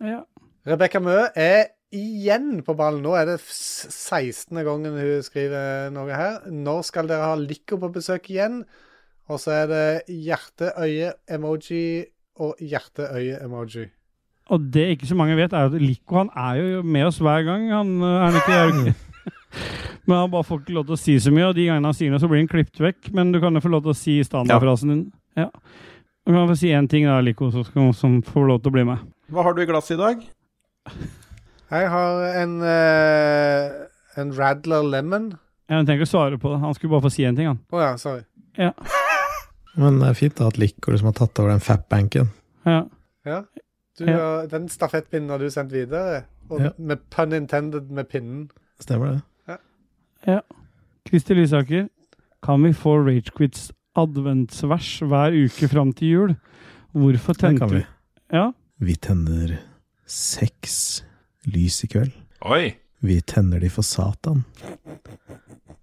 Ja. 0.00 0.20
Rebekka 0.66 1.00
Mø 1.00 1.16
er 1.36 1.70
igjen 1.94 2.62
på 2.66 2.74
ballen. 2.76 3.02
Nå 3.02 3.14
er 3.18 3.26
det 3.32 3.38
16. 3.40 4.54
gangen 4.66 4.98
hun 4.98 5.22
skriver 5.26 5.90
noe 5.94 6.10
her. 6.14 6.40
Når 6.50 6.82
skal 6.90 7.06
dere 7.10 7.30
ha 7.32 7.34
Lico 7.40 7.78
på 7.80 7.92
besøk 7.94 8.28
igjen? 8.30 8.64
Og 9.30 9.38
så 9.38 9.50
er 9.62 9.66
det 9.70 9.86
hjerte-øye-emoji 10.10 12.06
og 12.42 12.56
hjerte-øye-emoji. 12.58 13.88
Og 14.50 14.64
det 14.74 14.86
ikke 14.96 15.06
så 15.06 15.14
mange 15.18 15.36
vet, 15.38 15.52
er 15.54 15.68
at 15.70 15.76
Lico 15.78 16.16
han 16.18 16.30
er 16.34 16.56
jo 16.58 16.80
med 16.82 17.06
oss 17.06 17.20
hver 17.22 17.44
gang. 17.46 17.68
Han 17.70 17.92
øh, 18.02 18.16
er 18.26 18.34
han 18.34 18.80
ikke. 18.86 18.94
Men 20.08 20.16
han 20.16 20.30
bare 20.32 20.46
får 20.46 20.60
ikke 20.64 20.74
lov 20.74 20.86
til 20.88 20.96
å 20.96 20.98
si 20.98 21.14
så 21.22 21.30
mye, 21.34 21.50
og 21.50 21.54
de 21.54 21.66
gangene 21.68 21.86
han 21.90 21.94
sier 21.94 22.10
noe, 22.10 22.18
så 22.22 22.26
blir 22.30 22.40
han 22.42 22.48
klippet 22.50 22.80
vekk. 22.82 23.10
Men 23.14 23.30
du 23.34 23.38
kan 23.42 23.54
jo 23.54 23.62
få 23.62 23.70
lov 23.70 23.84
til 23.84 23.92
å 23.92 23.98
si 23.98 24.16
standardfrasen 24.26 24.90
din. 24.94 25.04
Ja. 25.38 25.46
Du 26.26 26.32
kan 26.34 26.48
få 26.50 26.56
si 26.58 26.72
én 26.74 26.88
ting, 26.90 27.06
da, 27.06 27.20
Lico, 27.22 27.50
så 27.54 27.62
skal- 27.66 27.94
som 27.94 28.18
får 28.26 28.48
lov 28.48 28.60
til 28.64 28.72
å 28.72 28.74
bli 28.74 28.84
med. 28.90 28.98
Hva 29.30 29.44
har 29.46 29.54
du 29.54 29.62
i 29.62 29.68
glasset 29.70 29.94
i 29.94 30.00
dag? 30.00 30.24
Jeg 31.70 31.88
har 31.94 32.24
en, 32.42 32.56
uh, 32.66 33.86
en 34.18 34.32
Radler 34.34 34.82
Lemon. 34.90 35.30
Jeg 35.70 35.86
trenger 35.86 36.00
ikke 36.02 36.08
å 36.10 36.14
svare 36.16 36.38
på 36.42 36.50
det. 36.50 36.60
Han 36.64 36.74
skulle 36.74 36.90
bare 36.96 37.06
få 37.06 37.12
si 37.14 37.22
én 37.28 37.36
ting, 37.38 37.46
han. 37.46 37.60
Å 37.70 37.82
ja, 37.84 37.92
sorry. 38.00 38.24
Ja. 38.58 38.72
Men 39.78 40.00
det 40.02 40.08
er 40.10 40.18
fint 40.18 40.34
da 40.40 40.48
at 40.50 40.58
Lico 40.58 40.90
liksom 40.90 41.12
har 41.12 41.18
tatt 41.20 41.38
over 41.38 41.52
den 41.54 41.62
fat-banken. 41.62 42.32
ja. 42.66 42.82
Ja. 43.28 43.42
Du, 44.00 44.06
Ja. 44.08 44.46
Den 44.48 44.68
stafettpinnen 44.72 45.28
har 45.30 45.38
du 45.42 45.50
sendt 45.52 45.72
videre, 45.76 46.24
og 46.48 46.60
Ja. 46.64 46.70
med 46.78 47.02
pun 47.12 47.32
intended 47.36 47.90
med 47.90 48.08
pinnen. 48.08 48.48
Stemmer 48.80 49.20
det? 49.46 49.58
ja. 50.26 50.40
Kristi 51.06 51.34
Lysaker, 51.34 51.88
kan 52.42 52.62
vi 52.64 52.72
få 52.72 52.96
Ragequits 53.04 53.70
adventsvers 53.96 55.00
hver 55.04 55.32
uke 55.36 55.68
fram 55.68 55.92
til 55.96 56.08
jul? 56.14 56.36
Hvorfor 56.94 57.36
tenker 57.36 57.68
vi. 57.70 57.82
Ja. 58.32 58.50
Vi 58.80 58.94
tenner 58.96 59.58
seks 60.06 61.02
lys 61.46 61.82
i 61.84 61.88
kveld. 61.92 62.12
Oi. 62.42 62.74
Vi 63.02 63.20
tenner 63.20 63.60
de 63.60 63.68
for 63.72 63.82
Satan. 63.86 64.44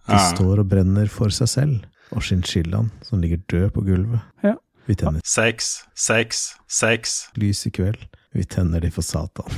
De 0.07 0.13
Ja. 0.13 0.17
står 0.33 0.59
og 0.59 0.69
brenner 0.69 1.07
for 1.09 1.29
seg 1.29 1.47
selv 1.47 1.85
og 2.11 2.21
chinchillaen 2.23 2.91
som 3.03 3.21
ligger 3.21 3.37
død 3.49 3.71
på 3.73 3.81
gulvet. 3.85 4.21
Ja. 4.43 4.55
Vi 4.87 4.95
tenner 4.95 5.21
Sex, 5.25 5.83
sex, 5.95 6.55
sex. 6.67 7.29
lys 7.35 7.65
i 7.67 7.69
kveld. 7.69 8.07
Vi 8.31 8.43
tenner 8.43 8.79
de 8.79 8.91
for 8.91 9.01
Satan. 9.01 9.51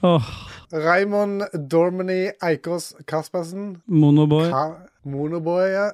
oh. 0.00 0.22
Raymond 0.72 1.42
Dormany 1.70 2.30
Eikås 2.42 2.94
Kaspersen. 3.06 3.82
Monoboy. 3.84 4.48
Ka 4.50 4.88
Monoboy, 5.04 5.68
ja. 5.68 5.90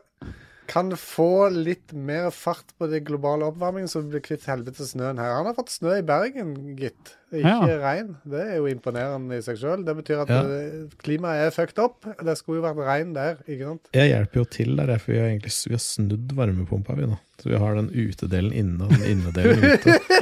Kan 0.68 0.90
få 1.00 1.48
litt 1.54 1.94
mer 1.96 2.26
fart 2.34 2.74
på 2.78 2.86
det 2.92 3.00
globale 3.08 3.46
oppvarmingen, 3.48 3.88
så 3.88 4.02
vi 4.02 4.10
blir 4.12 4.20
kvitt 4.26 4.44
helvete 4.50 4.84
snøen 4.84 5.16
her. 5.20 5.30
Han 5.38 5.46
har 5.48 5.54
fått 5.56 5.72
snø 5.72 5.94
i 5.96 6.02
Bergen, 6.04 6.50
gitt. 6.76 7.14
Ikke 7.32 7.48
Ja. 7.68 7.78
regn. 7.80 8.10
Det 8.28 8.40
er 8.44 8.56
jo 8.58 8.66
imponerende 8.68 9.38
i 9.38 9.40
seg 9.44 9.56
sjøl. 9.56 9.84
Det 9.86 9.94
betyr 9.96 10.20
at 10.22 10.28
Ja. 10.28 10.42
eh, 10.44 10.88
klimaet 11.02 11.46
er 11.46 11.50
fucked 11.56 11.78
up. 11.82 12.04
Det 12.22 12.36
skulle 12.36 12.60
jo 12.60 12.66
vært 12.68 12.84
regn 12.84 13.14
der, 13.14 13.36
ikke 13.48 13.64
sant? 13.64 13.88
Jeg 13.94 14.10
hjelper 14.12 14.36
jo 14.36 14.44
til 14.44 14.76
der, 14.76 14.98
for 14.98 15.12
vi 15.12 15.18
har 15.18 15.28
egentlig 15.32 15.56
vi 15.68 15.74
har 15.74 15.78
snudd 15.80 16.32
varmepumpa, 16.36 16.94
vi 16.96 17.06
nå. 17.06 17.18
Så 17.40 17.48
vi 17.48 17.56
har 17.58 17.74
den 17.74 17.88
utedelen 17.90 18.52
inne 18.52 18.82
og 18.84 18.90
den 18.90 19.04
innedelen 19.08 19.64
ute. 19.64 19.98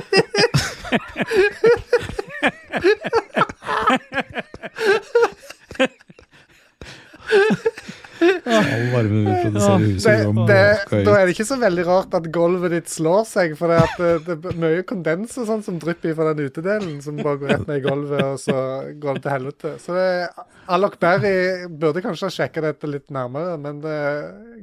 All 8.47 8.87
varmen 8.93 9.27
vi 9.27 9.35
produserer 9.45 9.85
i 9.85 9.93
huset, 9.95 10.31
Det, 10.49 10.57
det, 10.91 11.03
da 11.07 11.15
er 11.19 11.27
det 11.29 11.35
ikke 11.37 11.47
så 11.49 11.59
veldig 11.61 11.85
rart 11.89 12.17
at 12.19 12.29
gulvet 12.35 12.75
ditt 12.77 12.91
slår 12.93 13.23
seg, 13.29 13.55
for 13.59 13.73
det, 13.73 13.79
at 13.85 14.27
det, 14.27 14.37
det 14.43 14.53
er 14.53 14.61
mye 14.63 14.83
kondens 14.89 15.37
og 15.41 15.49
sånn 15.51 15.65
som 15.67 15.79
drypper 15.83 16.17
fra 16.19 16.33
den 16.33 16.51
utedelen, 16.51 16.99
som 17.05 17.21
bare 17.21 17.41
går 17.43 17.55
rett 17.55 17.67
ned 17.71 17.81
i 17.81 17.85
gulvet, 17.87 18.25
og 18.27 18.41
så 18.43 18.59
går 19.03 19.19
det 19.19 19.25
til 19.27 19.35
helvete. 19.37 19.75
Så 19.83 19.97
det, 19.97 20.09
Alok 20.77 20.99
Berry 21.03 21.37
burde 21.71 22.03
kanskje 22.05 22.29
ha 22.31 22.37
sjekka 22.41 22.65
dette 22.65 22.91
litt 22.91 23.09
nærmere, 23.15 23.57
men 23.63 23.81
det 23.85 23.97
er 24.11 24.21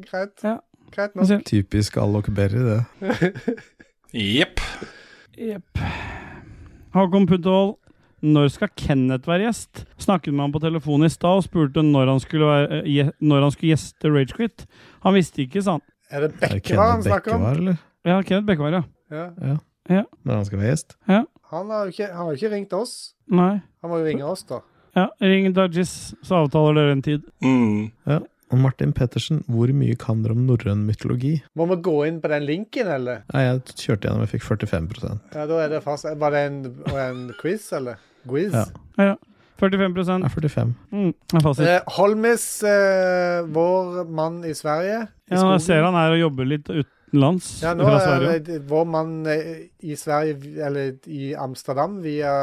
greit. 0.07 0.35
Ja. 0.43 0.57
Greit 0.93 1.15
nok. 1.17 1.45
Typisk 1.49 1.95
Alok 1.97 2.27
Berry, 2.37 2.61
det. 2.67 2.81
Jepp. 4.13 4.61
Jepp. 5.39 5.79
Håkon 6.93 7.25
Puttvold, 7.25 7.79
når 8.23 8.49
skal 8.53 8.71
Kenneth 8.79 9.27
være 9.27 9.47
gjest? 9.49 9.83
Snakket 10.01 10.33
med 10.33 10.45
han 10.47 10.53
på 10.55 10.61
telefonen 10.63 11.09
i 11.09 11.11
stad 11.13 11.41
og 11.41 11.45
spurte 11.45 11.83
når 11.83 12.11
han 12.13 12.21
skulle, 12.23 12.47
være, 12.47 12.81
eh, 12.87 13.11
når 13.19 13.45
han 13.47 13.53
skulle 13.55 13.73
gjeste 13.75 14.11
Ragequit. 14.13 14.65
Han 15.03 15.17
visste 15.17 15.43
ikke, 15.43 15.63
sa 15.65 15.77
han. 15.77 15.85
Er 16.13 16.25
det 16.27 16.33
det 16.39 16.49
Bekkevar 16.57 16.91
han 16.95 17.03
snakker 17.05 17.35
om? 17.35 17.45
Eller? 17.51 17.79
Ja, 18.07 18.21
Kenneth 18.21 18.47
Bekkevar, 18.47 18.79
ja. 18.79 18.83
Ja. 19.13 19.29
Ja. 19.43 19.57
Ja. 19.91 20.03
Når 20.23 20.39
han 20.39 20.45
skal 20.47 20.61
være 20.63 20.73
gjest? 20.75 20.97
ja. 21.11 21.23
Han 21.53 21.67
har 21.69 21.83
jo 21.85 21.91
ikke, 21.93 22.07
han 22.09 22.25
har 22.25 22.37
ikke 22.39 22.49
ringt 22.49 22.71
oss. 22.73 22.91
Nei. 23.29 23.59
Han 23.83 23.91
må 23.91 23.99
jo 24.01 24.05
ringe 24.07 24.25
oss, 24.25 24.41
da. 24.49 24.63
Ja, 24.97 25.03
ring 25.21 25.51
Dajis, 25.53 25.91
så 26.25 26.39
avtaler 26.39 26.79
dere 26.79 26.95
en 26.95 27.03
tid. 27.05 27.27
Mm. 27.45 27.91
Ja. 28.09 28.17
Og 28.53 28.57
Martin 28.61 28.93
Pettersen, 28.93 29.43
hvor 29.49 29.69
mye 29.73 29.93
kan 30.01 30.23
dere 30.23 30.33
om 30.33 30.47
norrøn 30.47 30.81
mytologi? 30.87 31.35
Må 31.57 31.67
vi 31.69 31.77
gå 31.85 31.93
inn 32.07 32.17
på 32.23 32.29
den 32.33 32.47
linken, 32.47 32.89
eller? 32.95 33.21
Nei, 33.33 33.43
jeg 33.45 33.61
kjørte 33.83 34.07
gjennom, 34.07 34.23
jeg 34.25 34.31
fikk 34.35 34.47
45% 34.47 35.37
Ja, 35.37 35.45
da 35.49 35.59
er 35.61 35.71
det 35.75 35.83
fast. 35.85 36.09
Var 36.25 36.33
det 36.33 36.41
en, 36.49 36.59
en 37.05 37.21
quiz, 37.37 37.67
eller? 37.77 38.01
Quiz? 38.27 38.53
Ja. 38.53 38.65
Ja, 38.97 39.03
ja. 39.13 39.15
45 39.63 40.23
Ja, 40.23 40.29
45. 40.33 40.73
mm, 40.91 41.13
er 41.37 41.41
fasit. 41.45 41.67
Eh, 41.67 41.81
Holmis, 41.97 42.45
eh, 42.67 43.43
vår 43.53 44.03
mann 44.09 44.41
i 44.43 44.51
Sverige. 44.57 45.07
i 45.29 45.35
Ja, 45.35 45.51
jeg 45.53 45.61
ser 45.61 45.83
han 45.83 45.95
er 45.95 46.11
og 46.11 46.19
jobber 46.19 46.45
litt 46.49 46.67
utenlands 46.67 47.61
Ja, 47.61 47.73
nå 47.73 47.85
fra 47.85 48.17
er 48.33 48.39
det 48.39 48.57
vår 48.67 48.85
mann 48.85 49.25
eh, 49.27 49.69
i 49.81 49.95
Sverige, 49.95 50.35
eller 50.65 50.97
i 51.07 51.33
Amsterdam, 51.35 52.01
via 52.03 52.33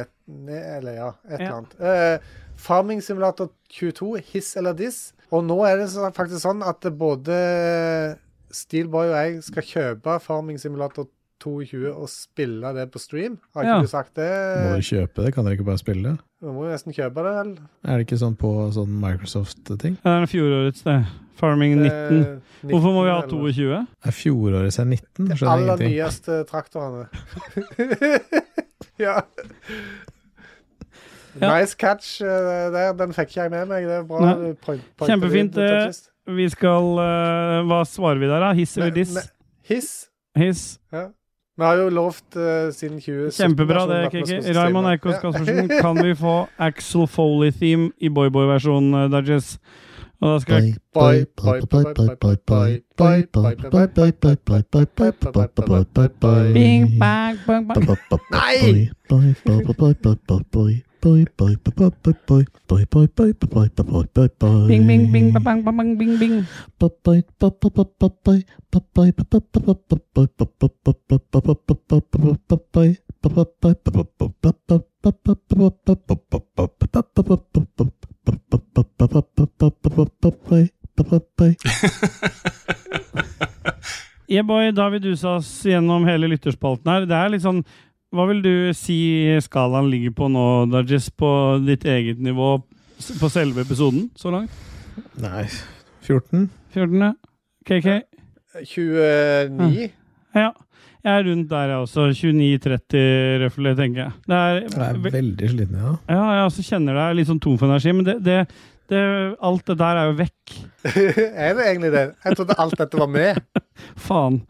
et 0.00 0.10
Eller 0.48 0.92
ja, 0.94 1.08
et 1.28 1.40
Ja. 1.40 1.46
eller 1.46 1.56
annet. 1.56 1.80
Eh, 1.80 2.18
Farming 2.56 3.00
Simulator 3.02 3.50
22, 3.68 4.16
hiss 4.32 4.56
eller 4.56 4.72
diss. 4.74 5.12
Og 5.32 5.44
nå 5.44 5.64
er 5.66 5.76
det 5.78 5.88
faktisk 6.14 6.40
sånn 6.44 6.62
at 6.66 6.80
både 6.96 8.16
Steelboy 8.52 9.08
og 9.10 9.16
jeg 9.16 9.42
skal 9.46 9.62
kjøpe 9.62 10.20
Farming 10.20 10.58
Simulator 10.58 11.04
22 11.04 11.10
og 11.46 12.08
spille 12.08 12.72
det 12.74 12.90
på 12.92 12.98
stream. 13.00 13.38
Har 13.54 13.62
ikke 13.64 13.76
Ja. 13.76 13.80
du 13.82 13.86
sagt 13.86 14.14
det? 14.14 14.28
Må 14.64 14.76
du 14.76 14.82
kjøpe 14.82 15.24
det? 15.24 15.34
Kan 15.34 15.44
dere 15.44 15.54
ikke 15.56 15.64
bare 15.64 15.78
spille 15.78 16.02
det? 16.02 16.18
Vi 16.42 16.46
må 16.48 16.64
jo 16.66 16.72
nesten 16.72 16.92
kjøpe 16.92 17.14
det, 17.14 17.32
vel? 17.36 17.58
Er 17.84 17.96
det 17.98 18.06
ikke 18.06 18.18
sånn 18.18 18.36
på 18.36 18.72
sånn 18.72 18.88
Microsoft-ting? 19.00 19.96
Det 20.02 20.06
er 20.06 20.26
fjorårets, 20.26 20.82
det. 20.84 21.06
Farming 21.36 21.76
19. 21.80 21.90
Eh, 21.90 22.38
19 22.64 22.70
Hvorfor 22.70 22.92
må 22.92 23.04
vi 23.04 23.10
ha 23.10 23.22
eller- 23.22 23.28
22? 23.28 23.86
Er 24.04 24.10
fjorårets 24.12 24.78
er 24.78 24.84
19? 24.84 25.28
De 25.28 25.34
Skjønner 25.36 25.52
aller 25.52 25.76
nyeste 25.88 26.44
traktorene. 26.46 27.08
ja. 28.98 29.20
Ja. 31.40 31.54
Nice 31.60 31.76
catch 31.78 32.20
eh, 32.20 32.70
der. 32.74 32.92
Den 32.98 33.12
fikk 33.14 33.30
ikke 33.30 33.42
jeg 33.44 33.50
med 33.54 33.68
meg. 33.70 33.84
Det 33.86 33.98
er 34.00 34.02
bra. 34.08 34.18
Point, 34.66 34.82
point- 34.98 35.10
Kjempefint. 35.10 35.54
din, 35.54 35.62
eh, 35.62 35.92
Vi 36.36 36.48
skal 36.52 36.98
eh, 36.98 37.62
Hva 37.70 37.80
svarer 37.86 38.18
vi 38.20 38.26
der, 38.26 38.40
da? 38.40 38.52
Hiss 38.52 38.76
eller 38.78 38.90
diss? 38.90 39.14
Hiss. 39.70 39.90
Hiss. 40.36 40.78
Ja. 40.92 41.08
Vi 41.60 41.66
har 41.66 41.76
jo 41.76 41.90
lovt 41.92 42.36
uh, 42.40 42.70
siden 42.72 42.96
2017 43.04 43.36
Kjempebra 43.36 43.82
det, 43.90 43.98
Kiki. 44.14 44.38
Raymond 44.56 44.88
Eikos 44.88 45.18
Caspersen, 45.20 45.68
kan 45.68 45.92
vi 46.00 46.14
få 46.16 46.48
Axel 46.56 47.04
Foley-theme 47.04 47.92
i 48.00 48.08
boy-boy-versjonen, 48.08 49.12
Dudges? 49.12 49.58
Og 50.20 50.32
da 50.32 50.38
skal 50.40 50.54
jeg 50.54 50.62
Nei! 58.32 58.88
Bing, 64.68 64.86
bing, 64.86 65.06
bing, 65.12 65.32
bang, 65.32 65.62
bang, 65.64 65.76
bang, 65.76 65.96
bing, 65.98 66.18
bing. 66.20 66.36
Yeah, 84.30 84.46
boy, 84.46 84.70
da 84.70 84.84
har 84.84 84.92
vi 84.94 85.00
dusa 85.02 85.32
oss 85.40 85.48
gjennom 85.66 86.04
hele 86.06 86.28
lytterspalten 86.30 86.86
her. 86.86 87.06
Det 87.08 87.16
er 87.18 87.32
litt 87.32 87.42
sånn 87.42 87.64
Hva 88.10 88.24
vil 88.26 88.40
du 88.42 88.54
si 88.74 88.96
skalaen 89.44 89.86
ligger 89.90 90.14
på 90.18 90.26
nå, 90.32 90.44
Dajis, 90.72 91.10
på 91.14 91.28
ditt 91.62 91.84
eget 91.86 92.18
nivå 92.22 92.56
på 93.20 93.28
selve 93.30 93.62
episoden 93.62 94.08
så 94.18 94.32
langt? 94.34 94.50
Nei 95.22 95.44
14? 96.02 96.48
14. 96.74 97.04
ja. 97.04 97.12
KK? 97.70 97.86
29? 98.66 99.92
Ja. 100.34 100.48
Jeg 101.00 101.12
er 101.16 101.22
rundt 101.30 101.46
der, 101.48 101.70
jeg 101.70 101.84
også. 101.84 102.08
29-30 102.18 103.04
røffelig, 103.44 103.76
tenker 103.78 104.02
jeg. 104.02 104.12
Det 104.26 104.36
er, 104.40 104.58
Jeg 104.66 104.88
er 104.88 104.98
veldig 105.06 105.50
sliten 105.52 105.78
ja. 105.80 105.92
Ja, 106.10 106.24
jeg 106.34 106.48
også 106.48 106.64
kjenner 106.66 106.98
deg 106.98 107.14
litt 107.16 107.30
sånn 107.30 107.40
tom 107.40 107.56
for 107.60 107.70
energi, 107.70 107.94
men 107.96 108.08
det, 108.08 108.16
det, 108.26 108.40
det, 108.92 109.04
alt 109.38 109.70
det 109.70 109.78
der 109.80 110.00
er 110.02 110.10
jo 110.10 110.18
vekk. 110.18 110.56
Er 111.46 111.54
det 111.56 111.68
egentlig 111.70 111.92
det? 111.94 112.04
Jeg 112.26 112.40
trodde 112.40 112.58
alt 112.66 112.76
dette 112.82 113.00
var 113.00 113.14
med. 113.14 113.40
Faen. 114.08 114.42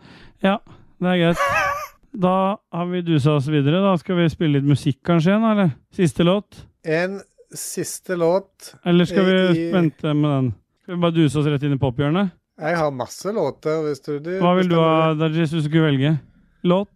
Ja, 0.43 0.57
det 0.99 1.12
er 1.12 1.23
greit. 1.27 1.45
Da 2.12 2.59
har 2.73 2.87
vi 2.91 3.03
dusa 3.07 3.37
oss 3.39 3.47
videre. 3.49 3.81
Da 3.85 3.97
skal 4.01 4.16
vi 4.19 4.28
spille 4.32 4.59
litt 4.59 4.66
musikk 4.69 4.99
kanskje 5.07 5.31
igjen, 5.35 5.45
eller? 5.53 5.70
Siste 5.95 6.24
låt? 6.27 6.65
En 6.85 7.20
siste 7.55 8.16
låt. 8.19 8.74
Eller 8.85 9.05
skal 9.05 9.24
vi 9.24 9.37
i- 9.69 9.73
vente 9.73 10.15
med 10.15 10.31
den? 10.31 10.51
Skal 10.82 10.95
vi 10.97 11.01
bare 11.01 11.15
duse 11.15 11.39
oss 11.39 11.47
rett 11.47 11.62
inn 11.62 11.73
i 11.77 11.78
pophjørnet? 11.78 12.32
Jeg 12.61 12.77
har 12.77 12.91
masse 12.93 13.32
låter, 13.32 13.78
hvis 13.87 14.01
du, 14.05 14.19
du 14.20 14.39
Hva 14.41 14.55
vil 14.59 14.69
du 14.69 14.74
ha, 14.77 15.15
Dajis, 15.15 15.51
hvis 15.53 15.62
du 15.65 15.69
skulle 15.70 15.87
velge? 15.91 16.20
Låt? 16.65 16.91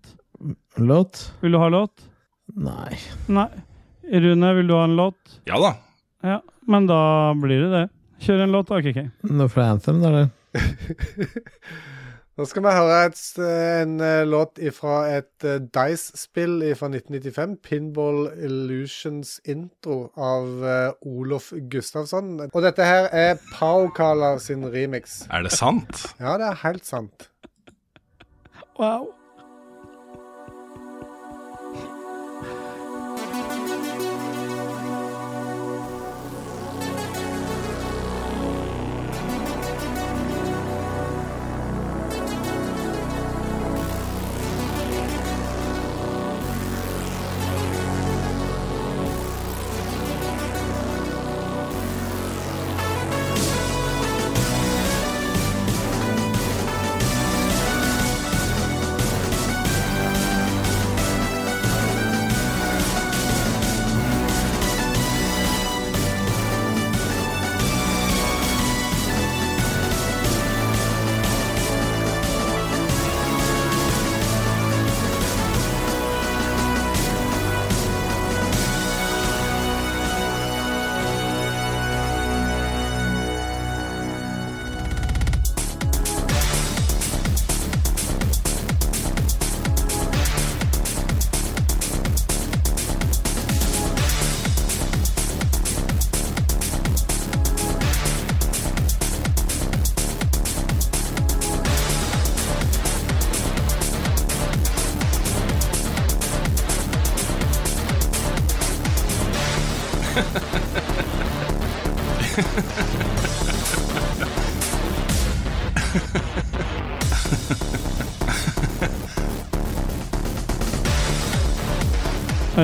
Låt? 0.77 1.33
Vil 1.41 1.53
du 1.53 1.59
ha 1.59 1.69
låt? 1.73 2.03
Nei. 2.55 2.99
Nei. 3.29 3.49
Rune, 4.05 4.55
vil 4.59 4.67
du 4.69 4.75
ha 4.75 4.85
en 4.85 4.97
låt? 4.97 5.39
Ja 5.49 5.57
da. 5.63 5.71
Ja, 6.23 6.41
men 6.69 6.87
da 6.87 7.33
blir 7.35 7.63
det 7.65 7.71
det. 7.73 7.85
Kjør 8.27 8.43
en 8.45 8.53
låt, 8.53 8.69
da, 8.69 8.81
KK. 8.85 9.11
Noe 9.31 9.49
fra 9.49 9.71
Anthem, 9.73 10.01
da, 10.03 10.09
eller? 10.09 10.31
det? 12.35 12.39
Nå 12.39 12.45
skal 12.51 12.65
vi 12.65 12.71
høre 12.75 12.95
et, 13.07 13.21
en 13.39 14.01
eh, 14.03 14.25
låt 14.27 14.59
fra 14.75 14.95
et 15.15 15.45
eh, 15.47 15.61
Dice-spill 15.63 16.63
fra 16.75 16.89
1995. 16.91 17.57
Pinball 17.63 18.27
Illusions 18.35 19.41
intro 19.47 20.11
av 20.19 20.65
eh, 20.67 21.07
Olof 21.07 21.53
Gustavsson. 21.71 22.41
Og 22.51 22.63
dette 22.63 22.83
her 22.83 23.07
er 23.13 23.39
Pau-Kala 23.53 24.39
sin 24.43 24.67
remix. 24.67 25.23
Er 25.31 25.47
det 25.47 25.53
sant? 25.55 26.09
Ja, 26.19 26.35
det 26.39 26.51
er 26.51 26.63
helt 26.67 26.87
sant. 26.87 27.31
Wow. 28.81 29.13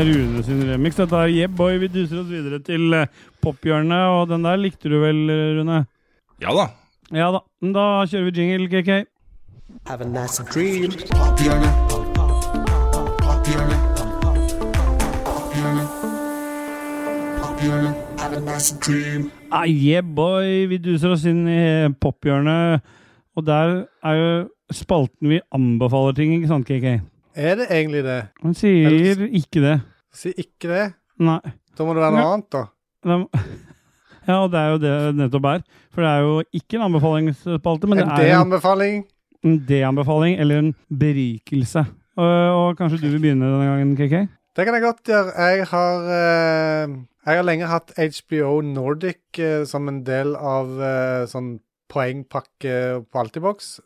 Rune 0.06 0.43
sin 0.47 0.62
remix. 0.64 0.97
Dette 0.97 1.16
er 1.16 1.28
Yeah 1.32 1.48
Boy. 1.51 1.78
Vi 1.82 1.89
duser 1.93 2.22
oss 2.22 2.31
videre 2.31 2.60
til 2.64 2.93
eh, 2.97 3.06
pophjørnet, 3.43 4.06
og 4.16 4.28
den 4.31 4.44
der 4.47 4.56
likte 4.60 4.89
du 4.89 4.98
vel, 5.02 5.24
Rune? 5.59 5.85
Ja 6.40 6.55
da. 6.56 6.66
Ja 7.12 7.31
da. 7.35 7.43
Men 7.60 7.74
Da 7.77 7.86
kjører 8.09 8.31
vi 8.31 8.36
jingle, 8.40 8.68
KK. 8.70 9.06
Have 9.86 10.01
a 10.01 10.09
nice 10.09 10.43
dream. 10.52 10.90
Have 18.18 18.36
a 18.36 18.40
nice 18.40 18.72
dream. 18.81 19.31
Ah, 19.52 19.64
yeah, 19.66 20.02
boy! 20.02 20.66
Vi 20.70 20.78
duser 20.78 21.12
oss 21.12 21.24
inn 21.28 21.47
i 21.51 21.89
pophjørnet, 22.01 22.81
og 23.36 23.47
der 23.47 23.85
er 24.05 24.18
jo 24.20 24.32
spalten 24.72 25.28
vi 25.32 25.40
anbefaler 25.52 26.16
ting, 26.16 26.35
ikke 26.39 26.51
sant, 26.51 26.68
KK? 26.68 27.01
Er 27.35 27.55
det 27.60 27.66
egentlig 27.70 28.05
det? 28.05 28.20
Han 28.43 28.55
sier 28.55 29.27
ikke 29.28 29.62
det. 29.62 29.81
Si 30.12 30.32
ikke 30.37 30.69
det. 30.70 30.85
Nei. 31.23 31.41
Da 31.77 31.85
må 31.87 31.95
det 31.95 32.03
være 32.03 32.16
noe 32.16 32.23
Ja. 32.24 32.32
annet, 32.35 32.51
da. 32.51 32.65
De, 33.05 33.19
Ja, 34.28 34.35
og 34.45 34.51
det 34.53 34.59
er 34.61 34.69
jo 34.74 34.78
det 34.78 34.91
det 35.07 35.15
nettopp 35.16 35.47
er. 35.49 35.62
For 35.95 36.05
det 36.05 36.11
er 36.11 36.20
jo 36.27 36.35
ikke 36.55 36.77
en 36.77 36.85
anbefalingsspalte, 36.87 37.89
men 37.89 37.99
det 37.99 38.05
En 38.05 38.11
er 38.11 38.20
en, 38.20 38.28
D-anbefaling. 38.28 38.99
en 39.45 39.55
D-anbefaling, 39.66 40.37
eller 40.39 40.59
en 40.61 40.74
berikelse. 40.93 41.87
Og, 42.20 42.27
og 42.28 42.77
kanskje 42.78 43.01
du 43.01 43.09
vil 43.15 43.20
begynne 43.24 43.49
denne 43.49 43.70
gangen, 43.70 43.97
KK? 43.97 44.28
Det 44.57 44.66
kan 44.66 44.74
jeg 44.77 44.82
godt 44.85 45.03
gjøre. 45.09 45.32
Jeg 45.41 45.66
har, 45.70 46.05
eh, 46.19 46.95
jeg 47.27 47.37
har 47.41 47.47
lenge 47.49 47.66
hatt 47.70 47.93
HBO 47.97 48.61
Nordic 48.61 49.39
eh, 49.41 49.65
som 49.65 49.89
en 49.89 50.03
del 50.05 50.37
av 50.37 50.77
eh, 50.82 51.24
sånn 51.31 51.55
poengpakke 51.91 52.77
på 53.11 53.23
Altibox. 53.24 53.81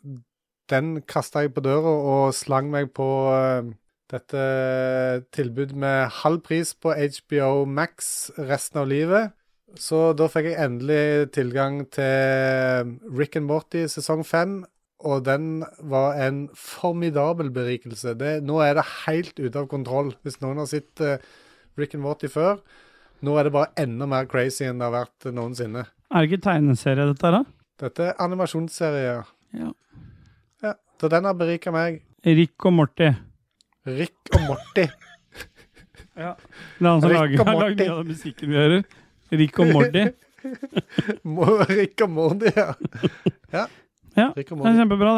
Den 0.69 0.99
kasta 1.07 1.45
jeg 1.45 1.53
på 1.55 1.63
døra 1.63 1.95
og 1.95 2.33
slang 2.35 2.69
meg 2.73 2.91
på 2.97 3.07
dette 4.11 4.41
tilbud 5.33 5.73
med 5.81 6.11
halv 6.21 6.43
pris 6.45 6.75
på 6.77 6.93
HBO 6.93 7.65
Max 7.65 8.29
resten 8.37 8.83
av 8.83 8.89
livet. 8.91 9.33
Så 9.75 10.13
da 10.15 10.27
fikk 10.31 10.51
jeg 10.51 10.61
endelig 10.61 11.33
tilgang 11.35 11.81
til 11.91 12.95
Rick 13.17 13.35
and 13.39 13.49
Morty 13.49 13.85
sesong 13.91 14.23
fem. 14.27 14.61
Og 15.05 15.25
den 15.25 15.65
var 15.83 16.15
en 16.23 16.45
formidabel 16.57 17.51
berikelse. 17.53 18.15
Det, 18.17 18.39
nå 18.45 18.61
er 18.63 18.77
det 18.77 18.85
helt 19.03 19.35
ute 19.41 19.59
av 19.59 19.67
kontroll. 19.69 20.13
Hvis 20.23 20.39
noen 20.41 20.61
har 20.63 20.69
sett 20.71 21.03
eh, 21.03 21.19
Rick 21.77 21.97
and 21.97 22.05
Morty 22.05 22.29
før, 22.31 22.61
nå 23.25 23.35
er 23.37 23.47
det 23.47 23.53
bare 23.57 23.73
enda 23.81 24.07
mer 24.09 24.29
crazy 24.31 24.65
enn 24.65 24.79
det 24.79 24.87
har 24.87 24.95
vært 24.95 25.29
noensinne. 25.35 25.85
Er 26.09 26.23
det 26.23 26.31
ikke 26.31 26.45
tegneserie, 26.47 27.09
dette 27.11 27.27
her, 27.27 27.39
da? 27.41 27.43
Dette 27.85 28.09
er 28.09 28.19
animasjonsserie. 28.23 29.15
Ja. 29.59 29.69
ja. 30.63 30.73
Så 31.01 31.11
den 31.11 31.27
har 31.27 31.37
berika 31.37 31.73
meg. 31.75 32.01
Rick 32.25 32.65
og 32.65 32.77
Morty. 32.79 33.11
Rick 33.85 34.33
og 34.33 34.41
Morty. 34.49 34.87
Ja. 36.15 36.29
Det 36.79 36.85
er 36.85 36.93
han 36.93 37.01
som 37.03 37.11
Rick 37.11 37.41
lager, 37.43 37.73
mye 37.75 37.91
av 37.91 38.05
musikken 38.07 38.47
vi 38.47 38.55
hører. 38.55 38.83
Rick 39.35 39.57
og 39.59 39.73
Morty. 39.75 40.05
Rick 41.75 42.03
og 42.05 42.13
Morty, 42.15 42.53
ja. 42.55 42.69
ja. 43.51 43.65
Ja, 44.15 44.29
det 44.31 44.45
er 44.45 44.77
kjempebra. 44.77 45.11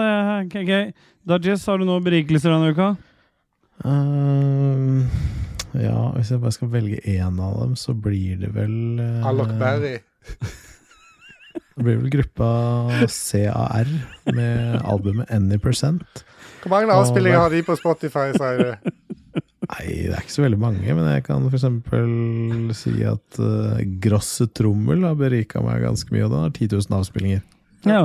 Det 0.49 0.57
er 0.57 0.65
gøy. 0.65 0.87
Dodges, 1.29 1.67
har 1.69 1.77
du 1.77 1.85
noen 1.85 2.01
berikelser 2.01 2.49
denne 2.49 2.71
uka? 2.73 2.87
Um, 3.85 5.05
ja, 5.77 5.99
hvis 6.15 6.31
jeg 6.33 6.41
bare 6.41 6.55
skal 6.55 6.71
velge 6.73 6.97
én 7.05 7.37
av 7.37 7.59
dem, 7.61 7.75
så 7.77 7.93
blir 7.93 8.39
det 8.41 8.49
vel 8.57 8.97
uh, 8.97 9.27
Alok 9.29 9.53
Berry. 9.61 9.99
Det 11.77 11.85
blir 11.85 11.99
vel 12.01 12.09
gruppa 12.09 12.49
CAR 13.05 13.93
med 14.33 14.81
albumet 14.81 15.29
Any 15.29 15.61
Percent. 15.61 16.25
Hvor 16.67 16.75
mange 16.75 16.95
avspillinger 16.99 17.39
har 17.39 17.53
de 17.53 17.61
på 17.63 17.75
Spotify, 17.79 18.29
sier 18.35 18.59
du? 18.59 18.91
Nei, 19.71 19.85
det 20.07 20.13
er 20.15 20.21
ikke 20.23 20.35
så 20.35 20.43
veldig 20.43 20.59
mange, 20.59 20.83
men 20.83 21.07
jeg 21.11 21.23
kan 21.25 21.43
for 21.47 21.55
eksempel 21.57 22.71
si 22.75 22.93
at 23.07 23.39
uh, 23.39 23.79
Grosse 24.03 24.47
Trommel 24.55 25.03
har 25.07 25.17
berika 25.19 25.63
meg 25.63 25.83
ganske 25.83 26.11
mye, 26.11 26.25
og 26.27 26.33
den 26.33 26.45
har 26.45 26.53
10 26.53 26.69
000 26.75 26.97
avspillinger. 26.99 27.41
Ja. 27.87 28.03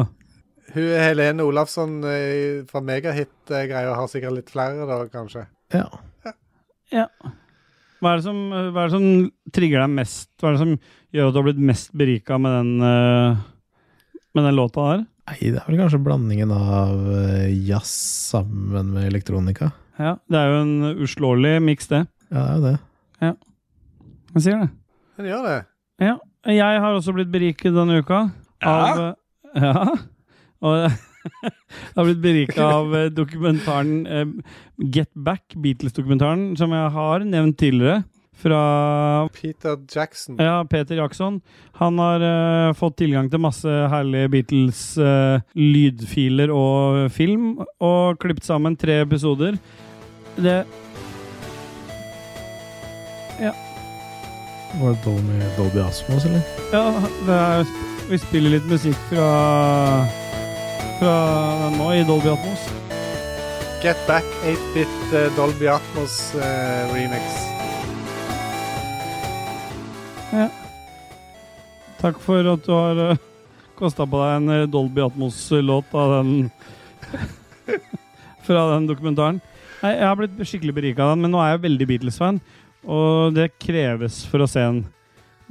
Hun 0.72 0.88
Helene 1.02 1.44
Olafsson 1.44 2.00
eh, 2.08 2.62
fra 2.70 2.80
Megahit-greia 2.86 3.92
har 3.98 4.10
sikkert 4.10 4.38
litt 4.38 4.50
flere, 4.54 4.86
da, 4.88 5.02
kanskje. 5.12 5.44
Ja. 5.74 5.86
ja. 6.94 7.06
Hva 8.02 8.14
er, 8.14 8.22
det 8.22 8.26
som, 8.26 8.38
hva 8.50 8.82
er 8.82 8.88
det 8.88 8.96
som 8.96 9.08
trigger 9.54 9.84
deg 9.84 9.96
mest? 10.00 10.30
Hva 10.40 10.50
er 10.50 10.56
det 10.56 10.64
som 10.64 10.76
gjør 11.14 11.28
at 11.28 11.34
du 11.34 11.42
har 11.42 11.48
blitt 11.50 11.66
mest 11.70 11.92
berika 11.98 12.38
med 12.42 12.56
den, 12.56 12.72
eh, 12.88 13.42
med 14.34 14.48
den 14.48 14.58
låta 14.58 14.88
der? 14.88 15.04
Nei, 15.32 15.48
det 15.48 15.62
er 15.62 15.68
vel 15.70 15.78
kanskje 15.80 16.00
blandingen 16.04 16.50
av 16.52 17.06
eh, 17.16 17.52
jazz 17.64 17.88
sammen 18.32 18.90
med 18.92 19.06
elektronika. 19.08 19.70
Ja, 19.96 20.16
Det 20.28 20.36
er 20.36 20.50
jo 20.50 20.58
en 20.60 21.00
uslåelig 21.06 21.54
miks, 21.64 21.88
det. 21.88 22.02
Ja, 22.28 22.42
det 22.42 22.42
er 22.42 22.58
jo 22.58 22.64
det. 22.66 22.74
Ja. 23.22 23.30
Jeg 24.34 24.44
sier 24.44 24.60
det. 24.60 24.68
Men 25.16 25.28
gjør 25.30 25.46
det. 25.46 25.56
Ja. 26.02 26.14
Jeg 26.52 26.82
har 26.84 26.98
også 26.98 27.14
blitt 27.16 27.30
beriket 27.32 27.72
denne 27.72 28.00
uka. 28.02 28.20
Av, 28.66 29.00
eh, 29.00 29.64
ja. 29.64 29.86
Og 30.62 30.76
jeg 30.82 30.92
har 31.96 32.08
blitt 32.10 32.22
berika 32.24 32.68
av 32.76 32.92
eh, 32.98 33.08
dokumentaren 33.14 34.42
Get 34.92 35.12
Back, 35.16 35.56
Beatles-dokumentaren, 35.56 36.50
som 36.60 36.76
jeg 36.76 36.92
har 36.98 37.24
nevnt 37.24 37.56
tidligere. 37.62 38.02
Fra 38.42 39.28
Peter 39.30 39.76
Jackson. 39.86 40.34
ja, 40.42 40.64
Peter 40.66 40.96
Jackson. 40.98 41.36
Han 41.78 41.94
har 42.02 42.18
uh, 42.26 42.72
fått 42.74 42.96
tilgang 42.98 43.28
til 43.30 43.38
masse 43.40 43.70
herlige 43.92 44.28
Beatles-lydfiler 44.32 46.50
og 46.50 47.06
film, 47.14 47.52
og 47.78 48.18
klippet 48.22 48.44
sammen 48.48 48.74
tre 48.76 49.00
episoder. 49.04 49.52
Det 50.36 50.64
Ja. 53.40 53.50
Var 54.80 54.90
det 54.90 54.98
Dolby, 55.04 55.32
Dolby 55.58 55.78
Asmos, 55.84 56.24
eller? 56.24 56.40
Ja, 56.72 56.92
det 57.26 57.34
er, 57.36 57.64
vi 58.08 58.18
spiller 58.18 58.50
litt 58.56 58.66
musikk 58.70 58.96
fra 59.10 59.28
Fra 60.98 61.14
den 61.64 61.76
nå, 61.78 61.90
i 61.92 62.04
Dolby 62.08 62.28
Atmos. 62.32 62.62
Get 63.82 63.96
Back 64.06 64.24
8-bit 64.46 64.88
uh, 65.12 65.36
Dolby 65.36 65.66
Atmos 65.66 66.34
eh, 66.38 66.94
remix. 66.94 67.51
Ja. 70.32 70.46
Takk 72.00 72.18
for 72.24 72.46
at 72.54 72.64
du 72.66 72.72
har 72.74 73.00
uh, 73.12 73.20
kosta 73.78 74.06
på 74.08 74.18
deg 74.22 74.32
en 74.40 74.48
eh, 74.54 74.64
Dolby 74.70 75.02
Atmos-låt 75.04 75.92
av 75.94 76.14
den 76.18 76.32
Fra 78.46 78.62
den 78.72 78.88
dokumentaren. 78.88 79.38
Nei, 79.82 79.92
Jeg 79.98 80.06
har 80.08 80.16
blitt 80.18 80.40
skikkelig 80.48 80.74
berika 80.74 81.04
av 81.04 81.12
den, 81.14 81.22
men 81.26 81.32
nå 81.34 81.38
er 81.42 81.52
jeg 81.54 81.62
veldig 81.68 81.86
Beatles-fan, 81.90 82.40
og 82.82 83.36
det 83.36 83.48
kreves 83.62 84.22
for 84.30 84.42
å 84.42 84.48
se 84.50 84.62
den. 84.64 84.80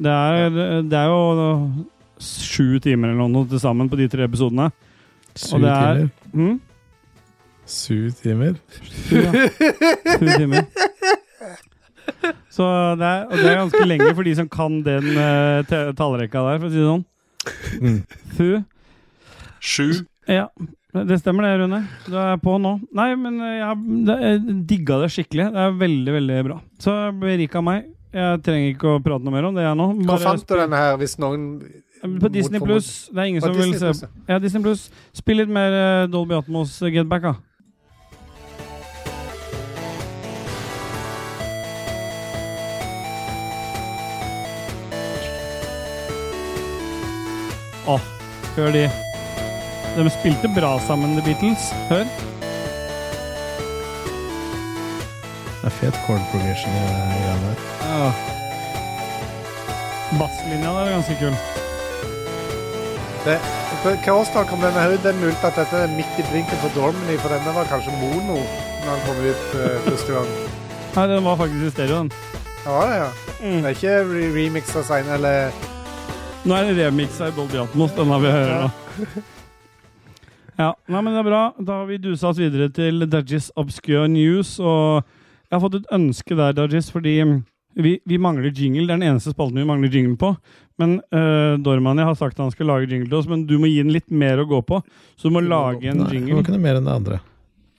Det 0.02 0.12
er, 0.12 0.58
det 0.88 0.98
er 0.99 1.12
jo 1.12 1.86
sju 2.22 2.80
timer 2.84 3.14
eller 3.14 3.32
noe 3.32 3.48
til 3.52 3.62
sammen 3.64 3.88
på 3.91 3.99
de 3.99 4.08
tre 4.12 4.28
episodene. 4.28 4.70
Sju 5.36 5.56
Og 5.56 5.64
det 5.64 5.72
er- 5.72 6.02
timer? 6.02 6.12
Hm? 6.36 6.60
Syv 7.72 8.08
timer? 8.20 8.56
Ja. 9.14 9.32
Sju 10.18 10.28
timer. 10.36 10.66
Så 12.52 12.68
det 12.99 13.07
er, 13.07 13.23
og 13.30 13.38
det 13.38 13.48
er 13.48 13.61
ganske 13.61 13.88
lenge 13.88 14.11
for 14.18 14.27
de 14.27 14.35
som 14.38 14.49
kan 14.52 14.81
den 14.85 15.07
uh, 15.15 15.93
tallrekka 15.98 16.43
der, 16.48 16.61
for 16.61 16.68
å 16.68 16.73
si 16.73 16.81
det 16.81 16.89
sånn. 16.89 17.07
Mm. 17.81 17.98
Fu. 18.38 18.49
Sju. 19.61 19.88
Ja, 20.30 20.49
det 20.91 21.22
stemmer 21.22 21.48
det, 21.48 21.53
Rune. 21.61 21.81
Du 22.07 22.18
er 22.19 22.38
på 22.41 22.57
nå. 22.61 22.76
Nei, 22.98 23.14
men 23.19 23.39
jeg, 23.45 23.80
jeg 24.11 24.60
digga 24.69 24.99
det 25.03 25.11
skikkelig. 25.14 25.48
Det 25.53 25.65
er 25.65 25.77
veldig, 25.80 26.15
veldig 26.18 26.39
bra. 26.49 26.57
Så 26.84 26.95
berika 27.22 27.64
meg. 27.64 27.88
Jeg 28.11 28.41
trenger 28.43 28.73
ikke 28.73 28.98
å 28.98 29.03
prate 29.03 29.23
noe 29.23 29.34
mer 29.34 29.48
om 29.48 29.56
det, 29.56 29.64
jeg 29.64 29.77
nå. 29.80 29.88
Hvor 30.03 30.19
fant 30.19 30.43
du 30.43 30.57
denne 30.60 30.81
her, 30.81 30.98
hvis 30.99 31.15
noen 31.22 31.45
På 32.19 32.31
Disney 32.34 32.60
Pluss. 32.60 33.07
Det 33.07 33.23
er 33.23 33.30
ingen 33.31 33.45
som 33.45 33.56
vil 33.56 33.72
se 33.80 34.10
Ja, 34.27 34.39
Disney 34.43 34.65
Pluss. 34.65 34.89
Spill 35.15 35.39
litt 35.39 35.53
mer 35.53 35.77
eh, 35.77 36.10
Dolby 36.11 36.35
Atmos 36.35 36.76
eh, 36.81 36.91
Get 36.91 37.07
Back, 37.07 37.23
da. 37.23 37.38
Å, 47.90 47.95
hør 48.56 48.76
de. 48.76 48.84
De 49.95 50.10
spilte 50.14 50.49
bra 50.56 50.76
sammen, 50.86 51.16
The 51.18 51.24
Beatles. 51.26 51.72
Hør. 51.90 52.06
Det 55.62 55.70
er 55.70 55.74
fet 55.78 55.98
chord 56.06 56.22
progression 56.32 56.74
i 56.74 56.84
det 56.86 56.94
greiene 56.98 57.48
der. 57.48 57.58
Ja. 57.88 58.12
Basslinja 60.20 60.70
der 60.76 60.86
er 60.86 60.94
ganske 60.95 61.18
kul. 61.22 61.36
Det, 63.26 63.36
på 63.84 63.94
hva 63.94 64.16
årstall 64.18 64.48
kom 64.49 64.64
denne 64.66 64.88
ut? 64.91 65.02
Det 65.03 65.12
er 65.12 65.20
mulig 65.20 65.36
at 65.45 65.58
dette 65.58 65.84
er 65.86 65.94
midt 65.94 66.22
i 66.22 66.26
blinken 66.30 66.62
på 66.64 66.72
Dormany, 66.76 67.18
for 67.22 67.34
denne 67.34 67.53
var 67.56 67.70
kanskje 67.70 67.94
mono 67.98 68.40
når 68.41 68.90
den 68.90 69.03
kom 69.06 69.20
ut 69.26 69.44
uh, 69.58 69.76
første 69.90 70.16
gang. 70.16 70.32
Nei, 70.95 71.06
den 71.14 71.28
var 71.30 71.38
faktisk 71.41 71.68
i 71.68 71.74
stereo, 71.76 71.99
den. 72.02 72.14
Ja, 72.66 72.80
ja. 72.94 73.12
Mm. 73.41 73.62
Det 73.62 73.70
er 73.70 73.78
ikke 73.78 73.99
re 74.10 74.62
av 74.62 74.88
sein, 74.90 75.14
eller 75.18 75.70
Nå 76.41 76.55
er 76.57 76.72
det 76.72 76.88
remiksa 76.88 77.27
i 77.30 77.34
Dolby 77.35 77.59
Atmos, 77.61 77.91
den 77.93 78.09
har 78.09 78.22
vi 78.23 78.30
hørt. 78.34 79.27
Ja, 80.57 80.72
nei, 80.89 81.01
men 81.01 81.13
det 81.13 81.19
er 81.22 81.27
bra. 81.27 81.41
Da 81.61 81.76
har 81.81 81.89
vi 81.89 81.99
dusa 82.01 82.31
oss 82.31 82.39
videre 82.41 82.68
til 82.73 83.05
Dudgies 83.09 83.51
Obscure 83.61 84.07
News, 84.09 84.55
og 84.59 85.03
jeg 85.03 85.53
har 85.53 85.61
fått 85.61 85.77
et 85.80 85.91
ønske 85.93 86.38
der, 86.38 86.55
Dudgies, 86.57 86.89
fordi 86.93 87.13
vi, 87.77 87.93
vi 88.09 88.18
mangler 88.22 88.49
jingle. 88.49 88.88
Det 88.88 88.95
er 88.95 88.99
den 89.03 89.07
eneste 89.11 89.35
spalten 89.35 89.61
vi 89.61 89.68
mangler 89.69 89.93
jingle 89.93 90.18
på. 90.22 90.34
Men 90.81 90.97
uh, 91.13 91.61
Dormani 91.61 92.07
har 92.07 92.18
sagt 92.18 92.39
at 92.39 92.43
han 92.47 92.53
skal 92.55 92.72
lage 92.72 92.89
jingle 92.89 93.09
til 93.11 93.19
oss, 93.22 93.30
men 93.30 93.45
du 93.49 93.55
må 93.61 93.69
gi 93.69 93.77
den 93.84 93.93
litt 93.93 94.09
mer 94.09 94.41
å 94.41 94.47
gå 94.49 94.63
på. 94.65 94.81
Så 95.13 95.30
du 95.30 95.38
må 95.38 95.45
lage 95.45 95.93
en 95.93 96.01
Nei, 96.01 96.09
jingle. 96.18 96.39
var 96.39 96.45
ikke 96.47 96.57
noe 96.57 96.65
mer 96.65 96.81
enn 96.81 96.89
det 96.89 96.97
andre. 97.03 97.22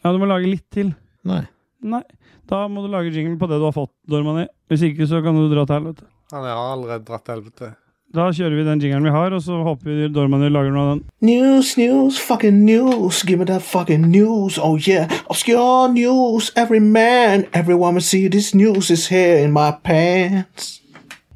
Ja, 0.07 0.15
du 0.15 0.23
må 0.23 0.31
lage 0.31 0.49
litt 0.51 0.69
til. 0.75 0.95
Nei. 1.29 1.43
Nei. 1.83 2.05
Da 2.51 2.65
må 2.71 2.87
du 2.87 2.91
lage 2.95 3.11
jingle 3.11 3.37
på 3.43 3.51
det 3.51 3.59
du 3.59 3.67
har 3.67 3.75
fått, 3.75 3.95
Dormani. 4.11 4.47
Hvis 4.71 4.87
ikke, 4.87 5.11
så 5.11 5.19
kan 5.25 5.35
du 5.39 5.49
dra 5.51 5.67
til 5.67 5.81
helvete. 5.81 6.07
Han 6.33 6.47
har 6.47 6.63
allerede 6.73 7.05
dratt 7.11 7.27
til 7.27 7.37
helvete. 7.41 7.75
Da 8.13 8.27
kjører 8.29 8.59
vi 8.59 8.65
den 8.67 8.81
jingeren 8.85 9.07
vi 9.09 9.13
har, 9.15 9.33
og 9.33 9.41
så 9.41 9.63
håper 9.65 9.89
vi 9.89 10.09
Dormani 10.13 10.51
lager 10.53 10.75
noe 10.75 10.83
av 10.85 10.91
den. 10.91 11.03
News, 11.25 11.71
news, 11.81 12.19
fucking 12.21 12.59
news. 12.67 13.23
Give 13.25 13.39
me 13.41 13.47
that 13.49 13.65
fucking 13.65 14.05
news. 14.13 14.59
Oh 14.61 14.77
yeah, 14.77 15.09
obscure 15.33 15.89
news. 15.89 16.51
Every 16.55 16.81
man, 16.81 17.47
everyone 17.55 17.95
will 17.97 18.05
see 18.05 18.29
this 18.29 18.53
news 18.55 18.91
is 18.91 19.09
here 19.09 19.39
in 19.41 19.53
my 19.57 19.71
pants. 19.83 20.83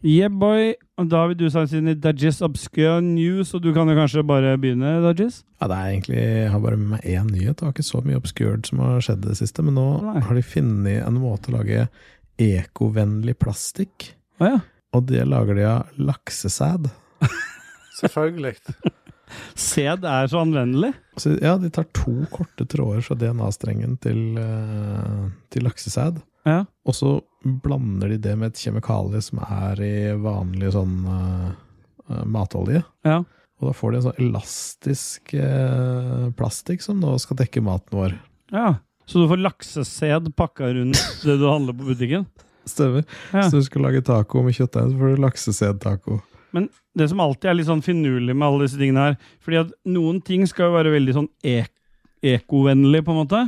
Yeah, 0.05 0.29
boy. 0.29 0.75
Og 1.01 1.09
da 1.11 1.23
har 1.25 1.33
vi 1.33 1.37
du 1.41 1.47
oss 1.49 1.73
inn 1.77 1.89
i 1.91 1.97
Dajis 1.97 2.39
Obscure 2.45 3.01
News, 3.05 3.51
og 3.57 3.65
du 3.65 3.73
kan 3.77 3.89
jo 3.89 3.97
kanskje 3.99 4.23
bare 4.25 4.55
begynne, 4.61 4.95
Dajis? 5.05 5.43
Ja, 5.61 5.69
det 5.69 5.77
er 5.77 5.91
egentlig, 5.91 6.21
Jeg 6.21 6.53
har 6.53 6.61
bare 6.61 6.77
med 6.77 6.93
meg 6.95 7.09
én 7.09 7.27
nyhet. 7.33 7.57
Det 7.59 7.67
var 7.67 7.73
ikke 7.75 7.85
så 7.89 8.01
mye 8.05 8.21
obscured 8.21 8.69
som 8.69 8.85
har 8.85 9.01
skjedd 9.05 9.25
det 9.25 9.37
siste. 9.41 9.65
Men 9.65 9.77
nå 9.81 9.89
Nei. 10.05 10.21
har 10.29 10.39
de 10.39 10.45
funnet 10.45 11.03
en 11.05 11.21
måte 11.21 11.53
å 11.53 11.57
lage 11.57 11.89
ekovennlig 12.41 13.37
plastikk. 13.41 14.13
Ah, 14.41 14.57
ja. 14.57 14.59
Og 14.95 15.09
det 15.09 15.25
lager 15.27 15.59
de 15.59 15.67
av 15.69 15.99
laksesæd. 15.99 16.89
Selvfølgelig. 17.99 18.55
Sæd 19.59 20.05
er 20.07 20.29
så 20.31 20.43
anvendelig. 20.45 20.93
Så 21.19 21.35
ja, 21.41 21.57
de 21.59 21.71
tar 21.75 21.89
to 21.97 22.15
korte 22.33 22.67
tråder 22.69 23.03
fra 23.03 23.17
DNA-strengen 23.19 23.97
til, 24.03 24.39
eh, 24.39 25.25
til 25.51 25.67
laksesæd. 25.67 26.21
Ja. 26.47 26.61
Og 26.87 26.95
så 26.95 27.17
blander 27.43 28.13
de 28.15 28.21
det 28.23 28.37
med 28.39 28.53
et 28.53 28.63
kjemikalie 28.63 29.23
som 29.25 29.43
er 29.43 29.83
i 29.83 29.97
vanlig 30.23 30.71
sånn 30.77 31.01
eh, 31.11 32.23
matolje. 32.31 32.85
Ja. 33.07 33.23
Og 33.57 33.71
da 33.71 33.77
får 33.77 33.93
de 33.93 33.99
en 33.99 34.05
sånn 34.05 34.19
elastisk 34.21 35.33
uh, 35.33 36.27
plastikk 36.37 36.83
som 36.85 36.99
nå 37.01 37.15
skal 37.23 37.39
dekke 37.41 37.63
maten 37.65 37.97
vår. 37.97 38.19
ja. 38.53 38.75
Så 39.07 39.21
du 39.23 39.29
får 39.31 39.39
laksesæd 39.39 40.33
pakka 40.35 40.73
rundt 40.75 40.99
det 41.23 41.37
du 41.39 41.45
handler 41.47 41.77
på 41.79 41.87
butikken? 41.87 42.25
Stemmer. 42.67 43.05
Ja. 43.33 43.45
Så 43.47 43.61
du 43.61 43.67
skal 43.67 43.83
lage 43.87 44.03
taco 44.07 44.43
med 44.43 44.57
kjøttdeig, 44.57 44.91
så 44.91 44.99
får 44.99 45.15
du 45.17 45.23
laksesedtaco. 45.23 46.19
Men 46.57 46.69
det 46.97 47.09
som 47.11 47.21
alltid 47.21 47.51
er 47.51 47.57
litt 47.59 47.69
sånn 47.69 47.83
finurlig 47.85 48.35
med 48.35 48.47
alle 48.47 48.65
disse 48.65 48.79
tingene 48.81 49.03
her 49.03 49.17
Fordi 49.45 49.59
at 49.61 49.73
noen 49.93 50.23
ting 50.25 50.47
skal 50.49 50.71
jo 50.71 50.77
være 50.79 50.93
veldig 50.95 51.15
sånn 51.19 51.29
ek 51.45 51.71
ekovennlig, 52.27 53.05
på 53.05 53.13
en 53.13 53.19
måte. 53.21 53.41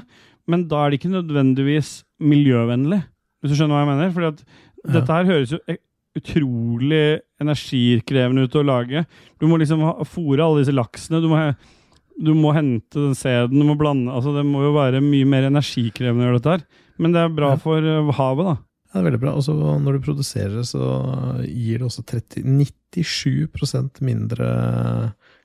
Men 0.47 0.66
da 0.69 0.85
er 0.85 0.90
det 0.93 0.99
ikke 1.01 1.11
nødvendigvis 1.15 2.03
miljøvennlig, 2.23 3.01
hvis 3.40 3.53
du 3.55 3.57
skjønner 3.59 3.74
hva 3.78 3.85
jeg 3.85 3.90
mener. 3.90 4.12
Fordi 4.15 4.28
at 4.28 4.43
Ja. 4.85 4.93
dette 5.01 5.16
her 5.16 5.24
høres 5.24 5.51
jo 5.55 5.59
e- 5.69 5.81
utrolig 6.19 7.20
energikrevende 7.40 8.45
ut 8.47 8.55
å 8.55 8.65
lage. 8.66 9.05
Du 9.40 9.47
må 9.49 9.59
liksom 9.59 9.81
fòre 10.07 10.45
alle 10.45 10.62
disse 10.62 10.74
laksene. 10.74 11.20
Du 11.23 11.28
må, 11.28 11.40
du 12.19 12.32
må 12.35 12.53
hente 12.55 12.95
den 12.95 13.15
sæden, 13.19 13.59
du 13.59 13.65
må 13.66 13.77
blande 13.78 14.11
altså 14.12 14.32
Det 14.35 14.45
må 14.47 14.62
jo 14.66 14.73
være 14.74 15.01
mye 15.03 15.27
mer 15.27 15.49
energikrevende 15.51 16.24
å 16.24 16.28
gjøre 16.28 16.40
dette 16.43 16.55
her. 16.57 16.65
Men 16.99 17.12
det 17.15 17.20
er 17.23 17.28
bra 17.35 17.57
for 17.57 17.78
eh, 17.78 18.12
havet, 18.19 18.45
da. 18.45 18.57
Ja, 18.89 18.94
det 18.97 19.01
er 19.02 19.06
veldig 19.10 19.20
bra. 19.20 19.32
Og 19.36 19.43
så 19.44 19.52
når 19.55 19.98
du 19.98 20.05
produserer 20.06 20.62
så 20.65 20.81
gir 21.44 21.78
det 21.82 21.89
også 21.89 22.05
30, 22.09 22.44
97% 22.97 24.01
mindre 24.06 24.48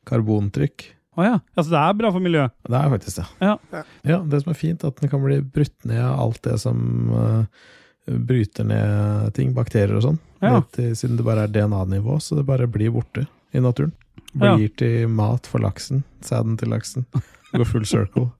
karbontrykk. 0.08 0.86
Å 1.20 1.26
ja. 1.28 1.34
Altså, 1.54 1.70
det 1.76 1.80
er 1.84 1.98
bra 2.00 2.10
for 2.16 2.24
miljøet. 2.24 2.54
Det 2.66 2.78
er 2.80 2.90
faktisk 2.96 3.20
det. 3.20 3.26
Ja. 3.44 3.84
Ja, 4.10 4.18
det 4.26 4.40
som 4.42 4.52
er 4.54 4.58
fint, 4.58 4.82
er 4.84 4.94
at 4.94 5.02
den 5.04 5.12
kan 5.12 5.22
bli 5.22 5.42
brutt 5.46 5.76
ned 5.86 6.00
av 6.02 6.20
alt 6.24 6.40
det 6.48 6.56
som 6.64 6.80
uh, 7.14 7.44
bryter 8.08 8.66
ned 8.66 9.30
ting, 9.38 9.52
bakterier 9.54 9.94
og 10.00 10.06
sånn. 10.08 10.18
Ja. 10.42 10.56
Til- 10.74 10.96
Siden 10.98 11.20
det 11.20 11.28
bare 11.28 11.46
er 11.46 11.54
DNA-nivå, 11.54 12.18
så 12.24 12.40
det 12.40 12.48
bare 12.50 12.66
blir 12.72 12.96
borte 12.96 13.28
i 13.54 13.62
naturen. 13.62 13.94
Ja. 14.34 14.56
Blir 14.58 14.72
til 14.80 15.06
mat 15.14 15.46
for 15.52 15.62
laksen. 15.62 16.02
Sæden 16.26 16.56
til 16.58 16.72
laksen. 16.74 17.06
Går 17.54 17.68
full 17.70 17.86
circle. 17.86 18.32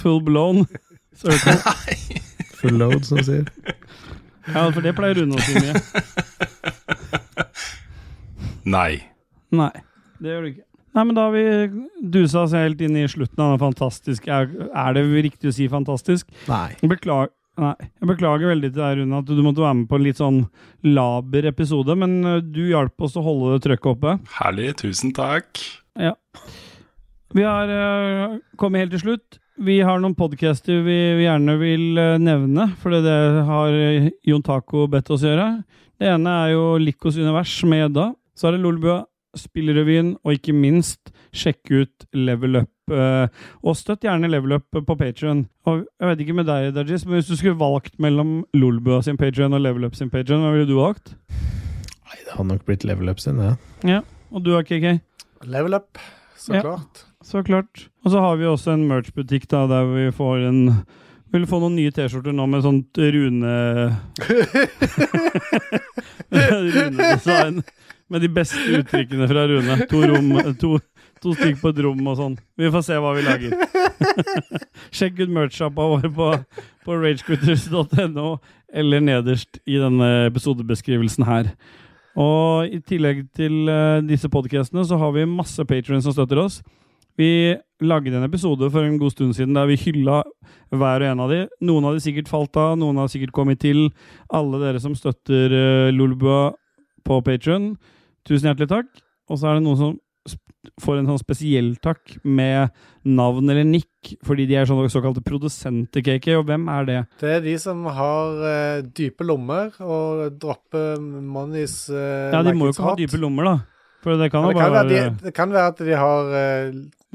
Full 0.00 0.20
blown 0.26 0.64
circle. 1.20 1.56
Full 2.60 2.80
load, 2.80 3.04
som 3.08 3.20
de 3.20 3.26
sier. 3.28 3.46
Ja, 4.50 4.66
for 4.72 4.82
det 4.84 4.94
pleier 4.96 5.20
Rune 5.20 5.38
å 5.38 5.44
si 5.44 5.54
mye. 5.60 5.74
Nei. 8.70 8.90
Nei, 9.54 9.72
det 10.20 10.34
gjør 10.34 10.44
du 10.44 10.50
ikke. 10.52 10.66
Nei, 10.90 11.04
men 11.06 11.14
da 11.14 11.28
har 11.28 11.34
vi 11.36 11.44
dusa 12.12 12.44
oss 12.44 12.54
helt 12.56 12.80
inn 12.82 12.96
i 12.98 13.06
slutten 13.08 13.38
av 13.44 13.52
den 13.52 13.60
fantastiske 13.62 14.26
Er, 14.26 14.48
er 14.74 14.96
det 14.96 15.04
riktig 15.22 15.52
å 15.52 15.54
si 15.54 15.68
fantastisk? 15.70 16.26
Nei. 16.50 16.72
Beklager, 16.82 17.30
nei. 17.62 17.76
Jeg 17.86 18.10
beklager 18.10 18.50
veldig 18.50 18.72
til 18.72 18.82
deg, 18.82 18.96
Rune, 18.98 19.20
at 19.22 19.30
du 19.30 19.44
måtte 19.46 19.62
være 19.62 19.78
med 19.82 19.90
på 19.90 20.00
en 20.00 20.06
litt 20.08 20.18
sånn 20.18 20.40
laber 20.86 21.46
episode, 21.52 21.94
men 21.98 22.18
du 22.50 22.64
hjalp 22.72 23.06
oss 23.06 23.14
å 23.20 23.24
holde 23.26 23.54
det 23.54 23.68
trøkket 23.68 23.92
oppe. 23.94 24.16
Herlig. 24.40 24.72
Tusen 24.82 25.14
takk. 25.14 25.62
Ja. 26.00 26.16
Vi 27.36 27.46
har 27.46 27.70
uh, 27.70 28.40
kommet 28.58 28.82
helt 28.84 28.96
til 28.96 29.04
slutt. 29.04 29.38
Vi 29.60 29.76
har 29.84 30.00
noen 30.00 30.14
podcaster 30.16 30.80
vi, 30.86 30.96
vi 31.18 31.26
gjerne 31.26 31.54
vil 31.60 31.98
øh, 32.00 32.16
nevne, 32.22 32.70
for 32.80 32.94
det 32.94 33.12
har 33.44 33.74
øh, 33.76 34.06
Jon 34.24 34.44
Taco 34.46 34.86
bedt 34.88 35.10
oss 35.12 35.24
gjøre. 35.26 35.48
Det 36.00 36.08
ene 36.08 36.32
er 36.46 36.54
jo 36.54 36.62
Likos 36.80 37.18
univers 37.20 37.52
med 37.68 37.90
Edda. 37.90 38.06
Så 38.32 38.48
er 38.48 38.56
det 38.56 38.62
Lolbua, 38.64 39.02
Spillrevyen, 39.36 40.14
og 40.24 40.32
ikke 40.38 40.54
minst 40.56 41.12
sjekke 41.36 41.82
ut 41.84 42.06
Level 42.16 42.62
Up. 42.62 42.70
øh, 42.90 43.28
og 43.62 43.76
støtt 43.76 44.06
gjerne 44.06 44.30
Level 44.32 44.56
Up 44.56 44.64
på 44.72 44.96
Patreon. 44.96 45.44
Og 45.68 45.84
jeg 45.84 46.08
vet 46.08 46.24
ikke 46.24 46.38
med 46.40 46.48
deg, 46.48 46.70
Dajis, 46.78 47.04
men 47.04 47.18
hvis 47.20 47.28
du 47.28 47.36
skulle 47.36 47.60
valgt 47.60 48.00
mellom 48.00 48.40
Lolbua 48.56 49.02
sin 49.04 49.20
Patreon 49.20 49.52
og 49.54 49.60
Level 49.60 49.84
Up 49.90 49.94
sin 49.98 50.08
Patreon, 50.10 50.40
hva 50.40 50.54
ville 50.56 50.70
du 50.72 50.78
valgt? 50.80 51.12
Nei, 52.08 52.16
det 52.24 52.32
hadde 52.32 52.48
nok 52.48 52.64
blitt 52.66 52.88
level 52.88 53.12
up 53.12 53.20
sin, 53.22 53.36
det. 53.38 53.52
Ja, 53.86 54.00
og 54.32 54.42
du 54.42 54.56
KK? 54.66 54.96
Level 55.46 55.76
up, 55.76 56.00
så 56.40 56.56
Ja. 56.56 56.64
klart. 56.64 57.04
Så 57.24 57.44
klart. 57.44 57.88
Og 58.04 58.14
så 58.14 58.20
har 58.22 58.36
vi 58.40 58.48
også 58.48 58.74
en 58.74 58.88
merch-butikk 58.88 59.48
da, 59.50 59.66
der 59.68 59.88
vi 59.92 60.10
får 60.16 60.48
en 60.48 60.60
vil 61.30 61.46
få 61.46 61.60
noen 61.62 61.76
nye 61.78 61.92
T-skjorter 61.94 62.34
nå 62.34 62.46
med 62.50 62.64
sånt 62.64 62.98
Rune 62.98 63.50
Rune-design. 66.30 67.60
Med 68.10 68.24
de 68.24 68.30
beste 68.34 68.58
uttrykkene 68.80 69.28
fra 69.30 69.44
Rune. 69.46 69.76
To, 69.92 70.00
rom, 70.10 70.32
to, 70.58 70.72
to 71.22 71.34
stykk 71.36 71.60
på 71.60 71.70
et 71.70 71.82
rom 71.86 72.08
og 72.10 72.16
sånn. 72.18 72.34
Vi 72.58 72.70
får 72.74 72.82
se 72.88 72.98
hva 72.98 73.12
vi 73.14 73.22
lager. 73.22 73.54
Sjekk 74.96 75.22
ut 75.22 75.36
merch-shoppa 75.36 75.86
vår 75.92 76.08
på, 76.16 76.32
på 76.86 76.98
ragequitters.no, 76.98 78.32
eller 78.74 79.06
nederst 79.06 79.62
i 79.70 79.78
denne 79.78 80.10
episodebeskrivelsen 80.32 81.28
her. 81.30 81.52
Og 82.18 82.74
i 82.74 82.82
tillegg 82.82 83.28
til 83.38 83.70
eh, 83.70 84.02
disse 84.02 84.26
podcastene, 84.32 84.82
så 84.82 84.98
har 84.98 85.14
vi 85.14 85.30
masse 85.30 85.62
patrions 85.62 86.02
som 86.08 86.16
støtter 86.16 86.42
oss. 86.42 86.58
Vi 87.20 87.56
lagde 87.84 88.16
en 88.16 88.24
episode 88.24 88.70
for 88.72 88.86
en 88.86 88.98
god 89.00 89.12
stund 89.12 89.34
siden 89.36 89.56
der 89.56 89.68
vi 89.68 89.76
hylla 89.80 90.22
hver 90.72 91.02
og 91.02 91.08
en 91.10 91.22
av 91.24 91.32
de. 91.32 91.40
Noen 91.68 91.88
av 91.88 91.96
de 91.96 92.02
sikkert 92.04 92.30
falt 92.30 92.56
av, 92.60 92.76
noen 92.80 93.00
har 93.00 93.10
sikkert 93.12 93.34
kommet 93.36 93.60
til. 93.60 93.88
Alle 94.32 94.60
dere 94.62 94.80
som 94.80 94.94
støtter 94.96 95.52
uh, 95.52 95.88
Lolbua 95.92 96.54
på 97.04 97.18
Patron, 97.26 97.74
tusen 98.28 98.48
hjertelig 98.48 98.70
takk. 98.70 99.02
Og 99.28 99.40
så 99.40 99.50
er 99.50 99.58
det 99.58 99.66
noen 99.66 99.80
som 99.80 99.98
får 100.80 101.00
en 101.00 101.08
sånn 101.08 101.20
spesiell 101.20 101.68
takk 101.80 102.18
med 102.24 102.72
navn 103.08 103.48
eller 103.48 103.64
nikk, 103.68 104.12
fordi 104.28 104.46
de 104.48 104.58
er 104.60 104.68
sånne 104.68 104.92
såkalte 104.92 105.24
produsenter, 105.24 106.04
KK. 106.04 106.30
Og 106.38 106.46
hvem 106.48 106.68
er 106.72 106.88
det? 106.88 107.00
Det 107.20 107.34
er 107.36 107.44
de 107.44 107.56
som 107.60 107.82
har 107.84 108.40
uh, 108.44 108.86
dype 108.96 109.26
lommer 109.28 109.74
og 109.84 110.38
dropper 110.40 110.96
monies 111.00 111.82
uh, 111.92 112.30
Ja, 112.32 112.40
de 112.46 112.56
må 112.56 112.70
jo 112.70 112.76
ikke 112.76 112.88
ha 112.88 112.96
dype 113.02 113.20
lommer, 113.20 113.50
da. 113.50 113.58
Det 114.00 114.30
kan 114.32 114.46
det, 114.48 114.56
kan 114.56 114.72
være 114.72 114.72
være 114.72 114.88
de, 114.88 115.00
det 115.26 115.34
kan 115.36 115.50
være 115.52 115.72
at 115.74 115.80
de 115.84 115.96
har 116.00 116.30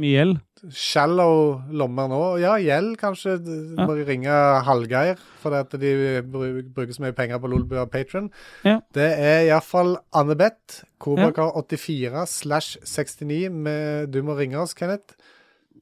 mye 0.02 0.12
gjeld. 0.18 0.40
shallow 0.74 1.62
lommer 1.70 2.08
nå. 2.10 2.20
Ja, 2.42 2.56
gjeld 2.58 2.98
kanskje. 2.98 3.36
Ja. 3.78 3.86
må 3.86 3.96
ringe 4.08 4.34
Hallgeir 4.66 5.20
fordi 5.44 5.60
at 5.62 5.76
de 5.82 5.92
bru- 6.26 6.64
bruker 6.74 6.94
så 6.96 7.04
mye 7.06 7.14
penger 7.16 7.38
på 7.40 7.48
Lolbua 7.52 7.86
Patron. 7.86 8.32
Ja. 8.66 8.80
Det 8.94 9.06
er 9.20 9.46
iallfall 9.50 9.98
Annebeth, 10.14 10.84
Kobrakar84 11.00 12.26
slash 12.28 12.78
69. 12.84 13.50
Med, 13.52 14.08
du 14.12 14.22
må 14.24 14.36
ringe 14.40 14.58
oss, 14.58 14.74
Kenneth. 14.74 15.14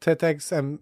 TTXM. 0.04 0.78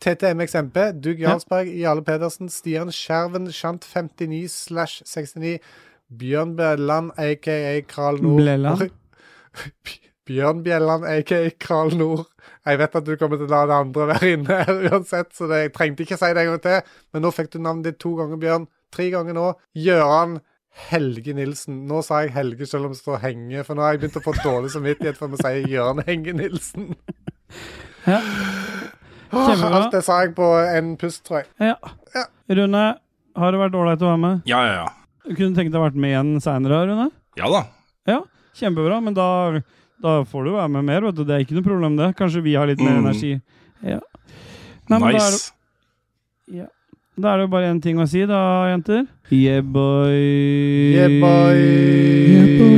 TTMXMP, 0.00 0.76
Dug 1.04 1.18
Jarlsberg, 1.20 1.68
Jarle 1.78 2.02
Pedersen, 2.02 2.48
Stian 2.48 2.88
Skjerven, 2.90 3.50
Shant 3.52 3.84
59 3.84 4.48
slash 4.48 5.02
69, 5.04 5.58
Bjørn 6.18 6.56
Bjelland, 6.56 7.10
aka 7.20 7.80
Kral 7.86 8.16
Nord. 8.22 8.40
Bjelland? 8.40 8.90
Bjørn 10.30 10.60
Bjelland, 10.62 11.06
aka 11.10 11.40
Kral 11.58 11.90
Nord. 11.98 12.28
Jeg 12.68 12.78
vet 12.78 12.94
at 13.00 13.06
du 13.08 13.16
kommer 13.18 13.40
til 13.40 13.48
å 13.48 13.50
la 13.50 13.64
det 13.66 13.78
andre 13.82 14.06
være 14.12 14.30
inne 14.36 14.60
her 14.62 14.84
uansett, 14.92 15.32
så 15.34 15.48
det, 15.50 15.64
jeg 15.64 15.72
trengte 15.74 16.04
ikke 16.06 16.18
si 16.20 16.30
det 16.36 16.44
en 16.44 16.52
gang 16.52 16.62
til. 16.68 16.94
Men 17.10 17.24
nå 17.26 17.32
fikk 17.34 17.50
du 17.54 17.58
navnet 17.64 17.88
ditt 17.90 17.98
to 18.02 18.14
ganger, 18.20 18.38
Bjørn. 18.40 18.68
Tre 18.94 19.08
ganger 19.10 19.36
nå. 19.36 19.48
Gjøran 19.78 20.38
Helge 20.90 21.34
Nilsen. 21.34 21.82
Nå 21.90 21.98
sa 22.06 22.22
jeg 22.24 22.34
Helge 22.36 22.68
selv 22.70 22.86
om 22.88 22.94
det 22.94 23.00
står 23.00 23.20
Henge, 23.24 23.64
for 23.66 23.74
nå 23.74 23.82
har 23.84 23.96
jeg 23.96 24.04
begynt 24.04 24.20
å 24.20 24.24
få 24.24 24.34
dårlig 24.38 24.70
samvittighet 24.74 25.18
for 25.18 25.34
å 25.34 25.40
si 25.40 25.64
Jørn 25.74 26.04
Henge 26.06 26.36
Nilsen. 26.38 26.92
Ja. 28.06 28.16
Åh, 29.34 29.42
Kjempebra. 29.50 29.76
Alt 29.76 29.92
det 29.92 30.00
sa 30.06 30.20
jeg 30.24 30.30
på 30.38 30.46
en 30.70 30.94
pust, 30.98 31.20
tror 31.26 31.42
jeg. 31.42 31.50
Ja. 31.60 32.22
Rune, 32.56 32.84
har 33.36 33.52
det 33.52 33.60
vært 33.60 33.76
ålreit 33.76 34.00
å 34.02 34.08
være 34.08 34.20
med? 34.22 34.46
Ja, 34.48 34.62
ja, 34.64 34.78
ja. 34.78 34.86
Du 35.26 35.34
kunne 35.34 35.52
tenkt 35.58 35.74
deg 35.74 35.78
å 35.78 35.84
vært 35.84 35.98
med 36.00 36.14
igjen 36.14 36.30
seinere, 36.42 36.80
Rune? 36.88 37.10
Ja 37.38 37.50
da. 37.52 37.60
Ja, 38.08 38.16
kjempebra. 38.56 39.02
Men 39.04 39.18
da, 39.18 39.26
da 40.02 40.22
får 40.24 40.44
du 40.44 40.52
være 40.56 40.68
med 40.68 40.84
mer, 40.84 41.00
vet 41.08 41.14
du. 41.16 41.24
Det 41.24 41.34
er 41.36 41.44
ikke 41.44 41.56
noe 41.58 41.66
problem, 41.66 41.96
det. 41.96 42.10
Kanskje 42.16 42.42
vi 42.42 42.54
har 42.56 42.66
litt 42.66 42.80
mer 42.80 42.96
Mm. 42.98 43.06
energi. 43.06 43.40
Ja. 43.82 44.00
Nei, 44.88 44.98
men 44.98 45.00
da 45.00 45.06
er 45.08 45.12
nice. 45.12 45.52
det- 46.48 46.56
Ja. 46.58 46.66
Da 47.20 47.34
er 47.34 47.36
det 47.38 47.42
jo 47.44 47.48
bare 47.48 47.70
én 47.74 47.82
ting 47.82 47.96
å 47.98 48.08
si, 48.08 48.24
da, 48.26 48.66
jenter. 48.70 49.06
Yeah, 49.30 49.60
boy. 49.60 50.16
Yeah, 50.94 51.20
boy. 51.20 52.70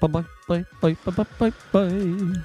Bye, 0.00 0.08
bye, 0.08 0.24
bye, 0.48 0.64
bye, 0.80 0.96
bye, 1.06 1.26
bye, 1.38 1.52
bye, 1.72 2.44